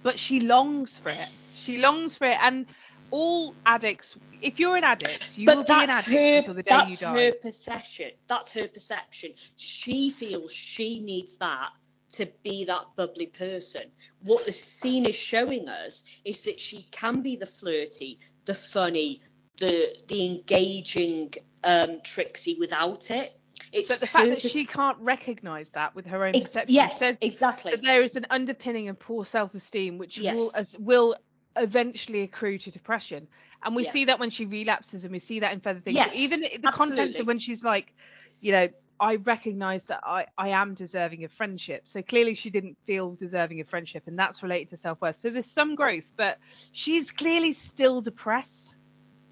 But 0.03 0.19
she 0.19 0.39
longs 0.39 0.97
for 0.97 1.09
it. 1.09 1.29
She 1.66 1.80
longs 1.82 2.16
for 2.18 2.26
it, 2.28 2.38
and 2.41 2.66
all 3.11 3.55
addicts. 3.66 4.16
If 4.41 4.59
you're 4.59 4.76
an 4.76 4.84
addict, 4.84 5.38
you 5.38 5.45
will 5.47 5.57
but 5.57 5.68
be 5.68 5.74
an 5.74 5.80
that's 5.88 6.07
addict 6.07 6.22
her 6.22 6.38
until 6.38 6.53
the 6.53 6.63
day 6.63 6.76
you 6.76 6.78
that's 6.80 6.99
die. 6.99 7.26
her 7.26 7.32
perception 7.41 8.11
that's 8.28 8.51
her 8.53 8.68
perception 8.68 9.32
she 9.55 10.09
feels 10.09 10.53
she 10.53 10.99
needs 10.99 11.38
that 11.38 11.70
to 12.11 12.28
be 12.43 12.66
that 12.66 12.84
bubbly 12.95 13.28
person 13.28 13.84
what 14.22 14.45
the 14.45 14.51
scene 14.51 15.05
is 15.05 15.16
showing 15.16 15.68
us 15.70 16.03
is 16.26 16.43
that 16.43 16.59
she 16.59 16.84
can 16.91 17.22
be 17.22 17.36
the 17.38 17.45
flirty 17.45 18.20
the 18.45 18.53
funny 18.53 19.22
the 19.59 19.88
the 20.07 20.26
engaging 20.26 21.32
um 21.63 21.99
trixie 22.03 22.57
without 22.59 23.09
it 23.11 23.36
it's 23.72 23.89
But 23.89 23.99
the 24.01 24.07
fact 24.07 24.30
that 24.30 24.41
she 24.41 24.66
can't 24.66 24.97
recognise 24.99 25.70
that 25.72 25.95
with 25.95 26.05
her 26.07 26.26
own 26.26 26.36
ex- 26.36 26.49
perception 26.51 26.76
yes 26.76 26.99
says 26.99 27.18
exactly 27.22 27.76
there 27.78 28.01
is 28.01 28.16
an 28.16 28.28
underpinning 28.30 28.89
of 28.89 28.99
poor 28.99 29.26
self-esteem 29.26 29.97
which 29.97 30.18
Yes. 30.18 30.36
will 30.38 30.61
as 30.61 30.76
will 30.78 31.16
eventually 31.57 32.21
accrue 32.21 32.57
to 32.59 32.71
depression. 32.71 33.27
And 33.63 33.75
we 33.75 33.83
Yeah. 33.83 33.91
see 33.91 34.05
that 34.05 34.19
when 34.19 34.29
she 34.29 34.45
relapses 34.45 35.03
and 35.03 35.11
we 35.11 35.19
see 35.19 35.39
that 35.39 35.53
in 35.53 35.59
further 35.59 35.79
things. 35.79 35.95
Yes, 35.95 36.09
But 36.09 36.17
even 36.19 36.41
the 36.41 36.57
the 36.57 36.71
contents 36.71 37.19
of 37.19 37.27
when 37.27 37.39
she's 37.39 37.63
like 37.63 37.93
you 38.41 38.51
know 38.51 38.67
i 38.99 39.15
recognize 39.15 39.86
that 39.86 40.01
i 40.03 40.25
i 40.37 40.49
am 40.49 40.73
deserving 40.75 41.23
of 41.23 41.32
friendship. 41.32 41.87
So 41.87 42.01
clearly 42.01 42.36
she 42.36 42.49
didn't 42.49 42.77
feel 42.86 43.15
deserving 43.15 43.59
of 43.61 43.67
friendship 43.67 44.03
and 44.07 44.17
that's 44.19 44.43
related 44.43 44.69
to 44.69 44.77
self-worth. 44.77 45.19
So 45.19 45.29
there's 45.29 45.45
some 45.51 45.75
growth 45.75 46.11
but 46.15 46.37
she's 46.71 47.11
clearly 47.11 47.53
still 47.53 48.01
depressed. 48.01 48.75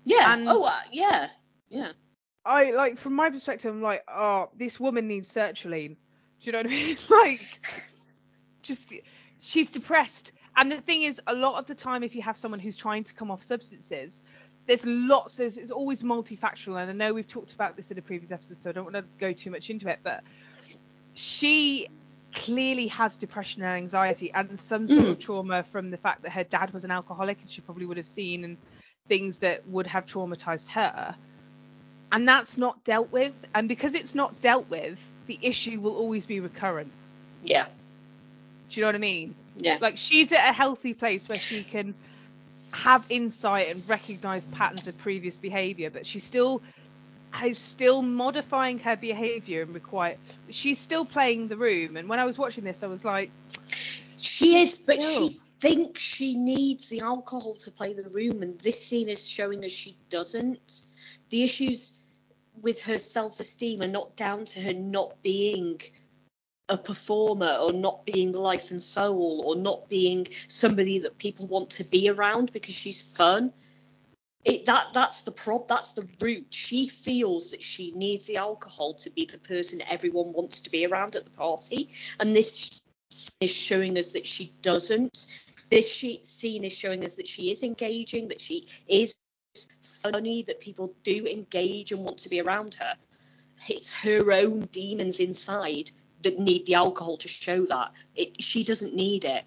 Yeah. 0.05 0.33
And- 0.33 0.47
oh 0.49 0.63
uh, 0.65 0.79
yeah. 0.91 1.29
Yeah. 1.69 1.91
I 2.45 2.71
like 2.71 2.97
from 2.97 3.13
my 3.13 3.29
perspective 3.29 3.73
i'm 3.73 3.81
like 3.81 4.03
oh 4.07 4.49
this 4.57 4.79
woman 4.79 5.07
needs 5.07 5.31
sertraline. 5.31 5.95
Do 5.95 5.95
you 6.41 6.51
know 6.53 6.59
what 6.59 6.67
i 6.67 6.69
mean? 6.69 6.97
Like 7.09 7.39
just 8.61 8.91
she's 9.41 9.71
depressed 9.71 10.31
and 10.55 10.71
the 10.71 10.81
thing 10.81 11.03
is 11.03 11.21
a 11.27 11.34
lot 11.34 11.59
of 11.59 11.65
the 11.65 11.75
time 11.75 12.03
if 12.03 12.15
you 12.15 12.21
have 12.21 12.38
someone 12.38 12.59
who's 12.59 12.77
trying 12.77 13.03
to 13.03 13.13
come 13.13 13.31
off 13.31 13.41
substances 13.41 14.21
there's 14.65 14.85
lots 14.85 15.35
there's 15.35 15.57
it's 15.57 15.71
always 15.71 16.01
multifactorial 16.01 16.81
and 16.81 16.89
i 16.89 16.93
know 16.93 17.13
we've 17.13 17.27
talked 17.27 17.53
about 17.53 17.75
this 17.75 17.91
in 17.91 17.97
a 17.97 18.01
previous 18.01 18.31
episode 18.31 18.57
so 18.57 18.69
i 18.69 18.73
don't 18.73 18.85
want 18.85 18.95
to 18.95 19.03
go 19.19 19.31
too 19.34 19.51
much 19.51 19.69
into 19.69 19.88
it 19.89 19.99
but 20.03 20.23
she 21.13 21.88
clearly 22.34 22.88
has 22.88 23.15
depression 23.17 23.61
and 23.61 23.77
anxiety 23.77 24.31
and 24.34 24.59
some 24.59 24.88
sort 24.88 25.07
of 25.07 25.17
mm. 25.17 25.21
trauma 25.21 25.63
from 25.71 25.91
the 25.91 25.97
fact 25.97 26.23
that 26.23 26.31
her 26.31 26.43
dad 26.43 26.71
was 26.73 26.84
an 26.84 26.91
alcoholic 26.91 27.39
and 27.41 27.49
she 27.49 27.61
probably 27.61 27.85
would 27.85 27.97
have 27.97 28.07
seen 28.07 28.43
and 28.43 28.57
things 29.07 29.38
that 29.38 29.67
would 29.67 29.85
have 29.88 30.05
traumatized 30.05 30.67
her. 30.69 31.15
And 32.11 32.27
that's 32.27 32.57
not 32.57 32.84
dealt 32.84 33.11
with. 33.11 33.34
And 33.53 33.67
because 33.67 33.93
it's 33.93 34.15
not 34.15 34.39
dealt 34.41 34.69
with 34.69 35.03
the 35.27 35.38
issue 35.41 35.80
will 35.80 35.95
always 35.95 36.25
be 36.25 36.39
recurrent. 36.39 36.91
Yeah 37.43 37.67
do 38.73 38.81
you 38.81 38.83
know 38.83 38.89
what 38.89 38.95
i 38.95 38.99
mean 38.99 39.35
yeah 39.57 39.77
like 39.81 39.97
she's 39.97 40.31
at 40.31 40.49
a 40.49 40.53
healthy 40.53 40.93
place 40.93 41.29
where 41.29 41.39
she 41.39 41.63
can 41.63 41.95
have 42.73 43.05
insight 43.09 43.69
and 43.69 43.87
recognize 43.87 44.45
patterns 44.47 44.87
of 44.87 44.97
previous 44.97 45.37
behavior 45.37 45.91
but 45.91 46.05
she 46.07 46.19
still 46.19 46.63
is 47.45 47.59
still 47.59 48.01
modifying 48.01 48.79
her 48.79 48.95
behavior 48.97 49.63
and 49.63 49.73
require 49.73 50.17
she's 50.49 50.79
still 50.79 51.05
playing 51.05 51.47
the 51.47 51.57
room 51.57 51.97
and 51.97 52.09
when 52.09 52.19
i 52.19 52.25
was 52.25 52.37
watching 52.37 52.63
this 52.63 52.83
i 52.83 52.87
was 52.87 53.05
like 53.05 53.31
She 54.17 54.57
is, 54.61 54.75
but 54.87 55.03
Still. 55.03 55.29
she 55.29 55.39
thinks 55.59 56.01
she 56.01 56.35
needs 56.35 56.89
the 56.89 57.01
alcohol 57.01 57.55
to 57.65 57.71
play 57.71 57.93
the 57.93 58.09
room, 58.09 58.41
and 58.41 58.59
this 58.61 58.87
scene 58.87 59.09
is 59.09 59.29
showing 59.29 59.65
us 59.65 59.71
she 59.71 59.97
doesn't. 60.09 60.59
The 61.29 61.43
issues 61.43 61.99
with 62.61 62.81
her 62.83 62.99
self 62.99 63.39
esteem 63.39 63.81
are 63.81 63.87
not 63.87 64.15
down 64.15 64.45
to 64.45 64.61
her 64.61 64.73
not 64.73 65.21
being 65.23 65.79
a 66.69 66.77
performer 66.77 67.57
or 67.61 67.73
not 67.73 68.06
being 68.06 68.31
the 68.31 68.41
life 68.41 68.72
and 68.72 68.81
soul 68.81 69.44
or 69.45 69.56
not 69.56 69.90
being 69.90 70.27
somebody 70.48 70.99
that 70.99 71.18
people 71.18 71.48
want 71.48 71.72
to 71.72 71.84
be 71.84 72.10
around 72.10 72.52
because 72.53 72.76
she's 72.76 73.15
fun. 73.15 73.52
It, 74.45 74.65
that 74.65 74.88
that's 74.94 75.22
the 75.22 75.31
prob 75.31 75.68
that's 75.68 75.91
the 75.91 76.07
root. 76.19 76.48
She 76.49 76.88
feels 76.88 77.52
that 77.52 77.64
she 77.64 77.91
needs 77.91 78.26
the 78.26 78.38
alcohol 78.38 78.94
to 78.95 79.10
be 79.10 79.26
the 79.26 79.38
person 79.38 79.81
everyone 79.90 80.34
wants 80.34 80.61
to 80.61 80.69
be 80.69 80.85
around 80.85 81.15
at 81.15 81.23
the 81.23 81.31
party, 81.31 81.90
and 82.19 82.35
this 82.35 82.81
is 83.40 83.53
showing 83.53 83.98
us 83.98 84.11
that 84.11 84.27
she 84.27 84.52
doesn't. 84.61 85.27
This 85.69 86.06
scene 86.23 86.64
is 86.65 86.77
showing 86.77 87.06
us 87.06 87.15
that 87.15 87.27
she 87.27 87.52
is 87.52 87.64
engaging, 87.64 88.27
that 88.30 88.41
she 88.41 88.68
is 88.88 89.15
funny, 89.81 90.44
that 90.44 90.60
people 90.60 90.94
do 91.03 91.26
engage 91.26 91.91
and 91.91 92.03
want 92.03 92.19
to 92.19 92.30
be 92.30 92.41
around 92.41 92.73
her. 92.76 92.95
It's 93.69 93.94
her 94.03 94.31
own 94.31 94.65
demons 94.72 95.22
inside 95.22 95.91
that 96.23 96.39
need 96.39 96.65
the 96.65 96.75
alcohol 96.75 97.17
to 97.17 97.27
show 97.27 97.65
that. 97.65 97.91
It, 98.15 98.41
she 98.41 98.63
doesn't 98.63 98.95
need 98.95 99.25
it. 99.25 99.43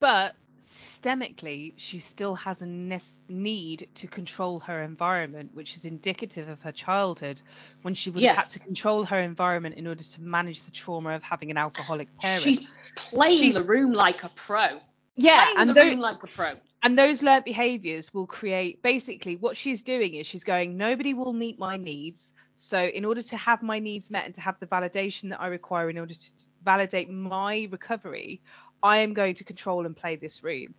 but 0.00 0.34
systemically 0.72 1.72
she 1.76 1.98
still 1.98 2.34
has 2.34 2.62
a 2.62 2.66
nes- 2.66 3.16
need 3.28 3.88
to 3.94 4.06
control 4.06 4.60
her 4.60 4.82
environment 4.82 5.50
which 5.54 5.74
is 5.76 5.84
indicative 5.84 6.48
of 6.48 6.60
her 6.62 6.72
childhood 6.72 7.40
when 7.82 7.94
she 7.94 8.10
would 8.10 8.22
have 8.22 8.36
had 8.36 8.46
to 8.46 8.58
control 8.58 9.04
her 9.04 9.18
environment 9.20 9.74
in 9.76 9.86
order 9.86 10.02
to 10.04 10.20
manage 10.20 10.62
the 10.62 10.70
trauma 10.70 11.10
of 11.14 11.22
having 11.22 11.50
an 11.50 11.56
alcoholic 11.56 12.08
parent 12.18 12.42
She's 12.42 12.70
playing 12.96 13.38
She's- 13.38 13.54
the 13.54 13.62
room 13.64 13.92
like 13.92 14.24
a 14.24 14.28
pro. 14.30 14.80
yeah 15.16 15.42
playing 15.44 15.58
and 15.58 15.70
the 15.70 15.84
room 15.84 16.00
like 16.00 16.22
a 16.22 16.26
pro. 16.26 16.52
and 16.82 16.98
those 16.98 17.22
learned 17.22 17.44
behaviors 17.44 18.12
will 18.14 18.26
create 18.26 18.82
basically 18.82 19.36
what 19.36 19.56
she's 19.56 19.82
doing 19.82 20.14
is 20.14 20.26
she's 20.26 20.44
going 20.44 20.76
nobody 20.76 21.14
will 21.14 21.32
meet 21.32 21.58
my 21.58 21.76
needs 21.76 22.32
so 22.60 22.78
in 22.78 23.04
order 23.04 23.22
to 23.22 23.36
have 23.36 23.62
my 23.62 23.78
needs 23.78 24.10
met 24.10 24.26
and 24.26 24.34
to 24.34 24.40
have 24.40 24.58
the 24.60 24.66
validation 24.66 25.30
that 25.30 25.40
i 25.40 25.46
require 25.48 25.90
in 25.90 25.98
order 25.98 26.14
to 26.14 26.30
validate 26.64 27.10
my 27.10 27.68
recovery 27.70 28.40
i 28.82 28.98
am 28.98 29.14
going 29.14 29.34
to 29.34 29.44
control 29.44 29.86
and 29.86 29.96
play 29.96 30.16
this 30.16 30.42
room 30.42 30.74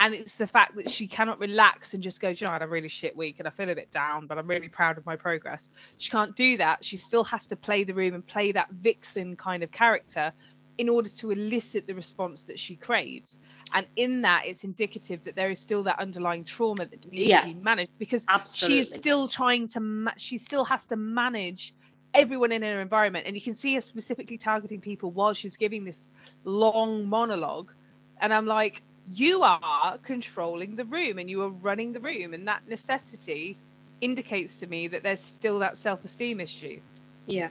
And 0.00 0.14
it's 0.14 0.36
the 0.36 0.46
fact 0.46 0.76
that 0.76 0.90
she 0.90 1.08
cannot 1.08 1.40
relax 1.40 1.92
and 1.92 2.02
just 2.02 2.20
go, 2.20 2.28
you 2.28 2.46
know, 2.46 2.50
I 2.50 2.54
had 2.54 2.62
a 2.62 2.68
really 2.68 2.88
shit 2.88 3.16
week 3.16 3.36
and 3.40 3.48
I 3.48 3.50
feel 3.50 3.68
a 3.68 3.74
bit 3.74 3.90
down, 3.90 4.28
but 4.28 4.38
I'm 4.38 4.46
really 4.46 4.68
proud 4.68 4.96
of 4.96 5.04
my 5.04 5.16
progress. 5.16 5.70
She 5.96 6.10
can't 6.10 6.36
do 6.36 6.56
that. 6.58 6.84
She 6.84 6.96
still 6.96 7.24
has 7.24 7.46
to 7.48 7.56
play 7.56 7.82
the 7.82 7.94
room 7.94 8.14
and 8.14 8.24
play 8.24 8.52
that 8.52 8.70
vixen 8.70 9.34
kind 9.34 9.62
of 9.64 9.72
character 9.72 10.32
in 10.78 10.88
order 10.88 11.08
to 11.08 11.32
elicit 11.32 11.86
the 11.86 11.94
response 11.94 12.44
that 12.44 12.58
she 12.58 12.76
craves. 12.76 13.38
And 13.74 13.86
in 13.96 14.22
that, 14.22 14.44
it's 14.46 14.62
indicative 14.64 15.24
that 15.24 15.34
there 15.34 15.50
is 15.50 15.58
still 15.58 15.82
that 15.82 15.98
underlying 15.98 16.44
trauma 16.44 16.86
that 16.86 17.04
needs 17.12 17.26
Yeah. 17.28 17.40
to 17.40 17.48
be 17.48 17.54
managed 17.54 17.98
because 17.98 18.24
she 18.56 18.78
is 18.78 18.88
still 18.88 19.28
trying 19.28 19.68
to, 19.68 19.80
ma- 19.80 20.12
she 20.16 20.38
still 20.38 20.64
has 20.64 20.86
to 20.86 20.96
manage 20.96 21.74
everyone 22.14 22.52
in 22.52 22.62
her 22.62 22.80
environment. 22.80 23.26
And 23.26 23.34
you 23.34 23.42
can 23.42 23.54
see 23.54 23.74
her 23.74 23.80
specifically 23.80 24.38
targeting 24.38 24.80
people 24.80 25.10
while 25.10 25.34
she's 25.34 25.56
giving 25.56 25.84
this 25.84 26.06
long 26.44 27.08
monologue. 27.08 27.72
And 28.20 28.32
I'm 28.32 28.46
like, 28.46 28.80
you 29.10 29.42
are 29.42 29.98
controlling 30.04 30.76
the 30.76 30.84
room 30.84 31.18
and 31.18 31.28
you 31.28 31.42
are 31.42 31.50
running 31.50 31.92
the 31.92 32.00
room. 32.00 32.34
And 32.34 32.46
that 32.48 32.68
necessity 32.68 33.56
indicates 34.00 34.60
to 34.60 34.66
me 34.66 34.88
that 34.88 35.02
there's 35.02 35.22
still 35.22 35.58
that 35.60 35.76
self 35.76 36.04
esteem 36.04 36.40
issue. 36.40 36.80
Yeah. 37.26 37.50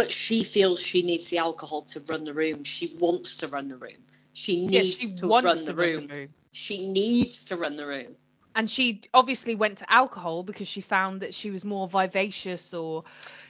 But 0.00 0.10
she 0.12 0.44
feels 0.44 0.80
she 0.82 1.02
needs 1.02 1.26
the 1.26 1.38
alcohol 1.38 1.82
to 1.92 2.00
run 2.00 2.24
the 2.24 2.32
room. 2.32 2.64
She 2.64 2.96
wants 2.98 3.36
to 3.38 3.48
run 3.48 3.68
the 3.68 3.76
room. 3.76 4.00
She 4.32 4.54
Yeah, 4.54 4.80
needs 4.80 4.96
she 5.12 5.16
to 5.18 5.26
run 5.28 5.58
to 5.58 5.64
the 5.64 5.74
run 5.74 5.88
room. 5.90 6.06
the 6.06 6.14
room. 6.14 6.28
She 6.52 6.88
needs 6.90 7.44
to 7.46 7.56
run 7.56 7.76
the 7.76 7.86
room. 7.86 8.16
and 8.54 8.68
she 8.70 9.02
obviously 9.14 9.54
went 9.54 9.78
to 9.78 9.92
alcohol 9.92 10.42
because 10.42 10.66
she 10.66 10.80
found 10.80 11.20
that 11.20 11.34
she 11.34 11.50
was 11.50 11.64
more 11.64 11.86
vivacious 11.86 12.72
or 12.74 13.04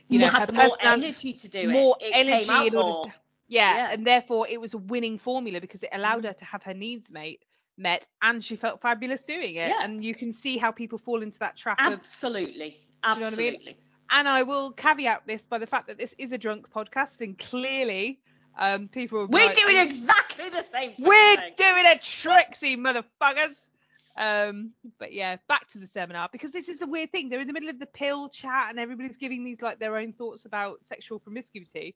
you 0.08 0.18
know 0.18 0.26
had 0.28 0.52
more 0.52 0.76
energy 0.80 1.32
to 1.32 1.48
do 1.48 1.70
more 1.70 1.96
it. 2.00 2.06
It 2.06 2.26
energy 2.26 2.66
in 2.66 2.74
order 2.74 3.08
to- 3.08 3.14
yeah, 3.48 3.76
Yeah. 3.76 3.90
and 3.92 4.06
therefore 4.06 4.46
it 4.48 4.60
was 4.60 4.74
a 4.74 4.78
winning 4.78 5.18
formula 5.18 5.60
because 5.60 5.82
it 5.84 5.90
allowed 5.92 6.24
Mhm. 6.24 6.26
her 6.28 6.32
to 6.34 6.44
have 6.44 6.62
her 6.64 6.74
needs 6.74 7.10
made 7.10 7.38
met 7.78 8.04
and 8.20 8.44
she 8.44 8.56
felt 8.56 8.82
fabulous 8.82 9.22
doing 9.24 9.54
it 9.54 9.68
Yeah. 9.70 9.82
and 9.84 10.04
you 10.04 10.14
can 10.14 10.32
see 10.32 10.58
how 10.58 10.70
people 10.72 10.98
fall 10.98 11.22
into 11.22 11.38
that 11.38 11.56
trap 11.56 11.78
of 11.80 11.92
Absolutely. 12.00 12.76
know 13.02 13.14
what 13.20 13.32
I 13.32 13.36
mean? 13.36 13.74
And 14.10 14.28
I 14.28 14.42
will 14.42 14.72
caveat 14.72 15.22
this 15.26 15.44
by 15.44 15.58
the 15.58 15.66
fact 15.66 15.86
that 15.86 15.98
this 15.98 16.14
is 16.18 16.32
a 16.32 16.38
drunk 16.38 16.70
podcast 16.70 17.20
and 17.20 17.38
clearly 17.38 18.20
um 18.58 18.88
people 18.88 19.26
We're 19.26 19.52
doing 19.52 19.76
"Oh, 19.76 19.82
exactly 19.82 20.48
the 20.50 20.62
same 20.62 20.90
fucking 20.90 21.04
We're 21.06 21.36
doing 21.56 21.86
a 21.86 21.98
Trixie, 21.98 22.76
motherfuckers. 22.76 23.70
Um, 24.18 24.72
but 24.98 25.12
yeah, 25.12 25.36
back 25.48 25.68
to 25.68 25.78
the 25.78 25.86
seminar 25.86 26.28
because 26.32 26.50
this 26.50 26.68
is 26.68 26.78
the 26.78 26.86
weird 26.86 27.12
thing. 27.12 27.28
They're 27.28 27.40
in 27.40 27.46
the 27.46 27.52
middle 27.52 27.68
of 27.68 27.78
the 27.78 27.86
pill 27.86 28.28
chat 28.28 28.66
and 28.70 28.78
everybody's 28.78 29.16
giving 29.16 29.44
these 29.44 29.62
like 29.62 29.78
their 29.78 29.96
own 29.96 30.12
thoughts 30.12 30.44
about 30.44 30.84
sexual 30.84 31.20
promiscuity. 31.20 31.94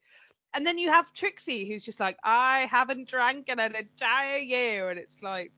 And 0.54 0.64
then 0.64 0.78
you 0.78 0.90
have 0.90 1.12
Trixie 1.12 1.68
who's 1.68 1.84
just 1.84 1.98
like, 1.98 2.16
I 2.22 2.68
haven't 2.70 3.08
drank 3.08 3.48
in 3.48 3.58
an 3.58 3.74
entire 3.74 4.38
year. 4.38 4.88
And 4.90 5.00
it's 5.00 5.20
like, 5.20 5.50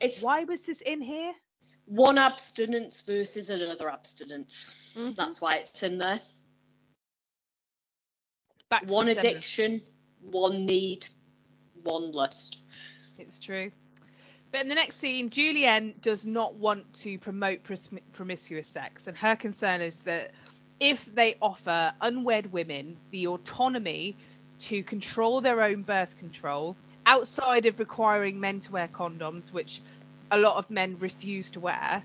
It's 0.00 0.22
why 0.24 0.44
was 0.44 0.62
this 0.62 0.80
in 0.80 1.02
here? 1.02 1.34
One 1.86 2.18
abstinence 2.18 3.02
versus 3.02 3.50
another 3.50 3.90
abstinence. 3.90 4.94
Mhm. 4.96 5.14
That's 5.16 5.40
why 5.40 5.56
it's 5.56 5.82
in 5.82 5.98
there. 5.98 6.20
Back 8.68 8.88
One 8.88 9.06
the 9.06 9.18
addiction, 9.18 9.80
one 10.20 10.64
need, 10.66 11.06
one 11.82 12.12
lust. 12.12 12.60
It's 13.18 13.38
true. 13.38 13.72
But 14.52 14.62
in 14.62 14.68
the 14.68 14.74
next 14.74 14.96
scene, 14.96 15.30
Julienne 15.30 15.94
does 16.00 16.24
not 16.24 16.54
want 16.54 16.92
to 17.02 17.18
promote 17.18 17.60
promiscuous 18.12 18.68
sex, 18.68 19.06
and 19.06 19.16
her 19.16 19.36
concern 19.36 19.80
is 19.80 19.96
that 20.02 20.32
if 20.80 21.04
they 21.14 21.36
offer 21.42 21.92
unwed 22.00 22.52
women 22.52 22.96
the 23.10 23.26
autonomy 23.26 24.16
to 24.60 24.82
control 24.82 25.40
their 25.40 25.62
own 25.62 25.82
birth 25.82 26.16
control 26.18 26.76
outside 27.06 27.66
of 27.66 27.78
requiring 27.78 28.40
men 28.40 28.60
to 28.60 28.72
wear 28.72 28.88
condoms, 28.88 29.52
which 29.52 29.80
a 30.30 30.38
lot 30.38 30.56
of 30.56 30.70
men 30.70 30.96
refuse 30.98 31.50
to 31.50 31.60
wear, 31.60 32.02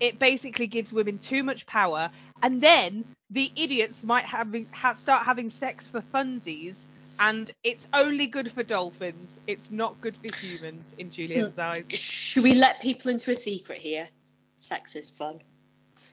it 0.00 0.18
basically 0.18 0.66
gives 0.66 0.92
women 0.92 1.18
too 1.18 1.44
much 1.44 1.66
power, 1.66 2.10
and 2.42 2.60
then 2.60 3.04
the 3.30 3.50
idiots 3.56 4.02
might 4.02 4.24
having 4.24 4.64
ha- 4.74 4.94
start 4.94 5.24
having 5.24 5.50
sex 5.50 5.88
for 5.88 6.00
funsies, 6.00 6.82
and 7.20 7.50
it's 7.62 7.86
only 7.92 8.26
good 8.26 8.52
for 8.52 8.62
dolphins. 8.62 9.38
It's 9.46 9.70
not 9.70 10.00
good 10.00 10.16
for 10.16 10.36
humans 10.36 10.94
in 10.98 11.10
Julienne's 11.10 11.58
eyes. 11.58 11.84
Should 11.90 12.44
we 12.44 12.54
let 12.54 12.80
people 12.80 13.10
into 13.10 13.30
a 13.30 13.34
secret 13.34 13.78
here? 13.78 14.08
Sex 14.56 14.96
is 14.96 15.10
fun. 15.10 15.40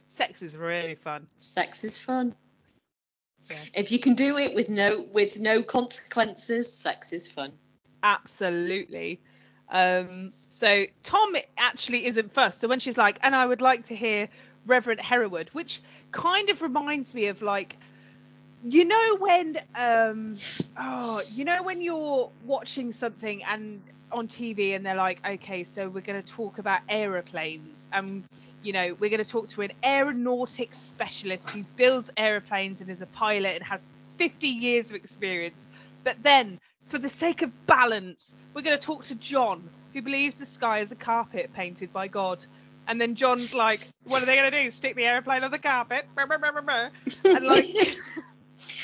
Sex 0.10 0.42
is 0.42 0.56
really 0.56 0.96
fun. 0.96 1.28
Sex 1.38 1.84
is 1.84 1.98
fun. 1.98 2.36
Yes. 3.50 3.70
If 3.74 3.92
you 3.92 4.00
can 4.00 4.14
do 4.14 4.38
it 4.38 4.54
with 4.54 4.70
no 4.70 5.02
with 5.12 5.40
no 5.40 5.64
consequences, 5.64 6.72
sex 6.72 7.14
is 7.14 7.28
fun. 7.28 7.54
Absolutely. 8.04 9.22
Um, 9.70 10.30
so 10.62 10.86
Tom 11.02 11.36
actually 11.58 12.06
isn't 12.06 12.36
first. 12.36 12.62
So 12.62 12.68
when 12.68 12.80
she's 12.80 12.96
like, 12.96 13.18
and 13.24 13.36
I 13.36 13.44
would 13.44 13.62
like 13.62 13.88
to 13.88 13.96
hear 13.96 14.30
Reverend 14.68 15.02
Hereward, 15.02 15.50
which 15.54 15.82
kind 16.12 16.52
of 16.52 16.62
reminds 16.62 17.16
me 17.16 17.26
of 17.26 17.42
like, 17.42 17.78
you 18.64 18.86
know 18.86 19.18
when, 19.18 19.58
um, 19.74 20.32
oh, 20.78 21.20
you 21.34 21.46
know 21.46 21.64
when 21.64 21.82
you're 21.82 22.30
watching 22.46 22.92
something 22.92 23.44
and 23.44 23.82
on 24.12 24.28
TV 24.28 24.76
and 24.76 24.86
they're 24.86 24.94
like, 24.94 25.20
okay, 25.26 25.64
so 25.64 25.90
we're 25.90 26.02
going 26.02 26.22
to 26.22 26.32
talk 26.32 26.60
about 26.60 26.82
aeroplanes 26.88 27.88
and 27.92 28.24
you 28.62 28.72
know 28.72 28.96
we're 29.00 29.10
going 29.10 29.24
to 29.24 29.32
talk 29.32 29.50
to 29.50 29.62
an 29.64 29.72
aeronautics 29.84 30.78
specialist 30.78 31.50
who 31.50 31.64
builds 31.76 32.12
aeroplanes 32.18 32.82
and 32.82 32.92
is 32.92 33.02
a 33.02 33.08
pilot 33.08 33.56
and 33.56 33.64
has 33.64 33.84
50 34.18 34.48
years 34.48 34.92
of 34.92 34.96
experience. 34.96 35.66
But 36.04 36.22
then, 36.22 36.60
for 36.92 37.00
the 37.00 37.10
sake 37.10 37.42
of 37.42 37.66
balance, 37.68 38.36
we're 38.54 38.62
going 38.62 38.78
to 38.78 38.86
talk 38.86 39.06
to 39.06 39.16
John, 39.16 39.70
who 39.94 40.02
believes 40.02 40.36
the 40.36 40.46
sky 40.46 40.80
is 40.80 40.92
a 40.92 40.96
carpet 40.96 41.54
painted 41.54 41.94
by 41.94 42.10
God. 42.10 42.44
And 42.86 43.00
then 43.00 43.16
John's 43.16 43.56
like, 43.66 43.80
what 44.04 44.22
are 44.22 44.26
they 44.26 44.36
going 44.36 44.52
to 44.52 44.64
do? 44.64 44.72
Stick 44.72 44.98
the 44.98 45.06
aeroplane 45.06 45.46
on 45.46 45.52
the 45.52 45.58
carpet? 45.58 46.06
And 47.24 47.46
like, 47.46 47.66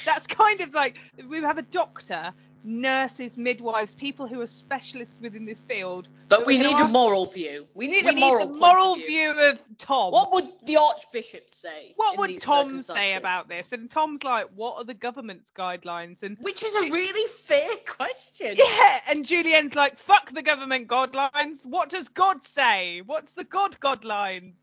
that's 0.05 0.25
kind 0.25 0.61
of 0.61 0.73
like 0.73 0.97
we 1.27 1.41
have 1.41 1.57
a 1.57 1.63
doctor, 1.63 2.31
nurses, 2.63 3.37
midwives, 3.37 3.93
people 3.93 4.27
who 4.27 4.41
are 4.41 4.47
specialists 4.47 5.17
within 5.21 5.45
this 5.45 5.59
field. 5.67 6.07
But 6.29 6.45
we 6.45 6.57
need 6.57 6.77
a 6.79 6.87
moral 6.87 7.25
view. 7.25 7.65
We 7.75 7.87
need 7.87 8.03
We 8.05 8.11
a 8.11 8.13
need 8.13 8.21
moral 8.21 8.47
the 8.47 8.59
moral 8.59 8.95
view. 8.95 9.07
view 9.07 9.39
of 9.49 9.59
Tom. 9.77 10.11
What 10.11 10.31
would 10.33 10.47
the 10.65 10.77
archbishop 10.77 11.49
say? 11.49 11.93
What 11.95 12.17
would 12.17 12.41
Tom 12.41 12.77
say 12.77 13.15
about 13.15 13.47
this? 13.47 13.71
And 13.71 13.89
Tom's 13.89 14.23
like, 14.23 14.47
what 14.55 14.77
are 14.77 14.83
the 14.83 14.93
government's 14.93 15.49
guidelines? 15.51 16.23
And 16.23 16.37
Which 16.41 16.63
is 16.63 16.75
a 16.75 16.81
really 16.91 17.27
fair 17.29 17.69
question. 17.87 18.55
yeah, 18.57 18.99
and 19.07 19.25
Julienne's 19.25 19.75
like, 19.75 19.97
fuck 19.99 20.31
the 20.33 20.41
government 20.41 20.87
guidelines. 20.89 21.65
What 21.65 21.89
does 21.89 22.09
God 22.09 22.43
say? 22.43 23.01
What's 23.05 23.31
the 23.33 23.45
God 23.45 23.77
guidelines? 23.79 24.59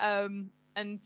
Um, 0.00 0.50
and 0.74 0.98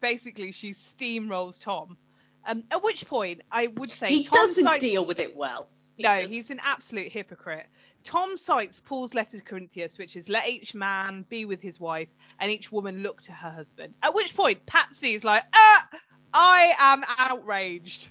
basically 0.00 0.52
she 0.52 0.70
steamrolls 0.70 1.58
Tom. 1.58 1.98
Um, 2.46 2.64
at 2.70 2.82
which 2.82 3.06
point 3.06 3.40
I 3.50 3.68
would 3.68 3.90
say 3.90 4.08
He 4.08 4.24
Tom 4.24 4.32
doesn't 4.40 4.64
cites- 4.64 4.82
deal 4.82 5.04
with 5.04 5.20
it 5.20 5.34
well. 5.36 5.66
He 5.96 6.02
no, 6.02 6.20
just- 6.20 6.32
he's 6.34 6.50
an 6.50 6.60
absolute 6.64 7.10
hypocrite. 7.10 7.66
Tom 8.04 8.36
cites 8.36 8.80
Paul's 8.84 9.14
letter 9.14 9.38
to 9.38 9.42
Corinthians, 9.42 9.96
which 9.96 10.14
is 10.14 10.28
let 10.28 10.46
each 10.46 10.74
man 10.74 11.24
be 11.30 11.46
with 11.46 11.62
his 11.62 11.80
wife 11.80 12.08
and 12.38 12.50
each 12.50 12.70
woman 12.70 13.02
look 13.02 13.22
to 13.22 13.32
her 13.32 13.50
husband. 13.50 13.94
At 14.02 14.14
which 14.14 14.36
point 14.36 14.66
Patsy 14.66 15.14
is 15.14 15.24
like, 15.24 15.44
ah, 15.54 15.88
I 16.34 16.74
am 16.78 17.02
outraged. 17.16 18.08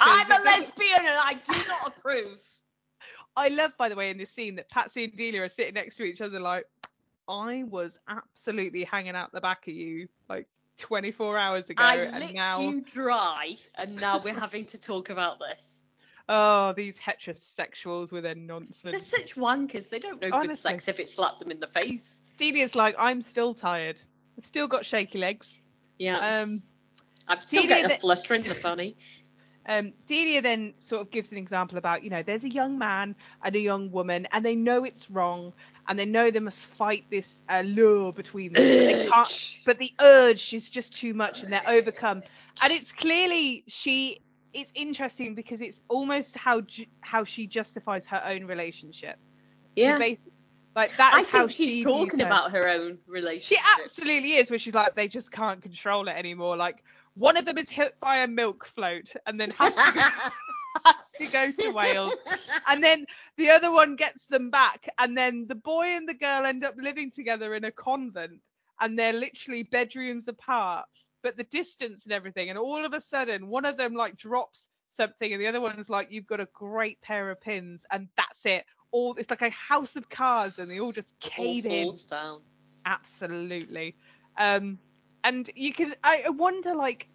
I'm 0.00 0.30
a 0.30 0.42
lesbian 0.42 1.00
and 1.00 1.08
I 1.08 1.34
do 1.34 1.52
not 1.68 1.88
approve. 1.98 2.38
I 3.36 3.48
love, 3.48 3.76
by 3.76 3.90
the 3.90 3.94
way, 3.94 4.08
in 4.08 4.16
this 4.16 4.30
scene 4.30 4.54
that 4.56 4.70
Patsy 4.70 5.04
and 5.04 5.14
Delia 5.14 5.42
are 5.42 5.48
sitting 5.50 5.74
next 5.74 5.96
to 5.96 6.04
each 6.04 6.22
other, 6.22 6.40
like, 6.40 6.64
I 7.28 7.64
was 7.64 7.98
absolutely 8.08 8.84
hanging 8.84 9.16
out 9.16 9.32
the 9.32 9.40
back 9.42 9.68
of 9.68 9.74
you 9.74 10.08
like 10.30 10.46
24 10.78 11.38
hours 11.38 11.70
ago, 11.70 11.82
I 11.82 11.96
and 11.96 12.18
licked 12.18 12.34
now, 12.34 12.60
you 12.60 12.80
dry, 12.82 13.56
and 13.76 13.96
now 13.96 14.18
we're 14.18 14.38
having 14.38 14.66
to 14.66 14.80
talk 14.80 15.10
about 15.10 15.38
this. 15.38 15.76
oh, 16.28 16.72
these 16.72 16.96
heterosexuals 16.98 18.12
with 18.12 18.24
their 18.24 18.34
nonsense. 18.34 18.82
They're 18.82 18.98
such 18.98 19.36
wankers. 19.36 19.88
They 19.88 19.98
don't 19.98 20.20
know 20.20 20.30
good 20.30 20.34
Honestly. 20.34 20.72
sex 20.72 20.88
if 20.88 21.00
it 21.00 21.08
slapped 21.08 21.40
them 21.40 21.50
in 21.50 21.60
the 21.60 21.66
face. 21.66 22.22
Delia's 22.36 22.74
like, 22.74 22.96
I'm 22.98 23.22
still 23.22 23.54
tired. 23.54 24.00
I've 24.38 24.46
still 24.46 24.66
got 24.66 24.84
shaky 24.84 25.18
legs. 25.18 25.62
Yeah. 25.98 26.42
Um, 26.42 26.60
I'm 27.28 27.40
still 27.42 27.62
Delia, 27.62 27.82
getting 27.82 27.96
a 27.96 28.00
flutter 28.00 28.34
in 28.34 28.42
the 28.42 28.54
funny. 28.54 28.96
um, 29.68 29.92
Delia 30.06 30.42
then 30.42 30.74
sort 30.78 31.02
of 31.02 31.10
gives 31.10 31.32
an 31.32 31.38
example 31.38 31.78
about, 31.78 32.02
you 32.04 32.10
know, 32.10 32.22
there's 32.22 32.44
a 32.44 32.50
young 32.50 32.78
man 32.78 33.16
and 33.42 33.56
a 33.56 33.60
young 33.60 33.90
woman, 33.90 34.26
and 34.32 34.44
they 34.44 34.56
know 34.56 34.84
it's 34.84 35.10
wrong, 35.10 35.52
and 35.88 35.98
they 35.98 36.04
know 36.04 36.30
they 36.30 36.40
must 36.40 36.60
fight 36.78 37.04
this 37.10 37.40
uh, 37.48 37.60
lure 37.60 38.12
between 38.12 38.52
them. 38.52 38.62
But, 38.62 38.68
they 38.68 39.08
can't, 39.10 39.60
but 39.64 39.78
the 39.78 39.92
urge 40.00 40.52
is 40.52 40.68
just 40.68 40.96
too 40.96 41.14
much, 41.14 41.42
and 41.42 41.52
they're 41.52 41.68
overcome. 41.68 42.22
And 42.62 42.72
it's 42.72 42.92
clearly 42.92 43.64
she. 43.66 44.20
It's 44.52 44.72
interesting 44.74 45.34
because 45.34 45.60
it's 45.60 45.82
almost 45.88 46.34
how 46.34 46.62
ju- 46.62 46.86
how 47.02 47.24
she 47.24 47.46
justifies 47.46 48.06
her 48.06 48.22
own 48.24 48.46
relationship. 48.46 49.18
Yeah. 49.74 49.98
like 50.74 50.96
that 50.96 51.12
I 51.14 51.20
is 51.20 51.28
how 51.28 51.40
think 51.40 51.50
she's 51.50 51.72
she 51.72 51.82
talking 51.82 52.20
her. 52.20 52.26
about 52.26 52.52
her 52.52 52.66
own 52.66 52.98
relationship. 53.06 53.58
She 53.58 53.82
absolutely 53.82 54.36
is, 54.36 54.48
where 54.48 54.58
she's 54.58 54.72
like, 54.72 54.94
they 54.94 55.08
just 55.08 55.30
can't 55.30 55.60
control 55.60 56.08
it 56.08 56.12
anymore. 56.12 56.56
Like 56.56 56.82
one 57.16 57.36
of 57.36 57.44
them 57.44 57.58
is 57.58 57.68
hit 57.68 57.94
by 58.00 58.18
a 58.18 58.26
milk 58.26 58.66
float 58.74 59.12
and 59.26 59.40
then 59.40 59.48
has 59.58 59.74
to 59.74 60.12
to 61.18 61.26
go 61.26 61.50
to 61.52 61.70
Wales. 61.70 62.16
And 62.66 62.82
then 62.82 63.06
the 63.36 63.50
other 63.50 63.70
one 63.72 63.96
gets 63.96 64.26
them 64.26 64.50
back. 64.50 64.88
And 64.98 65.16
then 65.16 65.46
the 65.48 65.54
boy 65.54 65.86
and 65.86 66.08
the 66.08 66.14
girl 66.14 66.44
end 66.46 66.64
up 66.64 66.74
living 66.76 67.10
together 67.10 67.54
in 67.54 67.64
a 67.64 67.70
convent. 67.72 68.40
And 68.80 68.98
they're 68.98 69.12
literally 69.12 69.62
bedrooms 69.64 70.28
apart, 70.28 70.86
but 71.22 71.36
the 71.36 71.44
distance 71.44 72.04
and 72.04 72.12
everything. 72.12 72.50
And 72.50 72.58
all 72.58 72.84
of 72.84 72.92
a 72.92 73.00
sudden, 73.00 73.48
one 73.48 73.64
of 73.64 73.76
them 73.76 73.94
like 73.94 74.16
drops 74.16 74.68
something, 74.96 75.32
and 75.32 75.40
the 75.42 75.48
other 75.48 75.60
one's 75.60 75.88
like, 75.90 76.10
You've 76.10 76.26
got 76.26 76.40
a 76.40 76.48
great 76.54 77.00
pair 77.02 77.30
of 77.30 77.40
pins. 77.40 77.84
And 77.90 78.08
that's 78.16 78.44
it. 78.44 78.64
All 78.90 79.14
it's 79.18 79.30
like 79.30 79.42
a 79.42 79.50
house 79.50 79.96
of 79.96 80.08
cards, 80.08 80.58
and 80.58 80.70
they 80.70 80.80
all 80.80 80.92
just 80.92 81.18
All 81.36 81.56
cave 81.56 81.66
in 81.66 81.94
falls 81.94 82.04
down. 82.04 82.42
absolutely 82.86 83.96
um 84.38 84.78
and 85.24 85.50
you 85.54 85.72
can 85.72 85.94
I 86.02 86.28
wonder 86.30 86.74
like 86.74 87.06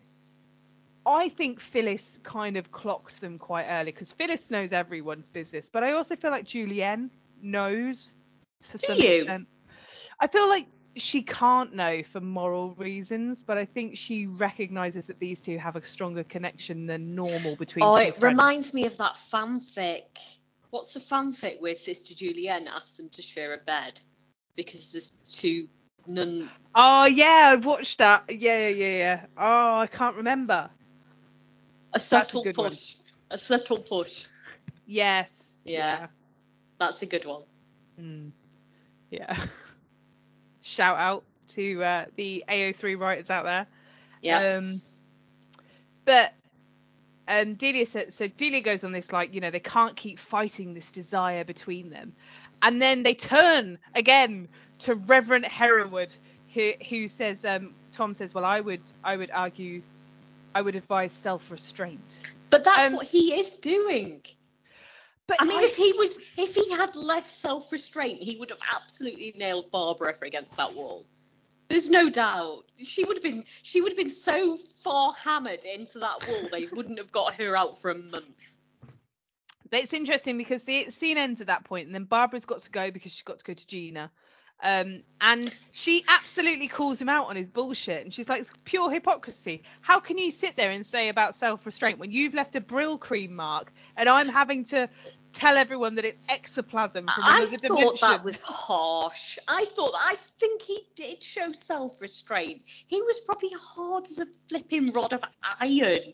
i 1.05 1.29
think 1.29 1.59
phyllis 1.59 2.19
kind 2.23 2.57
of 2.57 2.71
clocks 2.71 3.17
them 3.17 3.37
quite 3.37 3.65
early 3.69 3.91
because 3.91 4.11
phyllis 4.11 4.51
knows 4.51 4.71
everyone's 4.71 5.29
business 5.29 5.69
but 5.71 5.83
i 5.83 5.91
also 5.93 6.15
feel 6.15 6.31
like 6.31 6.45
julienne 6.45 7.09
knows 7.41 8.13
to 8.71 8.77
Do 8.77 8.87
some 8.87 8.97
you? 8.97 9.21
extent 9.21 9.47
i 10.19 10.27
feel 10.27 10.47
like 10.47 10.67
she 10.97 11.21
can't 11.21 11.73
know 11.73 12.03
for 12.11 12.19
moral 12.19 12.73
reasons 12.75 13.41
but 13.41 13.57
i 13.57 13.65
think 13.65 13.97
she 13.97 14.27
recognizes 14.27 15.05
that 15.07 15.19
these 15.19 15.39
two 15.39 15.57
have 15.57 15.75
a 15.75 15.81
stronger 15.85 16.23
connection 16.23 16.85
than 16.85 17.15
normal 17.15 17.55
between 17.55 17.83
Oh, 17.83 17.95
two 17.95 18.01
it 18.03 18.19
friends. 18.19 18.23
reminds 18.37 18.73
me 18.73 18.85
of 18.85 18.97
that 18.97 19.13
fanfic. 19.15 20.03
What's 20.69 20.93
the 20.93 20.99
fanfic 20.99 21.59
where 21.61 21.75
Sister 21.75 22.13
Julienne 22.13 22.67
asks 22.67 22.97
them 22.97 23.09
to 23.09 23.21
share 23.21 23.53
a 23.53 23.57
bed 23.57 23.99
because 24.55 24.91
there's 24.91 25.11
two 25.23 25.67
nun. 26.07 26.49
oh 26.75 27.05
yeah 27.05 27.51
i've 27.53 27.65
watched 27.65 27.99
that 27.99 28.23
yeah 28.29 28.67
yeah 28.67 28.69
yeah 28.69 28.97
yeah 28.97 29.25
oh 29.37 29.77
i 29.79 29.87
can't 29.87 30.15
remember 30.17 30.69
A 31.93 31.99
subtle 31.99 32.43
one. 32.43 32.53
push. 32.53 32.95
A 33.29 33.37
subtle 33.37 33.79
push. 33.79 34.25
yes 34.85 35.59
Yeah. 35.63 36.07
That's 36.79 37.01
a 37.01 37.05
good 37.05 37.25
one. 37.25 37.43
Mm. 37.99 38.31
Yeah. 39.11 39.37
Shout 40.61 40.97
out 40.97 41.23
to 41.55 41.83
uh, 41.83 42.05
the 42.15 42.43
AO3 42.47 42.99
writers 42.99 43.29
out 43.29 43.43
there. 43.43 43.67
Yeah. 44.21 44.57
Um, 44.57 44.73
But 46.05 46.33
um, 47.27 47.53
Delia 47.55 47.85
said, 47.85 48.13
so 48.13 48.27
Delia 48.27 48.61
goes 48.61 48.83
on 48.83 48.91
this 48.91 49.11
like, 49.11 49.33
you 49.33 49.41
know, 49.41 49.51
they 49.51 49.59
can't 49.59 49.95
keep 49.95 50.19
fighting 50.19 50.73
this 50.73 50.91
desire 50.91 51.43
between 51.43 51.89
them, 51.89 52.13
and 52.63 52.81
then 52.81 53.03
they 53.03 53.13
turn 53.13 53.77
again 53.95 54.47
to 54.79 54.95
Reverend 54.95 55.45
Hereward, 55.45 56.13
who 56.53 56.71
who 56.89 57.07
says, 57.07 57.45
um, 57.45 57.73
Tom 57.91 58.13
says, 58.13 58.33
well, 58.33 58.45
I 58.45 58.59
would 58.59 58.81
I 59.03 59.15
would 59.17 59.31
argue, 59.31 59.81
I 60.53 60.61
would 60.61 60.75
advise 60.75 61.11
self-restraint. 61.23 62.31
but 62.49 62.63
that's 62.63 62.87
um, 62.87 62.93
what 62.93 63.07
he 63.07 63.33
is 63.33 63.55
doing. 63.57 64.21
But 65.27 65.37
I 65.39 65.45
mean, 65.45 65.57
like- 65.57 65.65
if 65.65 65.75
he 65.75 65.93
was, 65.93 66.19
if 66.37 66.55
he 66.55 66.71
had 66.71 66.95
less 66.95 67.25
self-restraint, 67.25 68.21
he 68.21 68.37
would 68.37 68.49
have 68.49 68.59
absolutely 68.75 69.33
nailed 69.37 69.71
Barbara 69.71 70.15
against 70.21 70.57
that 70.57 70.73
wall. 70.73 71.05
There's 71.69 71.89
no 71.89 72.09
doubt. 72.09 72.65
She 72.83 73.05
would 73.05 73.15
have 73.15 73.23
been, 73.23 73.45
she 73.63 73.79
would 73.79 73.93
have 73.93 73.97
been 73.97 74.09
so 74.09 74.57
far 74.57 75.13
hammered 75.13 75.63
into 75.63 75.99
that 75.99 76.27
wall, 76.27 76.49
they 76.51 76.65
wouldn't 76.65 76.97
have 76.99 77.13
got 77.13 77.35
her 77.35 77.55
out 77.55 77.77
for 77.77 77.91
a 77.91 77.97
month. 77.97 78.57
But 79.69 79.79
it's 79.79 79.93
interesting 79.93 80.37
because 80.37 80.65
the 80.65 80.91
scene 80.91 81.17
ends 81.17 81.39
at 81.39 81.47
that 81.47 81.63
point, 81.63 81.85
and 81.85 81.95
then 81.95 82.03
Barbara's 82.03 82.43
got 82.43 82.61
to 82.63 82.69
go 82.69 82.91
because 82.91 83.13
she's 83.13 83.21
got 83.21 83.39
to 83.39 83.45
go 83.45 83.53
to 83.53 83.67
Gina. 83.67 84.11
Um, 84.63 85.01
and 85.19 85.51
she 85.71 86.03
absolutely 86.07 86.67
calls 86.67 87.01
him 87.01 87.09
out 87.09 87.27
on 87.27 87.35
his 87.35 87.47
bullshit, 87.47 88.03
and 88.03 88.13
she's 88.13 88.29
like, 88.29 88.41
"It's 88.41 88.51
pure 88.63 88.91
hypocrisy. 88.91 89.63
How 89.81 89.99
can 89.99 90.17
you 90.19 90.29
sit 90.29 90.55
there 90.55 90.69
and 90.69 90.85
say 90.85 91.09
about 91.09 91.33
self-restraint 91.33 91.97
when 91.97 92.11
you've 92.11 92.35
left 92.35 92.55
a 92.55 92.61
Brylcreem 92.61 93.31
mark, 93.31 93.73
and 93.97 94.07
I'm 94.07 94.29
having 94.29 94.65
to 94.65 94.87
tell 95.33 95.57
everyone 95.57 95.95
that 95.95 96.05
it's 96.05 96.29
ectoplasm 96.29 97.07
from 97.07 97.23
I 97.23 97.37
another 97.37 97.57
thought 97.57 97.77
dimension?" 97.77 98.09
that 98.09 98.23
was 98.23 98.43
harsh. 98.43 99.39
I 99.47 99.65
thought, 99.65 99.93
I 99.95 100.15
think 100.39 100.61
he 100.61 100.85
did 100.95 101.23
show 101.23 101.51
self-restraint. 101.53 102.61
He 102.87 103.01
was 103.01 103.19
probably 103.21 103.51
hard 103.59 104.05
as 104.05 104.19
a 104.19 104.25
flipping 104.47 104.91
rod 104.91 105.13
of 105.13 105.23
iron 105.59 106.13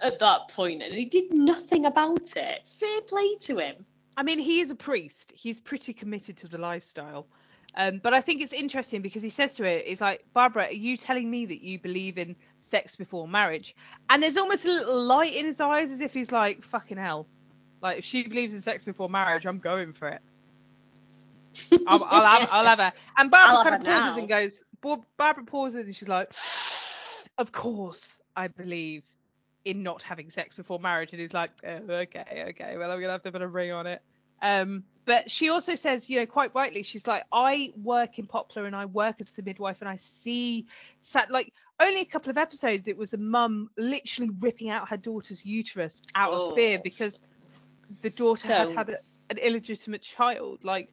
at 0.00 0.20
that 0.20 0.48
point, 0.48 0.82
and 0.82 0.94
he 0.94 1.06
did 1.06 1.32
nothing 1.34 1.86
about 1.86 2.36
it. 2.36 2.68
Fair 2.68 3.00
play 3.02 3.34
to 3.40 3.58
him. 3.58 3.84
I 4.16 4.22
mean, 4.22 4.38
he 4.38 4.60
is 4.60 4.70
a 4.70 4.76
priest. 4.76 5.32
He's 5.34 5.58
pretty 5.58 5.92
committed 5.92 6.36
to 6.38 6.48
the 6.48 6.58
lifestyle. 6.58 7.26
Um, 7.76 8.00
but 8.02 8.12
I 8.12 8.20
think 8.20 8.42
it's 8.42 8.52
interesting 8.52 9.00
because 9.00 9.22
he 9.22 9.30
says 9.30 9.54
to 9.54 9.64
her, 9.64 9.80
"He's 9.84 10.00
like, 10.00 10.24
Barbara, 10.32 10.66
are 10.66 10.72
you 10.72 10.96
telling 10.96 11.30
me 11.30 11.46
that 11.46 11.62
you 11.62 11.78
believe 11.78 12.18
in 12.18 12.34
sex 12.60 12.96
before 12.96 13.28
marriage?" 13.28 13.74
And 14.08 14.22
there's 14.22 14.36
almost 14.36 14.64
a 14.64 14.68
little 14.68 15.02
light 15.02 15.34
in 15.34 15.46
his 15.46 15.60
eyes, 15.60 15.90
as 15.90 16.00
if 16.00 16.12
he's 16.12 16.32
like, 16.32 16.64
"Fucking 16.64 16.96
hell!" 16.96 17.26
Like 17.80 17.98
if 17.98 18.04
she 18.04 18.26
believes 18.26 18.54
in 18.54 18.60
sex 18.60 18.82
before 18.82 19.08
marriage, 19.08 19.46
I'm 19.46 19.58
going 19.58 19.92
for 19.92 20.08
it. 20.08 20.20
I'll, 21.86 22.04
I'll 22.04 22.38
have, 22.38 22.48
I'll 22.52 22.64
have 22.64 22.78
her. 22.78 22.90
And 23.16 23.30
Barbara 23.30 23.70
kind 23.70 23.74
of 23.76 23.86
pauses 23.86 24.16
now. 24.16 24.18
and 24.18 24.28
goes, 24.28 24.52
Barbara 25.16 25.44
pauses 25.44 25.86
and 25.86 25.96
she's 25.96 26.08
like, 26.08 26.32
"Of 27.38 27.52
course, 27.52 28.04
I 28.36 28.48
believe 28.48 29.02
in 29.64 29.82
not 29.82 30.02
having 30.02 30.30
sex 30.30 30.56
before 30.56 30.78
marriage." 30.78 31.12
And 31.12 31.20
he's 31.20 31.34
like, 31.34 31.50
oh, 31.64 31.68
"Okay, 31.68 32.44
okay, 32.48 32.76
well, 32.76 32.90
I'm 32.90 33.00
gonna 33.00 33.12
have 33.12 33.22
to 33.22 33.32
put 33.32 33.42
a 33.42 33.48
ring 33.48 33.72
on 33.72 33.86
it." 33.86 34.02
Um, 34.42 34.84
but 35.10 35.28
she 35.28 35.48
also 35.48 35.74
says, 35.74 36.08
you 36.08 36.20
know, 36.20 36.26
quite 36.26 36.54
rightly, 36.54 36.84
she's 36.84 37.04
like, 37.04 37.24
"I 37.32 37.72
work 37.82 38.20
in 38.20 38.28
Poplar 38.28 38.66
and 38.66 38.76
I 38.76 38.84
work 38.84 39.16
as 39.18 39.26
a 39.36 39.42
midwife, 39.42 39.78
and 39.80 39.88
I 39.88 39.96
see, 39.96 40.66
sat 41.02 41.32
like." 41.32 41.52
Only 41.80 42.02
a 42.02 42.04
couple 42.04 42.30
of 42.30 42.38
episodes, 42.38 42.86
it 42.86 42.96
was 42.96 43.12
a 43.12 43.16
mum 43.16 43.70
literally 43.76 44.30
ripping 44.38 44.70
out 44.70 44.88
her 44.88 44.96
daughter's 44.96 45.44
uterus 45.44 46.00
out 46.14 46.32
of 46.32 46.54
fear 46.54 46.78
Oh. 46.78 46.82
because 46.84 47.20
the 48.02 48.10
daughter 48.10 48.52
had 48.52 48.70
had 48.70 48.90
a, 48.90 48.96
an 49.30 49.38
illegitimate 49.38 50.02
child. 50.02 50.60
Like 50.62 50.92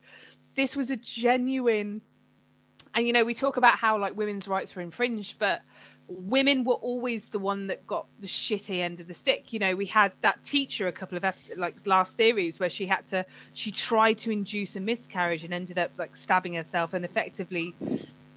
this 0.56 0.76
was 0.76 0.90
a 0.90 0.98
genuine 0.98 2.02
and 2.96 3.06
you 3.06 3.14
know 3.14 3.24
we 3.24 3.36
talk 3.36 3.58
about 3.58 3.78
how 3.78 4.00
like 4.00 4.18
women's 4.18 4.48
rights 4.48 4.76
were 4.76 4.82
infringed 4.82 5.38
but 5.38 5.62
women 6.10 6.64
were 6.64 6.76
always 6.76 7.28
the 7.28 7.40
one 7.40 7.68
that 7.68 7.86
got 7.88 8.06
the 8.20 8.28
shitty 8.28 8.80
end 8.80 9.00
of 9.00 9.08
the 9.08 9.14
stick 9.14 9.52
you 9.52 9.60
know 9.60 9.76
we 9.76 9.86
had 9.86 10.12
that 10.22 10.42
teacher 10.44 10.88
a 10.88 10.92
couple 10.92 11.18
of 11.18 11.24
like 11.58 11.74
last 11.86 12.16
series 12.16 12.60
where 12.60 12.70
she 12.70 12.86
had 12.86 13.06
to 13.08 13.26
she 13.54 13.72
tried 13.72 14.18
to 14.18 14.32
induce 14.32 14.76
a 14.76 14.80
miscarriage 14.80 15.44
and 15.44 15.54
ended 15.54 15.78
up 15.78 15.92
like 15.98 16.16
stabbing 16.16 16.54
herself 16.54 16.94
and 16.94 17.04
effectively 17.04 17.74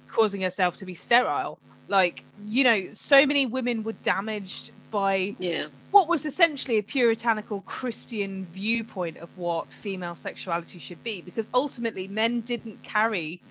causing 0.07 0.41
herself 0.41 0.75
to 0.75 0.85
be 0.85 0.93
sterile 0.93 1.57
like 1.87 2.23
you 2.43 2.63
know 2.63 2.87
so 2.93 3.25
many 3.25 3.45
women 3.45 3.83
were 3.83 3.93
damaged 4.03 4.71
by 4.91 5.35
Yeah. 5.39 5.67
what 5.91 6.09
was 6.09 6.25
essentially 6.25 6.77
a 6.77 6.83
puritanical 6.83 7.61
Christian 7.61 8.45
viewpoint 8.51 9.17
of 9.17 9.29
what 9.37 9.71
female 9.71 10.15
sexuality 10.15 10.79
should 10.79 11.01
be, 11.03 11.21
because 11.21 11.47
ultimately 11.53 12.07
men 12.07 12.41
didn't 12.41 12.81
carry 12.83 13.41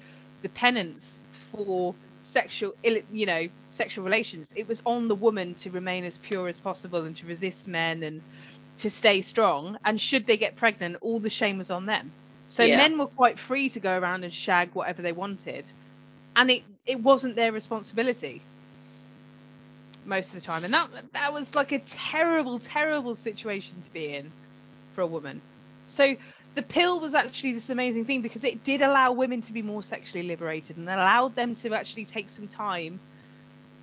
the 0.43 0.49
penance 0.51 1.21
for 1.51 1.95
sexual, 2.21 2.75
you 2.83 3.27
know, 3.27 3.49
sexual 3.69 4.05
relations. 4.05 4.49
It 4.57 4.69
was 4.69 4.83
on 4.87 5.09
the 5.09 5.15
woman 5.17 5.55
to 5.57 5.71
remain 5.71 6.05
as 6.05 6.19
pure 6.19 6.49
as 6.49 6.59
possible 6.61 7.05
and 7.05 7.17
to 7.19 7.27
resist 7.27 7.67
men 7.69 8.03
and 8.03 8.23
to 8.79 8.91
stay 8.91 9.23
strong. 9.23 9.79
And 9.85 10.01
should 10.01 10.27
they 10.27 10.37
get 10.39 10.57
pregnant, 10.57 10.97
all 11.03 11.21
the 11.21 11.31
shame 11.31 11.59
was 11.59 11.71
on 11.71 11.87
them. 11.87 12.15
So 12.49 12.69
Yeah. 12.69 12.69
men 12.69 12.99
were 12.99 13.09
quite 13.09 13.39
free 13.39 13.71
to 13.71 13.81
go 13.81 13.97
around 13.99 14.25
and 14.25 14.35
shag 14.35 14.75
whatever 14.75 15.03
they 15.03 15.13
wanted, 15.13 15.67
and 16.37 16.51
it 16.51 16.65
it 16.87 17.01
wasn't 17.03 17.37
their 17.37 17.53
responsibility 17.53 18.49
most 20.05 20.35
of 20.35 20.41
the 20.41 20.47
time, 20.47 20.65
and 20.65 20.73
that 20.75 20.91
that 21.13 21.33
was 21.33 21.55
like 21.55 21.73
a 21.73 21.81
terrible, 21.81 22.59
terrible 22.59 23.15
situation 23.15 23.83
to 23.83 23.91
be 23.91 24.15
in 24.15 24.35
for 24.95 25.03
a 25.03 25.07
woman. 25.07 25.43
So 25.87 26.17
the 26.55 26.63
pill 26.63 27.01
was 27.01 27.15
actually 27.15 27.53
this 27.53 27.71
amazing 27.71 28.05
thing 28.05 28.23
because 28.23 28.45
it 28.45 28.65
did 28.65 28.83
allow 28.83 29.13
women 29.13 29.41
to 29.43 29.53
be 29.53 29.63
more 29.63 29.83
sexually 29.83 30.27
liberated 30.27 30.77
and 30.77 30.89
allowed 30.89 31.35
them 31.37 31.55
to 31.57 31.75
actually 31.75 32.05
take 32.05 32.29
some 32.29 32.49
time. 32.49 33.01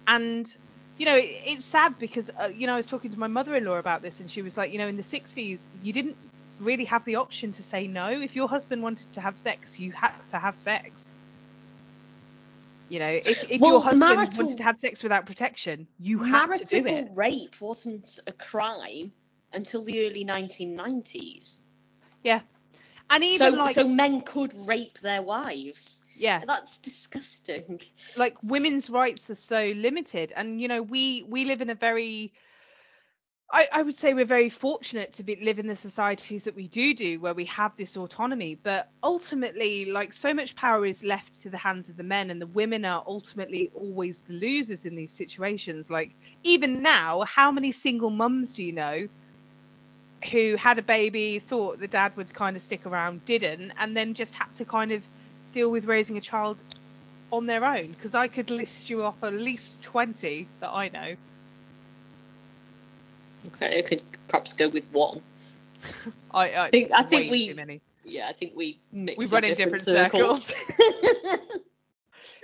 And 0.07 0.53
you 0.98 1.06
know, 1.06 1.15
it, 1.15 1.30
it's 1.45 1.65
sad 1.65 1.98
because 1.99 2.30
uh, 2.39 2.49
you 2.53 2.68
know 2.68 2.73
I 2.73 2.77
was 2.77 2.85
talking 2.85 3.11
to 3.11 3.19
my 3.19 3.27
mother-in-law 3.27 3.77
about 3.77 4.02
this, 4.02 4.19
and 4.19 4.30
she 4.30 4.41
was 4.41 4.57
like, 4.57 4.72
you 4.72 4.80
know, 4.80 4.88
in 4.88 4.98
the 4.98 5.03
60s, 5.03 5.61
you 5.84 5.94
didn't 5.94 6.15
really 6.61 6.85
have 6.85 7.06
the 7.06 7.15
option 7.15 7.52
to 7.53 7.64
say 7.64 7.88
no. 7.88 8.10
If 8.10 8.35
your 8.35 8.48
husband 8.48 8.81
wanted 8.81 9.11
to 9.14 9.22
have 9.22 9.38
sex, 9.38 9.80
you 9.80 9.91
had 9.91 10.11
to 10.30 10.38
have 10.38 10.57
sex. 10.57 11.14
You 12.89 12.99
know, 12.99 13.10
if, 13.10 13.52
if 13.52 13.61
Well, 13.61 13.72
your 13.72 13.81
husband 13.84 13.99
marital- 13.99 14.44
wanted 14.44 14.57
to 14.57 14.64
have 14.64 14.77
sex 14.77 15.03
without 15.03 15.26
protection, 15.26 15.88
you 15.99 16.19
had 16.19 16.48
to 16.56 16.65
do 16.65 16.84
Marital 16.84 17.03
it. 17.03 17.11
rape 17.15 17.56
wasn't 17.61 18.19
a 18.27 18.31
crime 18.31 19.11
until 19.53 19.84
the 19.84 20.07
early 20.07 20.26
1990s. 20.26 21.60
Yeah. 22.23 22.39
And 23.09 23.23
even 23.23 23.55
So, 23.55 23.57
like 23.57 23.73
so 23.73 23.88
men 23.88 24.21
could 24.21 24.53
rape 24.67 24.99
their 24.99 25.21
wives. 25.21 26.01
yeah, 26.15 26.43
That's 26.45 26.77
disgusting. 26.79 27.81
like 28.15 28.38
women's 28.43 28.89
rights 28.89 29.29
are 29.29 29.35
so 29.35 29.73
limited 29.75 30.34
and 30.35 30.61
you 30.61 30.67
know 30.67 30.81
we 30.81 31.23
we 31.27 31.45
live 31.45 31.61
in 31.61 31.69
a 31.69 31.75
very 31.75 32.34
I, 33.51 33.67
I 33.71 33.81
would 33.84 33.95
say 33.97 34.13
we're 34.13 34.25
very 34.25 34.49
fortunate 34.49 35.13
to 35.13 35.23
be 35.23 35.38
live 35.41 35.59
in 35.59 35.67
the 35.67 35.75
societies 35.75 36.43
that 36.45 36.55
we 36.55 36.67
do 36.67 36.93
do 36.93 37.19
where 37.19 37.34
we 37.34 37.45
have 37.45 37.71
this 37.77 37.95
autonomy 37.95 38.55
but 38.55 38.88
ultimately 39.03 39.85
like 39.85 40.13
so 40.13 40.34
much 40.34 40.55
power 40.55 40.85
is 40.85 41.03
left 41.03 41.41
to 41.41 41.49
the 41.49 41.57
hands 41.57 41.89
of 41.89 41.95
the 41.97 42.03
men 42.03 42.29
and 42.29 42.41
the 42.41 42.47
women 42.47 42.85
are 42.85 43.03
ultimately 43.07 43.69
always 43.73 44.21
the 44.23 44.34
losers 44.34 44.85
in 44.85 44.95
these 44.95 45.13
situations 45.13 45.89
like 45.89 46.15
even 46.43 46.81
now 46.81 47.23
how 47.23 47.51
many 47.51 47.71
single 47.71 48.09
mums 48.09 48.53
do 48.53 48.63
you 48.63 48.73
know 48.73 49.07
who 50.31 50.56
had 50.56 50.80
a 50.80 50.81
baby, 50.81 51.39
thought 51.39 51.80
the 51.80 51.88
dad 51.88 52.15
would 52.18 52.34
kind 52.34 52.56
of 52.56 52.61
stick 52.61 52.85
around, 52.85 53.23
didn't, 53.26 53.72
and 53.77 53.95
then 53.95 54.14
just 54.14 54.34
had 54.34 54.53
to 54.56 54.65
kind 54.65 54.91
of 54.91 55.03
deal 55.53 55.69
with 55.69 55.85
raising 55.85 56.18
a 56.18 56.22
child 56.22 56.57
on 57.31 57.45
their 57.45 57.64
own. 57.65 57.88
Because 57.91 58.15
I 58.15 58.27
could 58.27 58.49
list 58.49 58.89
you 58.89 59.03
off 59.03 59.15
at 59.23 59.34
least 59.34 59.84
20 59.84 60.48
that 60.60 60.69
I 60.69 60.89
know. 60.89 61.15
Okay, 63.48 63.80
I 63.80 63.81
could 63.81 64.02
perhaps 64.27 64.53
go 64.53 64.68
with 64.69 64.91
one. 64.91 65.22
I, 66.31 66.56
I 66.56 66.69
think- 66.69 66.91
I 66.94 67.03
think 67.03 67.31
we- 67.31 67.48
too 67.49 67.56
many. 67.56 67.81
Yeah, 68.10 68.27
I 68.30 68.34
think 68.34 68.53
we 68.56 68.80
mix 68.94 69.18
We 69.18 69.26
run 69.35 69.44
in 69.44 69.49
different, 69.53 69.84
different 69.84 70.11
circles. 70.11 70.64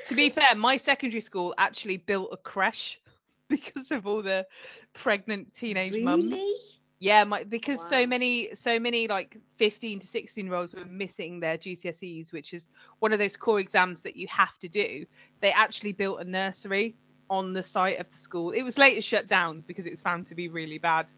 To 0.09 0.15
be 0.15 0.29
fair, 0.29 0.53
my 0.55 0.75
secondary 0.75 1.21
school 1.21 1.53
actually 1.57 1.95
built 1.95 2.29
a 2.33 2.37
creche 2.37 2.99
because 3.47 3.89
of 3.91 4.05
all 4.05 4.21
the 4.21 4.45
pregnant 4.93 5.55
teenage 5.55 5.93
mums. 6.03 6.77
Yeah, 7.03 7.25
my 7.25 7.43
because 7.43 7.81
Wow. 7.81 7.87
so 7.87 8.07
many 8.07 8.55
so 8.55 8.79
many 8.79 9.07
like 9.07 9.37
15 9.57 9.99
to 9.99 10.07
16 10.07 10.47
year 10.47 10.55
olds 10.55 10.73
were 10.75 10.85
missing 10.85 11.39
their 11.41 11.57
GCSEs, 11.57 12.31
which 12.33 12.53
is 12.53 12.69
one 12.99 13.13
of 13.13 13.19
those 13.19 13.35
core 13.35 13.59
exams 13.59 14.03
that 14.03 14.15
you 14.15 14.27
have 14.29 14.57
to 14.59 14.69
do. 14.69 15.05
They 15.41 15.51
actually 15.51 15.93
built 15.93 16.21
a 16.21 16.25
nursery 16.25 16.97
on 17.29 17.53
the 17.53 17.63
site 17.63 17.99
of 17.99 18.09
the 18.11 18.17
school. 18.17 18.51
It 18.51 18.63
was 18.63 18.77
later 18.77 19.01
shut 19.01 19.27
down 19.27 19.63
because 19.67 19.85
it 19.85 19.91
was 19.91 20.01
found 20.01 20.27
to 20.27 20.35
be 20.35 20.49
really 20.49 20.79
bad. 20.79 21.11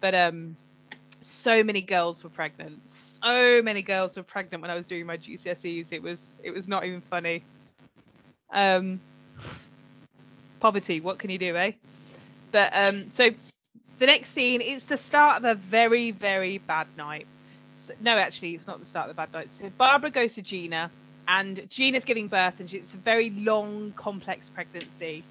But 0.00 0.14
um 0.14 0.56
so 1.22 1.62
many 1.62 1.82
girls 1.82 2.22
were 2.24 2.30
pregnant. 2.30 2.82
So 2.90 3.62
many 3.62 3.82
girls 3.82 4.16
were 4.16 4.22
pregnant 4.24 4.62
when 4.62 4.70
I 4.70 4.74
was 4.76 4.86
doing 4.86 5.06
my 5.06 5.16
GCSEs. 5.16 5.92
It 5.92 6.02
was 6.02 6.38
it 6.42 6.50
was 6.52 6.68
not 6.68 6.84
even 6.84 7.02
funny. 7.02 7.46
Um 8.52 9.02
poverty, 10.60 11.00
what 11.00 11.18
can 11.18 11.30
you 11.30 11.38
do, 11.38 11.56
eh? 11.56 11.72
But 12.52 12.70
um 12.74 13.10
so 13.10 13.30
the 13.98 14.06
next 14.06 14.30
scene 14.30 14.60
is 14.60 14.84
the 14.84 14.96
start 14.96 15.38
of 15.38 15.44
a 15.44 15.54
very, 15.54 16.10
very 16.10 16.58
bad 16.58 16.86
night. 16.96 17.26
So, 17.74 17.94
no, 18.00 18.16
actually, 18.16 18.54
it's 18.54 18.66
not 18.66 18.80
the 18.80 18.86
start 18.86 19.08
of 19.08 19.16
the 19.16 19.20
bad 19.20 19.32
night. 19.32 19.50
So 19.50 19.70
Barbara 19.76 20.10
goes 20.10 20.34
to 20.34 20.42
Gina, 20.42 20.90
and 21.28 21.68
Gina's 21.70 22.04
giving 22.04 22.28
birth, 22.28 22.60
and 22.60 22.70
she, 22.70 22.78
it's 22.78 22.94
a 22.94 22.98
very 22.98 23.30
long, 23.30 23.92
complex 23.96 24.48
pregnancy. 24.48 25.22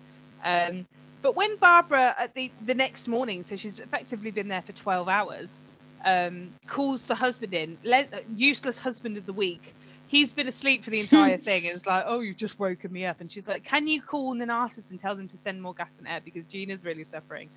Um, 0.43 0.85
but 1.21 1.35
when 1.35 1.55
Barbara, 1.57 2.15
at 2.19 2.33
the 2.35 2.51
the 2.65 2.75
next 2.75 3.07
morning, 3.07 3.43
so 3.43 3.55
she's 3.55 3.79
effectively 3.79 4.31
been 4.31 4.47
there 4.47 4.61
for 4.61 4.73
12 4.73 5.07
hours, 5.09 5.61
um, 6.03 6.51
calls 6.67 7.07
the 7.07 7.15
husband 7.15 7.53
in, 7.53 7.77
le- 7.83 8.05
useless 8.35 8.77
husband 8.77 9.17
of 9.17 9.25
the 9.25 9.33
week. 9.33 9.73
He's 10.07 10.31
been 10.31 10.47
asleep 10.47 10.83
for 10.83 10.91
the 10.91 10.99
entire 10.99 11.37
thing, 11.37 11.63
and 11.65 11.65
it's 11.75 11.87
like, 11.87 12.03
oh, 12.05 12.19
you've 12.19 12.37
just 12.37 12.59
woken 12.59 12.91
me 12.91 13.05
up. 13.05 13.21
And 13.21 13.31
she's 13.31 13.47
like, 13.47 13.63
can 13.63 13.87
you 13.87 14.01
call 14.01 14.35
Nonnatus 14.35 14.91
and 14.91 14.99
tell 14.99 15.15
them 15.15 15.27
to 15.29 15.37
send 15.37 15.61
more 15.61 15.73
gas 15.73 15.97
and 15.97 16.07
air 16.07 16.21
because 16.23 16.45
Gina's 16.45 16.85
really 16.85 17.03
suffering. 17.03 17.49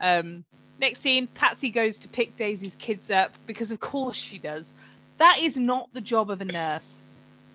Um, 0.00 0.44
next 0.80 1.00
scene, 1.00 1.26
Patsy 1.26 1.70
goes 1.70 1.98
to 1.98 2.08
pick 2.08 2.36
Daisy's 2.36 2.76
kids 2.76 3.10
up 3.10 3.32
because 3.46 3.70
of 3.70 3.80
course 3.80 4.16
she 4.16 4.38
does. 4.38 4.72
That 5.18 5.38
is 5.40 5.56
not 5.56 5.88
the 5.92 6.00
job 6.00 6.30
of 6.30 6.40
a 6.40 6.44
nurse 6.44 7.14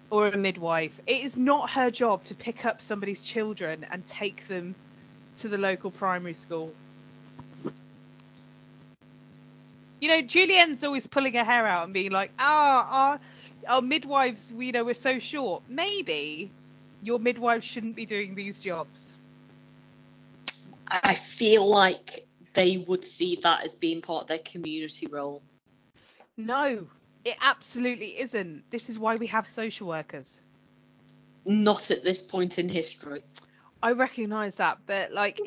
or 0.10 0.28
a 0.28 0.38
midwife. 0.38 1.00
It 1.08 1.22
is 1.22 1.38
not 1.38 1.70
her 1.72 1.92
job 1.92 2.24
to 2.26 2.36
pick 2.36 2.66
up 2.66 2.82
somebody's 2.82 3.22
children 3.22 3.86
and 3.92 4.06
take 4.06 4.48
them 4.48 4.76
to 5.38 5.48
the 5.48 5.58
local 5.58 5.92
primary 5.92 6.34
school. 6.34 6.74
You 10.00 10.10
know, 10.10 10.22
Julienne's 10.22 10.84
always 10.84 11.06
pulling 11.06 11.34
her 11.36 11.44
hair 11.44 11.68
out 11.68 11.86
and 11.86 11.94
being 11.94 12.12
like, 12.12 12.32
ah, 12.40 12.88
our, 13.12 13.76
our 13.76 13.82
midwives, 13.82 14.52
you 14.58 14.72
know, 14.72 14.84
we're 14.84 14.96
so 14.96 15.20
short. 15.20 15.62
Maybe 15.70 16.50
your 17.04 17.20
midwives 17.20 17.66
shouldn't 17.66 17.96
be 17.96 18.08
doing 18.08 18.34
these 18.34 18.58
jobs. 18.58 19.06
I 20.90 21.14
feel 21.14 21.68
like 21.68 22.28
they 22.53 22.78
would 22.78 23.03
see 23.03 23.38
that 23.44 23.64
as 23.64 23.76
being 23.76 24.02
part 24.02 24.23
of 24.23 24.28
their 24.28 24.40
community 24.40 25.07
role. 25.07 25.41
No, 26.38 26.88
it 27.23 27.36
absolutely 27.41 28.19
isn't. 28.19 28.69
This 28.72 28.90
is 28.90 28.98
why 28.98 29.15
we 29.18 29.28
have 29.28 29.48
social 29.48 29.88
workers. 29.88 30.40
Not 31.45 31.91
at 31.91 32.03
this 32.03 32.22
point 32.22 32.60
in 32.60 32.69
history. 32.69 33.22
I 33.84 33.94
recognise 33.94 34.57
that, 34.57 34.78
but 34.86 35.11
like, 35.11 35.40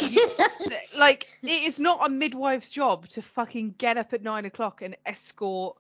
like 0.98 1.26
it 1.42 1.62
is 1.62 1.78
not 1.78 2.04
a 2.04 2.08
midwife's 2.08 2.68
job 2.68 3.06
to 3.10 3.22
fucking 3.22 3.76
get 3.78 3.96
up 3.96 4.12
at 4.12 4.22
nine 4.22 4.44
o'clock 4.44 4.82
and 4.82 4.96
escort 5.06 5.76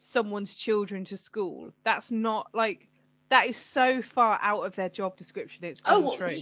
someone's 0.00 0.54
children 0.54 1.04
to 1.06 1.16
school. 1.16 1.72
That's 1.82 2.10
not 2.12 2.48
like 2.54 2.86
that 3.28 3.48
is 3.48 3.56
so 3.56 4.02
far 4.02 4.38
out 4.40 4.62
of 4.64 4.76
their 4.76 4.88
job 4.88 5.16
description. 5.16 5.64
It's 5.64 5.82
Oh, 5.84 6.12
untrue. 6.12 6.26
well, 6.26 6.36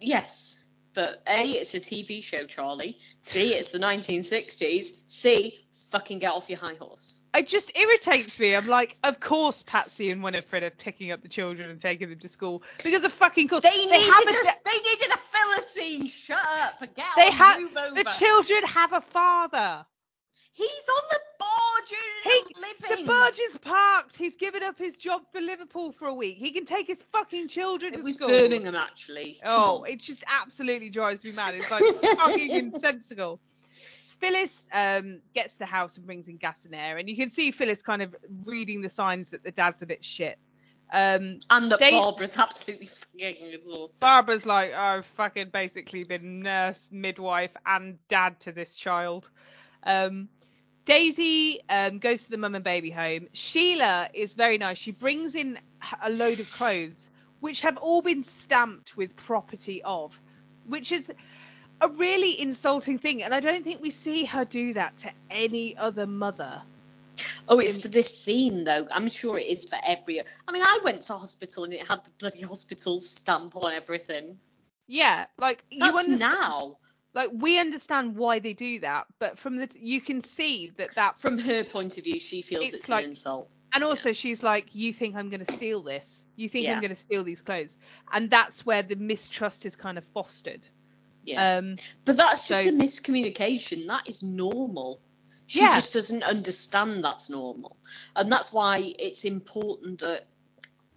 yes. 0.00 0.61
But 0.94 1.22
A, 1.26 1.44
it's 1.52 1.74
a 1.74 1.80
TV 1.80 2.22
show, 2.22 2.44
Charlie. 2.44 2.98
B, 3.32 3.54
it's 3.54 3.70
the 3.70 3.78
1960s. 3.78 5.02
C, 5.06 5.58
fucking 5.90 6.18
get 6.18 6.32
off 6.32 6.48
your 6.50 6.58
high 6.58 6.74
horse. 6.74 7.20
It 7.34 7.48
just 7.48 7.76
irritates 7.76 8.38
me. 8.38 8.54
I'm 8.54 8.66
like, 8.66 8.94
of 9.04 9.20
course 9.20 9.62
Patsy 9.66 10.10
and 10.10 10.22
Winifred 10.22 10.62
are 10.62 10.70
picking 10.70 11.12
up 11.12 11.22
the 11.22 11.28
children 11.28 11.70
and 11.70 11.80
taking 11.80 12.10
them 12.10 12.18
to 12.18 12.28
school 12.28 12.62
because 12.82 13.04
of 13.04 13.12
fucking 13.14 13.48
course 13.48 13.62
They, 13.62 13.70
needed, 13.70 14.00
have 14.00 14.26
a 14.26 14.30
a, 14.30 14.32
de- 14.32 14.60
they 14.64 14.78
needed 14.78 15.08
a 15.12 15.16
filler 15.16 15.62
scene. 15.62 16.06
Shut 16.06 16.38
up. 16.38 16.80
Get 16.80 17.06
they 17.16 17.26
on, 17.26 17.32
have 17.32 17.94
the 17.94 18.04
children 18.18 18.62
have 18.64 18.92
a 18.92 19.00
father. 19.00 19.86
He's 20.54 20.86
on 20.88 21.02
the 21.10 21.18
barge 21.38 22.00
He, 22.24 22.42
living. 22.60 23.04
the 23.04 23.06
barge 23.08 23.38
is 23.38 23.56
parked. 23.58 24.16
He's 24.16 24.36
given 24.36 24.62
up 24.62 24.78
his 24.78 24.96
job 24.96 25.22
for 25.32 25.40
Liverpool 25.40 25.92
for 25.92 26.08
a 26.08 26.14
week. 26.14 26.36
He 26.36 26.50
can 26.50 26.66
take 26.66 26.86
his 26.86 26.98
fucking 27.12 27.48
children 27.48 27.94
It 27.94 27.98
to 27.98 28.02
was 28.02 28.14
school. 28.16 28.28
Birmingham, 28.28 28.74
actually. 28.74 29.38
Come 29.42 29.50
Oh, 29.52 29.82
on. 29.82 29.88
it 29.88 30.00
just 30.00 30.22
absolutely 30.26 30.90
drives 30.90 31.24
me 31.24 31.32
mad. 31.32 31.54
It's 31.54 31.70
like 31.70 31.82
fucking 32.16 32.50
insensible. 32.50 33.40
Phyllis 34.20 34.66
um, 34.72 35.16
gets 35.34 35.54
to 35.54 35.60
the 35.60 35.66
house 35.66 35.96
and 35.96 36.06
brings 36.06 36.28
in 36.28 36.36
gas 36.36 36.64
and 36.64 36.74
air, 36.74 36.98
and 36.98 37.08
you 37.08 37.16
can 37.16 37.30
see 37.30 37.50
Phyllis 37.50 37.82
kind 37.82 38.02
of 38.02 38.14
reading 38.44 38.80
the 38.82 38.90
signs 38.90 39.30
that 39.30 39.42
the 39.42 39.50
dad's 39.50 39.82
a 39.82 39.86
bit 39.86 40.04
shit. 40.04 40.38
Um, 40.92 41.38
And 41.50 41.72
that 41.72 41.80
Barbara's 41.80 42.36
absolutely 42.36 42.86
fucking 42.86 43.36
exhausted. 43.54 43.98
Barbara's 43.98 44.44
like, 44.44 44.74
I've 44.74 45.06
fucking 45.06 45.48
basically 45.50 46.04
been 46.04 46.40
nurse, 46.40 46.90
midwife, 46.92 47.56
and 47.64 47.96
dad 48.08 48.38
to 48.40 48.52
this 48.52 48.74
child. 48.76 49.30
Um, 49.84 50.28
Daisy 50.84 51.60
um, 51.68 51.98
goes 51.98 52.24
to 52.24 52.30
the 52.30 52.38
mum 52.38 52.54
and 52.54 52.64
baby 52.64 52.90
home. 52.90 53.28
Sheila 53.32 54.08
is 54.12 54.34
very 54.34 54.58
nice. 54.58 54.78
She 54.78 54.92
brings 54.92 55.34
in 55.34 55.58
a 56.02 56.10
load 56.10 56.40
of 56.40 56.52
clothes, 56.52 57.08
which 57.40 57.60
have 57.60 57.76
all 57.78 58.02
been 58.02 58.24
stamped 58.24 58.96
with 58.96 59.14
property 59.16 59.82
of, 59.84 60.12
which 60.66 60.90
is 60.90 61.06
a 61.80 61.88
really 61.88 62.40
insulting 62.40 62.98
thing. 62.98 63.22
And 63.22 63.34
I 63.34 63.40
don't 63.40 63.62
think 63.62 63.80
we 63.80 63.90
see 63.90 64.24
her 64.24 64.44
do 64.44 64.74
that 64.74 64.96
to 64.98 65.10
any 65.30 65.76
other 65.76 66.06
mother. 66.06 66.50
Oh, 67.48 67.58
it's 67.58 67.82
for 67.82 67.88
this 67.88 68.16
scene 68.16 68.64
though. 68.64 68.86
I'm 68.90 69.08
sure 69.08 69.38
it 69.38 69.46
is 69.46 69.68
for 69.68 69.78
every. 69.84 70.20
I 70.20 70.52
mean, 70.52 70.62
I 70.62 70.80
went 70.82 71.02
to 71.02 71.14
hospital 71.14 71.64
and 71.64 71.72
it 71.72 71.86
had 71.86 72.04
the 72.04 72.10
bloody 72.18 72.42
hospital 72.42 72.96
stamp 72.96 73.56
on 73.56 73.72
everything. 73.72 74.38
Yeah, 74.86 75.26
like 75.38 75.62
you 75.70 75.80
That's 75.80 75.96
understand. 75.96 76.20
now. 76.20 76.76
Like 77.14 77.30
we 77.32 77.58
understand 77.58 78.16
why 78.16 78.38
they 78.38 78.52
do 78.52 78.80
that 78.80 79.06
but 79.18 79.38
from 79.38 79.56
the 79.56 79.68
you 79.74 80.00
can 80.00 80.22
see 80.24 80.72
that 80.76 80.94
that 80.94 81.16
From 81.16 81.38
her 81.38 81.64
point 81.64 81.98
of 81.98 82.04
view, 82.04 82.18
she 82.18 82.42
feels 82.42 82.64
It's 82.66 82.74
it's, 82.74 82.88
like- 82.88 83.04
an 83.04 83.10
insult. 83.10 83.48
and 83.74 83.84
also 83.84 84.12
she's 84.12 84.42
like 84.42 84.66
you 84.74 84.92
think 84.92 85.14
i'm 85.16 85.28
going 85.30 85.44
to 85.44 85.52
steal 85.52 85.82
this 85.82 86.24
you 86.36 86.48
think 86.48 86.68
i'm 86.68 86.80
going 86.80 86.94
to 86.94 87.00
steal 87.00 87.24
these 87.24 87.40
clothes 87.40 87.76
and 88.12 88.30
that's 88.30 88.64
where 88.66 88.82
the 88.82 88.96
mistrust 88.96 89.64
is 89.66 89.76
kind 89.76 89.98
of 89.98 90.04
fostered 90.14 90.60
Yeah. 91.24 91.56
um 91.58 91.76
but 92.04 92.16
that's 92.16 92.48
just 92.48 92.64
so- 92.64 92.70
a 92.70 92.72
miscommunication. 92.72 93.86
That 93.86 94.08
is 94.08 94.22
normal. 94.22 95.00
She 95.46 95.60
Yeah. 95.60 95.74
just 95.74 95.92
doesn't 95.92 96.22
understand 96.22 97.04
that's 97.04 97.28
normal. 97.28 97.76
And 98.16 98.30
that's 98.32 98.52
why 98.52 98.94
it's 98.98 99.24
important 99.24 100.00
that 100.00 100.26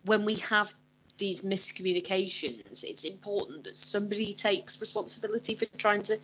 when 0.06 0.24
we 0.26 0.36
have 0.52 0.74
these 1.18 1.42
miscommunications, 1.44 2.84
it's 2.84 3.04
important 3.06 3.64
that 3.66 3.76
somebody 3.76 4.34
takes 4.34 4.80
responsibility 4.82 5.56
for 5.56 5.66
trying 5.78 6.02
to 6.04 6.18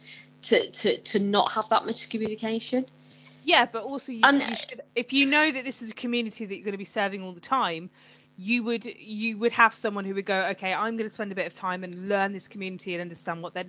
to, 0.43 0.72
to, 0.72 0.97
to 0.97 1.19
not 1.19 1.51
have 1.53 1.69
that 1.69 1.84
miscommunication. 1.84 2.88
yeah 3.43 3.65
but 3.65 3.84
also 3.84 4.11
you, 4.11 4.22
And- 4.23 4.41
you 4.41 4.55
should 4.55 4.81
if 4.95 5.13
you 5.13 5.27
know 5.27 5.51
that 5.51 5.63
this 5.63 5.81
is 5.81 5.91
a 5.91 5.93
community 5.93 6.45
that 6.45 6.55
you're 6.55 6.63
going 6.65 6.73
to 6.73 6.77
be 6.77 6.85
serving 6.85 7.23
all 7.23 7.34
the 7.34 7.39
time 7.39 7.89
you 8.38 8.63
would 8.63 8.85
you 8.85 9.38
would 9.38 9.51
have 9.51 9.76
someone 9.76 10.03
who 10.05 10.15
would 10.15 10.26
go 10.26 10.39
okay 10.51 10.73
i'm 10.73 10.97
going 10.97 11.07
to 11.07 11.13
spend 11.13 11.31
a 11.31 11.35
bit 11.35 11.45
of 11.47 11.53
time 11.53 11.84
and 11.84 12.09
learn 12.09 12.34
this 12.34 12.47
community 12.47 12.93
and 12.93 13.01
understand 13.01 13.41
what 13.43 13.53
their 13.53 13.65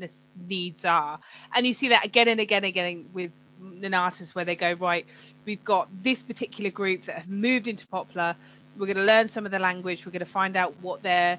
needs 0.48 0.84
are 0.84 1.18
and 1.54 1.66
you 1.66 1.74
see 1.74 1.88
that 1.88 2.04
again 2.04 2.28
and 2.28 2.40
again 2.40 2.64
and 2.64 2.66
again 2.66 3.08
with 3.12 3.30
Nonnatus 3.62 4.34
where 4.34 4.44
they 4.44 4.56
go 4.56 4.72
right 4.72 5.04
we've 5.44 5.64
got 5.64 5.88
this 6.02 6.22
particular 6.22 6.70
group 6.70 7.04
that 7.04 7.16
have 7.16 7.28
moved 7.28 7.66
into 7.68 7.86
poplar 7.86 8.34
we're 8.78 8.86
going 8.86 8.96
to 8.96 9.04
learn 9.04 9.28
some 9.28 9.44
of 9.44 9.52
the 9.52 9.58
language 9.58 10.04
we're 10.04 10.12
going 10.12 10.20
to 10.20 10.26
find 10.26 10.56
out 10.56 10.74
what 10.80 11.02
their 11.02 11.38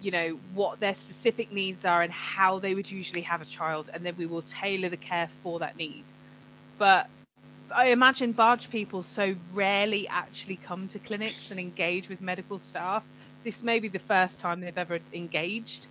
you 0.00 0.10
know 0.10 0.38
what 0.54 0.80
their 0.80 0.94
specific 0.94 1.52
needs 1.52 1.84
are 1.84 2.02
and 2.02 2.12
how 2.12 2.58
they 2.58 2.74
would 2.74 2.90
usually 2.90 3.22
have 3.22 3.40
a 3.40 3.44
child 3.44 3.90
and 3.92 4.04
then 4.04 4.14
we 4.16 4.26
will 4.26 4.42
tailor 4.42 4.88
the 4.88 4.96
care 4.96 5.28
for 5.42 5.58
that 5.58 5.76
need 5.76 6.04
but 6.78 7.08
I 7.74 7.86
imagine 7.88 8.32
barge 8.32 8.70
people 8.70 9.02
so 9.02 9.34
rarely 9.52 10.06
actually 10.08 10.56
come 10.56 10.88
to 10.88 10.98
clinics 10.98 11.50
and 11.50 11.60
engage 11.60 12.08
with 12.08 12.20
medical 12.20 12.58
staff. 12.58 13.02
This 13.44 13.62
may 13.62 13.80
be 13.80 13.88
the 13.88 13.98
first 13.98 14.40
time 14.40 14.60
they've 14.60 14.76
ever 14.76 15.00
engaged. 15.12 15.86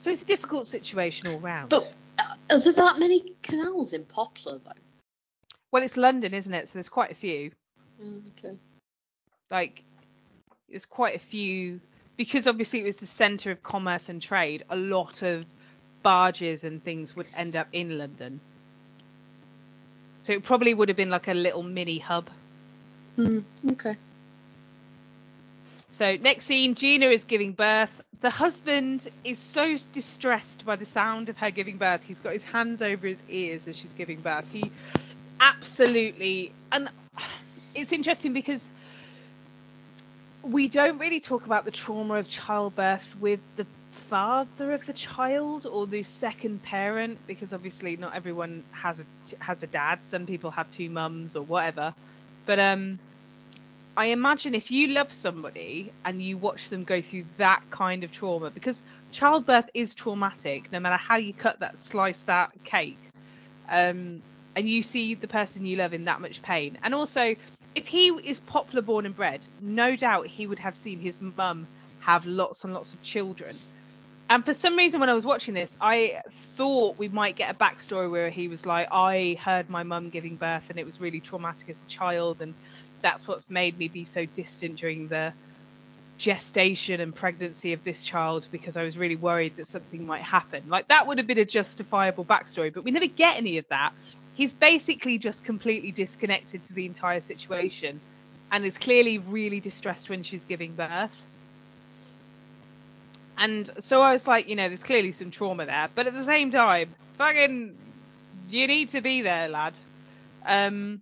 So 0.00 0.10
it's 0.10 0.22
a 0.22 0.26
difficult 0.26 0.66
situation 0.66 1.32
all 1.32 1.40
round. 1.40 1.70
But 1.70 1.92
uh, 2.18 2.22
are 2.50 2.58
there 2.58 2.72
that 2.72 2.98
many 2.98 3.34
canals 3.42 3.92
in 3.92 4.04
Poplar 4.04 4.60
though? 4.64 4.72
Well, 5.70 5.82
it's 5.82 5.96
London, 5.96 6.32
isn't 6.34 6.54
it? 6.54 6.68
So 6.68 6.74
there's 6.74 6.88
quite 6.88 7.10
a 7.10 7.16
few. 7.16 7.50
Mm, 8.02 8.22
okay. 8.30 8.56
Like, 9.50 9.82
there's 10.68 10.86
quite 10.86 11.16
a 11.16 11.20
few 11.20 11.80
because 12.16 12.46
obviously 12.46 12.80
it 12.80 12.84
was 12.84 12.96
the 12.98 13.06
centre 13.06 13.50
of 13.50 13.62
commerce 13.62 14.08
and 14.08 14.20
trade. 14.20 14.64
A 14.70 14.76
lot 14.76 15.22
of 15.22 15.44
barges 16.02 16.64
and 16.64 16.82
things 16.82 17.14
would 17.16 17.26
end 17.36 17.56
up 17.56 17.68
in 17.72 17.96
London. 17.96 18.40
So 20.22 20.32
it 20.32 20.42
probably 20.42 20.74
would 20.74 20.88
have 20.88 20.96
been 20.96 21.10
like 21.10 21.28
a 21.28 21.34
little 21.34 21.62
mini 21.62 21.98
hub. 21.98 22.28
Mm, 23.16 23.44
okay. 23.72 23.96
So 25.92 26.16
next 26.16 26.44
scene, 26.44 26.74
Gina 26.74 27.06
is 27.06 27.24
giving 27.24 27.52
birth. 27.52 27.90
The 28.20 28.30
husband 28.30 29.08
is 29.24 29.38
so 29.38 29.76
distressed 29.92 30.66
by 30.66 30.76
the 30.76 30.84
sound 30.84 31.28
of 31.28 31.38
her 31.38 31.50
giving 31.50 31.76
birth. 31.76 32.02
He's 32.06 32.18
got 32.20 32.32
his 32.32 32.42
hands 32.42 32.82
over 32.82 33.06
his 33.06 33.18
ears 33.28 33.66
as 33.68 33.76
she's 33.76 33.92
giving 33.92 34.20
birth. 34.20 34.48
He 34.52 34.70
absolutely 35.40 36.52
and 36.72 36.88
it's 37.80 37.92
interesting 37.92 38.32
because 38.32 38.68
we 40.42 40.68
don't 40.68 40.98
really 40.98 41.20
talk 41.20 41.46
about 41.46 41.64
the 41.64 41.70
trauma 41.70 42.14
of 42.14 42.28
childbirth 42.28 43.16
with 43.20 43.40
the 43.56 43.66
father 43.90 44.72
of 44.72 44.84
the 44.86 44.92
child 44.92 45.66
or 45.66 45.86
the 45.86 46.02
second 46.02 46.62
parent 46.62 47.18
because 47.26 47.52
obviously 47.52 47.96
not 47.96 48.14
everyone 48.14 48.62
has 48.70 49.00
a 49.00 49.04
has 49.42 49.62
a 49.62 49.66
dad 49.66 50.02
some 50.02 50.24
people 50.24 50.50
have 50.50 50.70
two 50.70 50.88
mums 50.88 51.36
or 51.36 51.42
whatever 51.42 51.92
but 52.46 52.58
um 52.58 52.98
I 53.98 54.06
imagine 54.06 54.54
if 54.54 54.70
you 54.70 54.86
love 54.86 55.12
somebody 55.12 55.92
and 56.04 56.22
you 56.22 56.38
watch 56.38 56.68
them 56.68 56.84
go 56.84 57.02
through 57.02 57.24
that 57.38 57.62
kind 57.70 58.04
of 58.04 58.12
trauma, 58.12 58.48
because 58.48 58.80
childbirth 59.10 59.68
is 59.74 59.92
traumatic, 59.92 60.70
no 60.70 60.78
matter 60.78 60.96
how 60.96 61.16
you 61.16 61.34
cut 61.34 61.58
that, 61.58 61.82
slice 61.82 62.20
that 62.20 62.52
cake, 62.62 62.96
um, 63.68 64.22
and 64.54 64.68
you 64.68 64.84
see 64.84 65.16
the 65.16 65.26
person 65.26 65.66
you 65.66 65.76
love 65.76 65.94
in 65.94 66.04
that 66.04 66.20
much 66.20 66.40
pain. 66.42 66.78
And 66.84 66.94
also, 66.94 67.34
if 67.74 67.86
he 67.86 68.08
is 68.08 68.40
Poplar 68.40 68.82
born 68.82 69.06
and 69.06 69.14
bred, 69.14 69.46
no 69.60 69.96
doubt 69.96 70.26
he 70.26 70.46
would 70.46 70.58
have 70.58 70.76
seen 70.76 71.00
his 71.00 71.20
mum 71.20 71.64
have 72.00 72.26
lots 72.26 72.64
and 72.64 72.74
lots 72.74 72.92
of 72.92 73.02
children. 73.02 73.54
And 74.30 74.44
for 74.44 74.52
some 74.52 74.76
reason, 74.76 75.00
when 75.00 75.08
I 75.08 75.14
was 75.14 75.24
watching 75.24 75.54
this, 75.54 75.76
I 75.80 76.20
thought 76.56 76.98
we 76.98 77.08
might 77.08 77.36
get 77.36 77.54
a 77.54 77.58
backstory 77.58 78.10
where 78.10 78.30
he 78.30 78.48
was 78.48 78.66
like, 78.66 78.88
I 78.92 79.38
heard 79.42 79.70
my 79.70 79.84
mum 79.84 80.10
giving 80.10 80.36
birth 80.36 80.64
and 80.68 80.78
it 80.78 80.84
was 80.84 81.00
really 81.00 81.20
traumatic 81.20 81.68
as 81.70 81.82
a 81.82 81.86
child, 81.86 82.40
and 82.40 82.54
that's 83.02 83.26
what's 83.26 83.48
made 83.48 83.78
me 83.78 83.88
be 83.88 84.04
so 84.04 84.26
distant 84.26 84.78
during 84.78 85.08
the 85.08 85.32
gestation 86.18 87.00
and 87.00 87.14
pregnancy 87.14 87.72
of 87.72 87.82
this 87.84 88.02
child 88.04 88.48
because 88.50 88.76
I 88.76 88.82
was 88.82 88.98
really 88.98 89.16
worried 89.16 89.54
that 89.56 89.68
something 89.68 90.04
might 90.04 90.22
happen. 90.22 90.68
Like 90.68 90.88
that 90.88 91.06
would 91.06 91.18
have 91.18 91.26
been 91.26 91.38
a 91.38 91.44
justifiable 91.44 92.24
backstory, 92.24 92.74
but 92.74 92.84
we 92.84 92.90
never 92.90 93.06
get 93.06 93.36
any 93.36 93.58
of 93.58 93.64
that. 93.70 93.92
He's 94.38 94.52
basically 94.52 95.18
just 95.18 95.42
completely 95.42 95.90
disconnected 95.90 96.62
to 96.62 96.72
the 96.72 96.86
entire 96.86 97.20
situation 97.20 98.00
and 98.52 98.64
is 98.64 98.78
clearly 98.78 99.18
really 99.18 99.58
distressed 99.58 100.08
when 100.08 100.22
she's 100.22 100.44
giving 100.44 100.74
birth. 100.76 101.10
And 103.36 103.68
so 103.80 104.00
I 104.00 104.12
was 104.12 104.28
like, 104.28 104.48
you 104.48 104.54
know, 104.54 104.68
there's 104.68 104.84
clearly 104.84 105.10
some 105.10 105.32
trauma 105.32 105.66
there, 105.66 105.88
but 105.92 106.06
at 106.06 106.12
the 106.12 106.22
same 106.22 106.52
time, 106.52 106.94
fucking, 107.16 107.76
you 108.48 108.68
need 108.68 108.90
to 108.90 109.00
be 109.00 109.22
there, 109.22 109.48
lad. 109.48 109.74
Um, 110.46 111.00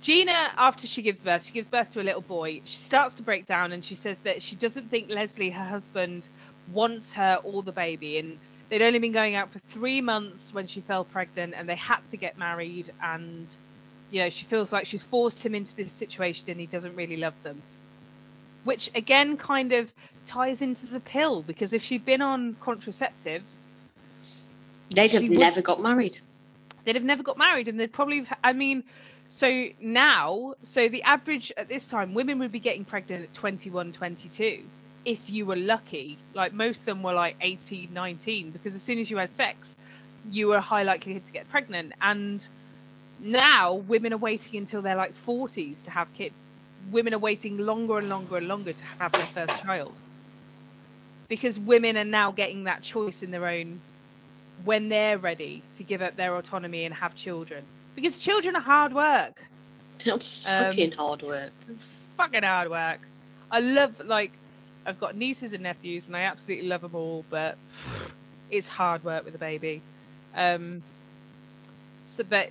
Gina, 0.00 0.50
after 0.56 0.86
she 0.86 1.02
gives 1.02 1.20
birth, 1.20 1.44
she 1.44 1.52
gives 1.52 1.68
birth 1.68 1.92
to 1.92 2.00
a 2.00 2.02
little 2.02 2.22
boy. 2.22 2.62
She 2.64 2.78
starts 2.78 3.14
to 3.16 3.22
break 3.22 3.44
down 3.44 3.72
and 3.72 3.84
she 3.84 3.94
says 3.94 4.20
that 4.20 4.42
she 4.42 4.56
doesn't 4.56 4.88
think 4.88 5.10
Leslie, 5.10 5.50
her 5.50 5.64
husband, 5.64 6.26
wants 6.72 7.12
her 7.12 7.40
or 7.44 7.62
the 7.62 7.72
baby. 7.72 8.16
And 8.16 8.38
they'd 8.68 8.82
only 8.82 8.98
been 8.98 9.12
going 9.12 9.34
out 9.34 9.52
for 9.52 9.58
three 9.70 10.00
months 10.00 10.50
when 10.52 10.66
she 10.66 10.80
fell 10.80 11.04
pregnant 11.04 11.54
and 11.56 11.68
they 11.68 11.76
had 11.76 12.06
to 12.08 12.16
get 12.16 12.38
married. 12.38 12.92
And, 13.02 13.46
you 14.10 14.22
know, 14.22 14.30
she 14.30 14.44
feels 14.44 14.72
like 14.72 14.86
she's 14.86 15.02
forced 15.02 15.44
him 15.44 15.54
into 15.54 15.74
this 15.74 15.92
situation 15.92 16.44
and 16.48 16.60
he 16.60 16.66
doesn't 16.66 16.94
really 16.96 17.16
love 17.16 17.34
them. 17.42 17.62
Which 18.64 18.90
again 18.94 19.36
kind 19.36 19.72
of 19.72 19.92
ties 20.26 20.60
into 20.60 20.86
the 20.86 21.00
pill 21.00 21.42
because 21.42 21.72
if 21.72 21.82
she'd 21.82 22.04
been 22.04 22.20
on 22.20 22.54
contraceptives, 22.62 23.66
they'd 24.90 25.12
have 25.12 25.30
never 25.30 25.56
would, 25.56 25.64
got 25.64 25.80
married. 25.80 26.18
They'd 26.84 26.96
have 26.96 27.04
never 27.04 27.22
got 27.22 27.38
married 27.38 27.68
and 27.68 27.80
they'd 27.80 27.92
probably, 27.92 28.24
have, 28.24 28.38
I 28.44 28.52
mean, 28.52 28.84
so 29.30 29.68
now, 29.80 30.54
so 30.62 30.88
the 30.88 31.02
average 31.02 31.52
at 31.56 31.68
this 31.68 31.88
time, 31.88 32.12
women 32.12 32.38
would 32.40 32.52
be 32.52 32.60
getting 32.60 32.84
pregnant 32.84 33.24
at 33.24 33.34
21, 33.34 33.92
22 33.92 34.62
if 35.04 35.30
you 35.30 35.46
were 35.46 35.56
lucky. 35.56 36.18
Like 36.34 36.52
most 36.52 36.80
of 36.80 36.84
them 36.86 37.02
were 37.02 37.12
like 37.12 37.36
18, 37.40 37.90
19 37.92 38.50
because 38.50 38.74
as 38.74 38.82
soon 38.82 38.98
as 38.98 39.10
you 39.10 39.16
had 39.16 39.30
sex, 39.30 39.76
you 40.30 40.48
were 40.48 40.56
a 40.56 40.60
high 40.60 40.82
likelihood 40.82 41.26
to 41.26 41.32
get 41.32 41.48
pregnant. 41.48 41.92
And 42.00 42.46
now 43.20 43.74
women 43.74 44.12
are 44.12 44.18
waiting 44.18 44.58
until 44.58 44.82
they're 44.82 44.96
like 44.96 45.14
40s 45.26 45.84
to 45.84 45.90
have 45.90 46.12
kids. 46.14 46.38
Women 46.90 47.14
are 47.14 47.18
waiting 47.18 47.58
longer 47.58 47.98
and 47.98 48.08
longer 48.08 48.36
and 48.36 48.48
longer 48.48 48.72
to 48.72 48.84
have 48.98 49.12
their 49.16 49.26
first 49.26 49.62
child 49.62 49.92
because 51.28 51.58
women 51.58 51.96
are 51.96 52.04
now 52.04 52.30
getting 52.30 52.64
that 52.64 52.82
choice 52.82 53.22
in 53.22 53.30
their 53.30 53.46
own 53.46 53.80
when 54.64 54.88
they're 54.88 55.18
ready 55.18 55.62
to 55.76 55.82
give 55.82 56.02
up 56.02 56.16
their 56.16 56.34
autonomy 56.36 56.84
and 56.84 56.94
have 56.94 57.14
children 57.14 57.62
because 57.94 58.18
children 58.18 58.56
are 58.56 58.62
hard 58.62 58.92
work. 58.92 59.42
fucking 59.98 60.92
um, 60.92 60.98
hard 60.98 61.22
work. 61.22 61.52
Fucking 62.16 62.42
hard 62.42 62.70
work. 62.70 63.00
I 63.50 63.60
love 63.60 64.06
like 64.06 64.32
I've 64.88 64.98
got 64.98 65.14
nieces 65.14 65.52
and 65.52 65.62
nephews 65.62 66.06
and 66.06 66.16
I 66.16 66.22
absolutely 66.22 66.66
love 66.66 66.80
them 66.80 66.94
all, 66.94 67.24
but 67.28 67.58
it's 68.50 68.66
hard 68.66 69.04
work 69.04 69.24
with 69.24 69.34
a 69.34 69.38
baby. 69.38 69.82
Um, 70.34 70.82
so, 72.06 72.24
but 72.24 72.48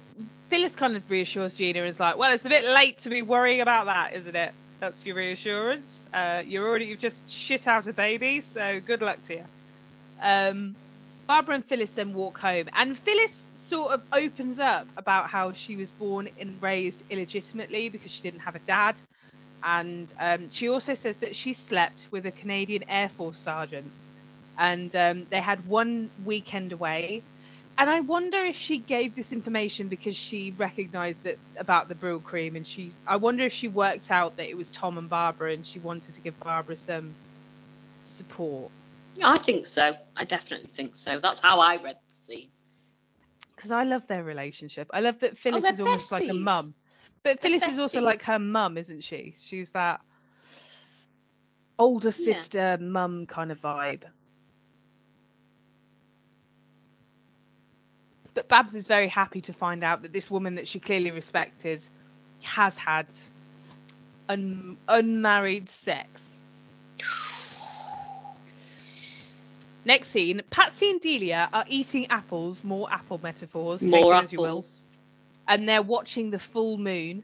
Phyllis 0.49 0.75
kind 0.75 0.95
of 0.95 1.09
reassures 1.09 1.55
Gina 1.55 1.79
and 1.79 1.89
is 1.89 1.99
like, 1.99 2.17
well, 2.17 2.31
it's 2.31 2.45
a 2.45 2.49
bit 2.49 2.63
late 2.63 2.99
to 2.99 3.09
be 3.09 3.23
worrying 3.23 3.61
about 3.61 3.87
that, 3.87 4.13
isn't 4.13 4.35
it? 4.35 4.53
That's 4.79 5.03
your 5.03 5.15
reassurance. 5.15 6.05
Uh, 6.13 6.43
you're 6.45 6.67
already 6.67 6.85
you've 6.85 6.99
just 6.99 7.27
shit 7.27 7.65
out 7.65 7.87
a 7.87 7.93
baby, 7.93 8.41
so 8.41 8.79
good 8.85 9.01
luck 9.01 9.17
to 9.23 9.37
you. 9.37 9.43
Um, 10.23 10.75
Barbara 11.25 11.55
and 11.55 11.65
Phyllis 11.65 11.91
then 11.93 12.13
walk 12.13 12.37
home, 12.37 12.69
and 12.73 12.95
Phyllis 12.95 13.47
sort 13.69 13.91
of 13.91 14.01
opens 14.13 14.59
up 14.59 14.87
about 14.95 15.29
how 15.29 15.51
she 15.53 15.75
was 15.75 15.89
born 15.89 16.29
and 16.39 16.61
raised 16.61 17.03
illegitimately 17.09 17.89
because 17.89 18.11
she 18.11 18.21
didn't 18.21 18.41
have 18.41 18.55
a 18.55 18.59
dad. 18.59 18.95
And 19.63 20.11
um, 20.19 20.49
she 20.49 20.69
also 20.69 20.93
says 20.93 21.17
that 21.17 21.35
she 21.35 21.53
slept 21.53 22.07
with 22.11 22.25
a 22.25 22.31
Canadian 22.31 22.85
Air 22.89 23.09
Force 23.09 23.37
sergeant. 23.37 23.91
And 24.57 24.95
um, 24.95 25.27
they 25.29 25.39
had 25.39 25.67
one 25.67 26.09
weekend 26.25 26.71
away. 26.71 27.21
And 27.77 27.89
I 27.89 27.99
wonder 27.99 28.43
if 28.43 28.55
she 28.55 28.79
gave 28.79 29.15
this 29.15 29.31
information 29.31 29.87
because 29.87 30.15
she 30.15 30.51
recognised 30.57 31.25
it 31.27 31.37
about 31.57 31.89
the 31.89 31.95
Brylcreem, 31.95 32.55
and 32.55 32.65
she. 32.65 32.91
I 33.05 33.17
wonder 33.17 33.43
if 33.43 33.53
she 33.53 33.67
worked 33.67 34.09
out 34.09 34.35
that 34.37 34.49
it 34.49 34.57
was 34.57 34.71
Tom 34.71 34.97
and 34.97 35.07
Barbara, 35.07 35.53
and 35.53 35.63
she 35.63 35.77
wanted 35.77 36.15
to 36.15 36.19
give 36.21 36.39
Barbara 36.39 36.75
some 36.75 37.13
support. 38.03 38.71
I 39.23 39.37
think 39.37 39.67
so. 39.67 39.95
I 40.15 40.23
definitely 40.23 40.65
think 40.65 40.95
so. 40.95 41.19
That's 41.19 41.39
how 41.39 41.59
I 41.59 41.75
read 41.75 41.97
the 42.09 42.15
scene 42.15 42.49
because 43.57 43.71
I 43.71 43.83
love 43.83 44.07
their 44.07 44.23
relationship. 44.23 44.87
I 44.93 45.01
love 45.01 45.19
that 45.19 45.37
Phyllis 45.37 45.65
oh, 45.65 45.69
is 45.69 45.79
almost 45.79 46.11
besties. 46.11 46.19
like 46.19 46.29
a 46.29 46.33
mum. 46.33 46.73
But 47.23 47.41
Phyllis 47.41 47.63
is 47.63 47.79
also 47.79 48.01
like 48.01 48.21
her 48.23 48.39
mum, 48.39 48.77
isn't 48.77 49.03
she? 49.03 49.35
She's 49.41 49.71
that 49.71 50.01
older 51.79 52.11
sister, 52.11 52.57
yeah. 52.57 52.77
mum 52.77 53.25
kind 53.25 53.51
of 53.51 53.61
vibe. 53.61 54.03
But 58.33 58.47
Babs 58.47 58.75
is 58.75 58.85
very 58.85 59.07
happy 59.07 59.41
to 59.41 59.53
find 59.53 59.83
out 59.83 60.03
that 60.03 60.13
this 60.13 60.29
woman 60.29 60.55
that 60.55 60.67
she 60.67 60.79
clearly 60.79 61.11
respected 61.11 61.81
has 62.43 62.77
had 62.77 63.07
un- 64.29 64.77
unmarried 64.87 65.67
sex 65.67 66.37
Next 69.87 70.09
scene, 70.09 70.41
Patsy 70.49 70.89
and 70.89 70.99
Delia 70.99 71.47
are 71.53 71.63
eating 71.69 72.07
apples, 72.07 72.61
more 72.61 72.91
apple 72.91 73.21
metaphors, 73.23 73.81
more 73.81 74.13
apples. 74.13 74.83
And 75.47 75.67
they're 75.67 75.81
watching 75.81 76.29
the 76.29 76.39
full 76.39 76.77
moon. 76.77 77.23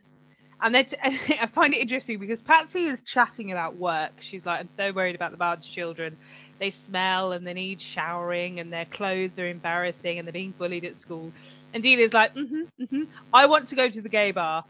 And 0.62 0.76
I 1.04 1.48
find 1.48 1.74
it 1.74 1.80
interesting 1.80 2.20
because 2.20 2.40
Patsy 2.40 2.86
is 2.86 3.00
chatting 3.06 3.52
about 3.52 3.76
work. 3.76 4.14
She's 4.22 4.46
like, 4.46 4.62
I'm 4.62 4.70
so 4.78 4.92
worried 4.94 5.16
about 5.16 5.32
the 5.32 5.38
barge 5.38 5.70
children. 5.70 6.16
They 6.60 6.72
smell 6.72 7.34
and 7.34 7.46
they 7.46 7.54
need 7.54 7.82
showering 7.82 8.60
and 8.60 8.72
their 8.72 8.86
clothes 8.86 9.38
are 9.40 9.48
embarrassing 9.48 10.20
and 10.20 10.28
they're 10.28 10.34
being 10.34 10.54
bullied 10.58 10.86
at 10.86 10.96
school. 10.96 11.34
And 11.74 11.84
Delia's 11.84 12.14
like, 12.14 12.34
mm-hmm, 12.36 12.62
mm-hmm. 12.82 13.04
I 13.34 13.46
want 13.48 13.68
to 13.70 13.76
go 13.76 13.90
to 13.90 14.02
the 14.02 14.08
gay 14.10 14.32
bar. 14.32 14.64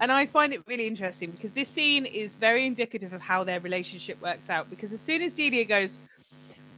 and 0.00 0.10
I 0.10 0.26
find 0.26 0.52
it 0.52 0.62
really 0.66 0.88
interesting 0.88 1.30
because 1.30 1.52
this 1.52 1.68
scene 1.68 2.06
is 2.06 2.34
very 2.34 2.66
indicative 2.66 3.12
of 3.12 3.20
how 3.20 3.44
their 3.44 3.60
relationship 3.60 4.20
works 4.20 4.50
out. 4.50 4.68
Because 4.70 4.92
as 4.92 5.00
soon 5.00 5.22
as 5.22 5.34
Delia 5.34 5.64
goes, 5.64 6.08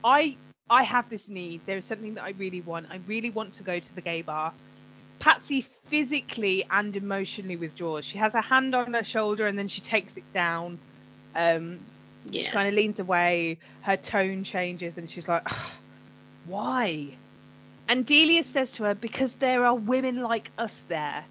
I 0.02 0.36
I 0.70 0.82
have 0.82 1.08
this 1.10 1.28
need. 1.28 1.60
There 1.66 1.76
is 1.76 1.84
something 1.84 2.14
that 2.14 2.24
I 2.24 2.30
really 2.30 2.60
want. 2.60 2.86
I 2.90 3.00
really 3.06 3.30
want 3.30 3.54
to 3.54 3.62
go 3.62 3.78
to 3.78 3.94
the 3.94 4.00
gay 4.00 4.22
bar. 4.22 4.52
Patsy 5.18 5.66
physically 5.86 6.64
and 6.70 6.96
emotionally 6.96 7.56
withdraws. 7.56 8.04
She 8.04 8.18
has 8.18 8.32
her 8.32 8.40
hand 8.40 8.74
on 8.74 8.94
her 8.94 9.04
shoulder 9.04 9.46
and 9.46 9.58
then 9.58 9.68
she 9.68 9.80
takes 9.80 10.16
it 10.16 10.24
down. 10.32 10.78
Um, 11.34 11.80
yeah. 12.30 12.44
She 12.44 12.50
kind 12.50 12.68
of 12.68 12.74
leans 12.74 12.98
away. 12.98 13.58
Her 13.82 13.96
tone 13.96 14.44
changes 14.44 14.96
and 14.98 15.10
she's 15.10 15.28
like, 15.28 15.46
"Why? 16.46 17.10
And 17.86 18.06
Delia 18.06 18.42
says 18.42 18.72
to 18.74 18.84
her, 18.84 18.94
because 18.94 19.34
there 19.36 19.64
are 19.64 19.74
women 19.74 20.22
like 20.22 20.50
us 20.56 20.84
there. 20.84 21.24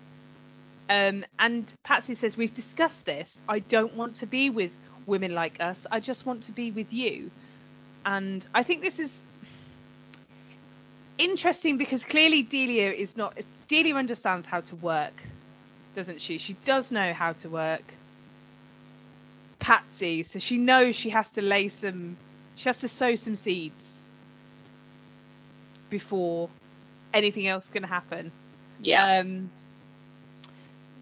Um, 0.90 1.26
and 1.40 1.72
Patsy 1.84 2.14
says, 2.16 2.38
We've 2.38 2.54
discussed 2.54 3.06
this. 3.06 3.40
I 3.50 3.60
don't 3.60 3.96
want 3.96 4.16
to 4.18 4.28
be 4.28 4.50
with 4.50 4.72
women 5.06 5.34
like 5.34 5.60
us. 5.60 5.86
I 5.92 6.00
just 6.00 6.26
want 6.26 6.44
to 6.44 6.52
be 6.52 6.72
with 6.72 6.94
you. 6.94 7.32
And 8.06 8.46
I 8.54 8.64
think 8.64 8.82
this 8.82 9.00
is 9.00 9.16
interesting 11.18 11.78
because 11.78 12.04
clearly 12.04 12.44
Delia 12.44 12.92
is 12.92 13.16
not. 13.18 13.38
Delia 13.68 13.96
understands 13.96 14.48
how 14.48 14.62
to 14.62 14.76
work, 14.76 15.14
doesn't 15.96 16.22
she? 16.22 16.38
She 16.38 16.54
does 16.66 16.92
know 16.92 17.14
how 17.14 17.34
to 17.34 17.50
work. 17.50 17.84
Patsy, 19.60 20.24
so 20.24 20.40
she 20.40 20.58
knows 20.58 20.96
she 20.96 21.10
has 21.10 21.30
to 21.32 21.42
lay 21.42 21.70
some. 21.70 22.18
She 22.56 22.70
has 22.70 22.80
to 22.80 22.88
sow 22.88 23.16
some 23.16 23.36
seeds 23.36 24.02
before 25.90 26.50
anything 27.14 27.48
else 27.48 27.68
can 27.68 27.84
happen. 27.84 28.32
Yeah. 28.82 29.20
Um, 29.20 29.50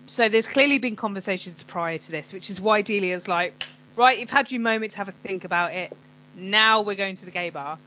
so 0.05 0.27
there's 0.27 0.47
clearly 0.47 0.77
been 0.77 0.95
conversations 0.95 1.63
prior 1.63 1.97
to 1.97 2.11
this, 2.11 2.33
which 2.33 2.49
is 2.49 2.59
why 2.59 2.81
Delia's 2.81 3.27
like, 3.27 3.63
right, 3.95 4.19
you've 4.19 4.29
had 4.29 4.51
your 4.51 4.59
moment 4.59 4.91
to 4.91 4.97
have 4.97 5.07
a 5.07 5.13
think 5.13 5.45
about 5.45 5.73
it. 5.73 5.95
Now 6.35 6.81
we're 6.81 6.95
going 6.95 7.15
to 7.15 7.25
the 7.25 7.31
gay 7.31 7.49
bar. 7.49 7.77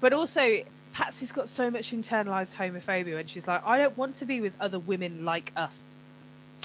But 0.00 0.12
also, 0.12 0.62
Patsy's 0.98 1.30
got 1.30 1.48
so 1.48 1.70
much 1.70 1.92
internalized 1.92 2.56
homophobia, 2.56 3.20
and 3.20 3.30
she's 3.30 3.46
like, 3.46 3.64
I 3.64 3.78
don't 3.78 3.96
want 3.96 4.16
to 4.16 4.26
be 4.26 4.40
with 4.40 4.52
other 4.60 4.80
women 4.80 5.24
like 5.24 5.52
us 5.54 5.78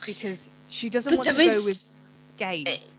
because 0.08 0.40
she 0.70 0.90
doesn't 0.90 1.12
But 1.12 1.18
want 1.18 1.30
to 1.30 1.36
there 1.36 1.48
go 1.50 1.66
with 1.66 2.02
gays. 2.38 2.96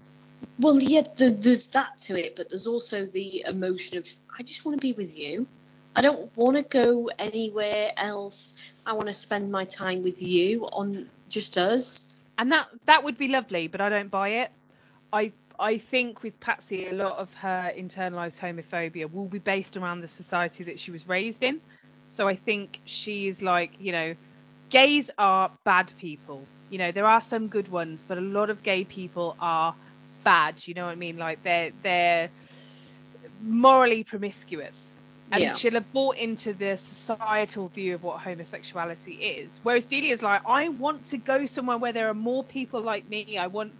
Well, 0.60 0.78
yeah, 0.80 1.02
th 1.02 1.40
there's 1.40 1.66
that 1.70 1.98
to 2.06 2.24
it, 2.24 2.36
but 2.36 2.50
there's 2.50 2.68
also 2.68 3.04
the 3.04 3.44
emotion 3.48 3.98
of 3.98 4.08
I 4.38 4.44
just 4.44 4.64
want 4.64 4.80
to 4.80 4.86
be 4.86 4.92
with 4.92 5.18
you. 5.18 5.48
I 5.96 6.02
don't 6.02 6.36
want 6.36 6.56
to 6.56 6.62
go 6.62 7.10
anywhere 7.18 7.90
else. 7.96 8.54
I 8.86 8.92
want 8.92 9.08
to 9.08 9.12
spend 9.12 9.50
my 9.50 9.64
time 9.64 10.04
with 10.04 10.22
you 10.22 10.66
on 10.66 11.10
just 11.28 11.58
us. 11.58 12.14
and 12.38 12.52
that 12.52 12.68
that 12.86 13.02
would 13.02 13.18
be 13.18 13.26
lovely, 13.26 13.66
but 13.66 13.80
I 13.80 13.88
don't 13.88 14.10
buy 14.10 14.28
it. 14.28 14.52
I 15.12 15.32
I 15.58 15.78
think 15.78 16.22
with 16.22 16.40
Patsy, 16.40 16.86
a 16.88 16.92
lot 16.92 17.18
of 17.18 17.32
her 17.34 17.72
internalized 17.76 18.38
homophobia 18.38 19.10
will 19.10 19.28
be 19.28 19.38
based 19.38 19.76
around 19.76 20.00
the 20.00 20.08
society 20.08 20.64
that 20.64 20.80
she 20.80 20.90
was 20.90 21.06
raised 21.06 21.42
in. 21.42 21.60
So 22.08 22.28
I 22.28 22.36
think 22.36 22.80
she 22.84 23.28
is 23.28 23.42
like, 23.42 23.74
you 23.78 23.92
know, 23.92 24.14
gays 24.70 25.10
are 25.18 25.52
bad 25.64 25.92
people. 25.98 26.50
You 26.68 26.78
know, 26.78 26.92
there 26.92 27.06
are 27.06 27.20
some 27.20 27.48
good 27.48 27.68
ones, 27.68 28.04
but 28.06 28.18
a 28.18 28.22
lot 28.22 28.50
of 28.50 28.62
gay 28.62 28.84
people 28.84 29.36
are 29.38 29.74
bad. 30.24 30.66
You 30.66 30.74
know 30.74 30.86
what 30.86 30.92
I 30.92 30.96
mean? 30.96 31.16
Like 31.16 31.42
they're 31.42 31.72
they're 31.82 32.30
morally 33.38 34.04
promiscuous. 34.04 34.96
And 35.32 35.52
Yeah. 35.52 35.54
she'll 35.54 35.74
have 35.74 35.90
bought 35.92 36.16
into 36.16 36.54
the 36.54 36.76
societal 36.76 37.68
view 37.68 37.94
of 37.94 38.02
what 38.02 38.20
homosexuality 38.20 39.12
is. 39.14 39.58
Whereas 39.62 39.86
Delia's 39.86 40.22
like, 40.22 40.42
I 40.46 40.68
want 40.68 41.06
to 41.06 41.18
go 41.18 41.46
somewhere 41.46 41.78
where 41.78 41.92
there 41.92 42.08
are 42.08 42.14
more 42.14 42.44
people 42.44 42.82
like 42.82 43.08
me. 43.08 43.36
I 43.38 43.46
want 43.48 43.74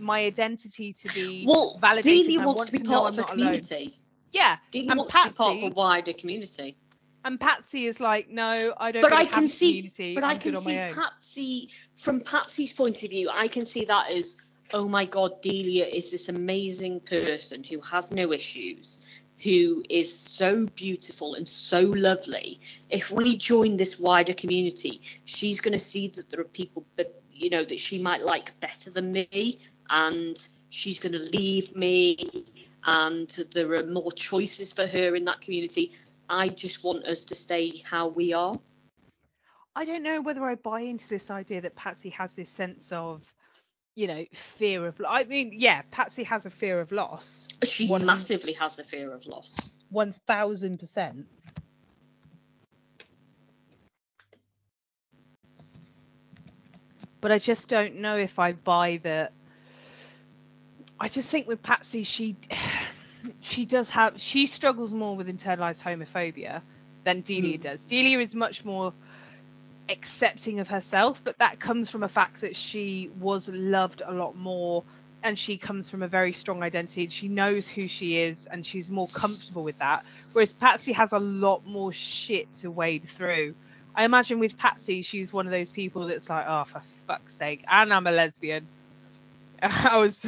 my 0.00 0.24
identity 0.24 0.92
to 0.92 1.14
be 1.14 1.44
Well, 1.46 1.78
validated. 1.80 2.26
Delia 2.26 2.40
wants 2.46 2.58
want 2.58 2.70
to 2.70 2.78
be 2.78 2.84
part 2.84 3.12
of 3.12 3.18
a 3.18 3.20
not 3.22 3.30
alone. 3.30 3.38
community. 3.38 3.94
Yeah. 4.32 4.56
Delia 4.70 4.90
and 4.90 4.98
wants 4.98 5.12
to 5.12 5.28
be 5.28 5.34
part 5.34 5.56
of 5.58 5.62
a 5.64 5.68
wider 5.74 6.12
community. 6.12 6.76
And 7.24 7.38
Patsy 7.38 7.86
is 7.86 8.00
like, 8.00 8.30
no, 8.30 8.72
I 8.78 8.92
don't 8.92 9.02
But 9.02 9.10
really 9.10 9.24
I 9.24 9.26
can 9.26 9.48
see, 9.48 9.72
community. 9.90 10.14
but 10.14 10.24
I'm 10.24 10.30
I 10.30 10.36
can 10.38 10.56
see. 10.60 10.76
Patsy 10.94 11.68
from 11.96 12.20
Patsy's 12.20 12.72
point 12.72 13.02
of 13.02 13.10
view. 13.10 13.28
I 13.30 13.48
can 13.48 13.64
see 13.66 13.84
that 13.86 14.10
as, 14.10 14.40
oh 14.72 14.88
my 14.88 15.04
God, 15.04 15.42
Delia 15.42 15.84
is 15.84 16.10
this 16.10 16.28
amazing 16.30 17.00
person 17.00 17.62
who 17.62 17.80
has 17.82 18.10
no 18.10 18.32
issues, 18.32 19.06
who 19.42 19.84
is 19.90 20.18
so 20.18 20.66
beautiful 20.74 21.34
and 21.34 21.46
so 21.46 21.80
lovely. 21.82 22.58
If 22.88 23.10
we 23.10 23.36
join 23.36 23.76
this 23.76 24.00
wider 24.00 24.32
community, 24.32 25.02
she's 25.26 25.60
going 25.60 25.72
to 25.72 25.78
see 25.78 26.08
that 26.08 26.30
there 26.30 26.40
are 26.40 26.44
people 26.44 26.86
that 26.96 27.20
you 27.32 27.50
know 27.50 27.64
that 27.64 27.80
she 27.80 28.00
might 28.02 28.22
like 28.22 28.58
better 28.60 28.90
than 28.90 29.12
me, 29.12 29.58
and 29.90 30.36
she's 30.70 31.00
going 31.00 31.12
to 31.12 31.18
leave 31.18 31.74
me, 31.76 32.16
and 32.86 33.28
there 33.52 33.74
are 33.74 33.84
more 33.84 34.12
choices 34.12 34.72
for 34.72 34.86
her 34.86 35.14
in 35.16 35.24
that 35.24 35.40
community. 35.40 35.90
I 36.28 36.48
just 36.48 36.84
want 36.84 37.04
us 37.06 37.24
to 37.26 37.34
stay 37.34 37.72
how 37.90 38.06
we 38.08 38.32
are. 38.32 38.58
I 39.74 39.84
don't 39.84 40.02
know 40.02 40.20
whether 40.20 40.44
I 40.44 40.54
buy 40.54 40.80
into 40.82 41.08
this 41.08 41.30
idea 41.30 41.60
that 41.62 41.74
Patsy 41.74 42.10
has 42.10 42.34
this 42.34 42.50
sense 42.50 42.92
of, 42.92 43.22
you 43.96 44.06
know, 44.06 44.24
fear 44.58 44.86
of. 44.86 45.00
I 45.06 45.24
mean, 45.24 45.50
yeah, 45.54 45.82
Patsy 45.90 46.24
has 46.24 46.46
a 46.46 46.50
fear 46.50 46.80
of 46.80 46.92
loss, 46.92 47.48
She 47.64 47.88
One- 47.88 48.06
massively 48.06 48.52
has 48.54 48.78
a 48.78 48.84
fear 48.84 49.12
of 49.12 49.26
loss. 49.26 49.72
one 49.90 50.12
thousand 50.26 50.78
percent. 50.78 51.26
But 57.20 57.32
I 57.32 57.38
just 57.38 57.68
don't 57.68 57.96
know 57.96 58.16
if 58.16 58.38
I 58.38 58.52
buy 58.52 58.98
that. 59.02 59.32
I 61.00 61.08
just 61.08 61.30
think 61.30 61.48
with 61.48 61.62
Patsy, 61.62 62.04
she 62.04 62.36
she 63.40 63.64
does 63.64 63.90
have 63.90 64.20
she 64.20 64.46
struggles 64.46 64.92
more 64.92 65.16
with 65.16 65.28
internalized 65.28 65.82
homophobia 65.82 66.62
than 67.04 67.22
Delia 67.22 67.58
Mm. 67.58 67.62
does. 67.62 67.84
Delia 67.84 68.20
is 68.20 68.34
much 68.34 68.64
more 68.64 68.92
accepting 69.88 70.60
of 70.60 70.68
herself, 70.68 71.20
but 71.24 71.38
that 71.38 71.58
comes 71.58 71.90
from 71.90 72.02
a 72.02 72.08
fact 72.08 72.42
that 72.42 72.56
she 72.56 73.10
was 73.18 73.48
loved 73.48 74.02
a 74.04 74.12
lot 74.12 74.36
more 74.36 74.84
and 75.22 75.38
she 75.38 75.56
comes 75.56 75.88
from 75.90 76.02
a 76.02 76.08
very 76.08 76.32
strong 76.32 76.62
identity 76.62 77.04
and 77.04 77.12
she 77.12 77.28
knows 77.28 77.68
who 77.68 77.82
she 77.82 78.18
is 78.18 78.46
and 78.46 78.64
she's 78.64 78.88
more 78.88 79.08
comfortable 79.08 79.64
with 79.64 79.78
that. 79.78 80.02
Whereas 80.32 80.52
Patsy 80.52 80.92
has 80.92 81.12
a 81.12 81.18
lot 81.18 81.66
more 81.66 81.92
shit 81.92 82.52
to 82.60 82.70
wade 82.70 83.08
through. 83.08 83.54
I 83.94 84.04
imagine 84.04 84.38
with 84.38 84.56
Patsy, 84.56 85.02
she's 85.02 85.32
one 85.32 85.46
of 85.46 85.52
those 85.52 85.70
people 85.70 86.06
that's 86.06 86.28
like, 86.28 86.46
oh, 86.48 86.64
for 86.64 86.82
fuck's 87.06 87.34
sake, 87.34 87.64
and 87.68 87.92
I'm 87.92 88.06
a 88.06 88.12
lesbian. 88.12 88.66
I 89.62 89.98
was, 89.98 90.24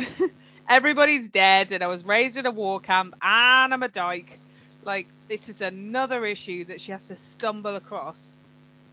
everybody's 0.72 1.28
dead, 1.28 1.70
and 1.70 1.84
I 1.84 1.86
was 1.86 2.02
raised 2.02 2.38
in 2.38 2.46
a 2.46 2.50
war 2.50 2.80
camp, 2.80 3.14
and 3.20 3.74
I'm 3.74 3.82
a 3.82 3.88
dyke. 3.88 4.38
Like, 4.84 5.06
this 5.28 5.50
is 5.50 5.60
another 5.60 6.24
issue 6.24 6.64
that 6.64 6.80
she 6.80 6.92
has 6.92 7.04
to 7.06 7.16
stumble 7.16 7.76
across. 7.76 8.36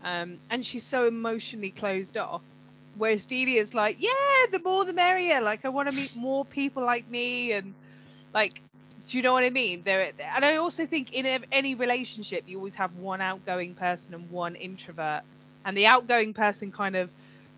Um, 0.04 0.38
and 0.50 0.64
she's 0.64 0.84
so 0.84 1.06
emotionally 1.08 1.70
closed 1.70 2.18
off. 2.18 2.42
Whereas 2.96 3.24
Delia's 3.24 3.72
like, 3.72 3.96
yeah, 3.98 4.10
the 4.52 4.60
more 4.62 4.84
the 4.84 4.92
merrier. 4.92 5.40
Like, 5.40 5.64
I 5.64 5.70
want 5.70 5.88
to 5.88 5.94
meet 5.94 6.16
more 6.18 6.44
people 6.44 6.84
like 6.84 7.08
me, 7.08 7.52
and 7.52 7.74
like, 8.34 8.60
do 9.08 9.16
you 9.16 9.22
know 9.22 9.32
what 9.32 9.44
I 9.44 9.50
mean? 9.50 9.82
There, 9.82 10.12
and 10.34 10.44
I 10.44 10.56
also 10.56 10.86
think 10.86 11.14
in 11.14 11.44
any 11.50 11.74
relationship, 11.74 12.44
you 12.46 12.58
always 12.58 12.74
have 12.74 12.94
one 12.96 13.22
outgoing 13.22 13.74
person 13.74 14.12
and 14.12 14.30
one 14.30 14.54
introvert, 14.54 15.22
and 15.64 15.74
the 15.76 15.86
outgoing 15.86 16.34
person 16.34 16.72
kind 16.72 16.94
of 16.96 17.08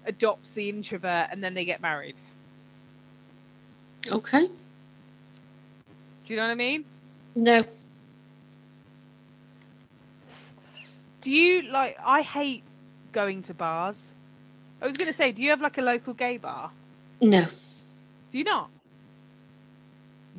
adopts 0.06 0.50
the 0.50 0.68
introvert, 0.68 1.28
and 1.32 1.42
then 1.42 1.54
they 1.54 1.64
get 1.64 1.82
married. 1.82 2.14
Okay. 4.10 4.48
Do 4.48 4.54
you 6.26 6.36
know 6.36 6.42
what 6.42 6.50
I 6.50 6.54
mean? 6.54 6.84
No. 7.36 7.64
Do 11.20 11.30
you 11.30 11.62
like? 11.62 11.96
I 12.04 12.22
hate 12.22 12.64
going 13.12 13.42
to 13.44 13.54
bars. 13.54 13.98
I 14.80 14.86
was 14.86 14.96
gonna 14.96 15.12
say, 15.12 15.32
do 15.32 15.42
you 15.42 15.50
have 15.50 15.60
like 15.60 15.78
a 15.78 15.82
local 15.82 16.14
gay 16.14 16.36
bar? 16.36 16.70
No. 17.20 17.44
Do 18.32 18.38
you 18.38 18.44
not? 18.44 18.68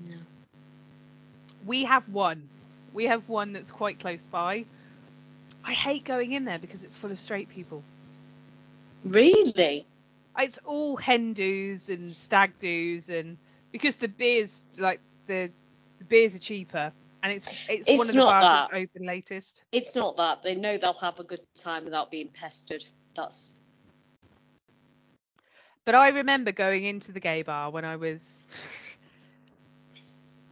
No. 0.10 0.18
We 1.66 1.86
have 1.86 2.10
one. 2.10 2.50
We 2.94 3.06
have 3.06 3.30
one 3.30 3.54
that's 3.54 3.72
quite 3.72 4.00
close 4.00 4.26
by. 4.26 4.66
I 5.64 5.74
hate 5.74 6.04
going 6.04 6.34
in 6.34 6.44
there 6.44 6.60
because 6.60 6.84
it's 6.84 6.94
full 6.94 7.12
of 7.12 7.20
straight 7.20 7.50
people. 7.50 7.84
Really? 9.06 9.86
It's 10.38 10.60
all 10.66 10.98
hen 10.98 11.34
do's 11.34 11.88
and 11.90 12.00
stag 12.00 12.52
do's, 12.60 13.10
and 13.10 13.38
because 13.74 13.98
the 13.98 14.08
beers 14.10 14.68
like 14.78 15.02
the, 15.28 15.52
the 16.00 16.06
beers 16.06 16.36
are 16.36 16.40
cheaper, 16.40 16.94
and 17.24 17.34
it's 17.34 17.50
it's, 17.68 17.90
It's 17.90 17.94
one 17.94 18.10
of 18.10 18.16
the 18.16 18.24
bars 18.24 18.50
that's 18.52 18.68
that. 18.68 18.72
open 18.74 19.06
latest. 19.06 19.64
It's 19.72 19.96
not 19.96 20.18
that. 20.18 20.44
They 20.44 20.56
know 20.56 20.78
they'll 20.78 20.94
have 20.94 21.20
a 21.20 21.24
good 21.26 21.42
time 21.58 21.86
without 21.86 22.12
being 22.12 22.30
pestered. 22.30 22.84
That's 23.16 23.56
But 25.86 25.96
I 25.96 26.10
remember 26.10 26.52
going 26.52 26.84
into 26.86 27.12
the 27.12 27.20
gay 27.20 27.44
bar 27.44 27.70
when 27.72 27.86
I 27.86 27.98
was. 27.98 28.40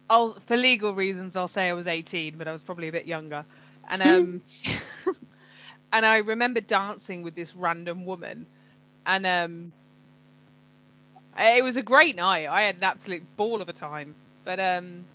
I'll, 0.10 0.34
for 0.42 0.58
legal 0.58 0.94
reasons, 0.94 1.36
I'll 1.36 1.48
say 1.48 1.70
I 1.70 1.74
was 1.74 1.88
18, 1.88 2.38
but 2.38 2.48
I 2.48 2.52
was 2.52 2.62
probably 2.62 2.88
a 2.90 2.92
bit 2.92 3.06
younger. 3.06 3.46
And 3.90 4.02
um, 4.02 4.42
and 5.94 6.06
I 6.06 6.18
remember 6.18 6.62
dancing 6.62 7.24
with 7.24 7.36
this 7.36 7.56
random 7.56 8.06
woman, 8.06 8.48
and 9.06 9.26
um, 9.26 9.74
it 11.40 11.64
was 11.64 11.78
a 11.78 11.82
great 11.82 12.16
night. 12.16 12.48
I 12.48 12.64
had 12.64 12.78
an 12.78 12.84
absolute 12.84 13.24
ball 13.38 13.62
of 13.62 13.70
a 13.70 13.74
time. 13.74 14.16
But 14.44 14.60
um, 14.60 15.06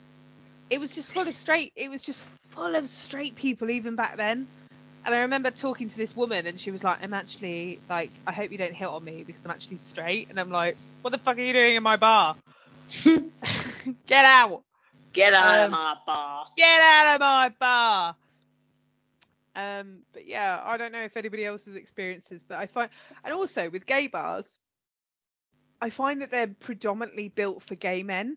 it 0.71 0.79
was 0.79 0.95
just 0.95 1.13
full 1.13 1.23
of 1.23 1.35
straight. 1.35 1.73
It 1.77 1.91
was 1.91 2.03
just 2.03 2.23
full 2.51 2.75
of 2.75 2.89
straight 2.89 3.35
people 3.37 3.71
even 3.71 3.97
back 3.97 4.17
then. 4.17 4.47
And 5.05 5.15
I 5.15 5.21
remember 5.21 5.51
talking 5.51 5.89
to 5.89 5.97
this 5.97 6.17
woman, 6.17 6.47
and 6.47 6.61
she 6.61 6.71
was 6.73 6.83
like, 6.83 6.99
"I'm 7.03 7.15
actually 7.15 7.81
like, 7.89 8.11
I 8.27 8.33
hope 8.33 8.51
you 8.51 8.59
don't 8.59 8.75
hit 8.75 8.89
on 8.89 9.05
me 9.05 9.23
because 9.25 9.41
I'm 9.45 9.51
actually 9.51 9.79
straight." 9.79 10.29
And 10.31 10.39
I'm 10.41 10.51
like, 10.51 10.77
"What 11.03 11.11
the 11.11 11.19
fuck 11.19 11.39
are 11.39 11.41
you 11.41 11.53
doing 11.53 11.77
in 11.77 11.83
my 11.83 11.97
bar? 11.97 12.37
Get 14.07 14.25
out! 14.25 14.63
get 15.13 15.33
out 15.33 15.55
Um, 15.59 15.65
of 15.67 15.71
my 15.71 15.97
bar. 16.07 16.45
Get 16.57 16.81
out 16.81 17.15
of 17.15 17.21
my 17.21 17.49
bar!" 17.59 18.17
Um, 19.55 19.99
but 20.13 20.27
yeah, 20.27 20.61
I 20.65 20.77
don't 20.77 20.93
know 20.93 21.03
if 21.03 21.17
anybody 21.17 21.45
else's 21.45 21.77
experiences, 21.77 22.45
but 22.47 22.59
I 22.59 22.67
find, 22.67 22.91
and 23.25 23.33
also 23.33 23.71
with 23.71 23.87
gay 23.87 24.07
bars, 24.07 24.45
I 25.87 25.91
find 25.91 26.21
that 26.23 26.33
they're 26.33 26.49
predominantly 26.49 27.29
built 27.29 27.63
for 27.63 27.77
gay 27.77 28.03
men. 28.03 28.37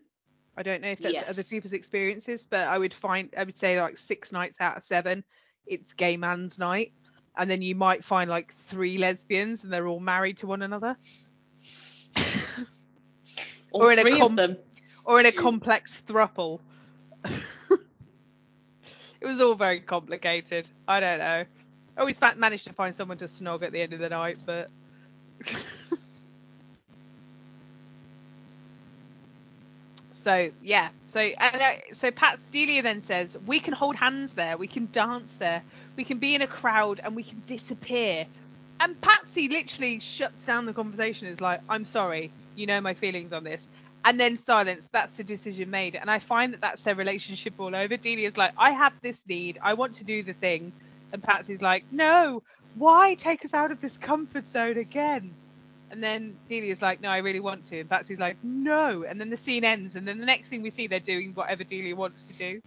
I 0.56 0.62
don't 0.62 0.82
know 0.82 0.90
if 0.90 1.00
that's 1.00 1.14
Yes. 1.14 1.28
other 1.28 1.42
people's 1.42 1.72
experiences, 1.72 2.46
but 2.48 2.68
I 2.68 2.78
would 2.78 2.94
find, 2.94 3.34
I 3.36 3.42
would 3.42 3.58
say 3.58 3.82
like 3.82 3.98
six 3.98 4.30
nights 4.30 4.54
out 4.60 4.76
of 4.76 4.84
seven, 4.84 5.24
it's 5.66 5.92
gay 5.94 6.16
man's 6.16 6.60
night. 6.60 6.92
And 7.36 7.50
then 7.50 7.60
you 7.60 7.74
might 7.74 8.04
find 8.04 8.30
like 8.30 8.54
three 8.68 8.98
lesbians 8.98 9.64
and 9.64 9.72
they're 9.72 9.88
all 9.88 9.98
married 9.98 10.36
to 10.38 10.46
one 10.46 10.62
another. 10.62 10.96
All 13.72 13.82
Or 13.82 13.90
in 13.90 13.98
a 13.98 14.02
three 14.02 14.04
com- 14.04 14.20
of 14.20 14.36
them. 14.36 14.56
or 15.06 15.18
in 15.18 15.26
a 15.26 15.32
complex 15.32 16.00
thruple. 16.06 16.60
it 17.24 17.42
was 19.26 19.40
all 19.40 19.56
very 19.56 19.80
complicated. 19.80 20.72
I 20.86 21.00
don't 21.00 21.18
know. 21.18 21.44
I 21.96 22.00
always 22.00 22.20
managed 22.36 22.68
to 22.68 22.72
find 22.74 22.94
someone 22.94 23.18
to 23.18 23.24
snog 23.24 23.64
at 23.64 23.72
the 23.72 23.80
end 23.80 23.92
of 23.92 23.98
the 23.98 24.08
night, 24.08 24.38
but. 24.46 24.70
so 30.30 30.50
yeah, 30.62 30.90
so 31.06 31.18
and 31.18 31.56
uh, 31.60 31.72
so 31.92 32.12
Pat 32.12 32.38
Delia 32.52 32.82
then 32.82 33.02
says 33.02 33.36
we 33.46 33.58
can 33.58 33.74
hold 33.74 33.96
hands 33.96 34.32
there, 34.34 34.56
we 34.56 34.68
can 34.68 34.88
dance 34.92 35.34
there, 35.40 35.60
we 35.96 36.04
can 36.04 36.18
be 36.18 36.36
in 36.36 36.42
a 36.42 36.46
crowd, 36.46 37.00
and 37.02 37.16
we 37.16 37.24
can 37.24 37.42
disappear. 37.48 38.26
And 38.78 38.98
Patsy 39.00 39.48
literally 39.48 39.98
shuts 39.98 40.40
down 40.42 40.66
the 40.66 40.72
conversation. 40.72 41.26
Is 41.26 41.40
like, 41.40 41.60
I'm 41.68 41.84
sorry, 41.84 42.30
you 42.54 42.66
know 42.66 42.80
my 42.80 42.94
feelings 42.94 43.32
on 43.32 43.42
this, 43.42 43.66
and 44.04 44.20
then 44.20 44.36
silence. 44.36 44.82
That's 44.92 45.12
the 45.12 45.24
decision 45.24 45.68
made. 45.68 45.96
And 45.96 46.08
I 46.08 46.20
find 46.20 46.52
that 46.52 46.60
that's 46.60 46.82
their 46.84 46.94
relationship 46.94 47.54
all 47.58 47.74
over. 47.74 47.96
Delia's 47.96 48.36
like, 48.36 48.52
I 48.56 48.70
have 48.70 48.92
this 49.02 49.26
need, 49.26 49.58
I 49.60 49.74
want 49.74 49.96
to 49.96 50.04
do 50.04 50.22
the 50.22 50.34
thing, 50.34 50.72
and 51.12 51.20
Patsy's 51.20 51.60
like, 51.60 51.82
No, 51.90 52.44
why 52.76 53.14
take 53.14 53.44
us 53.44 53.52
out 53.52 53.72
of 53.72 53.80
this 53.80 53.96
comfort 53.96 54.46
zone 54.46 54.78
again? 54.78 55.34
And 55.90 56.02
then 56.02 56.36
Delia's 56.48 56.80
like, 56.80 57.00
No, 57.00 57.08
I 57.08 57.18
really 57.18 57.40
want 57.40 57.66
to. 57.68 57.80
And 57.80 57.88
Patsy's 57.90 58.18
like, 58.18 58.36
No. 58.42 59.02
And 59.02 59.20
then 59.20 59.30
the 59.30 59.36
scene 59.36 59.64
ends, 59.64 59.96
and 59.96 60.06
then 60.06 60.18
the 60.18 60.26
next 60.26 60.48
thing 60.48 60.62
we 60.62 60.70
see, 60.70 60.86
they're 60.86 61.00
doing 61.00 61.32
whatever 61.34 61.64
Delia 61.64 61.96
wants 61.96 62.38
to 62.38 62.52
do. 62.52 62.62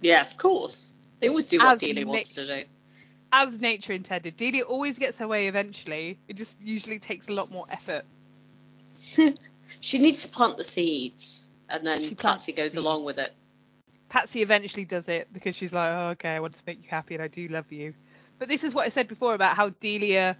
Yeah, 0.00 0.20
of 0.22 0.36
course. 0.36 0.92
They 1.20 1.28
always 1.28 1.46
do 1.46 1.58
what 1.58 1.74
As 1.74 1.80
Delia 1.80 1.94
Nick- 2.04 2.06
wants 2.08 2.30
to 2.32 2.46
do. 2.46 2.64
As 3.32 3.60
nature 3.60 3.92
intended. 3.92 4.36
Delia 4.36 4.62
always 4.62 4.98
gets 4.98 5.18
her 5.18 5.28
way 5.28 5.48
eventually. 5.48 6.18
It 6.28 6.36
just 6.36 6.56
usually 6.62 6.98
takes 6.98 7.28
a 7.28 7.32
lot 7.32 7.50
more 7.50 7.64
effort. 7.70 8.04
she 9.80 9.98
needs 9.98 10.22
to 10.22 10.28
plant 10.28 10.56
the 10.56 10.64
seeds, 10.64 11.48
and 11.68 11.84
then 11.84 12.14
Patsy 12.14 12.52
goes 12.52 12.72
seeds. 12.72 12.76
along 12.84 13.04
with 13.04 13.18
it. 13.18 13.32
Patsy 14.08 14.42
eventually 14.42 14.84
does 14.84 15.08
it 15.08 15.28
because 15.32 15.56
she's 15.56 15.72
like, 15.72 15.90
oh, 15.90 16.08
okay, 16.10 16.30
I 16.30 16.40
want 16.40 16.54
to 16.54 16.60
make 16.66 16.82
you 16.82 16.88
happy 16.88 17.14
and 17.14 17.22
I 17.22 17.28
do 17.28 17.48
love 17.48 17.70
you. 17.72 17.92
But 18.38 18.48
this 18.48 18.62
is 18.62 18.72
what 18.72 18.86
I 18.86 18.90
said 18.90 19.08
before 19.08 19.34
about 19.34 19.56
how 19.56 19.70
Delia 19.80 20.36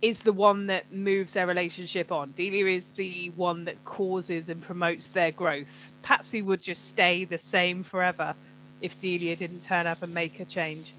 is 0.00 0.20
the 0.20 0.32
one 0.32 0.66
that 0.66 0.92
moves 0.92 1.32
their 1.32 1.46
relationship 1.46 2.12
on. 2.12 2.32
Delia 2.32 2.66
is 2.66 2.86
the 2.96 3.30
one 3.36 3.64
that 3.64 3.84
causes 3.84 4.48
and 4.48 4.62
promotes 4.62 5.10
their 5.10 5.32
growth. 5.32 5.66
Patsy 6.02 6.42
would 6.42 6.62
just 6.62 6.86
stay 6.86 7.24
the 7.24 7.38
same 7.38 7.82
forever 7.82 8.34
if 8.80 9.00
Delia 9.00 9.34
didn't 9.36 9.64
turn 9.66 9.86
up 9.86 10.02
and 10.02 10.14
make 10.14 10.38
a 10.40 10.44
change. 10.44 10.94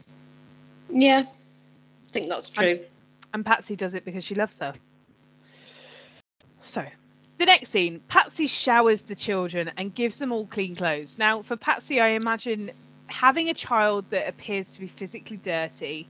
Yeah, 0.91 1.19
I 1.19 2.11
think 2.11 2.27
that's 2.27 2.49
true. 2.49 2.79
And 3.33 3.45
Patsy 3.45 3.75
does 3.75 3.93
it 3.93 4.03
because 4.03 4.25
she 4.25 4.35
loves 4.35 4.57
her. 4.57 4.73
So, 6.67 6.85
the 7.37 7.45
next 7.45 7.69
scene 7.69 8.01
Patsy 8.07 8.47
showers 8.47 9.03
the 9.03 9.15
children 9.15 9.71
and 9.77 9.95
gives 9.95 10.17
them 10.17 10.31
all 10.33 10.45
clean 10.45 10.75
clothes. 10.75 11.17
Now, 11.17 11.41
for 11.41 11.55
Patsy, 11.55 12.01
I 12.01 12.09
imagine 12.09 12.69
having 13.07 13.49
a 13.49 13.53
child 13.53 14.05
that 14.09 14.27
appears 14.27 14.69
to 14.69 14.79
be 14.79 14.87
physically 14.87 15.37
dirty 15.37 16.07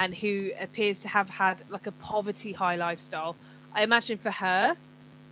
and 0.00 0.14
who 0.16 0.52
appears 0.60 1.00
to 1.02 1.08
have 1.08 1.30
had 1.30 1.62
like 1.70 1.86
a 1.88 1.92
poverty 1.92 2.52
high 2.54 2.76
lifestyle, 2.76 3.38
I 3.74 3.84
imagine 3.84 4.18
for 4.18 4.32
her, 4.32 4.76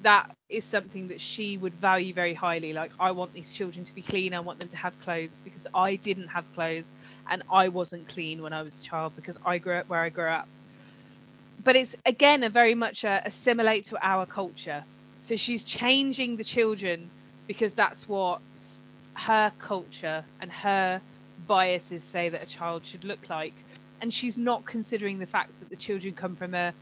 that 0.01 0.27
is 0.51 0.66
something 0.66 1.09
that 1.09 1.20
she 1.20 1.59
would 1.59 1.77
value 1.77 2.15
very 2.15 2.35
highly. 2.35 2.73
Like, 2.74 2.93
I 3.01 3.12
want 3.12 3.32
these 3.35 3.53
children 3.53 3.85
to 3.86 3.95
be 3.95 4.03
clean, 4.03 4.35
I 4.35 4.40
want 4.40 4.61
them 4.61 4.70
to 4.70 4.77
have 4.78 4.99
clothes 4.99 5.40
because 5.45 5.66
I 5.74 5.97
didn't 5.97 6.28
have 6.28 6.51
clothes 6.53 6.93
and 7.31 7.43
I 7.53 7.69
wasn't 7.69 8.09
clean 8.09 8.43
when 8.43 8.53
I 8.55 8.62
was 8.62 8.78
a 8.78 8.82
child 8.82 9.15
because 9.16 9.39
I 9.47 9.59
grew 9.59 9.78
up 9.78 9.89
where 9.89 10.03
I 10.05 10.11
grew 10.11 10.31
up. 10.31 10.49
But 11.65 11.77
it's 11.77 11.97
again 12.07 12.45
a 12.45 12.51
very 12.51 12.74
much 12.74 13.05
a 13.05 13.23
assimilate 13.27 13.86
to 13.89 13.99
our 14.07 14.27
culture. 14.27 14.85
So 15.20 15.36
she's 15.36 15.65
changing 15.65 16.36
the 16.36 16.45
children 16.45 17.12
because 17.49 17.74
that's 17.74 18.09
what 18.09 18.43
her 19.16 19.53
culture 19.59 20.27
and 20.40 20.53
her 20.53 21.03
biases 21.39 22.05
say 22.07 22.31
that 22.31 22.43
a 22.43 22.47
child 22.47 22.86
should 22.86 23.05
look 23.05 23.28
like. 23.31 23.65
And 24.01 24.12
she's 24.12 24.39
not 24.39 24.65
considering 24.65 25.19
the 25.19 25.27
fact 25.27 25.51
that 25.61 25.70
the 25.70 25.77
children 25.77 26.15
come 26.15 26.37
from 26.37 26.55
a 26.55 26.73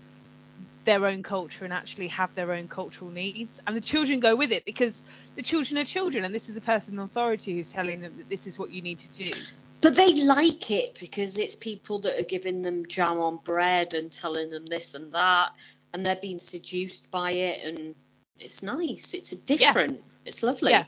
their 0.84 1.04
own 1.04 1.22
culture 1.22 1.64
and 1.64 1.72
actually 1.74 2.08
have 2.08 2.34
their 2.34 2.52
own 2.52 2.68
cultural 2.68 3.10
needs. 3.10 3.60
And 3.66 3.76
the 3.76 3.80
children 3.80 4.20
go 4.20 4.36
with 4.36 4.52
it 4.52 4.64
because 4.64 5.02
the 5.34 5.42
children 5.42 5.78
are 5.78 5.84
children 5.84 6.24
and 6.24 6.34
this 6.34 6.48
is 6.48 6.56
a 6.56 6.60
person 6.60 6.94
in 6.94 7.00
authority 7.00 7.54
who's 7.54 7.68
telling 7.68 8.00
them 8.00 8.14
that 8.18 8.28
this 8.28 8.46
is 8.46 8.58
what 8.58 8.70
you 8.70 8.80
need 8.82 9.00
to 9.00 9.24
do. 9.24 9.32
But 9.80 9.96
they 9.96 10.14
like 10.14 10.70
it 10.70 10.98
because 11.00 11.38
it's 11.38 11.56
people 11.56 11.98
that 12.00 12.18
are 12.18 12.24
giving 12.24 12.62
them 12.62 12.86
jam 12.86 13.18
on 13.18 13.38
bread 13.38 13.94
and 13.94 14.10
telling 14.10 14.48
them 14.48 14.64
this 14.64 14.94
and 14.94 15.12
that, 15.12 15.50
and 15.92 16.04
they're 16.04 16.16
being 16.16 16.38
seduced 16.38 17.10
by 17.10 17.32
it, 17.32 17.64
and 17.64 17.94
it's 18.38 18.62
nice. 18.62 19.14
It's 19.14 19.32
a 19.32 19.36
different. 19.44 20.02
It's 20.24 20.42
lovely. 20.42 20.72
Yeah. 20.72 20.84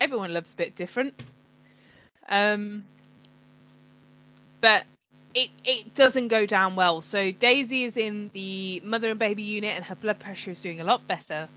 everyone 0.00 0.34
loves 0.34 0.52
a 0.52 0.56
bit 0.56 0.76
different. 0.76 1.14
Um, 2.28 2.84
but 4.60 4.84
it 5.34 5.50
it 5.64 5.94
doesn't 5.94 6.28
go 6.28 6.46
down 6.46 6.76
well. 6.76 7.00
So 7.00 7.30
Daisy 7.32 7.84
is 7.84 7.96
in 7.96 8.30
the 8.32 8.80
mother 8.84 9.10
and 9.10 9.18
baby 9.18 9.42
unit, 9.42 9.76
and 9.76 9.84
her 9.84 9.94
blood 9.94 10.18
pressure 10.18 10.50
is 10.50 10.60
doing 10.60 10.80
a 10.80 10.84
lot 10.84 11.06
better. 11.06 11.48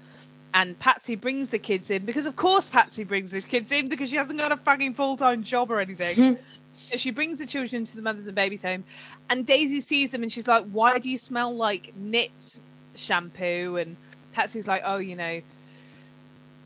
And 0.53 0.77
Patsy 0.77 1.15
brings 1.15 1.49
the 1.49 1.59
kids 1.59 1.89
in 1.89 2.05
because, 2.05 2.25
of 2.25 2.35
course, 2.35 2.65
Patsy 2.65 3.05
brings 3.05 3.31
the 3.31 3.41
kids 3.41 3.71
in 3.71 3.85
because 3.85 4.09
she 4.09 4.17
hasn't 4.17 4.37
got 4.37 4.51
a 4.51 4.57
fucking 4.57 4.95
full 4.95 5.15
time 5.15 5.43
job 5.43 5.71
or 5.71 5.79
anything. 5.79 6.37
So 6.71 6.97
she 6.97 7.11
brings 7.11 7.37
the 7.39 7.45
children 7.45 7.85
to 7.85 7.95
the 7.95 8.01
mothers 8.01 8.27
and 8.27 8.35
babies 8.35 8.61
home, 8.61 8.83
and 9.29 9.45
Daisy 9.45 9.81
sees 9.81 10.11
them 10.11 10.23
and 10.23 10.31
she's 10.31 10.47
like, 10.47 10.65
"Why 10.71 10.99
do 10.99 11.09
you 11.09 11.17
smell 11.17 11.55
like 11.55 11.93
nit 11.95 12.59
shampoo?" 12.95 13.77
And 13.77 13.95
Patsy's 14.33 14.67
like, 14.67 14.81
"Oh, 14.85 14.97
you 14.97 15.15
know, 15.15 15.41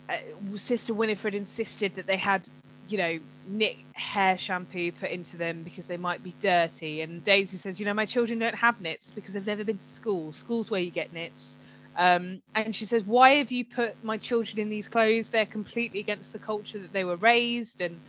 uh, 0.09 0.17
Sister 0.55 0.93
Winifred 0.93 1.35
insisted 1.35 1.95
that 1.95 2.07
they 2.07 2.17
had, 2.17 2.47
you 2.87 2.97
know, 2.97 3.19
nit 3.47 3.77
hair 3.93 4.37
shampoo 4.37 4.91
put 4.91 5.11
into 5.11 5.37
them 5.37 5.63
because 5.63 5.87
they 5.87 5.97
might 5.97 6.23
be 6.23 6.33
dirty." 6.39 7.01
And 7.01 7.23
Daisy 7.23 7.57
says, 7.57 7.79
"You 7.79 7.85
know, 7.85 7.93
my 7.93 8.05
children 8.05 8.39
don't 8.39 8.55
have 8.55 8.79
nits 8.81 9.09
because 9.09 9.33
they've 9.33 9.45
never 9.45 9.63
been 9.63 9.77
to 9.77 9.85
school. 9.85 10.31
School's 10.33 10.69
where 10.69 10.81
you 10.81 10.91
get 10.91 11.13
nits." 11.13 11.57
Um, 11.97 12.41
and 12.53 12.75
she 12.75 12.85
says, 12.85 13.03
"Why 13.03 13.35
have 13.35 13.51
you 13.51 13.65
put 13.65 14.03
my 14.03 14.17
children 14.17 14.59
in 14.59 14.69
these 14.69 14.87
clothes? 14.87 15.29
They're 15.29 15.45
completely 15.45 15.99
against 15.99 16.33
the 16.33 16.39
culture 16.39 16.79
that 16.79 16.93
they 16.93 17.03
were 17.03 17.17
raised." 17.17 17.81
And 17.81 17.99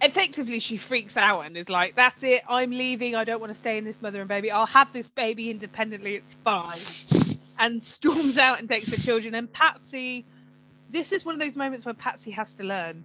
effectively 0.00 0.60
she 0.60 0.76
freaks 0.76 1.16
out 1.16 1.40
and 1.40 1.56
is 1.56 1.70
like 1.70 1.94
that's 1.94 2.22
it 2.22 2.42
i'm 2.48 2.70
leaving 2.70 3.14
i 3.14 3.24
don't 3.24 3.40
want 3.40 3.52
to 3.52 3.58
stay 3.58 3.78
in 3.78 3.84
this 3.84 4.00
mother 4.02 4.20
and 4.20 4.28
baby 4.28 4.50
i'll 4.50 4.66
have 4.66 4.92
this 4.92 5.08
baby 5.08 5.50
independently 5.50 6.16
it's 6.16 6.34
fine 6.44 7.66
and 7.66 7.82
storms 7.82 8.36
out 8.36 8.58
and 8.60 8.68
takes 8.68 8.94
the 8.94 9.02
children 9.02 9.34
and 9.34 9.50
patsy 9.52 10.24
this 10.90 11.12
is 11.12 11.24
one 11.24 11.34
of 11.34 11.40
those 11.40 11.56
moments 11.56 11.84
where 11.84 11.94
patsy 11.94 12.30
has 12.30 12.54
to 12.54 12.62
learn 12.62 13.04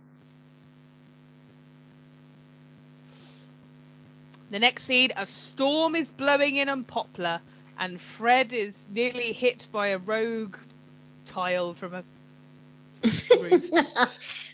the 4.51 4.59
next 4.59 4.83
scene 4.83 5.11
a 5.15 5.25
storm 5.25 5.95
is 5.95 6.11
blowing 6.11 6.57
in 6.57 6.69
on 6.69 6.83
poplar 6.83 7.41
and 7.79 7.99
fred 7.99 8.53
is 8.53 8.85
nearly 8.91 9.33
hit 9.33 9.65
by 9.71 9.87
a 9.87 9.97
rogue 9.97 10.57
tile 11.25 11.73
from 11.73 11.95
a 11.95 12.03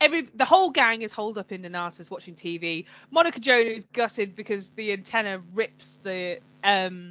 every 0.00 0.22
the 0.34 0.44
whole 0.44 0.70
gang 0.70 1.02
is 1.02 1.12
holed 1.12 1.38
up 1.38 1.52
in 1.52 1.62
the 1.62 1.68
Nonnatus 1.68 2.10
watching 2.10 2.34
TV. 2.34 2.84
Monica 3.10 3.40
Jonas 3.40 3.78
is 3.78 3.86
gutted 3.92 4.34
because 4.34 4.70
the 4.70 4.92
antenna 4.92 5.40
rips 5.54 5.96
the 5.96 6.38
um 6.62 7.10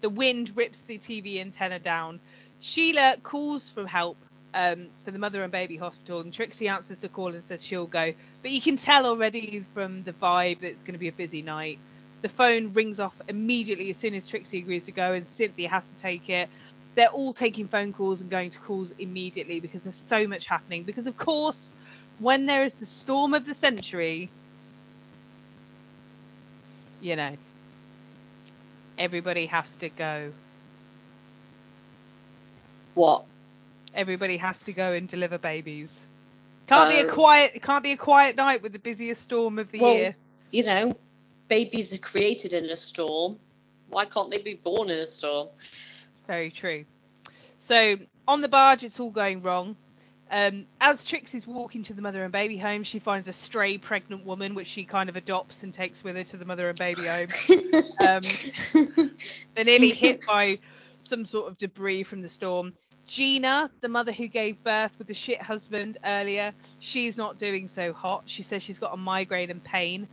the 0.00 0.08
wind 0.08 0.52
rips 0.54 0.82
the 0.82 0.98
TV 0.98 1.40
antenna 1.40 1.78
down. 1.78 2.20
Sheila 2.60 3.16
calls 3.22 3.70
for 3.70 3.86
help 3.86 4.16
um 4.54 4.90
for 5.04 5.12
the 5.12 5.18
mother 5.18 5.42
and 5.42 5.52
baby 5.52 5.76
hospital 5.76 6.20
and 6.20 6.32
Trixie 6.32 6.68
answers 6.68 7.00
the 7.00 7.10
call 7.10 7.34
and 7.34 7.44
says 7.44 7.64
she'll 7.64 7.86
go. 7.88 8.12
But 8.42 8.52
you 8.52 8.62
can 8.62 8.76
tell 8.76 9.06
already 9.06 9.66
from 9.74 10.04
the 10.04 10.14
vibe 10.14 10.60
that 10.60 10.68
it's 10.68 10.84
going 10.84 10.94
to 10.94 11.00
be 11.00 11.08
a 11.08 11.12
busy 11.12 11.42
night. 11.42 11.80
The 12.22 12.30
phone 12.30 12.72
rings 12.72 13.00
off 13.00 13.14
immediately 13.28 13.90
as 13.90 13.98
soon 13.98 14.14
as 14.14 14.26
Trixie 14.26 14.58
agrees 14.60 14.86
to 14.86 14.92
go 14.92 15.12
and 15.14 15.28
Cynthia 15.28 15.68
has 15.70 15.86
to 15.88 15.96
take 15.96 16.30
it. 16.30 16.50
They're 16.96 17.08
all 17.08 17.34
taking 17.34 17.68
phone 17.68 17.92
calls 17.92 18.22
and 18.22 18.30
going 18.30 18.50
to 18.50 18.60
calls 18.60 18.92
immediately 18.98 19.60
because 19.60 19.84
there's 19.84 19.96
so 19.96 20.26
much 20.26 20.46
happening. 20.46 20.84
Because 20.84 21.06
of 21.06 21.16
course 21.16 21.74
when 22.18 22.46
there 22.46 22.64
is 22.64 22.74
the 22.74 22.86
storm 22.86 23.34
of 23.34 23.44
the 23.46 23.54
century, 23.54 24.30
you 27.00 27.16
know, 27.16 27.36
everybody 28.98 29.46
has 29.46 29.76
to 29.76 29.90
go. 29.90 30.32
what? 32.94 33.24
Everybody 33.94 34.36
has 34.36 34.58
to 34.60 34.72
go 34.72 34.92
and 34.92 35.08
deliver 35.08 35.38
babies. 35.38 36.00
Can't 36.66 36.90
be 36.90 36.96
a 36.96 37.08
Um, 37.08 37.10
quiet. 37.14 37.52
It 37.54 37.62
can't 37.62 37.82
be 37.84 37.92
a 37.92 37.96
quiet 37.96 38.36
night 38.36 38.62
with 38.62 38.72
the 38.72 38.78
busiest 38.78 39.22
storm 39.22 39.58
of 39.58 39.70
the 39.70 39.80
Well, 39.80 39.94
year. 39.94 40.16
You 40.50 40.64
know, 40.64 40.92
babies 41.48 41.94
are 41.94 41.98
created 41.98 42.52
in 42.52 42.64
a 42.66 42.76
storm. 42.76 43.38
Why 43.88 44.04
can't 44.06 44.30
they 44.30 44.38
be 44.38 44.54
born 44.54 44.90
in 44.90 44.98
a 44.98 45.06
storm? 45.06 45.48
It's 45.58 46.24
very 46.26 46.50
true. 46.50 46.84
So 47.58 47.96
on 48.26 48.40
the 48.40 48.48
barge, 48.48 48.82
it's 48.82 48.98
all 48.98 49.10
going 49.10 49.42
wrong. 49.42 49.76
Um, 50.30 50.66
as 50.80 51.04
Trixie's 51.04 51.46
walking 51.46 51.82
to 51.84 51.92
the 51.92 52.02
mother 52.02 52.24
and 52.24 52.32
baby 52.32 52.56
home, 52.56 52.82
she 52.82 52.98
finds 52.98 53.28
a 53.28 53.32
stray 53.32 53.78
pregnant 53.78 54.24
woman, 54.24 54.54
which 54.54 54.66
she 54.66 54.84
kind 54.84 55.08
of 55.08 55.16
adopts 55.16 55.62
and 55.62 55.72
takes 55.72 56.02
with 56.02 56.16
her 56.16 56.24
to 56.24 56.36
the 56.36 56.44
mother 56.44 56.68
and 56.68 56.78
baby 56.78 57.02
home. 57.02 57.28
Um, 58.06 58.22
They're 59.54 59.64
nearly 59.64 59.90
hit 59.90 60.26
by 60.26 60.56
some 61.08 61.24
sort 61.24 61.48
of 61.48 61.56
debris 61.58 62.02
from 62.02 62.18
the 62.18 62.28
storm. 62.28 62.72
Gina, 63.06 63.70
the 63.80 63.88
mother 63.88 64.12
who 64.12 64.24
gave 64.24 64.62
birth 64.64 64.92
with 64.98 65.06
the 65.06 65.14
shit 65.14 65.40
husband 65.40 65.98
earlier, 66.04 66.52
she's 66.80 67.16
not 67.16 67.38
doing 67.38 67.68
so 67.68 67.92
hot. 67.92 68.22
She 68.26 68.42
says 68.42 68.62
she's 68.62 68.78
got 68.78 68.94
a 68.94 68.96
migraine 68.96 69.50
and 69.50 69.62
pain. 69.62 70.08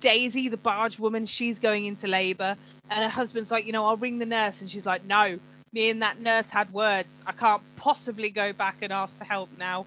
Daisy, 0.00 0.48
the 0.48 0.56
barge 0.56 0.98
woman, 0.98 1.26
she's 1.26 1.58
going 1.58 1.86
into 1.86 2.06
labour, 2.06 2.56
and 2.90 3.02
her 3.02 3.08
husband's 3.08 3.50
like, 3.50 3.66
you 3.66 3.72
know, 3.72 3.84
I'll 3.84 3.96
ring 3.96 4.18
the 4.18 4.26
nurse, 4.26 4.60
and 4.60 4.70
she's 4.70 4.86
like, 4.86 5.04
no, 5.04 5.38
me 5.72 5.90
and 5.90 6.00
that 6.02 6.20
nurse 6.20 6.48
had 6.48 6.72
words. 6.72 7.18
I 7.26 7.32
can't 7.32 7.62
possibly 7.76 8.30
go 8.30 8.52
back 8.52 8.76
and 8.82 8.92
ask 8.92 9.18
for 9.18 9.24
help 9.24 9.48
now. 9.58 9.86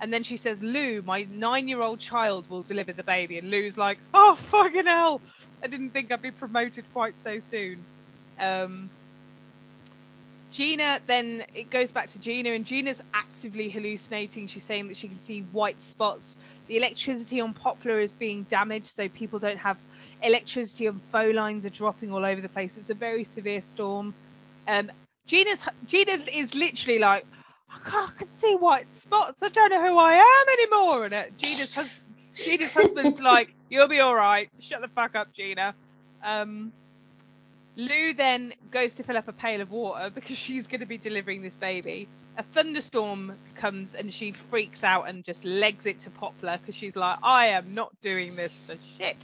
And 0.00 0.12
then 0.12 0.24
she 0.24 0.36
says, 0.36 0.60
Lou, 0.60 1.00
my 1.02 1.28
nine-year-old 1.30 2.00
child 2.00 2.50
will 2.50 2.62
deliver 2.62 2.92
the 2.92 3.04
baby, 3.04 3.38
and 3.38 3.50
Lou's 3.50 3.76
like, 3.76 3.98
oh 4.12 4.34
fucking 4.34 4.86
hell, 4.86 5.20
I 5.62 5.68
didn't 5.68 5.90
think 5.90 6.10
I'd 6.10 6.20
be 6.20 6.32
promoted 6.32 6.84
quite 6.92 7.14
so 7.20 7.38
soon. 7.52 7.84
Um, 8.40 8.90
Gina 10.52 11.00
then 11.06 11.44
it 11.54 11.70
goes 11.70 11.90
back 11.90 12.10
to 12.12 12.18
Gina 12.18 12.50
and 12.50 12.64
Gina's 12.64 13.00
actively 13.14 13.70
hallucinating. 13.70 14.46
She's 14.46 14.64
saying 14.64 14.88
that 14.88 14.96
she 14.96 15.08
can 15.08 15.18
see 15.18 15.40
white 15.52 15.80
spots. 15.80 16.36
The 16.68 16.76
electricity 16.76 17.40
on 17.40 17.54
Poplar 17.54 18.00
is 18.00 18.12
being 18.12 18.44
damaged, 18.44 18.94
so 18.94 19.08
people 19.08 19.38
don't 19.38 19.58
have 19.58 19.78
electricity 20.22 20.86
and 20.86 21.02
phone 21.02 21.34
lines 21.34 21.66
are 21.66 21.70
dropping 21.70 22.12
all 22.12 22.24
over 22.24 22.40
the 22.40 22.48
place. 22.48 22.76
It's 22.76 22.90
a 22.90 22.94
very 22.94 23.24
severe 23.24 23.62
storm. 23.62 24.14
Um, 24.68 24.90
Gina's 25.26 25.58
Gina 25.86 26.12
is 26.32 26.54
literally 26.54 26.98
like, 26.98 27.26
I, 27.70 27.78
can't, 27.88 28.10
I 28.10 28.18
can 28.18 28.28
see 28.40 28.54
white 28.54 28.86
spots. 29.00 29.42
I 29.42 29.48
don't 29.48 29.70
know 29.70 29.88
who 29.88 29.98
I 29.98 30.14
am 30.14 30.48
anymore. 30.58 31.04
And 31.04 31.14
uh, 31.14 31.22
Gina's 31.36 31.74
hus- 31.74 32.06
Gina's 32.34 32.74
husband's 32.74 33.20
like, 33.20 33.54
you'll 33.70 33.88
be 33.88 34.00
all 34.00 34.14
right. 34.14 34.48
Shut 34.60 34.80
the 34.80 34.88
fuck 34.88 35.14
up, 35.14 35.32
Gina. 35.34 35.74
Um, 36.22 36.72
Lou 37.76 38.12
then 38.12 38.52
goes 38.70 38.94
to 38.94 39.02
fill 39.02 39.16
up 39.16 39.28
a 39.28 39.32
pail 39.32 39.60
of 39.60 39.70
water 39.70 40.10
because 40.10 40.36
she's 40.36 40.66
going 40.66 40.80
to 40.80 40.86
be 40.86 40.98
delivering 40.98 41.42
this 41.42 41.54
baby. 41.54 42.08
A 42.36 42.42
thunderstorm 42.42 43.36
comes 43.54 43.94
and 43.94 44.12
she 44.12 44.32
freaks 44.32 44.84
out 44.84 45.08
and 45.08 45.24
just 45.24 45.44
legs 45.44 45.86
it 45.86 46.00
to 46.00 46.10
Poplar 46.10 46.58
because 46.58 46.74
she's 46.74 46.96
like, 46.96 47.18
I 47.22 47.46
am 47.48 47.74
not 47.74 47.92
doing 48.00 48.34
this 48.36 48.70
for 48.70 49.02
shit. 49.02 49.16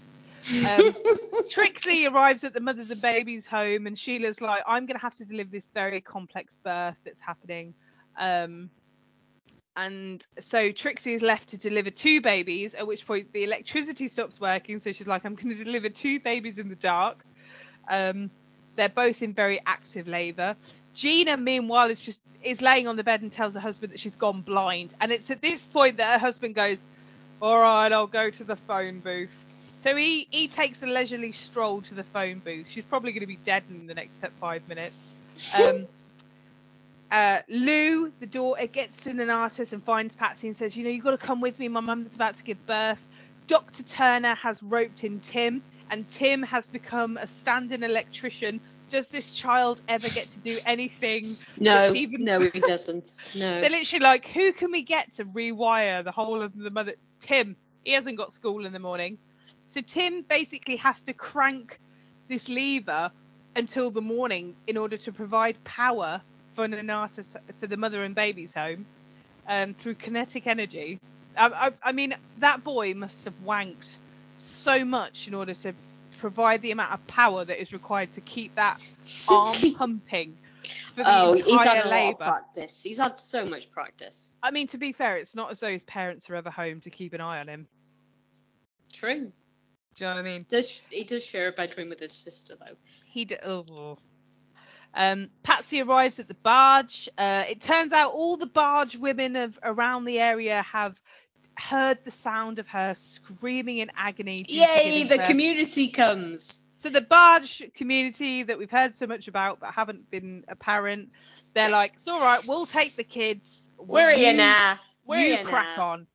Um, 0.70 0.94
Trixie 1.50 2.06
arrives 2.06 2.44
at 2.44 2.54
the 2.54 2.60
mother's 2.60 2.90
and 2.90 3.02
baby's 3.02 3.46
home 3.46 3.86
and 3.86 3.98
Sheila's 3.98 4.40
like, 4.40 4.62
I'm 4.66 4.86
going 4.86 4.96
to 4.96 5.02
have 5.02 5.14
to 5.16 5.24
deliver 5.24 5.50
this 5.50 5.68
very 5.74 6.00
complex 6.00 6.54
birth 6.62 6.96
that's 7.04 7.20
happening. 7.20 7.74
Um, 8.16 8.70
and 9.76 10.26
so 10.40 10.72
Trixie 10.72 11.14
is 11.14 11.22
left 11.22 11.50
to 11.50 11.56
deliver 11.56 11.90
two 11.90 12.20
babies, 12.20 12.74
at 12.74 12.86
which 12.86 13.06
point 13.06 13.32
the 13.32 13.44
electricity 13.44 14.08
stops 14.08 14.40
working. 14.40 14.80
So 14.80 14.92
she's 14.92 15.06
like, 15.06 15.24
I'm 15.24 15.34
going 15.34 15.54
to 15.54 15.64
deliver 15.64 15.88
two 15.88 16.18
babies 16.18 16.58
in 16.58 16.68
the 16.68 16.74
dark. 16.74 17.16
Um, 17.88 18.30
they're 18.74 18.88
both 18.88 19.22
in 19.22 19.34
very 19.34 19.60
active 19.66 20.06
labour. 20.06 20.56
Gina, 20.94 21.36
meanwhile, 21.36 21.90
is 21.90 22.00
just 22.00 22.20
is 22.42 22.62
laying 22.62 22.86
on 22.86 22.96
the 22.96 23.04
bed 23.04 23.22
and 23.22 23.32
tells 23.32 23.54
her 23.54 23.60
husband 23.60 23.92
that 23.92 24.00
she's 24.00 24.16
gone 24.16 24.42
blind. 24.42 24.90
And 25.00 25.12
it's 25.12 25.30
at 25.30 25.42
this 25.42 25.66
point 25.66 25.96
that 25.96 26.12
her 26.12 26.18
husband 26.18 26.54
goes, 26.54 26.78
"All 27.42 27.58
right, 27.58 27.92
I'll 27.92 28.06
go 28.06 28.30
to 28.30 28.44
the 28.44 28.56
phone 28.56 29.00
booth." 29.00 29.44
So 29.48 29.96
he 29.96 30.28
he 30.30 30.48
takes 30.48 30.82
a 30.82 30.86
leisurely 30.86 31.32
stroll 31.32 31.82
to 31.82 31.94
the 31.94 32.04
phone 32.04 32.38
booth. 32.38 32.68
She's 32.68 32.84
probably 32.84 33.12
going 33.12 33.20
to 33.20 33.26
be 33.26 33.38
dead 33.44 33.64
in 33.68 33.86
the 33.86 33.94
next 33.94 34.16
five 34.40 34.66
minutes. 34.68 35.22
Um, 35.60 35.86
uh, 37.10 37.40
Lou, 37.48 38.12
the 38.20 38.26
daughter, 38.26 38.66
gets 38.66 38.96
to 38.98 39.10
Nonnatus 39.10 39.72
and 39.72 39.82
finds 39.82 40.14
Patsy 40.14 40.46
and 40.46 40.56
says, 40.56 40.76
"You 40.76 40.84
know, 40.84 40.90
you've 40.90 41.04
got 41.04 41.12
to 41.12 41.18
come 41.18 41.40
with 41.40 41.58
me. 41.58 41.68
My 41.68 41.80
mum's 41.80 42.14
about 42.14 42.36
to 42.36 42.42
give 42.44 42.64
birth." 42.66 43.00
Dr. 43.48 43.82
Turner 43.84 44.34
has 44.34 44.62
roped 44.62 45.04
in 45.04 45.20
Tim, 45.20 45.62
and 45.90 46.06
Tim 46.08 46.42
has 46.42 46.66
become 46.66 47.16
a 47.16 47.26
stand-in 47.26 47.82
electrician. 47.82 48.60
Does 48.90 49.08
this 49.10 49.30
child 49.34 49.82
ever 49.88 50.06
get 50.06 50.28
to 50.32 50.38
do 50.38 50.56
anything? 50.66 51.24
No, 51.58 51.92
even- 51.94 52.24
no, 52.24 52.40
he 52.40 52.60
doesn't. 52.60 53.24
No. 53.34 53.60
They're 53.60 53.70
literally 53.70 54.02
like, 54.02 54.26
who 54.26 54.52
can 54.52 54.70
we 54.72 54.82
get 54.82 55.12
to 55.14 55.24
rewire 55.24 56.02
the 56.04 56.12
whole 56.12 56.42
of 56.42 56.56
the 56.56 56.70
mother? 56.70 56.94
Tim. 57.20 57.56
He 57.84 57.92
hasn't 57.92 58.18
got 58.18 58.32
school 58.32 58.66
in 58.66 58.72
the 58.72 58.78
morning. 58.78 59.18
So 59.66 59.80
Tim 59.80 60.22
basically 60.22 60.76
has 60.76 61.00
to 61.02 61.12
crank 61.12 61.78
this 62.28 62.48
lever 62.48 63.10
until 63.56 63.90
the 63.90 64.02
morning 64.02 64.54
in 64.66 64.76
order 64.76 64.96
to 64.98 65.12
provide 65.12 65.62
power 65.64 66.20
for 66.54 66.66
Nanata 66.68 67.24
to 67.60 67.66
the 67.66 67.76
mother 67.76 68.02
and 68.04 68.14
baby's 68.14 68.52
home 68.52 68.84
um, 69.46 69.74
through 69.74 69.94
kinetic 69.94 70.46
energy. 70.46 70.98
I, 71.36 71.46
I, 71.48 71.70
I 71.82 71.92
mean, 71.92 72.14
that 72.38 72.62
boy 72.64 72.94
must 72.94 73.24
have 73.24 73.34
wanked 73.44 73.96
so 74.58 74.84
much 74.84 75.28
in 75.28 75.34
order 75.34 75.54
to 75.54 75.72
provide 76.18 76.62
the 76.62 76.70
amount 76.72 76.92
of 76.92 77.06
power 77.06 77.44
that 77.44 77.60
is 77.60 77.72
required 77.72 78.12
to 78.12 78.20
keep 78.20 78.54
that 78.54 78.78
arm 79.30 79.54
pumping 79.76 80.36
oh, 81.04 81.34
he's 81.34 81.64
had 81.64 81.86
a 81.86 81.88
lot 81.88 82.12
of 82.12 82.18
practice. 82.18 82.82
He's 82.82 82.98
had 82.98 83.18
so 83.18 83.46
much 83.46 83.70
practice. 83.70 84.34
I 84.42 84.50
mean, 84.50 84.68
to 84.68 84.78
be 84.78 84.92
fair, 84.92 85.16
it's 85.18 85.34
not 85.34 85.50
as 85.50 85.60
though 85.60 85.70
his 85.70 85.82
parents 85.82 86.28
are 86.30 86.36
ever 86.36 86.50
home 86.50 86.80
to 86.82 86.90
keep 86.90 87.12
an 87.14 87.20
eye 87.20 87.40
on 87.40 87.48
him. 87.48 87.66
True. 88.92 89.32
Do 89.96 90.04
you 90.04 90.06
know 90.06 90.14
what 90.14 90.20
I 90.20 90.22
mean? 90.22 90.46
Does 90.48 90.86
he 90.90 91.04
does 91.04 91.24
share 91.24 91.48
a 91.48 91.52
bedroom 91.52 91.88
with 91.88 92.00
his 92.00 92.12
sister 92.12 92.54
though? 92.58 92.74
He 93.06 93.24
d- 93.24 93.36
oh. 93.44 93.98
Um, 94.94 95.28
Patsy 95.42 95.82
arrives 95.82 96.18
at 96.18 96.28
the 96.28 96.36
barge. 96.42 97.08
Uh, 97.18 97.44
it 97.48 97.60
turns 97.60 97.92
out 97.92 98.12
all 98.12 98.36
the 98.36 98.46
barge 98.46 98.96
women 98.96 99.36
of 99.36 99.58
around 99.62 100.04
the 100.04 100.18
area 100.18 100.62
have 100.62 100.98
heard 101.58 101.98
the 102.04 102.10
sound 102.10 102.58
of 102.58 102.68
her 102.68 102.94
screaming 102.96 103.78
in 103.78 103.90
agony. 103.96 104.44
Yay! 104.48 105.04
The 105.04 105.18
birth. 105.18 105.26
community 105.26 105.88
comes. 105.88 106.62
So 106.76 106.90
the 106.90 107.00
barge 107.00 107.62
community 107.74 108.44
that 108.44 108.56
we've 108.56 108.70
heard 108.70 108.94
so 108.94 109.06
much 109.06 109.26
about 109.26 109.58
but 109.58 109.74
haven't 109.74 110.10
been 110.10 110.44
apparent, 110.48 111.10
they're 111.54 111.70
like, 111.70 111.94
it's 111.94 112.06
all 112.06 112.20
right, 112.20 112.40
we'll 112.46 112.66
take 112.66 112.94
the 112.94 113.04
kids. 113.04 113.68
We're 113.76 114.10
you, 114.10 114.16
here 114.16 114.34
now. 114.34 114.78
We're 115.04 115.38
you 115.38 115.44
crack 115.44 115.76
now. 115.76 115.86
on. 115.86 116.06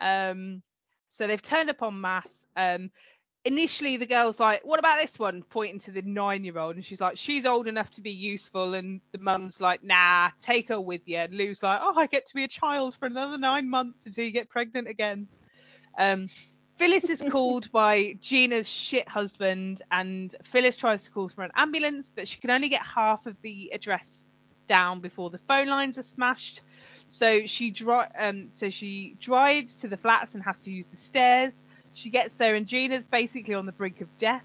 Um, 0.00 0.62
so 1.10 1.26
they've 1.26 1.40
turned 1.40 1.70
up 1.70 1.82
en 1.82 2.00
masse. 2.00 2.46
Um, 2.56 2.90
initially 3.44 3.96
the 3.96 4.06
girl's 4.06 4.38
like, 4.38 4.62
what 4.64 4.78
about 4.78 5.00
this 5.00 5.18
one? 5.18 5.42
Pointing 5.42 5.80
to 5.80 5.90
the 5.90 6.02
nine-year-old, 6.02 6.76
and 6.76 6.84
she's 6.84 7.00
like, 7.00 7.16
she's 7.16 7.46
old 7.46 7.66
enough 7.66 7.90
to 7.92 8.00
be 8.00 8.10
useful. 8.10 8.74
And 8.74 9.00
the 9.12 9.18
mum's 9.18 9.60
like, 9.60 9.82
nah, 9.82 10.30
take 10.40 10.68
her 10.68 10.80
with 10.80 11.02
you. 11.06 11.18
And 11.18 11.34
Lou's 11.34 11.62
like, 11.62 11.80
oh, 11.82 11.94
I 11.96 12.06
get 12.06 12.26
to 12.26 12.34
be 12.34 12.44
a 12.44 12.48
child 12.48 12.94
for 12.98 13.06
another 13.06 13.38
nine 13.38 13.68
months 13.70 14.04
until 14.06 14.24
you 14.24 14.30
get 14.30 14.48
pregnant 14.48 14.88
again. 14.88 15.28
Um, 15.98 16.24
Phyllis 16.78 17.04
is 17.04 17.22
called 17.30 17.70
by 17.72 18.14
Gina's 18.20 18.68
shit 18.68 19.08
husband, 19.08 19.82
and 19.90 20.34
Phyllis 20.44 20.76
tries 20.76 21.02
to 21.04 21.10
call 21.10 21.28
for 21.28 21.42
an 21.42 21.50
ambulance, 21.54 22.12
but 22.14 22.28
she 22.28 22.38
can 22.38 22.50
only 22.50 22.68
get 22.68 22.82
half 22.82 23.26
of 23.26 23.36
the 23.42 23.70
address 23.74 24.24
down 24.66 25.00
before 25.00 25.30
the 25.30 25.40
phone 25.48 25.66
lines 25.66 25.98
are 25.98 26.02
smashed. 26.02 26.60
So 27.06 27.46
she 27.46 27.70
dri- 27.70 28.06
um, 28.18 28.48
so 28.52 28.70
she 28.70 29.16
drives 29.18 29.76
to 29.78 29.88
the 29.88 29.96
flats 29.96 30.34
and 30.34 30.42
has 30.44 30.60
to 30.62 30.70
use 30.70 30.86
the 30.86 30.96
stairs. 30.96 31.64
She 31.94 32.10
gets 32.10 32.34
there, 32.36 32.54
and 32.54 32.66
Gina's 32.66 33.04
basically 33.04 33.54
on 33.54 33.66
the 33.66 33.72
brink 33.72 34.00
of 34.00 34.08
death. 34.18 34.44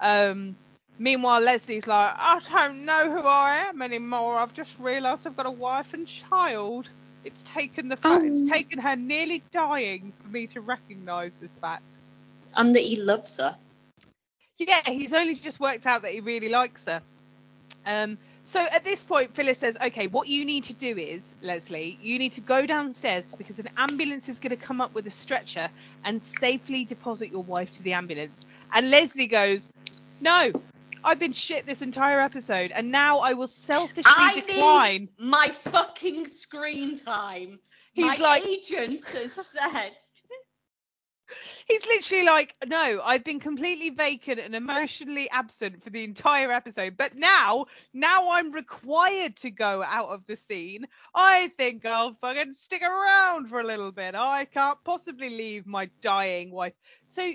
Um, 0.00 0.56
meanwhile, 0.98 1.40
Leslie's 1.40 1.86
like, 1.86 2.12
I 2.16 2.40
don't 2.50 2.84
know 2.84 3.10
who 3.10 3.26
I 3.26 3.66
am 3.68 3.82
anymore. 3.82 4.38
I've 4.38 4.54
just 4.54 4.72
realised 4.78 5.26
I've 5.26 5.36
got 5.36 5.46
a 5.46 5.50
wife 5.50 5.92
and 5.92 6.06
child. 6.06 6.88
It's 7.22 7.42
taken 7.54 7.88
the 7.88 7.96
fact, 7.96 8.24
Oh. 8.24 8.26
it's 8.26 8.50
taken 8.50 8.78
her 8.78 8.96
nearly 8.96 9.42
dying 9.52 10.12
for 10.22 10.28
me 10.28 10.46
to 10.48 10.60
recognise 10.60 11.36
this 11.38 11.52
fact. 11.60 11.82
And 12.56 12.74
that 12.74 12.80
he 12.80 13.00
loves 13.00 13.36
her. 13.38 13.56
Yeah, 14.58 14.80
he's 14.86 15.12
only 15.12 15.34
just 15.34 15.60
worked 15.60 15.86
out 15.86 16.02
that 16.02 16.12
he 16.12 16.20
really 16.20 16.48
likes 16.48 16.86
her. 16.86 17.02
Um, 17.86 18.18
so 18.52 18.60
at 18.60 18.82
this 18.84 19.02
point, 19.02 19.34
Phyllis 19.34 19.58
says, 19.58 19.76
"Okay, 19.80 20.06
what 20.08 20.26
you 20.26 20.44
need 20.44 20.64
to 20.64 20.72
do 20.72 20.96
is, 20.96 21.34
Leslie, 21.40 21.98
you 22.02 22.18
need 22.18 22.32
to 22.32 22.40
go 22.40 22.66
downstairs 22.66 23.24
because 23.38 23.58
an 23.58 23.68
ambulance 23.76 24.28
is 24.28 24.38
going 24.38 24.56
to 24.56 24.62
come 24.62 24.80
up 24.80 24.94
with 24.94 25.06
a 25.06 25.10
stretcher 25.10 25.68
and 26.04 26.20
safely 26.40 26.84
deposit 26.84 27.30
your 27.30 27.44
wife 27.44 27.72
to 27.76 27.82
the 27.82 27.92
ambulance." 27.92 28.40
And 28.72 28.90
Leslie 28.90 29.28
goes, 29.28 29.70
"No, 30.20 30.52
I've 31.04 31.18
been 31.18 31.32
shit 31.32 31.64
this 31.64 31.80
entire 31.80 32.20
episode, 32.20 32.72
and 32.72 32.90
now 32.90 33.20
I 33.20 33.34
will 33.34 33.48
selfishly 33.48 34.02
I 34.04 34.40
decline." 34.40 35.08
my 35.18 35.48
fucking 35.48 36.24
screen 36.26 36.96
time. 36.96 37.60
He's 37.92 38.06
my 38.06 38.16
like- 38.16 38.46
agent 38.46 39.04
has 39.12 39.32
said. 39.32 39.94
He's 41.70 41.86
literally 41.86 42.24
like, 42.24 42.56
no, 42.66 43.00
I've 43.04 43.22
been 43.22 43.38
completely 43.38 43.90
vacant 43.90 44.40
and 44.40 44.56
emotionally 44.56 45.30
absent 45.30 45.84
for 45.84 45.90
the 45.90 46.02
entire 46.02 46.50
episode, 46.50 46.96
but 46.96 47.14
now, 47.14 47.66
now 47.94 48.32
I'm 48.32 48.50
required 48.50 49.36
to 49.36 49.52
go 49.52 49.84
out 49.84 50.08
of 50.08 50.26
the 50.26 50.36
scene. 50.36 50.88
I 51.14 51.52
think 51.56 51.86
I'll 51.86 52.14
fucking 52.14 52.54
stick 52.54 52.82
around 52.82 53.50
for 53.50 53.60
a 53.60 53.64
little 53.64 53.92
bit. 53.92 54.16
I 54.16 54.46
can't 54.46 54.82
possibly 54.82 55.30
leave 55.30 55.64
my 55.64 55.88
dying 56.02 56.50
wife. 56.50 56.72
So 57.06 57.34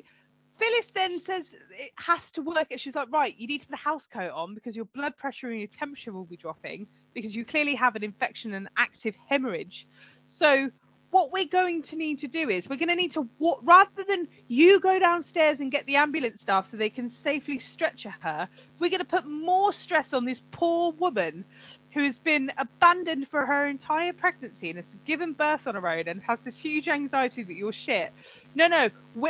Phyllis 0.57 0.91
then 0.91 1.21
says 1.21 1.55
it 1.71 1.91
has 1.95 2.29
to 2.31 2.41
work. 2.41 2.67
And 2.71 2.79
she's 2.81 2.95
like, 2.95 3.09
right, 3.13 3.33
you 3.37 3.47
need 3.47 3.61
to 3.61 3.67
put 3.67 3.75
a 3.75 3.81
house 3.81 4.05
coat 4.05 4.31
on 4.31 4.53
because 4.53 4.75
your 4.75 4.85
blood 4.93 5.15
pressure 5.15 5.47
and 5.47 5.59
your 5.59 5.69
temperature 5.69 6.11
will 6.11 6.25
be 6.25 6.35
dropping 6.35 6.87
because 7.13 7.33
you 7.33 7.45
clearly 7.45 7.75
have 7.75 7.95
an 7.95 8.03
infection 8.03 8.53
and 8.53 8.67
active 8.75 9.15
hemorrhage. 9.29 9.87
So 10.25 10.69
what 11.15 11.31
we're 11.31 11.45
going 11.45 11.81
to 11.81 11.95
need 11.95 12.19
to 12.19 12.27
do 12.27 12.49
is 12.49 12.67
we're 12.67 12.75
going 12.75 12.89
to 12.89 12.95
need 12.95 13.13
to 13.13 13.25
walk 13.39 13.61
rather 13.63 14.03
than 14.05 14.27
you 14.49 14.81
go 14.81 14.99
downstairs 14.99 15.61
and 15.61 15.71
get 15.71 15.85
the 15.85 15.95
ambulance 15.95 16.41
staff 16.41 16.65
so 16.65 16.75
they 16.75 16.89
can 16.89 17.09
safely 17.09 17.57
stretcher 17.57 18.13
her 18.19 18.49
we're 18.79 18.89
going 18.89 18.99
to 18.99 19.05
put 19.05 19.25
more 19.25 19.71
stress 19.71 20.11
on 20.11 20.25
this 20.25 20.41
poor 20.51 20.91
woman 20.91 21.45
who 21.93 22.03
has 22.03 22.17
been 22.17 22.51
abandoned 22.57 23.29
for 23.29 23.45
her 23.45 23.65
entire 23.65 24.11
pregnancy 24.11 24.67
and 24.67 24.77
has 24.77 24.91
given 25.05 25.31
birth 25.31 25.67
on 25.67 25.75
her 25.75 25.87
own 25.87 26.05
and 26.09 26.21
has 26.21 26.43
this 26.43 26.57
huge 26.57 26.89
anxiety 26.89 27.43
that 27.43 27.53
you're 27.53 27.71
shit 27.71 28.11
no 28.53 28.67
no 28.67 28.89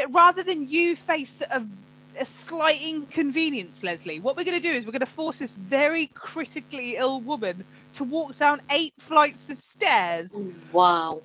rather 0.10 0.42
than 0.42 0.68
you 0.68 0.96
face 0.96 1.40
a, 1.52 1.64
a 2.20 2.26
slight 2.26 2.82
inconvenience 2.82 3.84
leslie 3.84 4.20
what 4.20 4.36
we're 4.36 4.44
going 4.44 4.60
to 4.60 4.68
do 4.68 4.74
is 4.74 4.88
we're 4.88 4.92
going 4.92 5.02
to 5.02 5.06
force 5.06 5.38
this 5.38 5.52
very 5.52 6.08
critically 6.16 6.96
ill 6.96 7.22
woman 7.22 7.64
to 7.94 8.04
walk 8.04 8.36
down 8.38 8.60
eight 8.72 8.96
flights 8.98 9.52
of 9.52 9.60
stairs 9.60 10.36
Wow. 10.72 11.22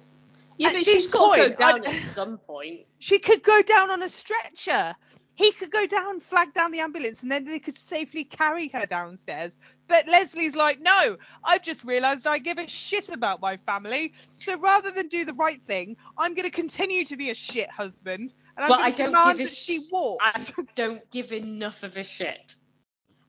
Yeah, 0.60 0.72
but 0.72 0.84
she's 0.84 1.06
got 1.06 1.34
to 1.34 1.48
go 1.48 1.54
down 1.54 1.86
I- 1.86 1.90
at 1.90 2.00
some 2.00 2.36
point. 2.36 2.80
She 2.98 3.18
could 3.18 3.42
go 3.42 3.62
down 3.62 3.90
on 3.90 4.02
a 4.02 4.10
stretcher. 4.10 4.94
He 5.34 5.52
could 5.52 5.70
go 5.70 5.86
down, 5.86 6.20
flag 6.20 6.52
down 6.52 6.70
the 6.70 6.80
ambulance, 6.80 7.22
and 7.22 7.32
then 7.32 7.46
they 7.46 7.58
could 7.58 7.78
safely 7.78 8.24
carry 8.24 8.68
her 8.68 8.84
downstairs. 8.84 9.56
But 9.88 10.06
Leslie's 10.06 10.54
like, 10.54 10.78
no, 10.78 11.16
I've 11.42 11.62
just 11.62 11.82
realised 11.82 12.26
I 12.26 12.36
give 12.38 12.58
a 12.58 12.66
shit 12.66 13.08
about 13.08 13.40
my 13.40 13.56
family. 13.56 14.12
So 14.20 14.58
rather 14.58 14.90
than 14.90 15.08
do 15.08 15.24
the 15.24 15.32
right 15.32 15.62
thing, 15.66 15.96
I'm 16.18 16.34
going 16.34 16.44
to 16.44 16.50
continue 16.50 17.06
to 17.06 17.16
be 17.16 17.30
a 17.30 17.34
shit 17.34 17.70
husband. 17.70 18.34
And 18.58 18.64
I'm 18.66 18.68
But 18.68 18.80
I 18.80 18.90
don't 18.90 19.12
give 19.12 19.40
a 19.40 19.44
that 19.44 19.48
she 19.48 19.80
walks. 19.90 20.22
I 20.36 20.66
don't 20.74 21.10
give 21.10 21.32
enough 21.32 21.84
of 21.84 21.96
a 21.96 22.04
shit. 22.04 22.54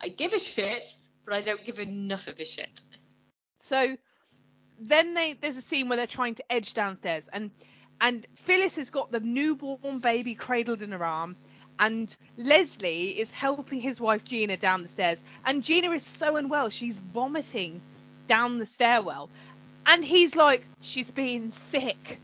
I 0.01 0.09
give 0.09 0.33
a 0.33 0.39
shit, 0.39 0.93
but 1.23 1.33
I 1.33 1.39
don't 1.39 1.63
give 1.63 1.79
enough 1.79 2.27
of 2.27 2.37
a 2.41 2.45
shit. 2.45 2.81
So 3.61 3.95
then 4.81 5.13
they 5.13 5.33
there's 5.33 5.57
a 5.57 5.61
scene 5.61 5.87
where 5.87 5.97
they're 5.97 6.07
trying 6.07 6.35
to 6.35 6.51
edge 6.51 6.73
downstairs 6.73 7.23
and 7.31 7.51
and 7.99 8.25
Phyllis 8.45 8.75
has 8.75 8.89
got 8.89 9.11
the 9.11 9.19
newborn 9.19 9.99
baby 10.01 10.33
cradled 10.33 10.81
in 10.81 10.91
her 10.91 11.05
arms 11.05 11.45
and 11.79 12.15
Leslie 12.37 13.19
is 13.19 13.31
helping 13.31 13.79
his 13.79 13.99
wife 13.99 14.23
Gina 14.23 14.57
down 14.57 14.81
the 14.81 14.89
stairs 14.89 15.23
and 15.45 15.63
Gina 15.63 15.91
is 15.91 16.05
so 16.05 16.35
unwell 16.35 16.69
she's 16.69 16.97
vomiting 16.97 17.79
down 18.27 18.59
the 18.59 18.65
stairwell 18.65 19.29
and 19.85 20.03
he's 20.03 20.35
like 20.35 20.65
she's 20.81 21.09
been 21.09 21.51
sick. 21.69 22.19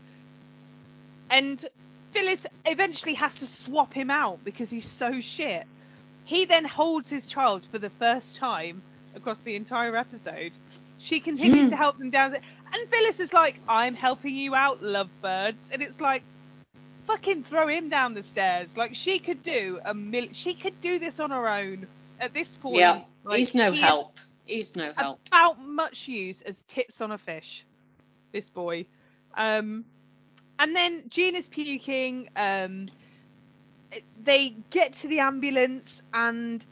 And 1.30 1.64
Phyllis 2.12 2.46
eventually 2.64 3.14
has 3.14 3.34
to 3.36 3.46
swap 3.46 3.92
him 3.92 4.10
out 4.10 4.42
because 4.44 4.70
he's 4.70 4.88
so 4.88 5.20
shit. 5.20 5.66
He 6.24 6.44
then 6.44 6.64
holds 6.64 7.10
his 7.10 7.26
child 7.26 7.66
for 7.70 7.78
the 7.78 7.90
first 7.90 8.36
time 8.36 8.82
across 9.16 9.38
the 9.40 9.56
entire 9.56 9.96
episode 9.96 10.52
she 11.08 11.20
continues 11.20 11.64
Hmm. 11.66 11.70
to 11.70 11.76
help 11.76 11.98
them 11.98 12.10
down. 12.10 12.34
And 12.34 12.88
Phyllis 12.90 13.18
is 13.18 13.32
like, 13.32 13.54
I'm 13.66 13.94
helping 13.94 14.34
you 14.36 14.54
out, 14.54 14.82
lovebirds. 14.82 15.64
And 15.72 15.80
it's 15.80 16.00
like, 16.00 16.22
fucking 17.06 17.44
throw 17.44 17.66
him 17.66 17.88
down 17.88 18.12
the 18.12 18.22
stairs. 18.22 18.76
Like, 18.76 18.94
she 18.94 19.18
could 19.18 19.42
do 19.42 19.80
a 19.84 19.94
mil- 19.94 20.28
She 20.32 20.52
could 20.54 20.78
do 20.82 20.98
this 20.98 21.18
on 21.18 21.30
her 21.30 21.48
own 21.48 21.86
at 22.20 22.34
this 22.34 22.52
point. 22.54 22.76
yeah, 22.76 23.02
like, 23.24 23.38
he's 23.38 23.54
no 23.54 23.72
he 23.72 23.80
help. 23.80 24.18
He's 24.44 24.76
no 24.76 24.92
help. 24.96 25.20
About 25.28 25.60
much 25.64 26.08
use 26.08 26.42
as 26.42 26.62
tips 26.68 27.00
on 27.00 27.10
a 27.12 27.18
fish. 27.18 27.64
This 28.32 28.48
boy. 28.50 28.84
Um, 29.34 29.86
and 30.58 30.76
then 30.76 31.04
Gina's 31.08 31.46
puking. 31.46 32.28
Um, 32.36 32.86
they 34.22 34.50
get 34.70 34.92
to 34.94 35.08
the 35.08 35.20
ambulance 35.20 36.02
and 36.12 36.64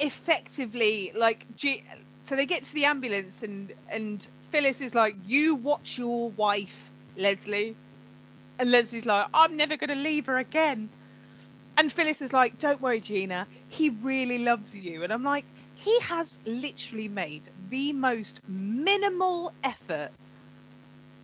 effectively, 0.00 1.12
like, 1.14 1.44
G- 1.56 1.84
so 2.28 2.36
they 2.36 2.46
get 2.46 2.64
to 2.64 2.74
the 2.74 2.84
ambulance 2.84 3.42
and 3.42 3.72
and 3.88 4.26
Phyllis 4.50 4.80
is 4.80 4.94
like, 4.94 5.16
"You 5.26 5.56
watch 5.56 5.98
your 5.98 6.30
wife, 6.30 6.90
Leslie," 7.16 7.76
and 8.58 8.70
Leslie's 8.70 9.06
like, 9.06 9.26
"I'm 9.34 9.56
never 9.56 9.76
gonna 9.76 9.94
leave 9.94 10.26
her 10.26 10.38
again." 10.38 10.88
And 11.76 11.92
Phyllis 11.92 12.22
is 12.22 12.32
like, 12.32 12.58
"Don't 12.58 12.80
worry, 12.80 13.00
Gina. 13.00 13.46
He 13.68 13.90
really 13.90 14.38
loves 14.38 14.74
you." 14.74 15.04
And 15.04 15.12
I'm 15.12 15.22
like, 15.22 15.44
he 15.76 16.00
has 16.00 16.38
literally 16.44 17.08
made 17.08 17.42
the 17.68 17.92
most 17.92 18.40
minimal 18.48 19.52
effort 19.62 20.10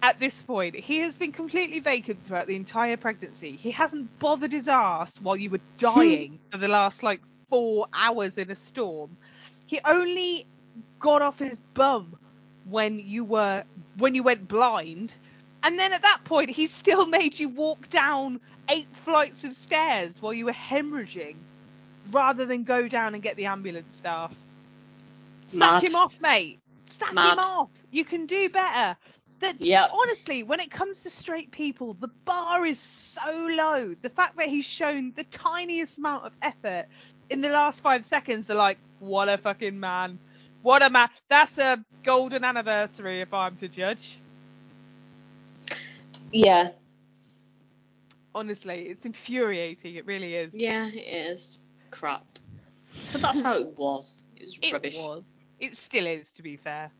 at 0.02 0.20
this 0.20 0.34
point. 0.42 0.76
He 0.76 0.98
has 0.98 1.16
been 1.16 1.32
completely 1.32 1.80
vacant 1.80 2.24
throughout 2.26 2.46
the 2.46 2.54
entire 2.54 2.96
pregnancy. 2.96 3.56
He 3.56 3.72
hasn't 3.72 4.18
bothered 4.20 4.52
his 4.52 4.68
ass 4.68 5.16
while 5.20 5.36
you 5.36 5.50
were 5.50 5.58
hmm. 5.80 5.94
dying 5.94 6.38
for 6.50 6.58
the 6.58 6.68
last 6.68 7.02
like 7.02 7.20
four 7.50 7.88
hours 7.92 8.38
in 8.38 8.50
a 8.50 8.56
storm. 8.56 9.16
He 9.66 9.80
only 9.84 10.46
got 10.98 11.22
off 11.22 11.38
his 11.38 11.58
bum 11.74 12.16
when 12.64 12.98
you 12.98 13.24
were 13.24 13.64
when 13.98 14.14
you 14.14 14.22
went 14.22 14.48
blind. 14.48 15.12
And 15.62 15.78
then 15.78 15.92
at 15.92 16.02
that 16.02 16.20
point 16.24 16.50
he 16.50 16.66
still 16.66 17.06
made 17.06 17.38
you 17.38 17.48
walk 17.48 17.88
down 17.90 18.40
eight 18.68 18.88
flights 19.04 19.44
of 19.44 19.54
stairs 19.54 20.20
while 20.20 20.32
you 20.34 20.46
were 20.46 20.52
hemorrhaging 20.52 21.36
rather 22.10 22.46
than 22.46 22.64
go 22.64 22.88
down 22.88 23.14
and 23.14 23.22
get 23.22 23.36
the 23.36 23.46
ambulance 23.46 23.96
staff. 23.96 24.34
Sack 25.46 25.82
Mad. 25.82 25.82
him 25.82 25.94
off, 25.96 26.20
mate. 26.20 26.60
Sack 26.86 27.18
him 27.22 27.38
off. 27.38 27.70
You 27.90 28.04
can 28.04 28.26
do 28.26 28.48
better. 28.48 28.96
That 29.40 29.56
Yep. 29.58 29.90
honestly, 29.90 30.42
when 30.42 30.60
it 30.60 30.70
comes 30.70 31.00
to 31.02 31.10
straight 31.10 31.50
people, 31.50 31.94
the 31.94 32.08
bar 32.24 32.64
is 32.64 32.78
so 32.78 33.48
low. 33.50 33.94
The 34.02 34.10
fact 34.10 34.36
that 34.38 34.48
he's 34.48 34.64
shown 34.64 35.12
the 35.16 35.24
tiniest 35.24 35.98
amount 35.98 36.24
of 36.26 36.32
effort 36.42 36.86
in 37.30 37.40
the 37.40 37.50
last 37.50 37.80
five 37.80 38.04
seconds, 38.04 38.46
they're 38.46 38.56
like, 38.56 38.78
what 39.00 39.28
a 39.28 39.36
fucking 39.36 39.78
man. 39.78 40.18
What 40.64 40.82
a 40.82 40.90
man. 40.90 41.10
That's 41.28 41.58
a 41.58 41.84
golden 42.04 42.44
anniversary 42.44 43.20
if 43.22 43.32
I'm 43.34 43.56
to 43.58 43.68
judge. 43.68 44.20
Yeah, 46.32 46.70
Honestly, 48.34 48.88
it's 48.88 49.06
infuriating. 49.06 49.96
It 49.96 50.06
really 50.06 50.34
is. 50.36 50.52
yeah, 50.52 50.88
it 50.88 50.96
is 51.30 51.58
crap. 51.90 52.26
But 53.12 53.22
that's 53.22 53.42
how 53.42 53.56
it 53.58 53.76
was. 53.78 54.30
It 54.36 54.42
was 54.44 54.60
It 54.62 54.76
rubbish. 54.76 54.96
was. 54.96 55.24
It 55.58 55.76
still 55.76 56.06
is, 56.06 56.32
to 56.32 56.42
be 56.42 56.56
fair. 56.56 56.92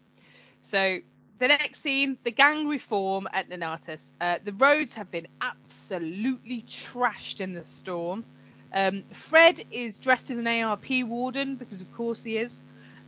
So 0.63 1.01
the 1.39 1.49
next 1.49 1.81
scene, 1.81 2.19
the 2.25 2.31
gang 2.31 2.69
reform 2.69 3.29
at 3.33 3.49
Nonnatus. 3.49 4.13
Uh, 4.21 4.39
the 4.43 4.53
roads 4.53 4.95
have 4.95 5.11
been 5.11 5.27
absolutely 5.41 6.63
trashed 6.63 7.41
in 7.41 7.53
the 7.53 7.65
storm. 7.65 8.27
Um, 8.73 9.05
Fred 9.13 9.65
is 9.71 9.99
dressed 9.99 10.31
as 10.31 10.39
an 10.39 10.47
ARP 10.49 10.87
warden 11.05 11.57
because, 11.57 11.81
of 11.81 11.91
course, 11.93 12.23
he 12.23 12.37
is. 12.39 12.63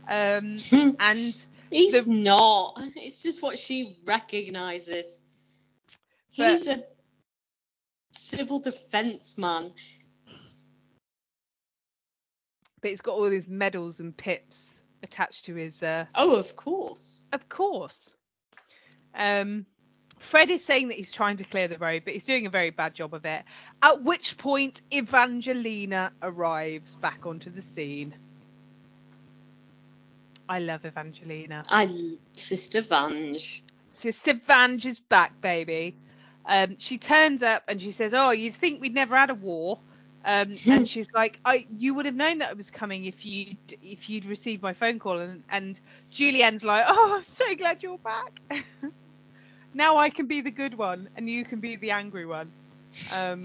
Um, 0.09 0.55
and 0.99 1.35
He's 1.71 2.03
the- 2.05 2.11
not. 2.11 2.79
It's 2.95 3.21
just 3.21 3.41
what 3.41 3.57
she 3.59 3.97
recognises. 4.05 5.21
But- 6.37 6.51
He's 6.51 6.67
a 6.67 6.83
civil 8.13 8.59
defence 8.59 9.37
man. 9.37 9.73
but 12.81 12.91
he's 12.91 13.01
got 13.01 13.13
all 13.15 13.29
these 13.29 13.47
medals 13.47 13.99
and 13.99 14.15
pips 14.15 14.79
attached 15.03 15.45
to 15.45 15.55
his 15.55 15.81
uh, 15.83 16.05
Oh, 16.15 16.35
of 16.35 16.55
course. 16.55 17.23
Of 17.33 17.49
course. 17.49 17.97
Um, 19.15 19.65
Fred 20.19 20.49
is 20.49 20.63
saying 20.63 20.87
that 20.89 20.97
he's 20.97 21.11
trying 21.11 21.37
to 21.37 21.43
clear 21.43 21.67
the 21.67 21.77
road, 21.77 22.03
but 22.05 22.13
he's 22.13 22.25
doing 22.25 22.45
a 22.45 22.49
very 22.51 22.69
bad 22.69 22.93
job 22.93 23.13
of 23.13 23.25
it. 23.25 23.43
At 23.81 24.03
which 24.03 24.37
point, 24.37 24.81
Evangelina 24.93 26.11
arrives 26.21 26.95
back 26.95 27.25
onto 27.25 27.49
the 27.49 27.61
scene. 27.61 28.15
I 30.49 30.59
love 30.59 30.85
Evangelina. 30.85 31.63
I 31.69 31.89
Sister 32.33 32.81
Vange. 32.81 33.61
Sister 33.91 34.33
Vange 34.33 34.85
is 34.85 34.99
back, 34.99 35.39
baby. 35.41 35.95
Um, 36.45 36.77
she 36.79 36.97
turns 36.97 37.43
up 37.43 37.63
and 37.67 37.81
she 37.81 37.91
says, 37.91 38.13
"Oh, 38.13 38.31
you'd 38.31 38.55
think 38.55 38.79
we'd 38.81 38.93
never 38.93 39.15
had 39.15 39.29
a 39.29 39.35
war." 39.35 39.79
Um, 40.23 40.49
and 40.69 40.87
she's 40.87 41.07
like, 41.13 41.39
"I, 41.43 41.65
you 41.77 41.93
would 41.95 42.05
have 42.05 42.15
known 42.15 42.39
that 42.39 42.51
it 42.51 42.57
was 42.57 42.69
coming 42.69 43.05
if 43.05 43.25
you 43.25 43.55
if 43.81 44.09
you'd 44.09 44.25
received 44.25 44.61
my 44.61 44.73
phone 44.73 44.99
call." 44.99 45.19
And 45.19 45.43
and 45.49 45.79
Julienne's 46.13 46.63
like, 46.63 46.85
"Oh, 46.87 47.17
I'm 47.17 47.33
so 47.33 47.55
glad 47.55 47.83
you're 47.83 47.97
back. 47.97 48.39
now 49.73 49.97
I 49.97 50.09
can 50.09 50.27
be 50.27 50.41
the 50.41 50.51
good 50.51 50.77
one, 50.77 51.09
and 51.17 51.29
you 51.29 51.43
can 51.43 51.59
be 51.59 51.75
the 51.75 51.91
angry 51.91 52.25
one." 52.25 52.51
Um, 53.17 53.41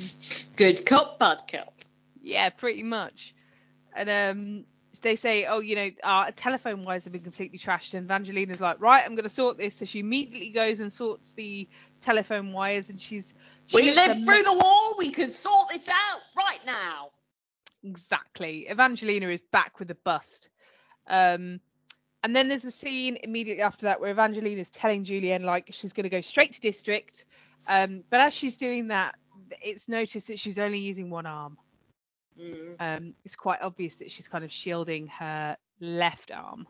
Good 0.57 0.87
cop, 0.87 1.19
bad 1.19 1.41
cop. 1.51 1.75
yeah, 2.23 2.49
pretty 2.51 2.85
much. 2.85 3.35
And 3.95 4.09
um, 4.09 4.65
they 5.03 5.17
say, 5.17 5.47
oh, 5.47 5.61
you 5.61 5.77
know, 5.77 5.91
our 6.03 6.31
telephone 6.33 6.85
wires 6.85 7.05
have 7.05 7.13
been 7.13 7.23
completely 7.23 7.59
trashed, 7.59 7.95
and 7.95 8.05
Evangelina's 8.05 8.61
like, 8.61 8.81
right, 8.81 9.03
I'm 9.05 9.15
going 9.15 9.29
to 9.29 9.35
sort 9.35 9.59
this. 9.59 9.77
So 9.77 9.85
she 9.85 10.01
immediately 10.01 10.51
goes 10.51 10.81
and 10.81 10.93
sorts 10.93 11.33
the 11.33 11.69
telephone 12.01 12.53
wires, 12.53 12.91
and 12.91 13.01
she's. 13.01 13.35
She 13.67 13.77
we 13.77 13.95
lived 13.95 14.25
through 14.25 14.43
the 14.43 14.53
war. 14.53 14.97
We 14.99 15.11
can 15.11 15.31
sort 15.31 15.69
this 15.69 15.89
out 15.89 16.21
right 16.37 16.61
now. 16.67 17.11
Exactly. 17.85 18.69
Evangelina 18.71 19.29
is 19.29 19.41
back 19.41 19.79
with 19.79 19.91
a 19.91 19.95
bust. 19.95 20.49
Um, 21.09 21.61
and 22.25 22.37
then 22.37 22.49
there's 22.49 22.65
a 22.65 22.71
scene 22.71 23.19
immediately 23.23 23.63
after 23.63 23.87
that 23.87 24.01
where 24.01 24.11
Evangelina 24.11 24.61
is 24.61 24.71
telling 24.71 25.05
Julienne 25.05 25.43
like 25.43 25.69
she's 25.73 25.93
going 25.93 26.05
to 26.05 26.11
go 26.11 26.21
straight 26.21 26.53
to 26.53 26.61
district. 26.61 27.25
Um, 27.67 28.05
but 28.11 28.21
as 28.21 28.33
she's 28.33 28.57
doing 28.57 28.89
that, 28.89 29.17
it's 29.61 29.89
noticed 29.89 30.29
that 30.29 30.39
she's 30.39 30.59
only 30.59 30.79
using 30.79 31.11
one 31.11 31.27
arm. 31.27 31.59
Mm. 32.41 32.77
Um, 32.81 33.15
it's 33.25 33.35
quite 33.35 33.61
obvious 33.63 33.97
that 33.99 34.11
she's 34.11 34.29
kind 34.29 34.45
of 34.45 34.53
shielding 34.53 35.07
her 35.09 35.57
left 35.81 36.31
arm. 36.31 36.67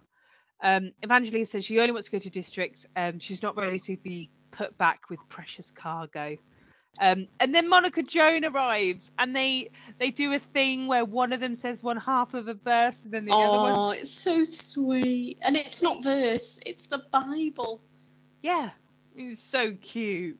Um, 0.63 0.93
Evangelina 1.05 1.47
says 1.47 1.65
she 1.65 1.81
only 1.81 1.93
wants 1.93 2.07
to 2.09 2.13
go 2.13 2.19
to 2.19 2.31
district. 2.31 2.87
Um, 2.97 3.19
she's 3.19 3.43
not 3.43 3.57
ready 3.57 3.79
to 3.81 3.97
be 3.97 4.31
put 4.51 4.77
back 4.79 5.11
with 5.11 5.19
precious 5.29 5.71
cargo. 5.71 6.37
Um, 7.01 7.27
and 7.41 7.55
then 7.55 7.69
Monica 7.71 8.03
Joan 8.03 8.45
arrives, 8.45 9.11
and 9.19 9.35
they 9.35 9.71
they 9.99 10.11
do 10.11 10.33
a 10.35 10.39
thing 10.39 10.89
where 10.89 11.07
one 11.07 11.33
of 11.33 11.41
them 11.41 11.57
says 11.57 11.83
one 11.83 11.97
half 11.97 12.35
of 12.35 12.49
a 12.49 12.55
verse, 12.55 13.01
and 13.03 13.11
then 13.11 13.25
the 13.25 13.33
other 13.33 13.57
one, 13.57 13.73
Oh, 13.75 13.91
it's 13.91 14.11
so 14.11 14.45
sweet. 14.45 15.39
And 15.41 15.57
it's 15.57 15.83
not 15.83 16.05
verse, 16.05 16.61
it's 16.67 16.87
the 16.89 16.99
Bible. 17.11 17.81
yeah, 18.43 18.71
it's 19.17 19.41
so 19.51 19.73
cute. 19.73 20.39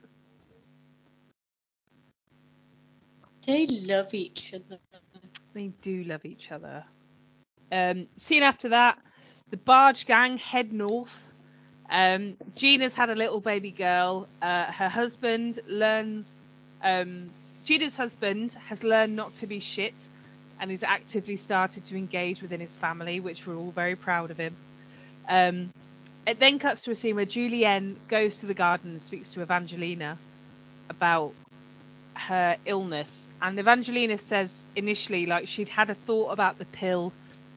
They 3.47 3.67
love 3.67 4.13
each 4.15 4.55
other. 4.55 4.79
They 5.55 5.69
do 5.83 6.05
love 6.05 6.25
each 6.25 6.51
other. 6.51 6.85
Um, 7.71 8.07
scene 8.17 8.43
after 8.43 8.71
that, 8.71 8.99
the 9.51 9.57
barge 9.57 10.07
gang 10.07 10.39
head 10.39 10.73
north. 10.73 11.23
Um, 11.91 12.37
Gina's 12.57 12.95
had 12.95 13.11
a 13.11 13.15
little 13.15 13.41
baby 13.41 13.71
girl. 13.71 14.29
Uh, 14.41 14.65
her 14.65 14.89
husband 14.89 15.61
learns. 15.67 16.33
Um, 16.83 17.29
Gina's 17.65 17.97
husband 17.97 18.53
has 18.67 18.83
learned 18.83 19.15
not 19.15 19.31
to 19.41 19.47
be 19.47 19.61
shit, 19.61 19.95
and 20.59 20.71
he's 20.71 20.83
actively 20.83 21.37
started 21.37 21.85
to 21.85 21.97
engage 21.97 22.41
within 22.43 22.61
his 22.61 22.75
family, 22.75 23.21
which 23.21 23.47
we're 23.47 23.57
all 23.57 23.71
very 23.71 23.95
proud 23.95 24.31
of 24.31 24.39
him. 24.39 24.57
Um, 25.29 25.71
it 26.27 26.39
then 26.41 26.59
cuts 26.59 26.83
to 26.83 26.93
a 26.93 26.95
scene 26.95 27.17
where 27.17 27.25
Julienne 27.25 27.97
goes 28.09 28.37
to 28.37 28.47
the 28.47 28.55
garden 28.55 28.93
and 28.93 29.03
speaks 29.03 29.33
to 29.33 29.43
Evangelina 29.43 30.19
about 30.89 31.35
her 32.15 32.57
illness. 32.65 33.22
And 33.43 33.59
Evangelina 33.59 34.19
says 34.19 34.65
initially, 34.77 35.27
like, 35.27 35.49
she'd 35.49 35.69
had 35.69 35.91
a 35.91 35.95
thought 35.95 36.31
about 36.31 36.59
the 36.59 36.65
pill 36.67 37.13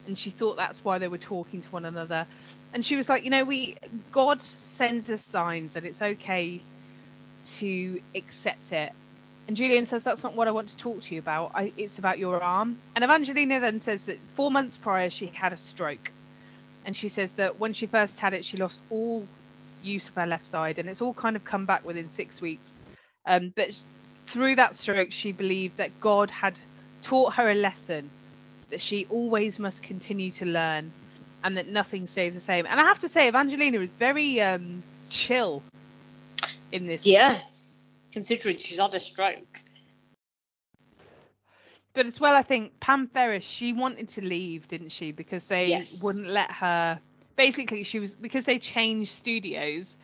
and 0.08 0.18
she 0.18 0.32
thought 0.32 0.58
that's 0.58 0.84
why 0.84 0.98
they 0.98 1.08
were 1.08 1.20
talking 1.20 1.62
to 1.62 1.70
one 1.70 1.86
another. 1.86 2.26
And 2.74 2.84
she 2.84 2.96
was 2.96 3.08
like, 3.08 3.24
you 3.24 3.30
know, 3.30 3.44
we, 3.44 3.78
God 4.12 4.42
sends 4.42 5.10
us 5.10 5.24
signs 5.24 5.76
and 5.76 5.86
it's 5.86 6.02
okay 6.02 6.60
to 7.58 8.02
accept 8.16 8.72
it. 8.72 8.92
And 9.48 9.56
Julienne 9.56 9.86
says, 9.86 10.04
that's 10.04 10.24
not 10.24 10.36
what 10.36 10.48
I 10.48 10.52
want 10.52 10.70
to 10.70 10.78
talk 10.78 11.02
to 11.04 11.14
you 11.14 11.20
about. 11.20 11.52
I, 11.54 11.72
it's 11.78 12.00
about 12.00 12.18
your 12.18 12.42
arm. 12.42 12.80
And 12.96 13.04
Evangelina 13.04 13.60
then 13.60 13.80
says 13.80 14.06
that 14.06 14.18
four 14.36 14.50
months 14.50 14.78
prior, 14.78 15.12
she 15.12 15.28
had 15.28 15.54
a 15.54 15.58
stroke. 15.58 16.12
And 16.84 16.96
she 16.96 17.10
says 17.10 17.34
that 17.36 17.60
when 17.60 17.74
she 17.74 17.86
first 17.86 18.20
had 18.20 18.34
it, 18.34 18.44
she 18.44 18.58
lost 18.58 18.80
all 18.90 19.26
use 19.84 20.08
of 20.08 20.16
her 20.16 20.26
left 20.26 20.48
side. 20.48 20.80
And 20.80 20.90
it's 20.90 21.02
all 21.02 21.14
kind 21.14 21.36
of 21.36 21.46
come 21.46 21.68
back 21.68 21.86
within 21.86 22.10
six 22.10 22.42
weeks. 22.42 22.82
Um, 23.28 23.54
but 23.56 23.70
through 24.36 24.58
that 24.58 24.76
stroke, 24.76 25.14
she 25.14 25.32
believed 25.32 25.78
that 25.78 25.98
God 26.02 26.30
had 26.30 26.56
taught 27.04 27.36
her 27.36 27.50
a 27.50 27.56
lesson 27.56 28.10
that 28.70 28.82
she 28.82 29.08
always 29.10 29.58
must 29.58 29.82
continue 29.82 30.30
to 30.32 30.44
learn 30.46 30.92
and 31.46 31.56
that 31.56 31.70
nothing 31.70 32.06
stays 32.06 32.34
the 32.34 32.42
same. 32.42 32.66
And 32.70 32.78
I 32.78 32.84
have 32.84 33.00
to 33.00 33.08
say, 33.08 33.30
Evangelina 33.30 33.80
is 33.80 33.90
very 33.98 34.42
um, 34.42 34.84
chill 35.10 35.64
in 36.74 36.86
this. 36.86 37.06
Yeah. 37.06 37.40
Considering 38.12 38.58
she's 38.58 38.78
had 38.78 38.94
a 38.94 39.00
stroke. 39.00 39.62
But 41.94 42.08
as 42.08 42.20
well, 42.20 42.36
I 42.36 42.44
think 42.44 42.78
Pam 42.82 43.08
Ferris, 43.08 43.46
she 43.46 43.72
wanted 43.72 44.10
to 44.10 44.22
leave, 44.22 44.68
didn't 44.68 44.90
she? 44.90 45.14
Because 45.14 45.46
they 45.46 45.68
Yes. 45.68 46.04
wouldn't 46.04 46.28
let 46.28 46.52
her. 46.52 47.00
Basically, 47.38 47.86
she 47.86 48.00
was 48.00 48.18
because 48.18 48.44
they 48.44 48.60
changed 48.60 49.12
studios. 49.14 49.96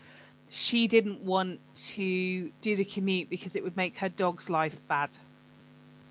She 0.51 0.87
didn't 0.87 1.21
want 1.21 1.59
to 1.95 2.51
do 2.61 2.75
the 2.75 2.83
commute 2.85 3.29
because 3.29 3.55
it 3.55 3.63
would 3.63 3.77
make 3.77 3.97
her 3.97 4.09
dog's 4.09 4.49
life 4.49 4.77
bad. 4.87 5.09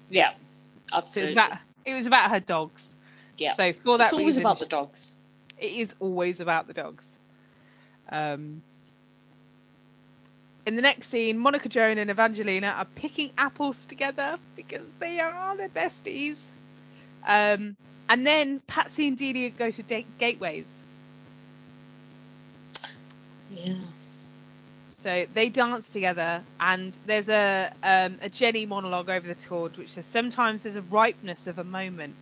Yeah. 0.09 0.33
So 0.45 1.21
it 1.21 1.25
was 1.25 1.33
Absolutely. 1.33 1.33
about 1.33 1.59
it 1.85 1.95
was 1.95 2.07
about 2.07 2.31
her 2.31 2.41
dogs. 2.41 2.97
yeah. 3.37 3.53
So 3.55 3.73
for 3.73 3.99
that 3.99 4.05
it's 4.05 4.13
always 4.13 4.39
reason, 4.39 4.43
about 4.43 4.59
the 4.59 4.67
dogs. 4.67 5.19
it 5.59 5.73
is 5.73 5.95
always 6.01 6.41
about 6.41 6.67
the 6.67 6.75
dogs. 6.75 7.05
Um, 8.11 8.63
in 10.67 10.77
the 10.77 10.83
next 10.83 11.09
scene, 11.09 11.39
Monica 11.39 11.69
Joan 11.69 11.99
and 11.99 12.11
Evangelina 12.11 12.69
are 12.69 12.85
picking 12.85 13.31
apples 13.39 13.85
together 13.85 14.39
because 14.57 14.87
they 14.99 15.21
are 15.21 15.57
their 15.57 15.69
besties. 15.69 16.39
Um, 17.27 17.77
and 18.09 18.27
then 18.27 18.61
Patsy 18.67 19.09
and 19.09 19.17
Delia 19.17 19.51
go 19.51 19.71
to 19.71 19.83
gateways. 20.19 20.79
Yes. 23.51 24.00
So 25.03 25.27
they 25.33 25.49
dance 25.49 25.87
together, 25.89 26.43
and 26.59 26.93
there's 27.07 27.29
a 27.29 27.73
um, 27.83 28.19
a 28.21 28.29
Jenny 28.29 28.67
monologue 28.67 29.09
over 29.09 29.27
the 29.27 29.35
torch, 29.35 29.77
which 29.77 29.93
says 29.93 30.07
sometimes 30.07 30.63
there's 30.65 30.77
a 30.77 30.83
ripeness 30.83 31.47
of 31.47 31.59
a 31.59 31.65
moment. 31.65 32.17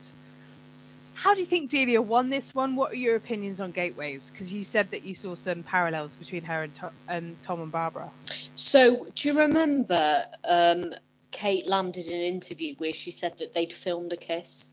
How 1.14 1.34
do 1.34 1.40
you 1.40 1.46
think 1.46 1.70
Delia 1.70 2.00
won 2.00 2.30
this 2.30 2.54
one? 2.54 2.76
What 2.76 2.92
are 2.92 2.96
your 2.96 3.16
opinions 3.16 3.60
on 3.60 3.72
gateways? 3.72 4.30
Because 4.30 4.52
you 4.52 4.62
said 4.62 4.92
that 4.92 5.02
you 5.02 5.16
saw 5.16 5.34
some 5.34 5.64
parallels 5.64 6.12
between 6.12 6.44
her 6.44 6.62
and, 6.62 6.74
to- 6.76 6.92
and 7.08 7.36
Tom 7.42 7.60
and 7.60 7.72
Barbara. 7.72 8.08
So, 8.54 9.08
do 9.16 9.28
you 9.28 9.40
remember 9.40 10.22
um, 10.44 10.94
Kate 11.32 11.66
landed 11.66 12.06
an 12.06 12.20
interview 12.20 12.76
where 12.78 12.92
she 12.92 13.10
said 13.10 13.38
that 13.38 13.52
they'd 13.52 13.72
filmed 13.72 14.12
a 14.12 14.16
kiss 14.16 14.70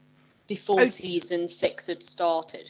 before 0.48 0.82
Oh. 0.82 0.86
season 0.86 1.48
six 1.48 1.88
had 1.88 2.04
started? 2.04 2.70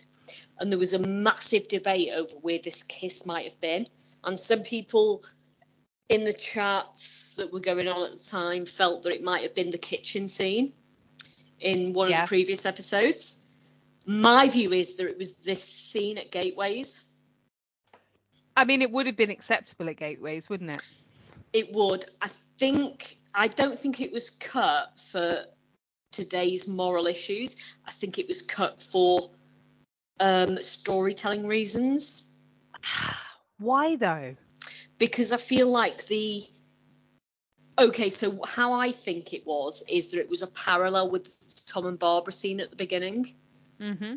And 0.57 0.71
there 0.71 0.79
was 0.79 0.93
a 0.93 0.99
massive 0.99 1.67
debate 1.67 2.11
over 2.15 2.31
where 2.41 2.59
this 2.63 2.83
kiss 2.83 3.25
might 3.25 3.43
have 3.43 3.59
been. 3.59 3.87
And 4.25 4.37
some 4.37 4.63
people 4.63 5.23
in 6.09 6.23
the 6.23 6.33
chats 6.33 7.35
that 7.35 7.51
were 7.51 7.59
going 7.59 7.87
on 7.87 8.03
at 8.05 8.11
the 8.11 8.23
time 8.23 8.65
felt 8.65 9.03
that 9.03 9.13
it 9.13 9.23
might 9.23 9.43
have 9.43 9.55
been 9.55 9.71
the 9.71 9.77
kitchen 9.77 10.27
scene 10.27 10.73
in 11.59 11.93
one 11.93 12.09
Yeah. 12.09 12.23
of 12.23 12.29
the 12.29 12.29
previous 12.29 12.65
episodes. 12.65 13.43
My 14.05 14.49
view 14.49 14.71
is 14.71 14.95
that 14.97 15.07
it 15.07 15.17
was 15.17 15.33
this 15.33 15.63
scene 15.63 16.17
at 16.17 16.31
Gateways. 16.31 17.11
I 18.55 18.65
mean, 18.65 18.81
it 18.81 18.91
would 18.91 19.07
have 19.07 19.17
been 19.17 19.31
acceptable 19.31 19.89
at 19.89 19.97
gateways, 19.97 20.47
wouldn't 20.47 20.71
it? 20.71 20.81
It 21.51 21.73
would. 21.73 22.05
I 22.21 22.29
think. 22.57 23.17
I 23.33 23.49
don't 23.49 23.77
think 23.77 23.99
it 23.99 24.13
was 24.13 24.29
cut 24.29 24.97
for 24.97 25.45
today's 26.11 26.65
moral 26.67 27.07
issues. 27.07 27.57
I 27.85 27.91
think 27.91 28.17
it 28.17 28.29
was 28.29 28.41
cut 28.41 28.79
for 28.79 29.29
um, 30.21 30.57
storytelling 30.59 31.45
reasons 31.45 32.47
Why 33.57 33.95
though? 33.95 34.35
because 34.97 35.33
I 35.33 35.37
feel 35.37 35.69
like 35.69 36.05
the. 36.05 36.43
Okay, 37.77 38.09
so 38.09 38.39
how 38.45 38.73
I 38.73 38.91
think 38.91 39.33
it 39.33 39.45
was 39.45 39.83
is 39.89 40.11
that 40.11 40.19
it 40.19 40.29
was 40.29 40.41
a 40.41 40.47
parallel 40.47 41.09
with 41.09 41.25
the 41.25 41.71
Tom 41.71 41.85
and 41.85 41.99
Barbara 41.99 42.31
scene 42.31 42.61
at 42.61 42.69
the 42.69 42.77
beginning. 42.77 43.25
Mm-hmm. 43.81 44.15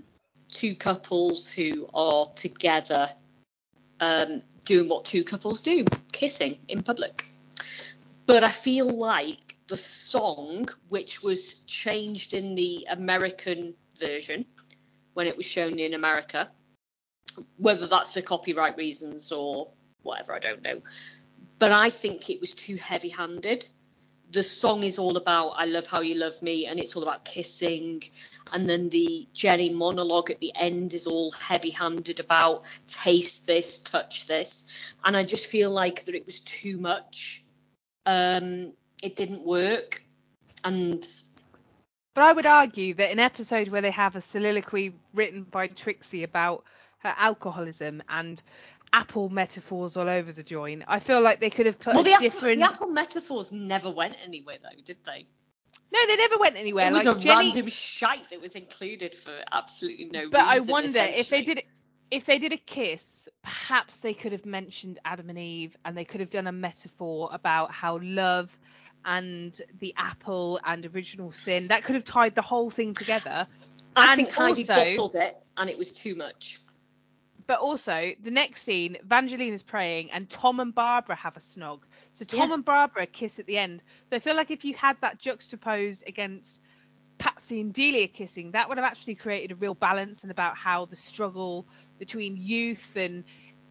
Two 0.50 0.76
couples 0.76 1.48
who 1.50 1.88
are 1.92 2.26
together 2.36 3.08
um, 3.98 4.42
doing 4.64 4.88
what 4.88 5.06
two 5.06 5.24
couples 5.24 5.62
do, 5.62 5.84
kissing 6.12 6.58
in 6.68 6.84
public. 6.84 7.24
But 8.26 8.44
I 8.44 8.50
feel 8.50 8.88
like 8.88 9.56
the 9.66 9.76
song, 9.76 10.68
which 10.88 11.20
was 11.20 11.54
changed 11.64 12.34
in 12.34 12.54
the 12.54 12.86
American 12.88 13.74
version 13.98 14.44
when 15.14 15.26
it 15.26 15.36
was 15.36 15.46
shown 15.46 15.80
in 15.80 15.94
America, 15.94 16.48
whether 17.56 17.86
that's 17.86 18.12
for 18.12 18.22
copyright 18.22 18.76
reasons 18.76 19.32
or 19.32 19.68
whatever, 20.02 20.34
I 20.34 20.38
don't 20.38 20.62
know. 20.62 20.82
But 21.58 21.72
I 21.72 21.90
think 21.90 22.30
it 22.30 22.40
was 22.40 22.54
too 22.54 22.76
heavy 22.76 23.08
handed. 23.08 23.66
The 24.30 24.42
song 24.42 24.82
is 24.82 24.98
all 24.98 25.16
about 25.16 25.50
I 25.50 25.64
love 25.64 25.86
how 25.86 26.00
you 26.00 26.14
love 26.14 26.42
me, 26.42 26.66
and 26.66 26.78
it's 26.78 26.94
all 26.96 27.02
about 27.02 27.24
kissing. 27.24 28.02
And 28.52 28.68
then 28.68 28.88
the 28.90 29.26
Jenny 29.32 29.70
monologue 29.70 30.30
at 30.30 30.38
the 30.38 30.52
end 30.54 30.94
is 30.94 31.06
all 31.06 31.30
heavy 31.30 31.70
handed 31.70 32.20
about 32.20 32.64
taste 32.86 33.46
this, 33.46 33.78
touch 33.78 34.26
this. 34.26 34.94
And 35.04 35.16
I 35.16 35.24
just 35.24 35.50
feel 35.50 35.70
like 35.70 36.04
that 36.04 36.14
it 36.14 36.26
was 36.26 36.40
too 36.40 36.78
much. 36.78 37.42
Um, 38.06 38.72
it 39.02 39.16
didn't 39.16 39.42
work. 39.42 40.02
And 40.64 41.04
But 42.14 42.24
I 42.24 42.32
would 42.32 42.46
argue 42.46 42.94
that 42.94 43.10
an 43.10 43.18
episode 43.20 43.68
where 43.68 43.82
they 43.82 43.90
have 43.90 44.16
a 44.16 44.20
soliloquy 44.20 44.94
written 45.14 45.42
by 45.42 45.68
Trixie 45.68 46.24
about 46.24 46.64
her 46.98 47.14
alcoholism 47.16 48.02
and 48.08 48.42
apple 48.92 49.28
metaphors 49.28 49.96
all 49.96 50.08
over 50.08 50.32
the 50.32 50.42
joint, 50.42 50.82
I 50.88 50.98
feel 51.00 51.20
like 51.20 51.40
they 51.40 51.50
could 51.50 51.66
have 51.66 51.78
put 51.78 51.94
well, 51.94 52.04
the 52.04 52.12
apple, 52.12 52.40
the 52.40 52.62
apple 52.62 52.88
metaphors 52.88 53.52
never 53.52 53.90
went 53.90 54.16
anywhere, 54.24 54.56
though, 54.62 54.80
did 54.84 54.98
they? 55.04 55.26
No, 55.90 56.06
they 56.06 56.16
never 56.16 56.38
went 56.38 56.56
anywhere. 56.56 56.88
it 56.88 56.92
was 56.92 57.06
like 57.06 57.16
a 57.16 57.20
Jenny, 57.20 57.46
random 57.48 57.68
shite 57.68 58.28
that 58.30 58.40
was 58.40 58.56
included 58.56 59.14
for 59.14 59.32
absolutely 59.50 60.06
no 60.06 60.20
reason. 60.20 60.30
But 60.32 60.40
I 60.40 60.58
wonder 60.60 61.00
if 61.00 61.28
they 61.28 61.42
did 61.42 61.62
if 62.10 62.24
they 62.24 62.38
did 62.38 62.52
a 62.52 62.56
kiss, 62.56 63.28
perhaps 63.42 63.98
they 63.98 64.14
could 64.14 64.32
have 64.32 64.46
mentioned 64.46 64.98
Adam 65.04 65.28
and 65.28 65.38
Eve 65.38 65.76
and 65.84 65.96
they 65.96 66.04
could 66.04 66.20
have 66.20 66.30
done 66.30 66.46
a 66.46 66.52
metaphor 66.52 67.28
about 67.32 67.70
how 67.70 67.98
love 68.02 68.50
and 69.04 69.60
the 69.78 69.94
apple 69.96 70.58
and 70.64 70.86
original 70.94 71.32
sin 71.32 71.68
that 71.68 71.84
could 71.84 71.94
have 71.94 72.04
tied 72.04 72.34
the 72.34 72.42
whole 72.42 72.70
thing 72.70 72.94
together. 72.94 73.46
I 73.94 74.12
and 74.12 74.16
think 74.16 74.32
Heidi 74.32 74.68
also- 74.68 74.74
bottled 74.84 75.14
it, 75.16 75.36
and 75.56 75.68
it 75.70 75.78
was 75.78 75.92
too 75.92 76.14
much. 76.14 76.58
But 77.48 77.60
also 77.60 78.12
the 78.22 78.30
next 78.30 78.64
scene, 78.64 78.96
Evangelina's 79.04 79.64
praying 79.64 80.12
and 80.12 80.30
Tom 80.30 80.60
and 80.60 80.74
Barbara 80.74 81.16
have 81.16 81.36
a 81.36 81.40
snog. 81.40 81.80
So 82.12 82.24
Tom 82.24 82.52
Yeah. 82.52 82.52
and 82.52 82.64
Barbara 82.64 83.06
kiss 83.06 83.40
at 83.40 83.46
the 83.46 83.58
end. 83.58 83.82
So 84.06 84.16
I 84.16 84.20
feel 84.20 84.36
like 84.36 84.52
if 84.52 84.64
you 84.64 84.74
had 84.74 84.98
that 85.02 85.18
juxtaposed 85.18 86.04
against 86.06 86.60
Patsy 87.18 87.60
and 87.60 87.72
Delia 87.74 88.08
kissing, 88.08 88.52
that 88.52 88.68
would 88.68 88.78
have 88.78 88.84
actually 88.86 89.16
created 89.16 89.52
a 89.52 89.56
real 89.56 89.74
balance 89.74 90.22
and 90.22 90.30
about 90.32 90.56
how 90.56 90.86
the 90.86 90.96
struggle 90.96 91.68
between 91.98 92.36
youth 92.36 92.96
and 92.96 93.24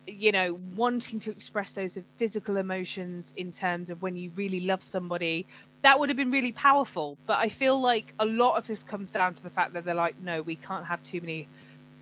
you 0.07 0.31
know 0.31 0.53
wanting 0.75 1.19
to 1.19 1.31
express 1.31 1.73
those 1.73 1.97
physical 2.17 2.57
emotions 2.57 3.31
in 3.35 3.51
terms 3.51 3.89
of 3.89 4.01
when 4.01 4.15
you 4.15 4.31
really 4.35 4.61
love 4.61 4.83
somebody 4.83 5.47
that 5.83 5.99
would 5.99 6.09
have 6.09 6.17
been 6.17 6.31
really 6.31 6.51
powerful 6.53 7.17
but 7.27 7.37
i 7.39 7.49
feel 7.49 7.81
like 7.81 8.13
a 8.19 8.25
lot 8.25 8.57
of 8.57 8.65
this 8.67 8.83
comes 8.83 9.11
down 9.11 9.35
to 9.35 9.43
the 9.43 9.49
fact 9.51 9.73
that 9.73 9.85
they're 9.85 9.93
like 9.95 10.17
no 10.19 10.41
we 10.41 10.55
can't 10.57 10.85
have 10.87 11.01
too 11.03 11.21
many 11.21 11.49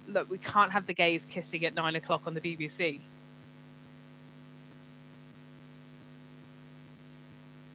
look 0.07 0.30
we 0.30 0.38
can't 0.38 0.72
have 0.72 0.86
the 0.86 0.94
gays 0.94 1.26
kissing 1.26 1.65
at 1.65 1.73
nine 1.73 1.95
o'clock 1.95 2.23
on 2.26 2.34
the 2.34 2.41
bbc 2.41 2.99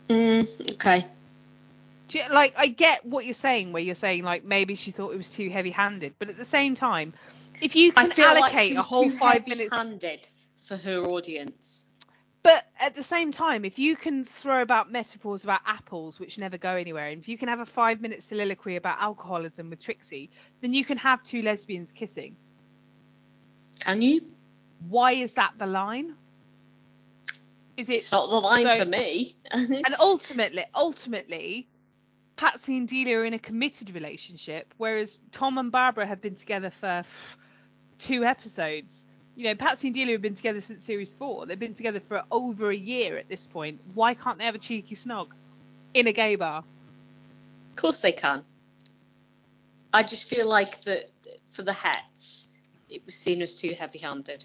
Mm, 0.08 0.74
okay. 0.74 1.04
You- 2.12 2.24
like 2.30 2.54
I 2.56 2.66
get 2.66 3.06
what 3.06 3.24
you're 3.24 3.34
saying, 3.34 3.72
where 3.72 3.82
you're 3.82 3.94
saying 3.94 4.24
like 4.24 4.44
maybe 4.44 4.74
she 4.74 4.90
thought 4.90 5.12
it 5.12 5.16
was 5.16 5.30
too 5.30 5.48
heavy-handed, 5.48 6.14
but 6.18 6.28
at 6.28 6.36
the 6.36 6.44
same 6.44 6.74
time, 6.74 7.14
if 7.60 7.76
you 7.76 7.92
can 7.92 8.10
feel 8.10 8.26
like 8.26 8.54
allocate 8.54 8.76
a 8.76 8.82
whole 8.82 9.10
five 9.10 9.46
minutes, 9.46 9.70
heavy-handed 9.70 10.28
for 10.56 10.76
her 10.76 10.98
audience. 11.04 11.89
But 12.42 12.66
at 12.78 12.96
the 12.96 13.02
same 13.02 13.32
time, 13.32 13.64
if 13.64 13.78
you 13.78 13.96
can 13.96 14.24
throw 14.24 14.62
about 14.62 14.90
metaphors 14.90 15.44
about 15.44 15.60
apples 15.66 16.18
which 16.18 16.38
never 16.38 16.56
go 16.56 16.74
anywhere, 16.74 17.08
and 17.08 17.20
if 17.20 17.28
you 17.28 17.36
can 17.36 17.48
have 17.48 17.60
a 17.60 17.66
five-minute 17.66 18.22
soliloquy 18.22 18.76
about 18.76 19.00
alcoholism 19.00 19.70
with 19.70 19.82
Trixie, 19.82 20.30
then 20.60 20.72
you 20.72 20.84
can 20.84 20.96
have 20.98 21.22
two 21.22 21.42
lesbians 21.42 21.92
kissing. 21.92 22.36
Can 23.80 24.00
you? 24.02 24.20
Why 24.88 25.12
is 25.12 25.34
that 25.34 25.52
the 25.58 25.66
line? 25.66 26.14
Is 27.76 27.88
it 27.88 27.94
It's 27.94 28.12
not 28.12 28.30
the 28.30 28.40
line 28.40 28.64
so- 28.64 28.78
for 28.78 28.84
me. 28.86 29.36
and 29.52 29.94
ultimately, 30.00 30.64
ultimately, 30.74 31.68
Patsy 32.36 32.78
and 32.78 32.88
Delia 32.88 33.18
are 33.18 33.24
in 33.26 33.34
a 33.34 33.38
committed 33.38 33.94
relationship, 33.94 34.72
whereas 34.78 35.18
Tom 35.30 35.58
and 35.58 35.70
Barbara 35.70 36.06
have 36.06 36.22
been 36.22 36.36
together 36.36 36.72
for 36.80 37.04
two 37.98 38.24
episodes. 38.24 39.04
You 39.36 39.44
know, 39.44 39.54
Patsy 39.54 39.88
and 39.88 39.94
Delia 39.94 40.14
have 40.14 40.22
been 40.22 40.34
together 40.34 40.60
since 40.60 40.84
series 40.84 41.12
four. 41.12 41.46
They've 41.46 41.58
been 41.58 41.74
together 41.74 42.00
for 42.00 42.22
over 42.30 42.70
a 42.70 42.76
year 42.76 43.16
at 43.16 43.28
this 43.28 43.44
point. 43.44 43.78
Why 43.94 44.14
can't 44.14 44.38
they 44.38 44.44
have 44.44 44.54
a 44.54 44.58
cheeky 44.58 44.96
snog 44.96 45.32
in 45.94 46.06
a 46.08 46.12
gay 46.12 46.36
bar? 46.36 46.64
Of 47.70 47.76
course 47.76 48.00
they 48.00 48.12
can. 48.12 48.44
I 49.92 50.02
just 50.02 50.28
feel 50.28 50.48
like 50.48 50.80
that 50.82 51.10
for 51.48 51.62
the 51.62 51.72
hats, 51.72 52.48
it 52.88 53.02
was 53.06 53.14
seen 53.14 53.40
as 53.42 53.60
too 53.60 53.74
heavy-handed. 53.78 54.44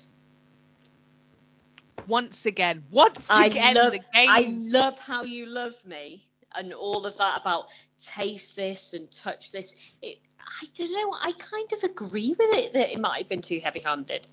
Once 2.07 2.45
again, 2.45 2.83
once 2.91 3.25
I 3.29 3.47
again, 3.47 3.75
love, 3.75 3.91
the 3.91 3.97
game. 3.97 4.29
I 4.29 4.55
love 4.55 4.99
how 4.99 5.23
you 5.23 5.47
love 5.47 5.73
me 5.85 6.23
and 6.55 6.73
all 6.73 7.05
of 7.05 7.17
that 7.17 7.41
about 7.41 7.67
taste 7.99 8.55
this 8.55 8.93
and 8.93 9.11
touch 9.11 9.51
this. 9.51 9.91
It, 10.01 10.19
I 10.39 10.65
don't 10.73 10.91
know. 10.91 11.17
I 11.19 11.31
kind 11.33 11.73
of 11.73 11.83
agree 11.83 12.35
with 12.37 12.57
it 12.57 12.73
that 12.73 12.91
it 12.93 12.99
might 12.99 13.17
have 13.17 13.29
been 13.29 13.41
too 13.41 13.59
heavy-handed. 13.59 14.27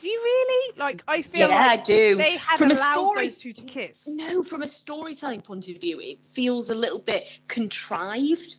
Do 0.00 0.08
you 0.08 0.20
really? 0.22 0.78
Like, 0.78 1.02
I 1.06 1.22
feel 1.22 1.48
Yeah, 1.48 1.58
I 1.58 1.76
do. 1.76 2.16
they 2.16 2.36
had 2.36 2.58
From 2.58 2.70
a 2.70 2.74
allowed 2.74 2.92
story- 2.94 3.26
those 3.28 3.38
two 3.38 3.52
to 3.52 3.62
kiss. 3.62 3.98
No, 4.06 4.42
from 4.42 4.62
a 4.62 4.66
storytelling 4.66 5.42
point 5.42 5.68
of 5.68 5.80
view, 5.80 6.00
it 6.00 6.24
feels 6.24 6.70
a 6.70 6.74
little 6.74 6.98
bit 7.00 7.28
contrived. 7.48 8.56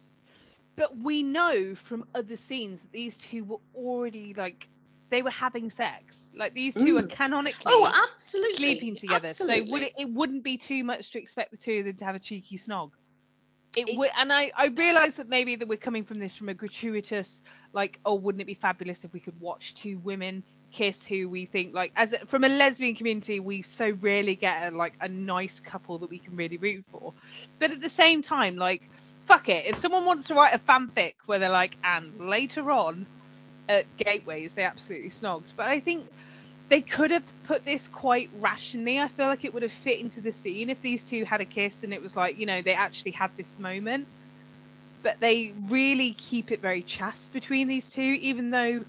But 0.76 0.98
we 0.98 1.24
know 1.24 1.76
from 1.76 2.06
other 2.16 2.36
scenes 2.38 2.80
that 2.82 2.92
these 2.92 3.18
two 3.18 3.44
were 3.44 3.58
already 3.76 4.34
like 4.34 4.68
they 5.10 5.22
were 5.22 5.30
having 5.30 5.70
sex. 5.70 6.18
Like 6.34 6.54
these 6.54 6.74
two 6.74 6.96
are 6.98 7.04
Mm. 7.04 7.10
canonically 7.10 7.64
Oh, 7.66 7.92
absolutely. 8.14 8.56
sleeping 8.56 8.96
together. 8.96 9.28
Absolutely. 9.28 9.66
So 9.66 9.72
would 9.74 9.82
it, 9.82 9.94
it 10.00 10.10
wouldn't 10.10 10.44
be 10.44 10.58
too 10.58 10.84
much 10.86 11.10
to 11.12 11.20
expect 11.20 11.52
the 11.52 11.58
two 11.58 11.80
of 11.80 11.86
them 11.86 11.96
to 11.98 12.06
have 12.06 12.16
a 12.16 12.20
cheeky 12.20 12.58
snog. 12.58 12.92
It, 13.76 13.90
It- 13.90 13.98
would, 13.98 14.10
and 14.18 14.32
I, 14.32 14.52
I 14.56 14.68
realise 14.68 15.16
that 15.16 15.28
maybe 15.28 15.56
that 15.58 15.68
we're 15.68 15.78
coming 15.78 16.06
from 16.06 16.20
this 16.20 16.34
from 16.36 16.48
a 16.50 16.54
gratuitous, 16.54 17.42
like, 17.74 18.00
oh, 18.06 18.16
wouldn't 18.16 18.42
it 18.42 18.46
be 18.46 18.54
fabulous 18.54 19.04
if 19.04 19.12
we 19.12 19.20
could 19.20 19.40
watch 19.40 19.76
two 19.76 19.98
women 20.00 20.44
kiss 20.72 21.06
who 21.06 21.28
we 21.30 21.46
think 21.46 21.74
like 21.74 21.92
as 21.96 22.16
from 22.28 22.44
a 22.44 22.50
lesbian 22.50 22.96
community 22.96 23.40
we 23.40 23.62
so 23.62 23.92
rarely 24.02 24.36
get 24.36 24.72
a, 24.72 24.76
like 24.76 24.94
a 25.02 25.08
nice 25.08 25.60
couple 25.60 25.98
that 25.98 26.10
we 26.10 26.18
can 26.18 26.36
really 26.36 26.58
root 26.58 26.84
for. 26.92 27.14
But 27.60 27.72
at 27.72 27.82
the 27.82 27.90
same 27.90 28.22
time, 28.22 28.56
like, 28.56 28.82
fuck 29.26 29.50
it, 29.50 29.66
if 29.66 29.78
someone 29.78 30.06
wants 30.06 30.28
to 30.28 30.36
write 30.36 30.54
a 30.54 30.60
fanfic 30.60 31.14
where 31.26 31.40
they're 31.40 31.50
like, 31.50 31.78
and 31.84 32.30
later 32.30 32.72
on 32.72 33.06
at 33.70 33.86
gateways 33.98 34.54
they 34.54 34.64
absolutely 34.64 35.10
snogged, 35.10 35.54
but 35.56 35.68
I 35.68 35.80
think 35.80 36.06
they 36.70 36.82
could 36.82 37.12
have 37.12 37.24
put 37.44 37.66
this 37.66 37.88
quite 37.90 38.30
rationally. 38.40 39.00
I 39.00 39.10
feel 39.10 39.28
like 39.28 39.44
it 39.44 39.54
would 39.54 39.64
have 39.64 39.74
fit 39.74 40.00
into 40.00 40.22
the 40.22 40.32
scene 40.32 40.70
if 40.70 40.82
these 40.82 41.04
two 41.04 41.26
had 41.26 41.42
a 41.42 41.46
kiss 41.46 41.84
and 41.84 41.94
it 41.94 42.02
was 42.02 42.16
like, 42.16 42.40
you 42.40 42.46
know, 42.46 42.62
they 42.62 42.74
actually 42.74 43.12
had 43.12 43.30
this 43.36 43.54
moment. 43.60 44.08
But 45.04 45.20
they 45.20 45.52
really 45.68 46.12
keep 46.12 46.52
it 46.52 46.60
very 46.60 46.84
chaste 46.84 47.34
between 47.34 47.68
these 47.68 47.90
two, 47.90 48.18
even 48.22 48.52
though 48.52 48.86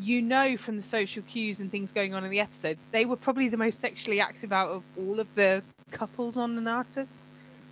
you 0.00 0.22
know 0.22 0.56
from 0.56 0.76
the 0.76 0.82
social 0.82 1.22
cues 1.22 1.60
and 1.60 1.70
things 1.70 1.92
going 1.92 2.14
on 2.14 2.24
in 2.24 2.30
the 2.30 2.40
episode, 2.40 2.78
they 2.90 3.04
were 3.04 3.16
probably 3.16 3.48
the 3.48 3.56
most 3.56 3.80
sexually 3.80 4.20
active 4.20 4.52
out 4.52 4.70
of 4.70 4.82
all 4.98 5.20
of 5.20 5.28
the 5.34 5.62
couples 5.90 6.36
on 6.36 6.56
Nonnatus. 6.56 7.08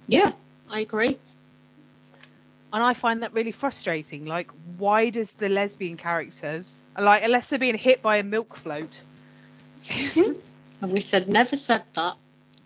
Yeah, 0.06 0.32
I 0.68 0.80
agree. 0.80 1.18
And 2.72 2.82
I 2.84 2.94
find 2.94 3.22
that 3.22 3.32
really 3.32 3.52
frustrating. 3.52 4.26
Like, 4.26 4.50
why 4.76 5.10
does 5.10 5.32
the 5.32 5.48
lesbian 5.48 5.96
characters, 5.96 6.82
like, 6.98 7.24
unless 7.24 7.48
they're 7.48 7.58
being 7.58 7.76
hit 7.76 8.00
by 8.02 8.18
a 8.18 8.22
milk 8.22 8.56
float, 8.56 9.00
I 10.82 10.86
wish 10.86 11.12
I'd 11.12 11.28
never 11.28 11.56
said 11.56 11.82
that. 11.94 12.16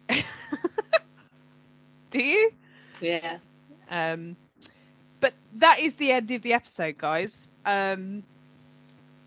do 2.10 2.18
you? 2.18 2.52
Yeah. 3.00 3.38
Um, 3.90 4.36
but 5.20 5.32
that 5.54 5.80
is 5.80 5.94
the 5.94 6.12
end 6.12 6.30
of 6.30 6.42
the 6.42 6.52
episode, 6.52 6.98
guys. 6.98 7.48
Um, 7.64 8.22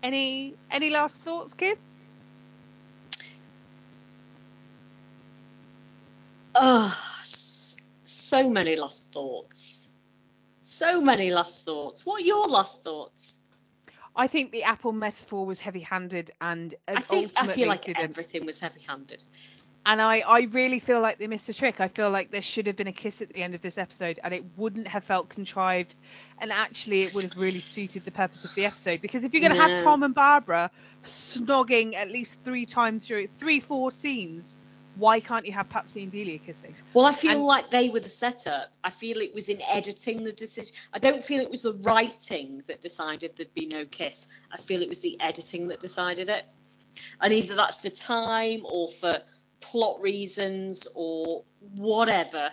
any 0.02 0.54
any 0.70 0.90
last 0.90 1.16
thoughts, 1.22 1.52
kid? 1.54 1.78
Oh, 6.54 6.94
so 8.02 8.50
many 8.50 8.76
last 8.76 9.12
thoughts. 9.12 9.92
So 10.60 11.00
many 11.00 11.30
last 11.30 11.64
thoughts. 11.64 12.04
What 12.04 12.22
are 12.22 12.24
your 12.24 12.46
last 12.46 12.84
thoughts? 12.84 13.38
I 14.14 14.26
think 14.26 14.50
the 14.50 14.64
apple 14.64 14.92
metaphor 14.92 15.46
was 15.46 15.60
heavy-handed 15.60 16.32
and 16.40 16.74
uh, 16.88 16.94
I 16.96 17.00
think 17.00 17.32
I 17.36 17.46
feel 17.46 17.68
like 17.68 17.84
didn't. 17.84 18.02
everything 18.02 18.44
was 18.44 18.58
heavy-handed. 18.58 19.24
And 19.88 20.02
I, 20.02 20.18
I 20.18 20.40
really 20.42 20.80
feel 20.80 21.00
like 21.00 21.16
they 21.16 21.26
missed 21.26 21.48
a 21.48 21.54
trick. 21.54 21.80
I 21.80 21.88
feel 21.88 22.10
like 22.10 22.30
there 22.30 22.42
should 22.42 22.66
have 22.66 22.76
been 22.76 22.88
a 22.88 22.92
kiss 22.92 23.22
at 23.22 23.30
the 23.32 23.42
end 23.42 23.54
of 23.54 23.62
this 23.62 23.78
episode, 23.78 24.20
and 24.22 24.34
it 24.34 24.44
wouldn't 24.58 24.86
have 24.86 25.02
felt 25.02 25.30
contrived. 25.30 25.94
And 26.38 26.52
actually, 26.52 26.98
it 26.98 27.14
would 27.14 27.24
have 27.24 27.38
really 27.38 27.58
suited 27.58 28.04
the 28.04 28.10
purpose 28.10 28.44
of 28.44 28.54
the 28.54 28.66
episode. 28.66 29.00
Because 29.00 29.24
if 29.24 29.32
you're 29.32 29.40
going 29.40 29.54
to 29.54 29.58
have 29.58 29.82
Tom 29.82 30.02
and 30.02 30.14
Barbara 30.14 30.70
snogging 31.06 31.94
at 31.94 32.10
least 32.10 32.34
three 32.44 32.66
times 32.66 33.06
during 33.06 33.28
three, 33.28 33.60
four 33.60 33.90
scenes, 33.90 34.56
why 34.98 35.20
can't 35.20 35.46
you 35.46 35.52
have 35.52 35.70
Patsy 35.70 36.02
and 36.02 36.12
Delia 36.12 36.36
kissing? 36.36 36.74
Well, 36.92 37.06
I 37.06 37.12
feel 37.12 37.32
And- 37.32 37.44
like 37.44 37.70
they 37.70 37.88
were 37.88 38.00
the 38.00 38.10
setup. 38.10 38.70
I 38.84 38.90
feel 38.90 39.22
it 39.22 39.32
was 39.32 39.48
in 39.48 39.62
editing 39.62 40.22
the 40.22 40.32
decision. 40.32 40.74
I 40.92 40.98
don't 40.98 41.24
feel 41.24 41.40
it 41.40 41.50
was 41.50 41.62
the 41.62 41.72
writing 41.72 42.62
that 42.66 42.82
decided 42.82 43.36
there'd 43.36 43.54
be 43.54 43.64
no 43.64 43.86
kiss. 43.86 44.30
I 44.52 44.58
feel 44.58 44.82
it 44.82 44.88
was 44.90 45.00
the 45.00 45.18
editing 45.18 45.68
that 45.68 45.80
decided 45.80 46.28
it. 46.28 46.44
And 47.22 47.32
either 47.32 47.54
that's 47.54 47.80
for 47.80 47.90
time 47.90 48.62
or 48.64 48.88
for 48.88 49.22
plot 49.60 50.02
reasons 50.02 50.88
or 50.94 51.44
whatever. 51.76 52.50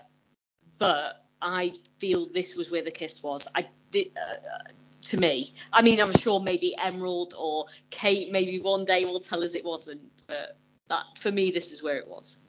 But 0.77 1.23
I 1.41 1.73
feel 1.99 2.27
this 2.27 2.55
was 2.55 2.71
where 2.71 2.83
the 2.83 2.91
kiss 2.91 3.23
was. 3.23 3.47
I 3.55 3.67
did. 3.91 4.11
Uh, 4.17 4.69
to 5.05 5.17
me, 5.17 5.51
I 5.71 5.81
mean, 5.81 6.01
I'm 6.01 6.11
sure 6.11 6.39
maybe 6.39 6.75
Emerald 6.75 7.35
or 7.37 7.65
Kate 7.91 8.31
maybe 8.31 8.59
one 8.59 8.85
day 8.85 9.05
will 9.05 9.19
tell 9.19 9.43
us 9.43 9.53
it 9.53 9.63
wasn't, 9.63 10.01
but 10.27 10.57
that 10.89 11.03
for 11.17 11.31
me, 11.31 11.51
this 11.51 11.71
is 11.71 11.83
where 11.83 11.97
it 11.97 12.07
was. 12.07 12.39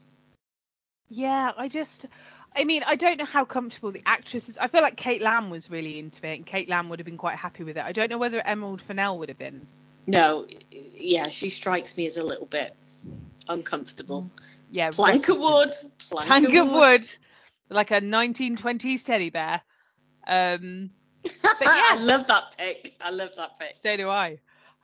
Yeah, 1.09 1.53
I 1.57 1.69
just, 1.69 2.07
I 2.55 2.65
mean, 2.65 2.83
I 2.87 2.97
don't 2.97 3.19
know 3.19 3.27
how 3.27 3.45
comfortable 3.45 3.93
the 3.93 4.03
actress 4.07 4.49
is. 4.49 4.59
I 4.59 4.69
feel 4.69 4.83
like 4.83 4.97
Kate 4.97 5.23
Lamb 5.23 5.51
was 5.51 5.70
really 5.70 5.99
into 5.99 6.27
it, 6.27 6.35
and 6.35 6.47
Kate 6.47 6.69
Lamb 6.69 6.89
would 6.89 6.99
have 6.99 7.07
been 7.07 7.19
quite 7.19 7.37
happy 7.37 7.62
with 7.62 7.77
it. 7.77 7.85
I 7.85 7.93
don't 7.93 8.11
know 8.11 8.19
whether 8.19 8.41
Emerald 8.47 8.83
Fennell 8.83 9.19
would 9.19 9.28
have 9.28 9.39
been. 9.39 9.61
No, 10.07 10.47
yeah, 10.70 11.28
she 11.28 11.51
strikes 11.51 11.97
me 11.97 12.07
as 12.07 12.16
a 12.16 12.24
little 12.24 12.47
bit 12.47 12.77
uncomfortable. 13.48 14.31
Yeah, 14.70 14.90
Plank 14.90 15.28
of 15.28 15.39
wood, 15.39 15.73
plank, 16.09 16.27
plank 16.27 16.55
of 16.55 16.68
wood. 16.70 17.01
wood, 17.01 17.12
like 17.70 17.90
a 17.90 18.01
1920s 18.01 19.05
teddy 19.05 19.31
bear. 19.31 19.60
Um, 20.27 20.90
but 21.23 21.32
yeah, 21.62 21.82
I 21.90 21.98
love 22.01 22.27
that 22.27 22.56
pick. 22.56 22.94
I 23.01 23.10
love 23.10 23.35
that 23.36 23.59
pick. 23.59 23.74
So 23.74 23.97
do 23.97 24.09
I. 24.09 24.39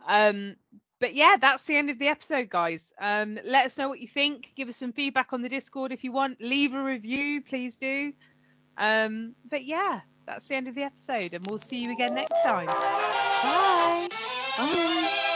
Um, 0.07 0.57
but 1.01 1.15
yeah, 1.15 1.37
that's 1.41 1.65
the 1.65 1.77
end 1.77 1.91
of 1.91 1.99
the 1.99 2.09
episode, 2.09 2.49
guys. 2.49 2.93
Um, 3.01 3.39
let 3.45 3.67
us 3.67 3.77
know 3.77 3.89
what 3.89 4.01
you 4.01 4.09
think. 4.09 4.53
Give 4.57 4.69
us 4.69 4.77
some 4.77 4.93
feedback 4.93 5.33
on 5.33 5.43
the 5.43 5.49
Discord 5.49 5.93
if 5.93 6.05
you 6.05 6.13
want. 6.13 6.41
Leave 6.41 6.75
a 6.75 6.83
review, 6.83 7.43
please 7.43 7.77
do. 7.77 8.13
Um, 8.79 9.35
but 9.51 9.65
yeah, 9.65 10.01
that's 10.27 10.47
the 10.49 10.55
end 10.55 10.69
of 10.69 10.75
the 10.75 10.83
episode, 10.85 11.35
and 11.35 11.45
we'll 11.47 11.59
see 11.59 11.77
you 11.77 11.93
again 11.93 12.15
next 12.15 12.41
time. 12.43 12.67
Bye. 12.67 14.09
Bye. 14.57 15.29